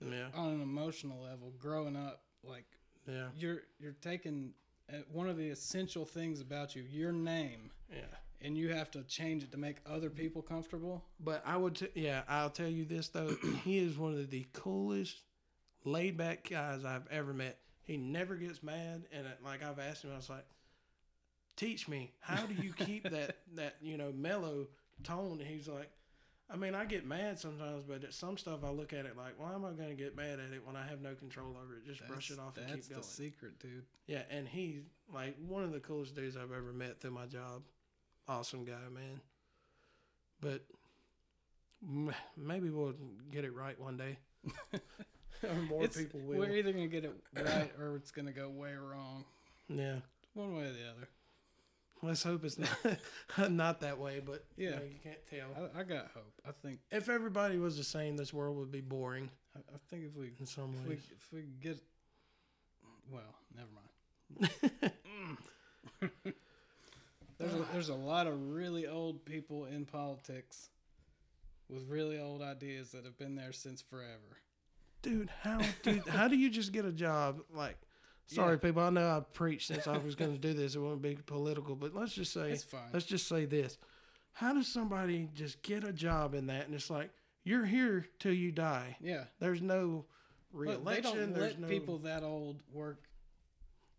Yeah, 0.00 0.28
on 0.34 0.50
an 0.54 0.60
emotional 0.62 1.20
level. 1.22 1.52
Growing 1.58 1.96
up, 1.96 2.22
like 2.44 2.64
yeah, 3.06 3.28
you're 3.36 3.62
you're 3.80 3.96
taking 4.00 4.52
uh, 4.92 4.98
one 5.12 5.28
of 5.28 5.36
the 5.36 5.48
essential 5.50 6.04
things 6.04 6.40
about 6.40 6.76
you, 6.76 6.82
your 6.90 7.12
name, 7.12 7.70
yeah. 7.92 8.02
And 8.40 8.56
you 8.56 8.72
have 8.72 8.90
to 8.92 9.02
change 9.04 9.42
it 9.42 9.50
to 9.52 9.58
make 9.58 9.76
other 9.86 10.10
people 10.10 10.42
comfortable. 10.42 11.04
But 11.20 11.42
I 11.44 11.56
would, 11.56 11.76
t- 11.76 11.88
yeah, 11.94 12.22
I'll 12.28 12.50
tell 12.50 12.68
you 12.68 12.84
this 12.84 13.08
though. 13.08 13.36
he 13.64 13.78
is 13.78 13.98
one 13.98 14.12
of 14.14 14.30
the 14.30 14.46
coolest, 14.52 15.16
laid 15.84 16.16
back 16.16 16.48
guys 16.50 16.84
I've 16.84 17.06
ever 17.10 17.32
met. 17.32 17.58
He 17.82 17.96
never 17.96 18.36
gets 18.36 18.62
mad, 18.62 19.04
and 19.12 19.26
uh, 19.26 19.30
like 19.44 19.62
I've 19.62 19.78
asked 19.78 20.04
him, 20.04 20.12
I 20.12 20.16
was 20.16 20.28
like, 20.28 20.44
"Teach 21.56 21.88
me, 21.88 22.12
how 22.20 22.44
do 22.44 22.54
you 22.54 22.72
keep 22.72 23.08
that 23.10 23.36
that 23.54 23.76
you 23.80 23.96
know 23.96 24.12
mellow 24.12 24.66
tone?" 25.02 25.38
And 25.40 25.48
he's 25.48 25.68
like, 25.68 25.90
"I 26.50 26.56
mean, 26.56 26.74
I 26.74 26.84
get 26.84 27.06
mad 27.06 27.38
sometimes, 27.38 27.84
but 27.88 28.04
at 28.04 28.12
some 28.12 28.36
stuff 28.36 28.62
I 28.62 28.68
look 28.70 28.92
at 28.92 29.06
it 29.06 29.16
like, 29.16 29.38
why 29.38 29.54
am 29.54 29.64
I 29.64 29.70
going 29.70 29.88
to 29.88 29.94
get 29.94 30.14
mad 30.14 30.38
at 30.38 30.52
it 30.52 30.66
when 30.66 30.76
I 30.76 30.86
have 30.86 31.00
no 31.00 31.14
control 31.14 31.56
over 31.62 31.76
it? 31.76 31.86
Just 31.86 32.06
brush 32.06 32.30
it 32.30 32.38
off 32.38 32.58
and 32.58 32.66
keep 32.66 32.88
going." 32.88 33.00
That's 33.00 33.16
the 33.16 33.22
secret, 33.24 33.58
dude. 33.58 33.86
Yeah, 34.06 34.22
and 34.30 34.46
he's 34.46 34.82
like 35.12 35.34
one 35.46 35.64
of 35.64 35.72
the 35.72 35.80
coolest 35.80 36.14
dudes 36.14 36.36
I've 36.36 36.52
ever 36.52 36.74
met 36.74 37.00
through 37.00 37.12
my 37.12 37.24
job. 37.26 37.62
Awesome 38.28 38.64
guy, 38.64 38.74
man. 38.92 39.20
But 40.40 40.62
m- 41.82 42.14
maybe 42.36 42.70
we'll 42.70 42.94
get 43.30 43.44
it 43.44 43.54
right 43.54 43.78
one 43.80 43.96
day. 43.96 44.18
or 45.42 45.54
more 45.68 45.82
It's- 45.84 45.96
people 45.96 46.20
will. 46.20 46.38
We're 46.38 46.54
either 46.54 46.72
gonna 46.72 46.86
get 46.88 47.04
it 47.04 47.14
right 47.34 47.70
or 47.80 47.96
it's 47.96 48.10
gonna 48.10 48.32
go 48.32 48.48
way 48.48 48.74
wrong. 48.74 49.24
Yeah. 49.68 49.96
One 50.34 50.54
way 50.56 50.64
or 50.64 50.72
the 50.72 50.88
other. 50.90 51.08
Let's 52.00 52.22
hope 52.22 52.44
it's 52.44 52.58
not, 52.58 52.70
not 53.50 53.80
that 53.80 53.98
way, 53.98 54.20
but 54.24 54.44
yeah, 54.56 54.70
Yeah. 54.70 54.80
you 54.84 54.94
can't 55.02 55.26
tell. 55.28 55.70
I, 55.74 55.80
I 55.80 55.82
got 55.82 56.10
hope. 56.14 56.32
I 56.46 56.52
think. 56.62 56.78
If 56.92 57.08
everybody 57.08 57.58
was 57.58 57.76
the 57.76 57.82
same, 57.82 58.16
this 58.16 58.32
world 58.32 58.56
would 58.56 58.70
be 58.70 58.80
boring 58.80 59.30
I, 59.56 59.58
I 59.74 59.78
think 59.90 60.04
if 60.04 60.14
we 60.16 60.30
in 60.38 60.46
some 60.46 60.74
if 60.74 60.84
we 60.84 60.90
ways. 60.94 61.10
if 61.16 61.32
we 61.32 61.42
get 61.60 61.78
well, 63.10 63.34
never 63.56 63.68
mind. 64.70 64.92
There's 67.78 67.90
a, 67.90 67.94
lot 67.94 68.26
of 68.26 68.50
really 68.50 68.88
old 68.88 69.24
people 69.24 69.66
in 69.66 69.84
politics 69.84 70.70
with 71.68 71.88
really 71.88 72.18
old 72.18 72.42
ideas 72.42 72.90
that 72.90 73.04
have 73.04 73.16
been 73.16 73.36
there 73.36 73.52
since 73.52 73.80
forever. 73.80 74.40
dude, 75.00 75.30
how 75.42 75.60
dude, 75.84 76.04
how 76.08 76.26
do 76.26 76.36
you 76.36 76.50
just 76.50 76.72
get 76.72 76.84
a 76.84 76.90
job? 76.90 77.40
Like, 77.54 77.76
sorry, 78.26 78.54
Yeah. 78.54 78.58
people, 78.58 78.82
I 78.82 78.90
know 78.90 79.08
I 79.08 79.20
preached 79.32 79.68
since 79.68 79.86
I 79.86 79.96
was 79.98 80.16
going 80.16 80.32
to 80.32 80.38
do 80.38 80.54
this. 80.54 80.74
It 80.74 80.80
won't 80.80 81.00
be 81.00 81.14
political, 81.24 81.76
but 81.76 81.94
let's 81.94 82.12
just 82.14 82.32
say. 82.32 82.58
Let's 82.92 83.06
just 83.06 83.28
say 83.28 83.44
this. 83.44 83.78
how 84.32 84.54
does 84.54 84.66
somebody 84.66 85.28
just 85.32 85.62
get 85.62 85.84
a 85.84 85.92
job 85.92 86.34
in 86.34 86.48
that? 86.48 86.66
And 86.66 86.74
it's 86.74 86.90
like 86.90 87.10
you're 87.44 87.64
here 87.66 88.06
till 88.18 88.34
you 88.34 88.50
die. 88.50 88.96
Yeah. 89.00 89.24
There's 89.38 89.62
no 89.62 90.04
reelection. 90.52 90.84
they 90.84 91.00
don't 91.00 91.32
there's 91.32 91.52
let 91.52 91.60
no 91.60 91.68
people 91.68 91.98
that 91.98 92.24
old 92.24 92.60
work 92.72 93.07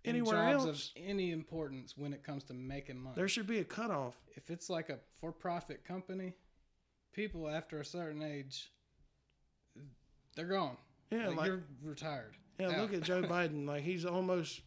Anywhere 0.05 0.53
jobs 0.53 0.65
else. 0.65 0.91
of 0.95 1.03
any 1.05 1.31
importance 1.31 1.93
when 1.97 2.13
it 2.13 2.23
comes 2.23 2.43
to 2.45 2.53
making 2.53 2.97
money. 2.97 3.15
There 3.15 3.27
should 3.27 3.47
be 3.47 3.59
a 3.59 3.63
cutoff. 3.65 4.15
if 4.35 4.49
it's 4.49 4.69
like 4.69 4.89
a 4.89 4.99
for-profit 5.19 5.83
company, 5.85 6.33
people 7.13 7.49
after 7.49 7.79
a 7.81 7.85
certain 7.85 8.23
age, 8.23 8.71
they're 10.35 10.45
gone. 10.47 10.77
Yeah, 11.11 11.27
like, 11.29 11.37
like, 11.37 11.47
you're 11.47 11.63
retired. 11.83 12.35
yeah. 12.59 12.67
out. 12.69 12.77
Look 12.79 12.93
at 12.93 13.01
Joe 13.01 13.21
Biden. 13.23 13.67
Like 13.67 13.83
he's 13.83 14.05
almost 14.05 14.61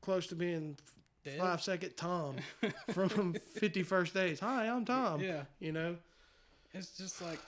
close 0.00 0.26
to 0.28 0.34
being 0.34 0.76
Dead. 1.24 1.38
five 1.38 1.62
second 1.62 1.96
Tom 1.96 2.36
from 2.90 3.34
Fifty 3.54 3.82
First 3.82 4.14
Dates. 4.14 4.40
Hi, 4.40 4.66
I'm 4.68 4.84
Tom. 4.84 5.20
Yeah, 5.20 5.44
You 5.60 5.72
know. 5.72 5.96
it's 6.72 6.96
just 6.96 7.22
like, 7.22 7.38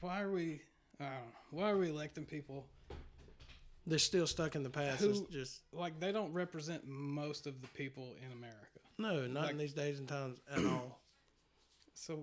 why 0.00 0.20
are 0.20 0.30
we? 0.30 0.60
I 1.00 1.04
don't 1.04 1.12
know. 1.12 1.18
Why 1.52 1.70
are 1.70 1.78
we 1.78 1.88
electing 1.88 2.26
people 2.26 2.66
They're 3.90 3.98
still 3.98 4.26
stuck 4.26 4.54
in 4.54 4.62
the 4.62 4.70
past. 4.70 5.02
It's 5.02 5.18
Who- 5.18 5.28
just 5.30 5.60
like 5.72 5.98
they 6.00 6.12
don't 6.12 6.32
represent 6.32 6.86
most 6.86 7.46
of 7.46 7.60
the 7.60 7.68
people 7.68 8.14
in 8.24 8.32
America? 8.32 8.80
no, 8.98 9.26
not 9.26 9.42
Like- 9.42 9.50
in 9.52 9.58
these 9.58 9.74
days 9.74 9.98
and 9.98 10.08
times 10.08 10.38
at 10.50 10.64
all. 10.64 10.98
So, 11.94 12.14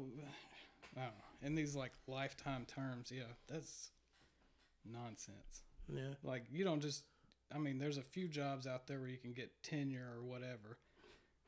I 0.95 1.01
don't 1.01 1.05
know. 1.09 1.11
In 1.47 1.53
these 1.53 1.75
like 1.75 1.91
lifetime 2.07 2.65
terms, 2.65 3.11
yeah, 3.15 3.25
that's 3.47 3.91
nonsense. 4.85 5.63
Yeah. 5.93 6.13
Like 6.23 6.45
you 6.51 6.63
don't 6.63 6.81
just. 6.81 7.03
I 7.53 7.59
mean, 7.59 7.77
there's 7.77 7.97
a 7.97 8.01
few 8.01 8.27
jobs 8.27 8.65
out 8.67 8.87
there 8.87 8.99
where 8.99 9.07
you 9.07 9.17
can 9.17 9.33
get 9.33 9.51
tenure 9.63 10.07
or 10.17 10.23
whatever. 10.23 10.77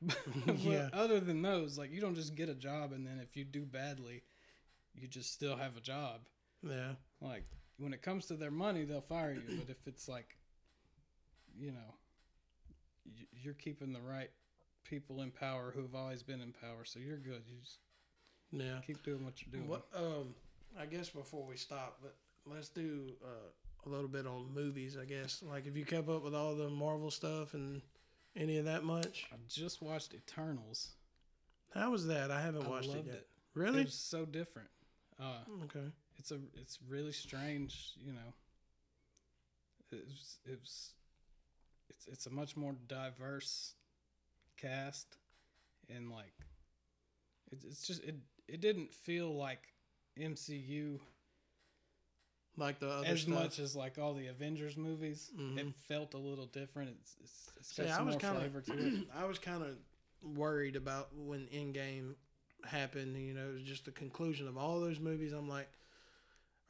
But 0.46 0.60
Yeah. 0.60 0.90
Other 0.94 1.20
than 1.20 1.42
those, 1.42 1.78
like 1.78 1.92
you 1.92 2.02
don't 2.02 2.16
just 2.16 2.36
get 2.36 2.50
a 2.50 2.54
job 2.54 2.92
and 2.94 3.06
then 3.06 3.20
if 3.20 3.36
you 3.36 3.44
do 3.46 3.66
badly, 3.66 4.22
you 4.94 5.08
just 5.08 5.34
still 5.34 5.56
have 5.58 5.76
a 5.76 5.82
job. 5.82 6.22
Yeah. 6.62 6.94
Like 7.22 7.46
when 7.80 7.94
it 7.94 8.02
comes 8.02 8.26
to 8.28 8.36
their 8.36 8.52
money, 8.52 8.84
they'll 8.84 9.02
fire 9.02 9.34
you. 9.34 9.58
But 9.58 9.70
if 9.70 9.88
it's 9.88 10.08
like, 10.08 10.38
you 11.58 11.72
know, 11.72 11.96
you're 13.42 13.54
keeping 13.54 13.94
the 13.94 14.02
right 14.02 14.30
people 14.84 15.22
in 15.22 15.32
power 15.32 15.72
who've 15.76 15.96
always 15.96 16.24
been 16.24 16.42
in 16.42 16.54
power, 16.54 16.84
so 16.86 17.00
you're 17.00 17.18
good. 17.18 17.44
You 17.48 17.60
just 17.62 17.80
Yeah. 18.52 18.80
keep 18.86 19.04
doing 19.04 19.24
what 19.24 19.42
you're 19.42 19.52
doing. 19.52 19.68
What 19.68 19.88
um 19.94 20.36
I 20.78 20.86
guess 20.86 21.10
before 21.10 21.46
we 21.46 21.58
stop, 21.58 22.00
but 22.02 22.16
let's 22.46 22.70
do 22.70 23.16
uh, 23.24 23.50
a 23.86 23.90
little 23.90 24.08
bit 24.08 24.28
on 24.28 24.54
movies, 24.54 24.98
I 25.02 25.06
guess. 25.06 25.42
Like 25.42 25.66
if 25.66 25.76
you 25.76 25.86
kept 25.86 26.10
up 26.10 26.24
with 26.24 26.36
all 26.36 26.56
the 26.56 26.70
Marvel 26.70 27.10
stuff 27.12 27.54
and 27.54 27.82
any 28.36 28.58
of 28.58 28.66
that 28.66 28.84
much. 28.84 29.28
I 29.32 29.38
just 29.48 29.82
watched 29.82 30.14
Eternals. 30.14 30.92
How 31.74 31.92
was 31.92 32.06
that? 32.08 32.30
I 32.32 32.42
haven't 32.42 32.64
I 32.66 32.70
watched 32.70 32.94
it 32.94 33.06
yet. 33.06 33.16
it. 33.16 33.28
Really? 33.54 33.82
It 33.82 33.86
was 33.86 33.94
so 33.96 34.26
different. 34.26 34.70
Uh, 35.20 35.40
Okay. 35.64 35.92
It's 36.20 36.32
a 36.32 36.40
it's 36.56 36.78
really 36.88 37.12
strange 37.14 37.94
you 38.06 38.12
know 38.14 38.34
it's 39.92 40.38
it's 40.46 40.94
it's 41.90 42.08
it's 42.08 42.26
a 42.28 42.30
much 42.30 42.56
more 42.56 42.76
diverse 42.88 43.74
cast 44.58 45.18
and 45.90 46.12
like 46.12 46.34
it's 47.52 47.66
it's 47.66 47.88
just 47.88 48.04
it 48.04 48.16
it 48.48 48.62
didn't 48.62 48.94
feel 48.94 49.34
like 49.36 49.74
MCU 50.20 51.00
Like 52.58 52.80
the 52.80 52.90
other 52.90 53.08
as 53.08 53.22
stuff. 53.22 53.34
much 53.34 53.60
as 53.60 53.76
like 53.76 53.98
all 53.98 54.14
the 54.14 54.28
Avengers 54.28 54.76
movies 54.78 55.32
it 55.56 55.66
Mhm. 55.66 55.74
felt 55.88 56.14
a 56.14 56.18
little 56.18 56.46
different 56.48 56.92
it's 57.00 57.16
it's, 57.24 57.50
it's 57.58 57.74
got 57.74 57.86
See, 57.86 57.92
I 58.00 58.02
was 58.04 58.14
more 58.16 58.20
kind 58.20 58.38
flavor 58.38 58.60
of 58.60 58.66
to 58.66 58.74
it 58.88 58.94
I 59.16 59.26
was 59.26 59.40
kind 59.40 59.64
of 59.64 59.78
worried 60.22 60.76
about 60.76 61.16
when 61.16 61.48
Endgame 61.48 62.16
happened. 62.66 63.16
You 63.18 63.34
know, 63.34 63.50
it 63.50 63.54
was 63.54 63.64
just 63.64 63.86
the 63.86 63.92
conclusion 63.92 64.48
of 64.48 64.58
all 64.58 64.82
those 64.82 65.00
movies. 65.00 65.32
I'm 65.32 65.48
like, 65.48 65.70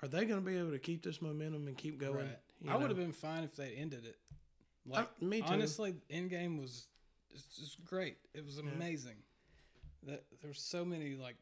are 0.01 0.07
they 0.07 0.25
going 0.25 0.39
to 0.39 0.45
be 0.45 0.57
able 0.57 0.71
to 0.71 0.79
keep 0.79 1.03
this 1.03 1.21
momentum 1.21 1.67
and 1.67 1.77
keep 1.77 1.99
going? 1.99 2.15
right 2.15 2.39
I 2.67 2.75
would 2.77 2.89
have 2.89 2.97
been 2.97 3.11
fine 3.13 3.43
if 3.43 3.55
they 3.55 3.73
ended 3.75 4.05
it 4.05 4.17
like 4.85 5.07
I- 5.21 5.25
me 5.25 5.39
too. 5.41 5.47
honestly 5.47 5.95
Endgame 6.11 6.59
was 6.59 6.87
it's 7.33 7.57
just 7.57 7.83
great 7.85 8.17
it 8.33 8.45
was 8.45 8.57
Yeah. 8.57 8.71
amazing 8.75 9.17
that 10.03 10.23
there 10.41 10.49
were 10.49 10.53
so 10.53 10.83
many 10.85 11.15
like 11.15 11.35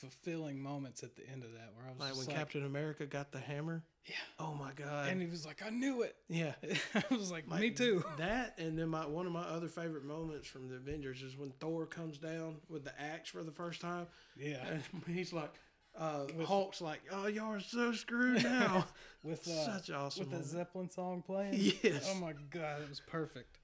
fulfilling 0.00 0.60
moments 0.62 1.02
at 1.02 1.14
the 1.16 1.26
end 1.28 1.44
of 1.44 1.52
that 1.52 1.70
where 1.74 1.86
I 1.86 1.90
was 1.90 2.00
like 2.00 2.16
when 2.16 2.26
like, 2.26 2.36
Captain 2.36 2.64
America 2.66 3.06
got 3.06 3.32
the 3.32 3.38
hammer. 3.38 3.82
Yeah. 4.06 4.14
Oh 4.38 4.52
my 4.54 4.72
god. 4.72 5.08
and 5.08 5.20
he 5.20 5.26
was 5.28 5.46
like, 5.46 5.62
I 5.64 5.70
knew 5.70 6.02
it. 6.02 6.16
yeah. 6.28 6.52
I 6.94 7.02
was 7.14 7.30
like, 7.30 7.48
Like, 7.48 7.60
me 7.60 7.70
too. 7.70 8.04
That 8.18 8.54
and 8.58 8.78
then 8.78 8.88
my 8.88 9.06
one 9.06 9.26
of 9.26 9.32
my 9.32 9.42
other 9.44 9.68
favorite 9.68 10.04
moments 10.04 10.46
from 10.46 10.68
the 10.68 10.76
Avengers 10.76 11.22
is 11.22 11.36
when 11.36 11.50
Thor 11.60 11.86
comes 11.86 12.18
down 12.18 12.56
with 12.68 12.84
the 12.84 12.92
axe 13.00 13.30
for 13.30 13.42
the 13.42 13.52
first 13.52 13.80
time. 13.80 14.06
Yeah, 14.36 14.64
And 14.66 14.82
he's 15.14 15.32
like, 15.32 15.52
uh, 15.98 16.24
With- 16.36 16.46
Hulk's 16.46 16.80
like, 16.80 17.00
"Oh, 17.10 17.26
y'all 17.26 17.52
are 17.52 17.60
so 17.60 17.92
screwed 17.92 18.42
now." 18.42 18.86
with 19.22 19.46
uh, 19.48 19.78
Such 19.78 19.90
awesome. 19.90 20.30
with 20.30 20.38
the. 20.38 20.44
Zeppelin 20.46 20.90
song 20.90 21.22
playing. 21.24 21.54
Yes. 21.82 22.08
Oh 22.10 22.16
my 22.20 22.32
god, 22.50 22.82
it 22.82 22.88
was 22.88 23.00
perfect. 23.00 23.58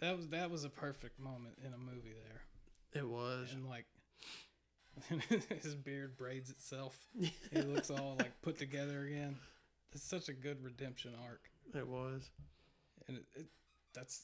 That 0.00 0.16
was 0.16 0.28
that 0.28 0.50
was 0.50 0.64
a 0.64 0.68
perfect 0.70 1.18
moment 1.18 1.54
in 1.64 1.72
a 1.72 1.78
movie 1.78 2.12
there, 2.14 3.02
It 3.02 3.08
was. 3.08 3.52
and 3.52 3.68
like. 3.68 3.86
his 5.62 5.74
beard 5.74 6.16
braids 6.16 6.48
itself. 6.48 6.96
He 7.20 7.30
looks 7.52 7.90
all 7.90 8.16
like 8.18 8.32
put 8.40 8.58
together 8.58 9.04
again. 9.06 9.36
It's 9.92 10.02
such 10.02 10.30
a 10.30 10.32
good 10.32 10.62
redemption 10.64 11.12
arc. 11.26 11.50
It 11.74 11.86
was. 11.86 12.30
and 13.06 13.18
it, 13.18 13.24
it, 13.34 13.46
that's 13.94 14.22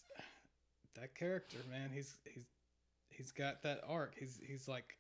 that 0.94 1.14
character, 1.14 1.59
man. 1.70 1.90
He's 1.92 2.14
he's 2.24 2.44
he's 3.10 3.32
got 3.32 3.62
that 3.64 3.82
arc. 3.86 4.14
He's 4.18 4.40
he's 4.46 4.66
like 4.66 4.96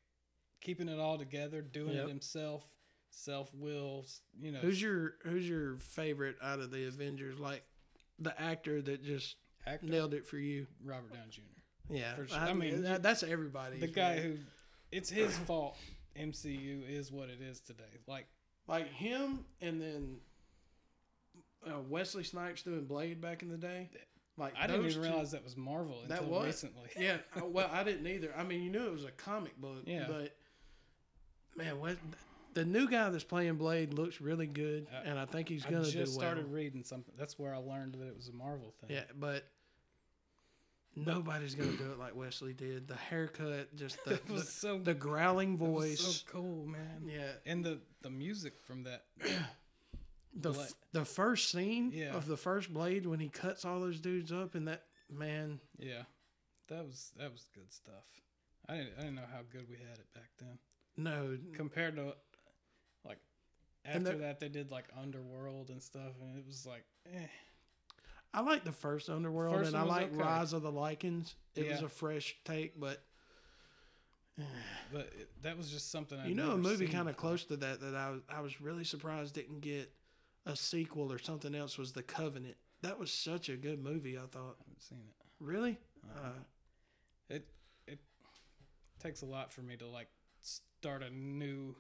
keeping 0.62 0.88
it 0.88 0.98
all 0.98 1.18
together, 1.18 1.60
doing 1.60 1.94
Yep. 1.94 2.04
it 2.04 2.08
himself, 2.08 2.64
self 3.10 3.52
will. 3.54 4.06
You 4.40 4.52
know, 4.52 4.60
Who's 4.60 4.80
your 4.80 5.16
Who's 5.24 5.46
your 5.46 5.76
favorite 5.76 6.36
out 6.42 6.60
of 6.60 6.70
the 6.70 6.86
Avengers? 6.86 7.38
Like 7.38 7.62
the 8.18 8.40
actor 8.40 8.80
that 8.80 9.04
just 9.04 9.36
actor? 9.66 9.86
nailed 9.86 10.14
it 10.14 10.26
for 10.26 10.38
you. 10.38 10.66
Robert 10.84 11.12
Downey 11.12 11.30
Jr. 11.30 11.40
Yeah, 11.94 12.14
For 12.14 12.26
sure. 12.28 12.38
I, 12.38 12.50
I 12.50 12.52
mean, 12.54 12.82
that, 12.82 13.02
that's 13.02 13.22
everybody. 13.22 13.78
The 13.78 13.88
guy 13.88 14.20
who, 14.20 14.36
it's 14.90 15.10
his 15.10 15.36
fault. 15.36 15.76
MCU 16.18 16.88
is 16.88 17.10
what 17.10 17.28
it 17.28 17.40
is 17.40 17.60
today. 17.60 17.82
Like 18.06 18.26
like 18.68 18.86
him, 18.88 19.44
and 19.60 19.80
then 19.80 20.16
uh, 21.66 21.80
Wesley 21.88 22.24
Snipes 22.24 22.62
doing 22.62 22.84
Blade 22.84 23.20
back 23.20 23.42
in 23.42 23.48
the 23.48 23.56
day. 23.56 23.90
Like 24.38 24.54
I 24.58 24.66
didn't 24.66 24.82
even 24.86 24.94
two- 24.94 25.00
realize 25.02 25.30
that 25.32 25.44
was 25.44 25.56
Marvel 25.56 26.02
That 26.08 26.20
until 26.22 26.34
was? 26.38 26.46
recently. 26.46 26.88
Yeah, 26.98 27.18
well, 27.42 27.68
I 27.72 27.84
didn't 27.84 28.06
either. 28.06 28.32
I 28.36 28.42
mean, 28.44 28.62
you 28.62 28.70
knew 28.70 28.86
it 28.86 28.92
was 28.92 29.04
a 29.04 29.10
comic 29.10 29.56
book, 29.60 29.82
Yeah. 29.86 30.06
but 30.08 30.34
man, 31.56 31.78
what 31.80 31.96
the 32.54 32.64
new 32.64 32.88
guy 32.88 33.08
that's 33.10 33.24
playing 33.24 33.54
Blade 33.56 33.94
looks 33.94 34.20
really 34.20 34.46
good, 34.46 34.86
Uh, 34.92 35.02
and 35.04 35.18
I 35.18 35.24
think 35.24 35.48
he's 35.48 35.64
gonna 35.64 35.82
just 35.84 35.92
do 35.92 35.98
well. 36.00 36.08
I 36.10 36.32
started 36.32 36.52
reading 36.52 36.84
something. 36.84 37.14
That's 37.16 37.38
where 37.38 37.54
I 37.54 37.58
learned 37.58 37.94
that 37.94 38.06
it 38.06 38.16
was 38.16 38.28
a 38.28 38.32
Marvel 38.32 38.74
thing. 38.80 38.90
Yeah, 38.96 39.04
but 39.18 39.44
nobody's 40.94 41.54
gonna 41.54 41.72
do 41.76 41.90
it 41.92 41.98
like 41.98 42.14
Wesley 42.14 42.52
did. 42.52 42.88
The 42.88 42.96
haircut, 42.96 43.74
just 43.76 43.98
the 44.04 44.20
was 44.30 44.48
so 44.48 44.78
the, 44.78 44.84
the 44.84 44.94
growling 44.94 45.54
it 45.54 45.60
was 45.60 45.70
voice. 46.00 46.00
so 46.26 46.32
cool, 46.32 46.66
man. 46.66 47.02
yeah, 47.06 47.32
And 47.46 47.64
the 47.64 47.80
the 48.02 48.10
music 48.10 48.60
from 48.60 48.84
that. 48.84 49.04
the 50.34 50.52
f- 50.52 50.72
the 50.92 51.04
first 51.04 51.50
scene 51.50 51.92
Yeah. 51.94 52.14
of 52.14 52.26
the 52.26 52.36
first 52.36 52.72
Blade 52.72 53.06
when 53.06 53.20
he 53.20 53.28
cuts 53.28 53.64
all 53.64 53.80
those 53.80 54.00
dudes 54.00 54.32
up, 54.32 54.54
and 54.54 54.66
that 54.68 54.84
man, 55.10 55.60
Yeah, 55.78 56.02
that 56.68 56.84
was 56.84 57.12
that 57.18 57.32
was 57.32 57.48
good 57.54 57.72
stuff. 57.72 58.04
I 58.68 58.76
didn't 58.76 58.92
I 58.98 59.00
didn't 59.02 59.14
know 59.16 59.28
how 59.32 59.40
good 59.50 59.68
we 59.68 59.76
had 59.76 59.98
it 59.98 60.06
back 60.14 60.30
then 60.38 60.58
no, 60.96 61.38
compared 61.54 61.96
to 61.96 62.14
like 63.04 63.18
after 63.84 64.00
the- 64.12 64.16
that 64.18 64.40
they 64.40 64.48
did 64.48 64.70
like 64.70 64.84
Underworld 65.00 65.70
and 65.70 65.82
stuff, 65.82 66.12
and 66.20 66.38
it 66.38 66.46
was 66.46 66.66
like, 66.66 66.84
eh. 67.12 67.26
I 68.34 68.40
like 68.40 68.64
the 68.64 68.72
first 68.72 69.10
Underworld, 69.10 69.56
First 69.56 69.68
and 69.68 69.76
I 69.76 69.82
like 69.82 70.06
okay. 70.12 70.16
Rise 70.16 70.52
of 70.54 70.62
the 70.62 70.72
Lycans. 70.72 71.34
It 71.54 71.68
was 71.68 71.82
a 71.82 71.88
fresh 71.88 72.34
take, 72.44 72.78
but 72.80 73.04
But 74.90 75.12
it, 75.18 75.28
that 75.42 75.56
was 75.58 75.70
just 75.70 75.90
something 75.90 76.18
I 76.18 76.26
you 76.26 76.34
know, 76.34 76.52
a 76.52 76.56
movie 76.56 76.86
kind 76.88 77.08
of 77.08 77.16
close 77.16 77.44
to 77.46 77.56
that 77.58 77.80
that 77.80 77.94
I 77.94 78.10
was 78.10 78.20
I 78.28 78.40
was 78.40 78.60
really 78.60 78.84
surprised 78.84 79.34
didn't 79.34 79.60
get 79.60 79.92
a 80.46 80.56
sequel 80.56 81.12
or 81.12 81.18
something 81.18 81.54
else 81.54 81.76
was 81.78 81.92
The 81.92 82.02
Covenant. 82.02 82.56
That 82.80 82.98
was 82.98 83.12
such 83.12 83.48
a 83.50 83.56
good 83.56 83.82
movie. 83.82 84.16
I 84.16 84.22
thought. 84.22 84.56
I 84.58 84.62
haven't 84.64 84.82
seen 84.82 84.98
it. 84.98 85.14
Really? 85.38 85.78
Uh-huh. 86.04 86.28
Uh, 86.28 86.32
It 87.28 87.46
it 87.86 88.00
takes 88.98 89.20
a 89.22 89.26
lot 89.26 89.52
for 89.52 89.60
me 89.60 89.76
to 89.76 89.86
like 89.86 90.08
start 90.42 91.02
a 91.02 91.10
new 91.10 91.74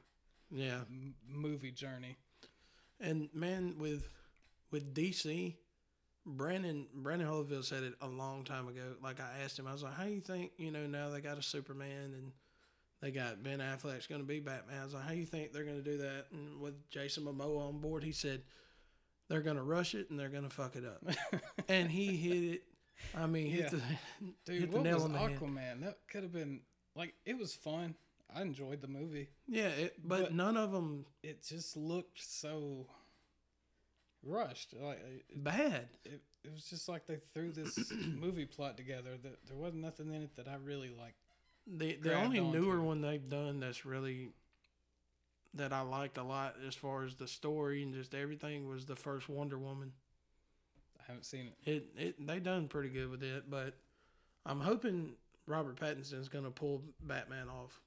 yeah. 0.50 0.80
m- 0.88 1.14
movie 1.28 1.70
journey. 1.72 2.16
And 3.00 3.28
man, 3.34 3.76
with 3.78 4.08
with 4.70 4.94
DC, 4.94 5.54
Brandon 6.24 6.86
Brandon 6.94 7.28
Holyfield 7.28 7.64
said 7.64 7.82
it 7.82 7.94
a 8.00 8.06
long 8.08 8.44
time 8.44 8.68
ago. 8.68 8.94
Like 9.02 9.20
I 9.20 9.42
asked 9.44 9.58
him, 9.58 9.66
I 9.66 9.72
was 9.72 9.82
like, 9.82 9.94
"How 9.94 10.04
you 10.04 10.20
think 10.20 10.52
you 10.56 10.70
know 10.70 10.86
now 10.86 11.10
they 11.10 11.20
got 11.20 11.38
a 11.38 11.42
Superman 11.42 12.14
and 12.16 12.32
they 13.00 13.10
got 13.10 13.42
Ben 13.42 13.58
Affleck's 13.58 14.06
going 14.06 14.20
to 14.20 14.26
be 14.26 14.38
Batman?" 14.40 14.80
I 14.80 14.84
was 14.84 14.94
like, 14.94 15.04
"How 15.04 15.12
you 15.12 15.26
think 15.26 15.52
they're 15.52 15.64
going 15.64 15.82
to 15.82 15.90
do 15.90 15.98
that?" 15.98 16.26
And 16.32 16.60
with 16.60 16.88
Jason 16.90 17.24
Momoa 17.24 17.68
on 17.68 17.80
board, 17.80 18.04
he 18.04 18.12
said 18.12 18.42
they're 19.28 19.40
going 19.42 19.56
to 19.56 19.62
rush 19.62 19.94
it 19.94 20.10
and 20.10 20.18
they're 20.18 20.28
going 20.28 20.44
to 20.44 20.50
fuck 20.50 20.76
it 20.76 20.84
up. 20.84 21.02
and 21.68 21.90
he 21.90 22.16
hit 22.16 22.54
it. 22.54 22.62
I 23.16 23.26
mean, 23.26 23.50
hit 23.50 23.64
Yeah. 23.64 23.68
the 23.70 23.82
Dude, 24.52 24.60
hit 24.60 24.70
the 24.70 24.76
what 24.76 24.84
nail 24.84 24.94
was 24.94 25.04
on 25.04 25.12
the 25.12 25.18
head. 25.18 25.38
Aquaman? 25.40 25.80
That 25.82 25.98
could 26.10 26.22
have 26.22 26.32
been 26.32 26.60
like 26.94 27.14
it 27.24 27.36
was 27.36 27.52
fun. 27.54 27.96
I 28.34 28.42
enjoyed 28.42 28.80
the 28.80 28.88
movie. 28.88 29.28
Yeah, 29.46 29.68
it, 29.68 29.94
but, 30.06 30.22
But- 30.22 30.34
none 30.34 30.56
of 30.56 30.72
them 30.72 31.06
It 31.22 31.42
just 31.42 31.76
looked 31.76 32.22
so 32.22 32.86
rushed. 34.22 34.74
Like 34.74 35.00
it, 35.28 35.44
bad. 35.44 35.88
it, 36.04 36.20
it 36.44 36.52
was 36.52 36.64
just 36.64 36.88
like 36.88 37.06
they 37.06 37.18
threw 37.34 37.52
this 37.52 37.92
movie 38.18 38.46
plot 38.46 38.76
together 38.76 39.10
that 39.22 39.46
there 39.46 39.56
wasn't 39.56 39.82
nothing 39.82 40.12
in 40.14 40.22
it 40.22 40.36
that 40.36 40.48
I 40.48 40.56
really 40.62 40.90
like. 40.90 41.14
The 41.66 41.96
the 41.96 42.14
only 42.14 42.40
newer 42.40 42.80
one 42.82 43.00
they've 43.02 43.28
done 43.28 43.60
that's 43.60 43.84
really 43.86 44.30
that 45.54 45.72
I 45.72 45.82
liked 45.82 46.18
a 46.18 46.24
lot 46.24 46.56
as 46.66 46.74
far 46.74 47.04
as 47.04 47.14
the 47.14 47.28
story 47.28 47.82
and 47.82 47.94
just 47.94 48.14
everything 48.14 48.66
was 48.68 48.86
the 48.86 48.96
first 48.96 49.28
Wonder 49.28 49.58
Woman. 49.58 49.92
I 50.98 51.02
haven't 51.06 51.24
seen 51.24 51.46
it. 51.64 51.70
It 51.70 51.84
it 51.96 52.26
they 52.26 52.40
done 52.40 52.66
pretty 52.68 52.88
good 52.88 53.10
with 53.10 53.22
it, 53.22 53.44
but 53.48 53.76
I'm 54.44 54.60
hoping 54.60 55.12
Robert 55.46 55.76
Pattinson's 55.76 56.28
gonna 56.28 56.50
pull 56.50 56.82
Batman 57.00 57.48
off. 57.48 57.80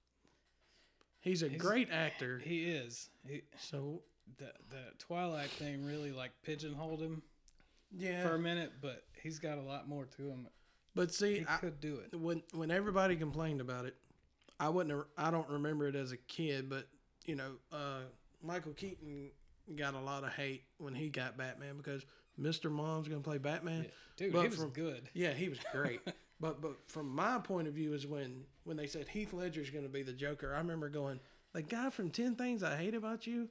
He's 1.25 1.43
a 1.43 1.49
He's- 1.49 1.59
great 1.61 1.89
actor, 1.91 2.39
He 2.39 2.65
is. 2.65 3.09
He 3.27 3.41
so 3.57 4.01
the 4.37 4.53
the 4.69 4.83
Twilight 4.99 5.49
thing 5.49 5.83
really 5.83 6.11
like 6.13 6.31
pigeonholed 6.43 7.01
him 7.01 7.21
yeah. 7.91 8.23
for 8.23 8.35
a 8.35 8.39
minute, 8.39 8.73
but 8.81 9.03
he's 9.21 9.39
got 9.39 9.57
a 9.57 9.61
lot 9.61 9.89
more 9.89 10.05
to 10.05 10.21
him. 10.29 10.47
but 10.93 11.13
see, 11.13 11.39
He 11.39 11.45
I, 11.49 11.57
could 11.57 11.79
do 11.81 11.97
it. 11.97 12.15
when 12.17 12.41
when 12.53 12.71
everybody 12.71 13.15
complained 13.17 13.59
about 13.59 13.85
it, 13.85 13.95
I 14.59 14.69
wouldn't. 14.69 15.05
I 15.17 15.31
don't 15.31 15.49
remember 15.49 15.87
it 15.87 15.95
as 15.95 16.11
a 16.11 16.17
kid, 16.17 16.69
but 16.69 16.87
you 17.25 17.35
know, 17.35 17.53
uh, 17.71 18.01
Michael 18.43 18.73
Keaton 18.73 19.31
got 19.75 19.95
a 19.95 19.99
lot 19.99 20.23
of 20.23 20.31
hate 20.31 20.63
when 20.77 20.93
he 20.93 21.09
got 21.09 21.37
Batman 21.37 21.75
because 21.77 22.05
Mr. 22.39 22.69
Mom's 22.71 23.07
gonna 23.07 23.21
play 23.21 23.39
Batman. 23.39 23.83
Yeah. 23.83 23.89
Dude, 24.17 24.33
But 24.33 24.41
he 24.43 24.47
was 24.49 24.59
from- 24.59 24.69
good. 24.69 25.09
Yeah, 25.13 25.33
he 25.33 25.49
was 25.49 25.57
great. 25.71 26.01
but 26.39 26.61
but 26.61 26.77
from 26.87 27.09
my 27.09 27.39
point 27.39 27.67
of 27.67 27.73
view 27.73 27.93
is 27.93 28.05
when 28.05 28.45
when 28.65 28.75
they 28.77 28.87
said 28.87 29.07
Heath 29.07 29.31
Ledger's 29.33 29.69
going 29.69 29.85
to 29.85 29.89
be 29.89 30.03
the 30.03 30.11
Joker, 30.13 30.53
I 30.53 30.57
remember 30.57 30.89
going, 30.89 31.19
the 31.53 31.61
guy 31.61 31.89
from 31.89 32.09
Ten 32.09 32.35
Things 32.35 32.61
I 32.63 32.75
Hate 32.75 32.93
About 32.95 33.25
You. 33.25 33.47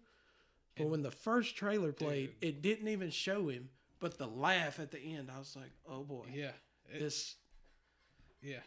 But 0.76 0.88
when 0.88 1.02
the 1.02 1.10
first 1.10 1.56
trailer 1.56 1.92
played, 1.92 2.34
Dude. 2.40 2.48
it 2.56 2.62
didn't 2.62 2.88
even 2.88 3.10
show 3.10 3.48
him. 3.48 3.68
But 4.00 4.18
the 4.18 4.26
laugh 4.26 4.80
at 4.80 4.90
the 4.90 4.98
end, 5.00 5.30
I 5.34 5.38
was 5.38 5.56
like, 5.56 5.70
oh 5.88 6.02
boy, 6.02 6.26
Yeah. 6.32 6.50
It, 6.92 7.00
it's 7.00 7.36
yeah. 8.42 8.58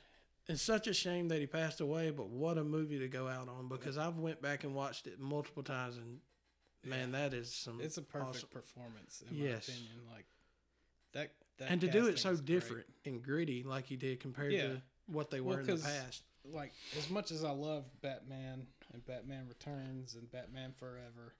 it's 0.47 0.61
such 0.61 0.87
a 0.87 0.93
shame 0.93 1.27
that 1.27 1.39
he 1.39 1.45
passed 1.45 1.81
away. 1.81 2.09
But 2.09 2.29
what 2.29 2.57
a 2.57 2.63
movie 2.63 2.97
to 2.99 3.07
go 3.07 3.27
out 3.27 3.47
on 3.49 3.67
because 3.67 3.97
I've 3.97 4.17
went 4.17 4.41
back 4.41 4.63
and 4.63 4.73
watched 4.73 5.05
it 5.07 5.19
multiple 5.19 5.63
times 5.63 5.97
and. 5.97 6.19
Man, 6.85 7.11
that 7.11 7.33
is 7.33 7.51
some. 7.53 7.81
It's 7.81 7.97
a 7.97 8.01
perfect 8.01 8.29
awesome. 8.37 8.49
performance 8.49 9.21
in 9.29 9.35
Yes. 9.37 9.67
my 9.67 9.73
opinion. 9.73 9.93
Like 10.13 10.25
that 11.13 11.31
that 11.57 11.69
and 11.71 11.81
to 11.81 11.87
do 11.91 12.07
it 12.07 12.17
so 12.19 12.29
is 12.29 12.39
great. 12.39 12.45
different 12.45 12.85
and 13.05 13.21
gritty 13.21 13.63
like 13.63 13.85
he 13.87 13.97
did 13.97 14.21
compared 14.21 14.53
Yeah. 14.53 14.61
to 14.67 14.81
what 15.07 15.29
they 15.29 15.41
were 15.41 15.57
Well, 15.57 15.59
in 15.59 15.65
the 15.65 15.81
past. 15.81 16.23
Like 16.51 16.73
as 16.97 17.09
much 17.09 17.31
as 17.31 17.43
I 17.43 17.51
love 17.51 17.85
Batman 18.01 18.67
and 18.93 19.05
Batman 19.05 19.47
Returns 19.47 20.15
and 20.15 20.31
Batman 20.31 20.73
Forever, 20.77 21.35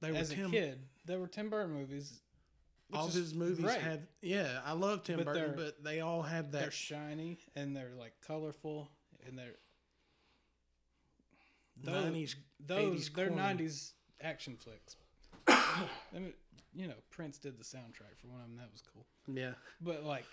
They 0.00 0.10
were 0.12 0.18
as 0.18 0.30
Tim, 0.30 0.46
a 0.46 0.50
kid, 0.50 0.78
there 1.06 1.18
were 1.18 1.26
Tim 1.28 1.50
Burton 1.50 1.72
movies. 1.74 2.20
all 2.92 3.08
his 3.08 3.34
movies 3.34 3.64
great. 3.64 3.80
had 3.80 4.06
yeah 4.22 4.60
i 4.64 4.72
love 4.72 5.02
tim 5.02 5.18
But 5.18 5.26
burton 5.26 5.42
they're- 5.54 5.64
but 5.66 5.84
they 5.84 6.00
all 6.00 6.22
had 6.22 6.50
they're 6.52 6.62
that 6.62 6.72
shiny 6.72 7.36
and 7.54 7.76
they're 7.76 7.92
like 7.98 8.14
colorful 8.26 8.88
and 9.26 9.36
they're 9.38 9.56
those 11.82 12.04
90s 12.06 12.34
those 12.66 13.08
80s 13.10 13.14
they're 13.14 13.30
nineties 13.30 13.92
action 14.20 14.56
flicks. 14.56 14.96
I 15.48 15.86
mean, 16.14 16.32
you 16.74 16.88
know, 16.88 16.94
Prince 17.10 17.38
did 17.38 17.56
the 17.58 17.62
soundtrack 17.64 18.16
for 18.20 18.26
one 18.28 18.40
of 18.40 18.48
them. 18.48 18.56
That 18.56 18.70
was 18.72 18.82
cool. 18.92 19.06
yeah 19.32 19.52
But 19.80 20.02
like, 20.04 20.24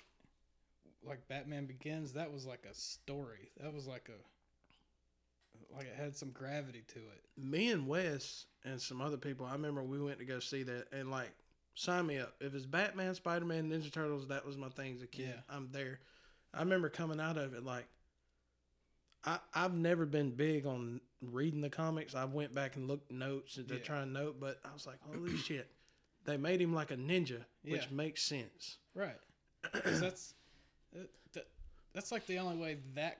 like 1.05 1.27
Batman 1.27 1.65
Begins, 1.65 2.13
that 2.13 2.31
was 2.31 2.45
like 2.45 2.65
a 2.69 2.73
story. 2.73 3.51
That 3.61 3.73
was 3.73 3.87
like 3.87 4.09
a, 4.09 5.73
like 5.75 5.85
it 5.87 5.95
had 5.95 6.15
some 6.15 6.31
gravity 6.31 6.83
to 6.87 6.99
it. 6.99 7.23
me 7.37 7.71
and 7.71 7.87
wes 7.87 8.45
and 8.63 8.79
some 8.79 9.01
other 9.01 9.17
people 9.17 9.45
i 9.45 9.51
remember 9.53 9.81
we 9.83 9.99
went 10.01 10.19
to 10.19 10.25
go 10.25 10.39
see 10.39 10.63
that 10.63 10.85
and 10.91 11.09
like 11.09 11.31
sign 11.75 12.05
me 12.05 12.17
up 12.19 12.33
if 12.39 12.53
it's 12.53 12.65
batman 12.65 13.13
spider-man 13.15 13.69
ninja 13.69 13.91
turtles 13.91 14.27
that 14.27 14.45
was 14.45 14.57
my 14.57 14.69
thing 14.69 14.95
as 14.95 15.01
a 15.01 15.07
kid 15.07 15.27
Yeah. 15.33 15.41
i'm 15.55 15.69
there 15.71 15.99
i 16.53 16.59
remember 16.59 16.87
coming 16.89 17.19
out 17.19 17.37
of 17.37 17.53
it 17.53 17.63
like 17.63 17.85
I, 19.23 19.39
I've 19.53 19.73
never 19.73 20.05
been 20.05 20.31
big 20.31 20.67
on 20.67 21.01
reading 21.19 21.61
the 21.61 21.69
comics. 21.71 22.13
I 22.13 22.25
went 22.25 22.53
back 22.53 22.75
and 22.75 22.87
looked 22.87 23.11
notes 23.11 23.57
and 23.57 23.67
to 23.69 23.75
Yeah. 23.77 23.81
try 23.81 24.01
and 24.01 24.13
note, 24.13 24.39
but 24.39 24.59
I 24.63 24.71
was 24.71 24.85
like, 24.85 24.99
holy 25.11 25.35
shit. 25.35 25.67
They 26.25 26.37
made 26.37 26.61
him 26.61 26.75
like 26.75 26.91
a 26.91 26.95
ninja, 26.95 27.43
which 27.63 27.81
Yeah. 27.87 27.91
makes 27.91 28.21
sense. 28.21 28.77
Right. 28.93 29.17
that's 29.83 30.35
that, 30.95 31.09
that, 31.33 31.47
that's 31.93 32.11
like 32.11 32.25
the 32.27 32.37
only 32.39 32.57
way 32.57 32.77
that 32.95 33.19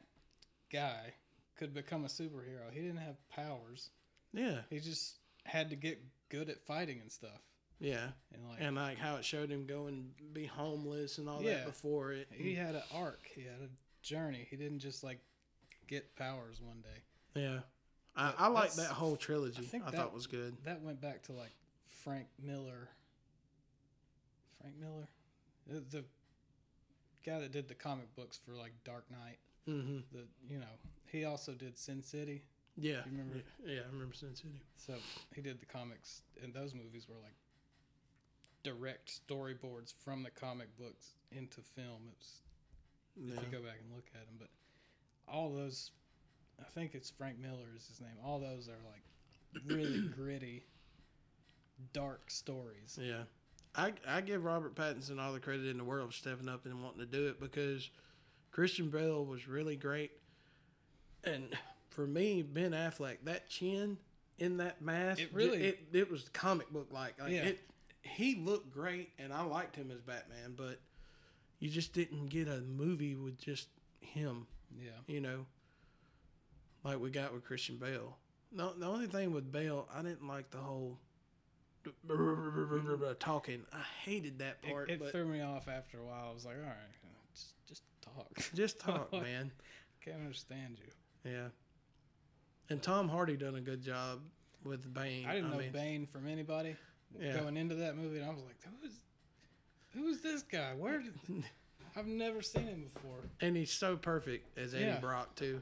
guy 0.72 1.14
could 1.58 1.74
become 1.74 2.04
a 2.06 2.08
superhero. 2.08 2.72
He 2.72 2.82
didn't 2.82 2.98
have 2.98 3.16
powers. 3.30 3.90
Yeah. 4.34 4.60
He 4.70 4.80
just 4.80 5.16
had 5.46 5.70
to 5.70 5.76
get 5.76 6.02
good 6.30 6.50
at 6.50 6.60
fighting 6.66 7.00
and 7.02 7.12
stuff. 7.12 7.40
Yeah. 7.80 8.08
And 8.34 8.48
like 8.50 8.58
and 8.60 8.76
like 8.76 8.98
how 8.98 9.16
it 9.18 9.26
showed 9.26 9.50
him 9.50 9.66
go 9.66 9.88
and 9.88 10.10
be 10.34 10.46
homeless 10.46 11.18
and 11.18 11.30
all 11.30 11.42
Yeah. 11.44 11.56
that 11.56 11.66
before 11.68 12.12
it. 12.14 12.28
he 12.32 12.56
had 12.56 12.76
an 12.76 12.84
arc. 12.94 13.28
He 13.34 13.42
had 13.44 13.62
a 13.62 13.70
journey. 14.02 14.48
He 14.50 14.56
didn't 14.56 14.80
just 14.80 15.04
like 15.04 15.20
get 15.88 16.16
powers 16.16 16.60
one 16.62 16.82
day. 16.82 17.42
yeah, 17.42 17.60
I, 18.16 18.34
I 18.38 18.48
like 18.48 18.74
that 18.76 18.88
whole 18.92 19.16
trilogy. 19.16 19.70
I 19.74 19.78
I, 19.78 19.80
that- 19.92 19.94
thought 19.96 20.14
was 20.14 20.26
good. 20.28 20.56
That 20.66 20.82
went 20.82 21.00
back 21.02 21.24
to 21.24 21.34
like 21.34 21.52
Frank 22.04 22.28
Miller. 22.42 22.90
Frank 24.62 24.76
Miller, 24.80 25.08
the 25.68 26.04
guy 27.26 27.40
that 27.40 27.52
did 27.52 27.68
the 27.68 27.74
comic 27.76 28.14
books 28.16 28.38
for 28.46 28.54
like 28.56 28.74
Dark 28.84 29.06
Knight. 29.12 29.40
hmm 29.66 30.00
The 30.12 30.26
you 30.50 30.60
know 30.60 30.76
he 31.12 31.26
also 31.26 31.54
did 31.54 31.78
Sin 31.78 32.02
City. 32.02 32.44
Yeah, 32.78 33.04
You 33.06 33.12
remember- 33.12 33.44
Yeah, 33.66 33.80
I 33.88 33.92
remember 33.94 34.14
Sin 34.14 34.36
City. 34.36 34.60
So 34.76 34.96
he 35.34 35.42
did 35.42 35.60
the 35.62 35.66
comics, 35.66 36.22
and 36.44 36.54
those 36.54 36.74
movies 36.74 37.08
were 37.08 37.16
like 37.24 37.36
direct 38.64 39.22
storyboards 39.28 39.94
from 40.04 40.24
the 40.24 40.30
comic 40.32 40.76
books 40.78 41.12
into 41.32 41.62
film. 41.62 42.10
Yeah. 43.16 43.36
if 43.38 43.44
you 43.46 43.52
go 43.60 43.64
back 43.66 43.78
and 43.82 43.94
look 43.96 44.08
at 44.14 44.26
them, 44.26 44.36
but 44.38 44.50
all 45.28 45.54
those, 45.54 45.92
I 46.60 46.64
think 46.66 46.96
it's 46.96 47.10
Frank 47.10 47.40
Miller 47.40 47.70
is 47.76 47.88
his 47.88 48.02
name. 48.02 48.18
All 48.24 48.40
those 48.40 48.68
are 48.68 48.82
like 48.92 49.04
really 49.66 50.02
gritty, 50.16 50.66
dark 51.94 52.30
stories. 52.30 53.00
Yeah. 53.02 53.24
I, 53.78 53.94
I 54.08 54.22
give 54.22 54.44
Robert 54.46 54.76
Pattinson 54.76 55.20
all 55.20 55.34
the 55.34 55.40
credit 55.40 55.66
in 55.68 55.78
the 55.78 55.84
world 55.84 56.12
for 56.12 56.16
stepping 56.18 56.48
up 56.50 56.66
and 56.66 56.82
wanting 56.84 57.00
to 57.00 57.06
do 57.06 57.28
it 57.28 57.40
because 57.40 57.90
Christian 58.52 58.90
Bale 58.90 59.26
was 59.26 59.48
really 59.48 59.76
great. 59.76 60.12
And 61.24 61.56
for 61.90 62.06
me, 62.08 62.42
Ben 62.42 62.72
Affleck, 62.72 63.18
that 63.24 63.50
chin 63.50 63.98
in 64.38 64.58
that 64.58 64.82
mask, 64.82 65.22
It 65.22 65.34
really- 65.34 65.64
it, 65.64 65.80
it 65.94 66.12
was 66.12 66.30
comic 66.30 66.70
book 66.72 66.88
like. 66.92 67.20
like 67.20 67.32
Yeah. 67.32 67.44
it, 67.46 67.60
he 68.02 68.36
looked 68.36 68.72
great, 68.72 69.12
and 69.18 69.34
I 69.34 69.42
liked 69.44 69.76
him 69.76 69.90
as 69.92 70.00
Batman, 70.02 70.54
but 70.56 70.80
you 71.60 71.70
just 71.70 71.92
didn't 71.94 72.28
get 72.28 72.48
a 72.48 72.62
movie 72.62 73.16
with 73.16 73.38
just 73.40 73.68
him, 74.00 74.46
Yeah, 74.80 74.92
you 75.08 75.20
know, 75.22 75.46
like 76.84 77.00
we 77.00 77.10
got 77.10 77.34
with 77.34 77.44
Christian 77.44 77.78
Bale. 77.78 78.18
No, 78.52 78.74
the 78.74 78.86
only 78.86 79.08
thing 79.08 79.34
with 79.34 79.52
Bale, 79.52 79.88
I 79.94 80.02
didn't 80.04 80.28
like 80.28 80.52
the 80.52 80.58
whole 80.60 81.00
talking. 83.20 83.62
I 83.74 83.82
hated 84.04 84.40
that 84.40 84.62
part, 84.64 84.90
it 84.90 85.00
but 85.00 85.12
threw 85.12 85.26
me 85.26 85.42
off 85.42 85.68
after 85.68 86.00
a 86.00 86.04
while. 86.04 86.28
I 86.30 86.34
was 86.34 86.46
like, 86.46 86.56
all 86.56 86.62
right, 86.64 86.76
just 87.34 87.54
just 87.68 87.84
talk. 88.02 88.52
just 88.54 88.80
talk, 88.80 89.12
man. 89.14 89.52
Can't 90.04 90.18
understand 90.18 90.78
you. 90.80 91.32
Yeah. 91.32 91.48
And 92.70 92.82
Tom 92.82 93.10
Hardy 93.10 93.38
done 93.38 93.56
a 93.56 93.62
good 93.62 93.82
job 93.84 94.22
with 94.64 94.92
Bane. 94.94 95.26
I 95.28 95.36
didn't 95.36 95.52
know 95.52 95.58
mean, 95.58 95.72
Bane 95.72 96.06
from 96.08 96.28
anybody 96.28 96.76
Yeah. 97.20 97.38
going 97.40 97.58
into 97.58 97.76
that 97.76 97.96
movie, 97.98 98.18
and 98.20 98.26
I 98.30 98.34
was 98.34 98.44
like, 98.44 98.58
who 98.64 98.88
is 98.88 99.00
who 99.94 100.08
is 100.08 100.22
this 100.22 100.42
guy? 100.44 100.74
Where 100.78 101.00
did 101.02 101.14
I've 101.96 102.08
never 102.08 102.42
seen 102.42 102.68
him 102.68 102.84
before. 102.94 103.20
and 103.40 103.56
he's 103.56 103.72
so 103.72 103.96
perfect 103.96 104.58
as 104.58 104.74
Eddie 104.74 104.86
Yeah. 104.86 105.00
Brock 105.00 105.34
too. 105.36 105.62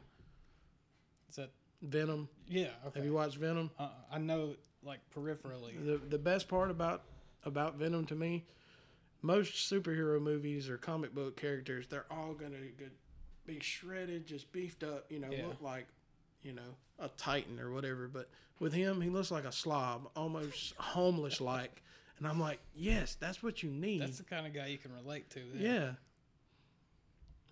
Is 1.30 1.36
that 1.36 1.52
Venom. 1.82 2.28
yeah? 2.48 2.68
Okay. 2.88 3.00
Have 3.00 3.06
you 3.06 3.14
watched 3.14 3.36
Venom? 3.38 3.70
uh, 3.78 3.90
I 4.12 4.18
know 4.18 4.56
like 4.86 5.00
peripherally. 5.16 5.84
The 5.86 5.98
the 5.98 6.18
best 6.18 6.48
part 6.48 6.70
about 6.72 7.04
about 7.46 7.76
Venom 7.76 8.06
to 8.08 8.16
me, 8.16 8.46
most 9.22 9.54
superhero 9.72 10.22
movies 10.22 10.70
or 10.70 10.78
comic 10.78 11.14
book 11.14 11.36
characters, 11.38 11.88
they're 11.88 12.06
all 12.12 12.34
gonna 12.34 12.58
get, 12.78 12.92
be 13.46 13.60
shredded, 13.60 14.26
just 14.26 14.52
beefed 14.52 14.84
up. 14.84 15.06
You 15.12 15.20
know, 15.20 15.30
Yeah. 15.32 15.48
look 15.48 15.62
like, 15.62 15.88
you 16.42 16.54
know, 16.54 16.76
a 17.00 17.10
titan 17.10 17.60
or 17.60 17.72
whatever. 17.72 18.08
But 18.08 18.30
with 18.60 18.74
him, 18.74 19.02
he 19.02 19.10
looks 19.10 19.32
like 19.32 19.46
a 19.46 19.52
slob, 19.52 20.10
almost 20.16 20.74
homeless 20.78 21.40
like. 21.42 21.82
And 22.20 22.28
I'm 22.28 22.40
like, 22.40 22.60
yes, 22.76 23.16
that's 23.20 23.42
what 23.44 23.64
you 23.64 23.70
need. 23.72 24.00
That's 24.02 24.20
the 24.20 24.24
kind 24.24 24.46
of 24.48 24.54
guy 24.54 24.68
you 24.68 24.78
can 24.78 24.94
relate 24.94 25.30
to. 25.32 25.40
then. 25.54 25.62
yeah. 25.62 25.92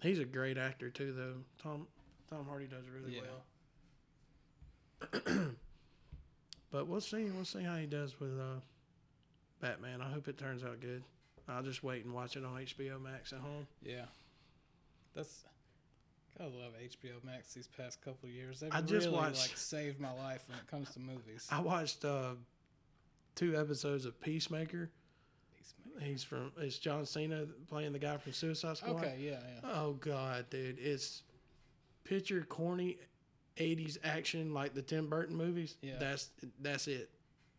He's 0.01 0.19
a 0.19 0.23
great 0.23 0.57
actor 0.57 0.89
too, 0.89 1.11
though. 1.11 1.35
Tom 1.61 1.87
Tom 2.29 2.45
Hardy 2.45 2.67
does 2.67 2.85
really 2.87 3.15
Yeah. 3.17 3.21
well. 5.25 5.51
but 6.71 6.87
we'll 6.87 7.01
see. 7.01 7.25
We'll 7.25 7.45
see 7.45 7.63
how 7.63 7.75
he 7.75 7.85
does 7.85 8.19
with 8.19 8.39
uh, 8.39 8.59
Batman. 9.61 10.01
I 10.01 10.09
hope 10.09 10.27
it 10.27 10.37
turns 10.37 10.63
out 10.63 10.79
good. 10.79 11.03
I'll 11.47 11.63
just 11.63 11.83
wait 11.83 12.05
and 12.05 12.13
watch 12.13 12.35
it 12.37 12.45
on 12.45 12.53
HBO 12.55 13.01
Max 13.01 13.33
at 13.33 13.39
home. 13.39 13.67
Yeah. 13.83 14.05
That's 15.15 15.43
I 16.39 16.43
love 16.43 16.71
HBO 16.81 17.23
Max 17.25 17.53
these 17.53 17.67
past 17.67 18.01
couple 18.01 18.29
of 18.29 18.33
years. 18.33 18.59
They've 18.61 18.73
I 18.73 18.77
really 18.79 18.91
just 18.91 19.11
watched- 19.11 19.41
like 19.49 19.57
saved 19.57 19.99
my 19.99 20.11
life 20.13 20.43
when 20.47 20.57
it 20.57 20.67
comes 20.67 20.89
to 20.91 20.99
movies. 20.99 21.47
I 21.51 21.59
watched 21.59 22.05
uh, 22.05 22.31
two 23.35 23.57
episodes 23.57 24.05
of 24.05 24.19
Peacemaker. 24.21 24.89
Peacemaker. 25.57 26.05
He's 26.05 26.23
from 26.23 26.51
it's 26.57 26.77
John 26.79 27.05
Cena 27.05 27.45
playing 27.69 27.91
the 27.91 27.99
guy 27.99 28.17
from 28.17 28.31
Suicide 28.31 28.77
Squad. 28.77 28.95
Okay, 29.03 29.17
yeah, 29.19 29.31
yeah. 29.63 29.69
Oh 29.75 29.93
god, 29.99 30.45
dude, 30.49 30.79
it's 30.79 31.23
picture 32.05 32.45
corny 32.47 32.97
'80s 33.57 33.97
action 34.03 34.53
like 34.53 34.73
the 34.73 34.81
Tim 34.81 35.07
Burton 35.09 35.35
movies. 35.35 35.75
Yeah. 35.81 35.95
that's 35.99 36.29
that's 36.59 36.87
it. 36.87 37.09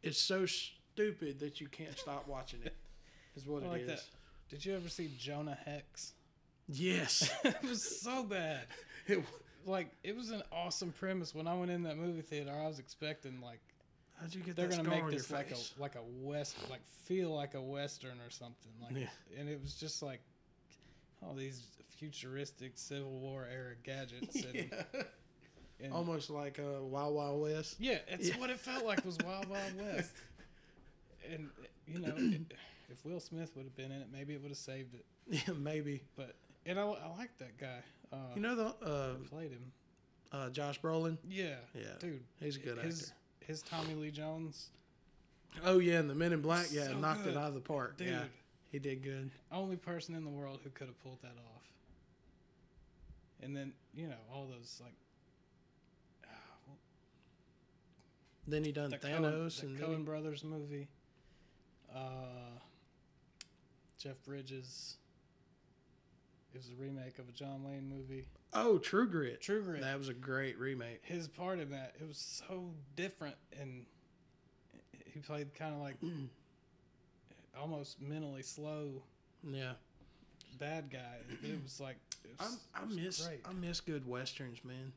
It's 0.02 0.19
so 0.19 0.47
stupid 0.47 1.39
that 1.40 1.60
you 1.60 1.69
can't 1.69 1.97
stop 1.98 2.27
watching 2.28 2.60
it. 2.64 2.74
Is 3.36 3.47
what 3.47 3.62
I 3.62 3.66
it 3.66 3.69
like 3.70 3.81
is. 3.82 3.86
that. 3.89 4.02
Did 4.51 4.64
you 4.66 4.74
ever 4.77 4.89
see 4.89 5.10
Jonah 5.19 5.56
Hex? 5.64 6.12
Yes, 6.69 7.31
it 7.44 7.62
was 7.62 7.82
so 8.01 8.23
bad. 8.24 8.66
It- 9.09 9.19
was, 9.19 9.27
Like 9.66 9.89
it 10.05 10.14
was 10.16 10.31
an 10.31 10.43
awesome 10.52 10.93
premise. 10.93 11.35
When 11.35 11.47
I 11.48 11.55
went 11.55 11.70
in 11.70 11.82
that 11.85 11.97
movie 11.97 12.23
theater, 12.23 12.52
I 12.52 12.66
was 12.66 12.78
expecting 12.78 13.40
like 13.40 13.60
how'd 14.20 14.35
you 14.35 14.43
get 14.43 14.55
they're 14.56 14.69
gonna 14.69 14.82
make 14.89 15.09
this 15.10 15.31
like 15.31 15.48
face? 15.48 15.73
a 15.77 15.81
like 15.81 15.94
a 15.97 16.02
west 16.20 16.56
like 16.70 16.85
feel 17.06 17.35
like 17.35 17.55
a 17.55 17.60
western 17.62 18.19
or 18.20 18.31
something 18.31 18.70
like 18.82 18.97
Yeah. 18.97 19.40
and 19.40 19.48
it 19.48 19.60
was 19.62 19.74
just 19.74 20.02
like 20.02 20.20
all 21.23 21.35
these 21.35 21.62
futuristic 21.97 22.73
civil 22.77 23.10
war 23.19 23.47
era 23.51 23.74
gadgets 23.82 24.35
and, 24.44 24.55
yeah. 24.55 25.02
And 25.82 25.92
almost 25.92 26.30
like 26.30 26.59
uh, 26.59 26.82
Wild 26.82 27.14
Wild 27.14 27.40
West. 27.42 27.76
yeah 27.78 27.98
it's 28.09 28.28
Yeah. 28.28 28.38
what 28.38 28.50
it 28.50 28.59
felt 28.59 28.84
like 28.84 29.04
was 29.04 29.18
wild 29.24 29.48
wild 29.48 29.76
west 29.78 30.12
and 31.32 31.48
you 31.86 31.98
know 31.98 32.14
it, 32.16 32.52
if 32.90 33.04
will 33.04 33.20
smith 33.20 33.50
would 33.56 33.64
have 33.64 33.76
been 33.76 33.90
in 33.92 34.00
it 34.02 34.09
maybe 34.12 34.34
it 34.34 34.40
would 34.42 34.50
have 34.50 34.59
saved 34.59 34.94
it 34.94 35.04
Yeah, 35.48 35.54
maybe. 35.54 36.02
but 36.16 36.34
and 36.66 36.78
i, 36.78 36.82
I 36.82 37.09
like 37.18 37.36
that 37.38 37.56
guy 37.59 37.78
uh 38.12 38.16
You 38.34 38.42
know 38.42 38.54
the 38.56 38.66
uh, 38.86 39.14
played 39.30 39.50
him 39.52 39.72
uh, 40.32 40.48
Josh 40.50 40.80
Brolin. 40.80 41.18
yeah 41.28 41.56
Yeah, 41.74 41.82
dude 42.00 42.22
he's 42.40 42.56
a 42.56 42.60
good 42.60 42.78
his 42.78 43.02
actor. 43.02 43.14
his 43.46 43.62
tommy 43.62 43.94
lee 43.94 44.10
jones 44.10 44.70
Oh 45.66 45.80
yeah, 45.80 45.98
and 45.98 46.09
the 46.09 46.14
Men 46.14 46.32
in 46.32 46.40
Black. 46.40 46.68
Yeah, 46.72 46.86
So 46.86 46.96
knocked 46.98 47.24
good. 47.24 47.34
it 47.34 47.36
out 47.36 47.48
of 47.48 47.52
the 47.52 47.60
park. 47.60 47.98
dude 47.98 48.09
Yeah, 48.09 48.24
he 48.70 48.78
did 48.78 49.02
good. 49.02 49.30
only 49.52 49.76
person 49.76 50.14
in 50.14 50.24
the 50.24 50.30
world 50.30 50.60
who 50.64 50.70
could 50.70 50.86
have 50.86 50.98
pulled 51.02 51.20
that 51.20 51.36
off. 51.54 51.62
And 53.42 53.54
then 53.54 53.74
you 53.94 54.06
know 54.09 54.16
all 54.32 54.46
those 54.46 54.80
like 54.82 54.94
ah, 56.24 56.28
well, 56.66 56.78
Then 58.47 58.64
he 58.64 58.73
done 58.73 58.90
the 58.90 58.98
Thanos, 58.98 59.60
Coen, 59.60 59.62
and 59.62 59.77
the 59.77 59.85
Coen 59.85 59.98
he- 59.98 60.02
Brothers 60.02 60.44
movie. 60.44 60.89
Uh, 61.94 62.59
Jeff 63.98 64.23
Bridges. 64.24 64.97
It 66.55 66.59
was 66.59 66.69
a 66.70 66.74
remake 66.82 67.19
of 67.19 67.28
a 67.28 67.32
John 67.32 67.62
Wayne 67.64 67.89
movie. 67.89 68.27
oh, 68.52 68.78
True 68.78 69.09
Grit. 69.09 69.40
True 69.40 69.62
Grit. 69.62 69.81
That 69.81 69.97
was 69.97 70.09
a 70.09 70.14
great 70.14 70.59
remake. 70.59 71.01
His 71.02 71.28
part 71.28 71.59
in 71.60 71.70
that 71.70 71.94
it 72.01 72.06
was 72.06 72.19
so 72.19 72.74
different, 72.97 73.36
and 73.59 73.86
he 75.06 75.20
played 75.20 75.55
kind 75.55 75.74
of 75.74 75.81
like 75.81 75.97
almost 77.59 78.01
mentally 78.02 78.43
slow 78.43 79.02
Yeah, 79.43 79.73
bad 80.59 80.90
guy. 80.90 81.19
It 81.43 81.62
was 81.62 81.81
like 81.81 81.97
it 82.24 82.35
I, 82.40 82.44
was, 82.44 82.59
I 82.74 82.85
was 82.85 82.97
miss 82.97 83.27
great. 83.27 83.40
I 83.48 83.52
miss 83.52 83.81
good 83.81 84.06
westerns, 84.06 84.59
man. 84.64 84.93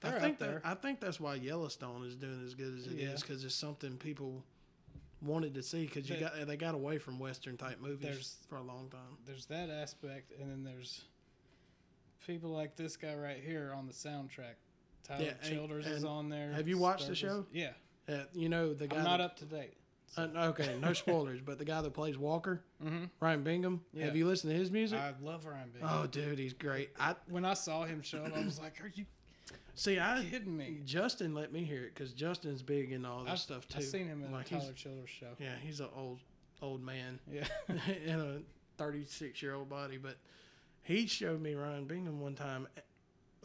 They're 0.00 0.16
I 0.16 0.20
think 0.20 0.38
there. 0.38 0.60
that 0.64 0.66
I 0.66 0.74
think 0.74 1.00
that's 1.00 1.20
why 1.20 1.34
Yellowstone 1.34 2.04
is 2.06 2.16
doing 2.16 2.42
as 2.44 2.54
good 2.54 2.74
as 2.78 2.86
it 2.86 2.92
is 2.94 3.00
Yeah. 3.00 3.14
because 3.20 3.44
it's 3.44 3.54
something 3.54 3.96
people 3.98 4.42
wanted 5.22 5.52
to 5.54 5.62
see 5.62 5.84
because 5.84 6.08
you 6.08 6.14
They- 6.16 6.20
got 6.20 6.46
they 6.46 6.56
got 6.56 6.74
away 6.74 6.96
from 6.98 7.18
western 7.18 7.56
type 7.58 7.80
movies 7.80 8.36
for 8.48 8.56
a 8.56 8.62
long 8.62 8.88
time. 8.88 9.18
there's 9.26 9.44
that 9.46 9.68
aspect, 9.68 10.32
and 10.40 10.50
then 10.50 10.64
there's 10.64 11.04
people 12.26 12.50
like 12.50 12.76
this 12.76 12.96
guy 12.96 13.14
right 13.14 13.42
here 13.42 13.72
on 13.76 13.86
the 13.86 13.92
soundtrack. 13.92 14.54
Tyler 15.04 15.24
Yeah, 15.24 15.32
and- 15.42 15.54
Childers 15.54 15.86
is 15.86 16.04
on 16.04 16.28
there. 16.28 16.52
have 16.52 16.68
you 16.68 16.78
watched 16.78 17.06
the 17.08 17.14
show? 17.14 17.46
Yeah, 17.52 17.72
Uh, 18.08 18.24
you 18.32 18.48
know 18.48 18.72
the 18.74 18.86
guy. 18.86 18.96
I'm 18.98 19.04
not 19.04 19.18
that- 19.18 19.24
up 19.24 19.36
to 19.38 19.44
date. 19.44 19.74
Uh, 20.16 20.22
okay, 20.48 20.76
no 20.80 20.92
spoilers, 20.92 21.40
but 21.40 21.58
the 21.58 21.64
guy 21.64 21.80
that 21.80 21.92
plays 21.92 22.18
Walker, 22.18 22.62
Mm-hmm. 22.82 23.04
Ryan 23.20 23.42
Bingham. 23.44 23.84
Yeah. 23.92 24.06
Have 24.06 24.16
you 24.16 24.26
listened 24.26 24.52
to 24.52 24.58
his 24.58 24.70
music? 24.70 24.98
I 24.98 25.14
love 25.20 25.46
Ryan 25.46 25.70
Bingham. 25.70 25.88
oh, 25.92 26.06
dude, 26.06 26.38
he's 26.38 26.52
great. 26.52 26.90
I 26.98 27.14
When 27.28 27.44
I 27.44 27.54
saw 27.54 27.84
him 27.84 28.02
show 28.02 28.24
up, 28.24 28.34
I 28.36 28.44
was 28.44 28.58
like, 28.58 28.80
"Are 28.82 28.88
you 28.94 29.06
see. 29.74 29.98
I 29.98 30.24
kidding 30.30 30.56
me?" 30.56 30.80
Justin 30.84 31.34
let 31.34 31.52
me 31.52 31.64
hear 31.64 31.84
it 31.84 31.94
because 31.94 32.12
Justin's 32.12 32.62
big 32.62 32.92
in 32.92 33.04
all 33.04 33.24
this 33.24 33.32
I've, 33.32 33.38
stuff 33.38 33.68
too. 33.68 33.78
I've 33.78 33.84
seen 33.84 34.06
him 34.06 34.22
in 34.24 34.32
Like, 34.32 34.48
Tyler 34.48 34.72
Childers 34.72 35.10
show. 35.10 35.28
Yeah, 35.38 35.54
he's 35.62 35.80
an 35.80 35.88
old 35.96 36.20
old 36.62 36.82
man 36.82 37.18
Yeah, 37.30 37.46
in 38.04 38.20
a 38.20 38.38
36 38.76 39.40
year 39.42 39.54
old 39.54 39.68
body, 39.70 39.96
but 39.96 40.16
he 40.82 41.06
showed 41.06 41.40
me 41.40 41.54
Ryan 41.54 41.86
Bingham 41.86 42.20
one 42.20 42.34
time, 42.34 42.66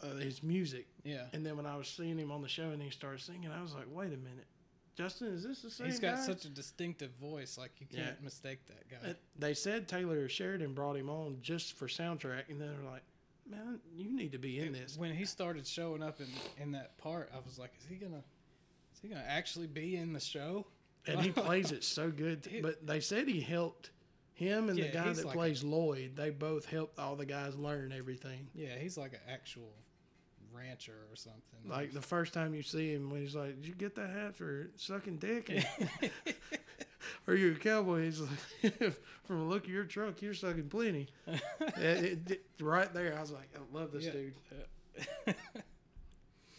uh, 0.02 0.08
his 0.16 0.42
music, 0.42 0.86
yeah. 1.04 1.24
and 1.32 1.44
then 1.44 1.56
when 1.56 1.66
I 1.66 1.76
was 1.76 1.88
seeing 1.88 2.18
him 2.18 2.30
on 2.30 2.42
the 2.42 2.48
show 2.48 2.70
and 2.70 2.82
he 2.82 2.90
started 2.90 3.20
singing, 3.20 3.50
I 3.50 3.62
was 3.62 3.74
like, 3.74 3.86
wait 3.90 4.08
a 4.12 4.16
minute, 4.18 4.46
Justin, 4.96 5.28
is 5.28 5.42
this 5.44 5.60
the 5.62 5.70
same 5.70 5.86
He's 5.86 5.98
got 5.98 6.16
guy? 6.16 6.20
such 6.26 6.44
a 6.46 6.48
distinctive 6.48 7.10
voice, 7.20 7.56
like 7.58 7.72
you 7.78 7.86
can't 7.86 8.16
Yeah. 8.18 8.24
mistake 8.24 8.58
that 8.66 8.88
guy. 8.90 9.10
Uh, 9.10 9.14
they 9.38 9.54
said 9.54 9.88
Taylor 9.88 10.28
Sheridan 10.28 10.72
brought 10.74 10.96
him 10.96 11.08
on 11.10 11.38
just 11.42 11.74
for 11.74 11.86
soundtrack, 11.86 12.48
and 12.50 12.60
then 12.60 12.68
they're 12.74 12.90
like, 12.90 13.02
man, 13.50 13.80
you 13.94 14.14
need 14.14 14.32
to 14.32 14.38
be 14.38 14.58
in 14.60 14.72
this. 14.72 14.96
when 14.96 15.12
he 15.14 15.24
started 15.24 15.66
showing 15.66 16.02
up 16.02 16.20
in 16.20 16.28
in 16.62 16.72
that 16.72 16.98
part, 16.98 17.30
I 17.34 17.38
was 17.44 17.58
like, 17.58 17.72
"Is 17.78 17.86
he 17.88 17.96
gonna? 17.96 18.22
Is 18.94 19.00
he 19.00 19.08
gonna 19.08 19.24
actually 19.26 19.66
be 19.66 19.96
in 19.96 20.12
the 20.12 20.20
show?" 20.20 20.66
and 21.06 21.20
he 21.20 21.30
plays 21.32 21.72
it 21.72 21.84
so 21.84 22.10
good. 22.10 22.48
But 22.62 22.86
they 22.86 23.00
said 23.00 23.28
he 23.28 23.40
helped 23.40 23.90
him 24.34 24.68
and 24.68 24.78
Yeah, 24.78 24.86
the 24.86 24.92
guy 24.92 25.12
that 25.12 25.24
like 25.24 25.34
plays 25.34 25.64
Lloyd. 25.64 26.16
They 26.16 26.30
both 26.30 26.66
helped 26.66 26.98
all 26.98 27.16
the 27.16 27.26
guys 27.26 27.56
learn 27.56 27.92
everything. 27.96 28.48
Yeah, 28.54 28.76
he's 28.78 28.98
like 28.98 29.12
an 29.12 29.20
actual 29.28 29.72
rancher 30.52 31.06
or 31.10 31.16
something. 31.16 31.42
Like 31.68 31.92
the 31.92 32.02
first 32.02 32.32
time 32.34 32.54
you 32.54 32.62
see 32.62 32.92
him, 32.92 33.10
when 33.10 33.20
he's 33.20 33.34
like, 33.34 33.56
"Did 33.56 33.66
you 33.66 33.74
get 33.74 33.94
that 33.96 34.10
hat 34.10 34.36
for 34.36 34.70
sucking 34.76 35.18
dick?" 35.18 35.50
Are 37.28 37.34
you 37.34 37.52
a 37.52 37.54
cowboy? 37.56 38.04
He's 38.04 38.20
like, 38.20 38.72
"From 39.24 39.38
the 39.40 39.44
look 39.44 39.64
of 39.64 39.70
your 39.70 39.84
truck, 39.84 40.22
you're 40.22 40.34
sucking 40.34 40.68
plenty." 40.68 41.08
it, 41.26 41.40
it- 41.76 42.30
it- 42.30 42.42
right 42.60 42.92
there, 42.94 43.16
I 43.16 43.20
was 43.20 43.32
like, 43.32 43.48
"I 43.56 43.76
love 43.76 43.90
this 43.92 44.04
Yeah. 44.04 44.12
dude." 44.12 44.34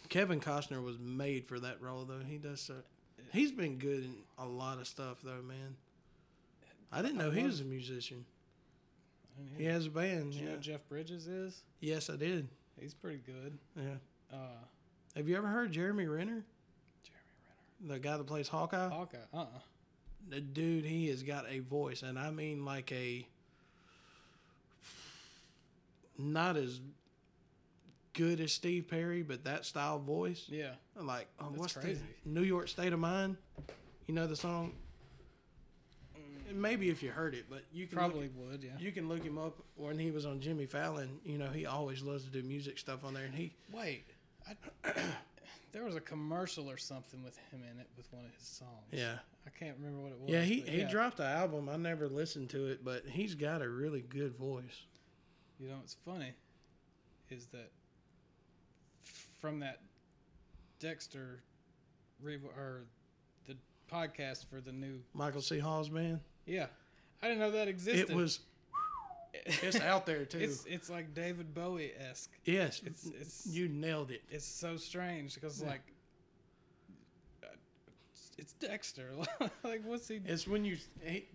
Kevin 0.08 0.40
Costner 0.40 0.82
was 0.82 0.98
made 0.98 1.46
for 1.46 1.58
that 1.60 1.80
role, 1.82 2.04
though. 2.04 2.20
He 2.26 2.38
does 2.38 2.60
so. 2.60 2.74
He's 3.32 3.52
been 3.52 3.76
good 3.78 4.04
in 4.04 4.14
a 4.38 4.46
lot 4.46 4.78
of 4.78 4.86
stuff, 4.86 5.18
though, 5.22 5.42
man. 5.42 5.76
I 6.90 7.02
didn't 7.02 7.18
know 7.18 7.30
he 7.30 7.42
was 7.42 7.60
a 7.60 7.64
musician. 7.64 8.24
He 9.56 9.64
has 9.66 9.86
a 9.86 9.90
band. 9.90 10.32
You 10.34 10.42
know 10.44 10.50
Yeah. 10.50 10.54
who 10.56 10.62
Jeff 10.62 10.88
Bridges 10.88 11.26
is? 11.26 11.62
Yes, 11.80 12.08
I 12.10 12.16
did. 12.16 12.48
He's 12.80 12.94
pretty 12.94 13.18
good. 13.18 13.58
Yeah. 13.76 13.96
Uh, 14.36 14.36
Have 15.14 15.28
you 15.28 15.36
ever 15.36 15.46
heard 15.46 15.72
Jeremy 15.72 16.06
Renner, 16.06 16.44
Jeremy 17.02 17.32
Renner. 17.82 17.94
the 17.94 17.98
guy 18.00 18.16
that 18.16 18.26
plays 18.26 18.48
Hawkeye? 18.48 18.88
Hawkeye. 18.88 19.18
Uh. 19.34 19.36
uh 19.42 19.46
The 20.30 20.40
dude, 20.40 20.84
he 20.84 21.08
has 21.08 21.22
got 21.22 21.46
a 21.48 21.60
voice, 21.60 22.02
and 22.02 22.18
I 22.18 22.30
mean 22.30 22.64
like 22.64 22.92
a 22.92 23.26
not 26.18 26.56
as 26.56 26.80
good 28.12 28.40
as 28.40 28.52
Steve 28.52 28.88
Perry, 28.88 29.22
but 29.22 29.44
that 29.44 29.64
style 29.64 29.98
voice. 29.98 30.44
Yeah. 30.48 30.70
Like, 31.00 31.28
oh, 31.40 31.46
That's 31.50 31.58
what's 31.60 31.72
crazy. 31.74 32.00
the 32.24 32.30
New 32.30 32.42
York 32.42 32.68
State 32.68 32.92
of 32.92 32.98
Mind? 32.98 33.36
You 34.08 34.14
know 34.14 34.26
the 34.26 34.34
song? 34.36 34.72
Mm. 36.16 36.50
And 36.50 36.60
maybe 36.62 36.90
if 36.90 37.02
you 37.02 37.10
heard 37.10 37.34
it, 37.34 37.44
but 37.48 37.62
you 37.72 37.86
can 37.86 37.96
Probably 37.96 38.28
would. 38.34 38.64
Yeah. 38.64 38.70
you 38.78 38.90
can 38.90 39.08
look 39.08 39.22
him 39.22 39.38
up 39.38 39.56
when 39.76 39.98
he 39.98 40.10
was 40.10 40.26
on 40.26 40.40
Jimmy 40.40 40.66
Fallon. 40.66 41.20
You 41.24 41.38
know, 41.38 41.48
he 41.48 41.66
always 41.66 42.02
loves 42.02 42.24
to 42.24 42.30
do 42.30 42.42
music 42.42 42.78
stuff 42.78 43.04
on 43.04 43.14
there, 43.14 43.24
and 43.24 43.34
he 43.34 43.52
Wait. 43.72 44.04
I, 44.84 44.92
there 45.78 45.86
was 45.86 45.94
a 45.94 46.00
commercial 46.00 46.68
or 46.68 46.76
something 46.76 47.22
with 47.22 47.36
him 47.52 47.62
in 47.62 47.78
it 47.78 47.86
with 47.96 48.12
one 48.12 48.24
of 48.24 48.34
his 48.36 48.48
songs. 48.48 48.70
yeah 48.90 49.18
I 49.46 49.50
can't 49.56 49.76
remember 49.78 50.02
what 50.02 50.10
it 50.10 50.18
was. 50.20 50.28
yeah 50.28 50.40
he 50.40 50.60
he 50.62 50.80
yeah. 50.80 50.88
dropped 50.88 51.18
the 51.18 51.24
album. 51.24 51.68
I 51.68 51.76
never 51.76 52.08
listened 52.08 52.50
to 52.50 52.66
it, 52.66 52.84
but 52.84 53.04
he's 53.06 53.36
got 53.36 53.62
a 53.62 53.68
really 53.68 54.00
good 54.00 54.36
voice. 54.36 54.86
You 55.60 55.68
know 55.68 55.76
what's 55.76 55.94
funny 56.04 56.32
is 57.30 57.46
that 57.52 57.70
from 59.40 59.60
that 59.60 59.78
Dexter 60.80 61.44
re- 62.20 62.40
or 62.56 62.86
the 63.46 63.56
podcast 63.88 64.46
for 64.50 64.60
the 64.60 64.72
new 64.72 64.98
Michael 65.14 65.42
C. 65.42 65.60
Hall's 65.60 65.90
band. 65.90 66.18
yeah 66.44 66.66
I 67.22 67.28
didn't 67.28 67.38
know 67.38 67.52
that 67.52 67.68
existed. 67.68 68.10
It 68.10 68.16
was 68.16 68.40
it's 69.34 69.80
out 69.80 70.06
there 70.06 70.24
too. 70.26 70.38
it's 70.38 70.64
it's 70.66 70.88
like 70.90 71.14
David 71.14 71.54
Bowie 71.54 71.92
esque. 72.10 72.30
yes, 72.44 72.80
It's 72.84 73.06
it's 73.20 73.46
you 73.46 73.68
nailed 73.68 74.10
it. 74.10 74.22
it's 74.30 74.46
so 74.46 74.76
strange 74.76 75.34
because 75.34 75.60
Yeah. 75.62 75.68
like 75.68 75.82
uh, 77.44 77.46
it's 78.38 78.52
Dexter. 78.54 79.10
like 79.64 79.82
what's 79.84 80.08
he? 80.08 80.20
It's 80.24 80.46
when 80.46 80.64
you 80.64 80.76
he, 81.04 81.26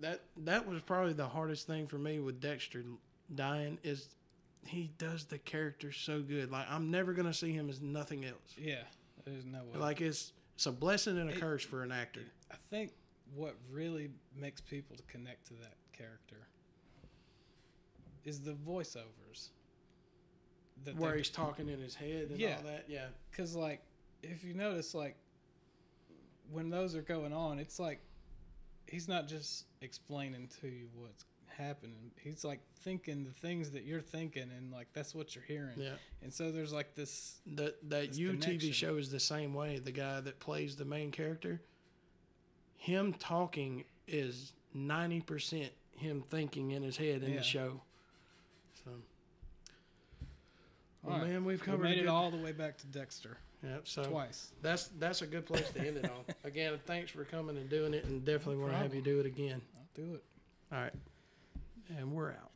that 0.00 0.20
that 0.38 0.66
was 0.66 0.82
probably 0.82 1.12
the 1.12 1.26
hardest 1.28 1.66
thing 1.66 1.86
for 1.86 1.98
me 1.98 2.18
with 2.18 2.40
Dexter 2.40 2.84
dying 3.34 3.78
is 3.82 4.08
he 4.66 4.90
does 4.98 5.24
the 5.24 5.38
character 5.38 5.92
so 5.92 6.20
good. 6.20 6.50
Like 6.50 6.66
I'm 6.70 6.90
never 6.90 7.12
gonna 7.12 7.34
see 7.34 7.52
him 7.52 7.68
as 7.70 7.80
nothing 7.80 8.24
else. 8.24 8.54
Yeah, 8.58 8.82
there's 9.24 9.44
no 9.46 9.58
way. 9.72 9.78
Like 9.78 10.00
it's 10.00 10.32
it's 10.56 10.66
a 10.66 10.72
blessing 10.72 11.18
and 11.18 11.30
a 11.30 11.32
It- 11.32 11.40
curse 11.40 11.62
for 11.64 11.82
an 11.82 11.92
actor. 11.92 12.22
I 12.50 12.56
think 12.70 12.92
what 13.34 13.54
really 13.70 14.10
makes 14.36 14.60
people 14.60 14.96
to 14.96 15.02
connect 15.04 15.46
to 15.48 15.54
that 15.54 15.74
character 15.96 16.48
is 18.24 18.40
the 18.40 18.52
voiceovers. 18.52 19.50
that 20.84 20.96
where 20.96 21.12
they 21.12 21.18
he's 21.18 21.30
talking 21.30 21.68
in 21.68 21.78
his 21.80 21.94
head 21.94 22.28
and 22.30 22.38
Yeah. 22.38 22.56
all 22.56 22.62
that. 22.64 22.84
Yeah, 22.88 23.06
because 23.30 23.54
like 23.54 23.80
if 24.22 24.42
you 24.44 24.54
notice 24.54 24.94
like 24.94 25.16
when 26.50 26.68
those 26.70 26.94
are 26.94 27.02
going 27.02 27.32
on 27.32 27.58
it's 27.58 27.78
like 27.78 28.00
he's 28.86 29.08
not 29.08 29.26
just 29.28 29.64
explaining 29.80 30.48
to 30.60 30.68
you 30.68 30.88
what's 30.94 31.24
happening 31.46 32.10
he's 32.20 32.44
like 32.44 32.60
thinking 32.80 33.22
the 33.24 33.30
things 33.30 33.70
that 33.70 33.84
you're 33.84 34.00
thinking 34.00 34.50
and 34.56 34.70
like 34.72 34.88
that's 34.92 35.14
what 35.14 35.34
you're 35.34 35.44
hearing 35.44 35.74
yeah. 35.78 35.92
and 36.22 36.32
so 36.32 36.50
there's 36.50 36.72
like 36.72 36.94
this 36.94 37.40
That 37.54 37.76
that 37.88 38.08
This 38.08 38.18
you 38.18 38.32
TV 38.32 38.72
show 38.74 38.96
is 38.96 39.10
the 39.10 39.20
same 39.20 39.54
way. 39.54 39.78
The 39.78 39.92
guy 39.92 40.20
that 40.20 40.38
plays 40.40 40.76
the 40.76 40.84
main 40.84 41.10
character, 41.12 41.62
him 42.76 43.14
talking 43.14 43.84
is 44.08 44.52
ninety 44.74 45.20
percent 45.20 45.70
him 46.04 46.22
thinking 46.22 46.70
in 46.70 46.82
his 46.82 46.96
head 46.96 47.22
in 47.24 47.32
Yeah. 47.32 47.38
the 47.38 47.42
show. 47.42 47.80
So, 48.84 48.90
All 51.02 51.10
well, 51.10 51.18
right. 51.18 51.28
man, 51.30 51.44
we've 51.44 51.60
we 51.60 51.64
covered 51.66 51.82
made 51.84 51.98
it 51.98 52.02
good- 52.02 52.08
all 52.08 52.30
the 52.30 52.36
way 52.36 52.52
back 52.52 52.78
to 52.78 52.86
dexter 52.86 53.38
Yep. 53.62 53.88
So 53.88 54.04
twice 54.04 54.52
that's 54.60 54.88
that's 54.98 55.22
a 55.22 55.26
good 55.26 55.46
place 55.46 55.68
to 55.70 55.80
end 55.80 55.96
it 55.96 56.04
on. 56.10 56.24
Again, 56.44 56.78
thanks 56.84 57.10
for 57.10 57.24
coming 57.24 57.56
and 57.56 57.68
doing 57.70 57.94
it, 57.94 58.04
and 58.04 58.22
definitely 58.24 58.56
No 58.56 58.60
want 58.62 58.72
to 58.74 58.78
have 58.78 58.94
you 58.94 59.00
do 59.00 59.20
it 59.20 59.26
again. 59.26 59.62
i'll 59.76 60.04
do 60.04 60.14
it 60.14 60.24
All 60.70 60.80
right, 60.82 60.92
and 61.98 62.12
we're 62.12 62.30
out. 62.32 62.53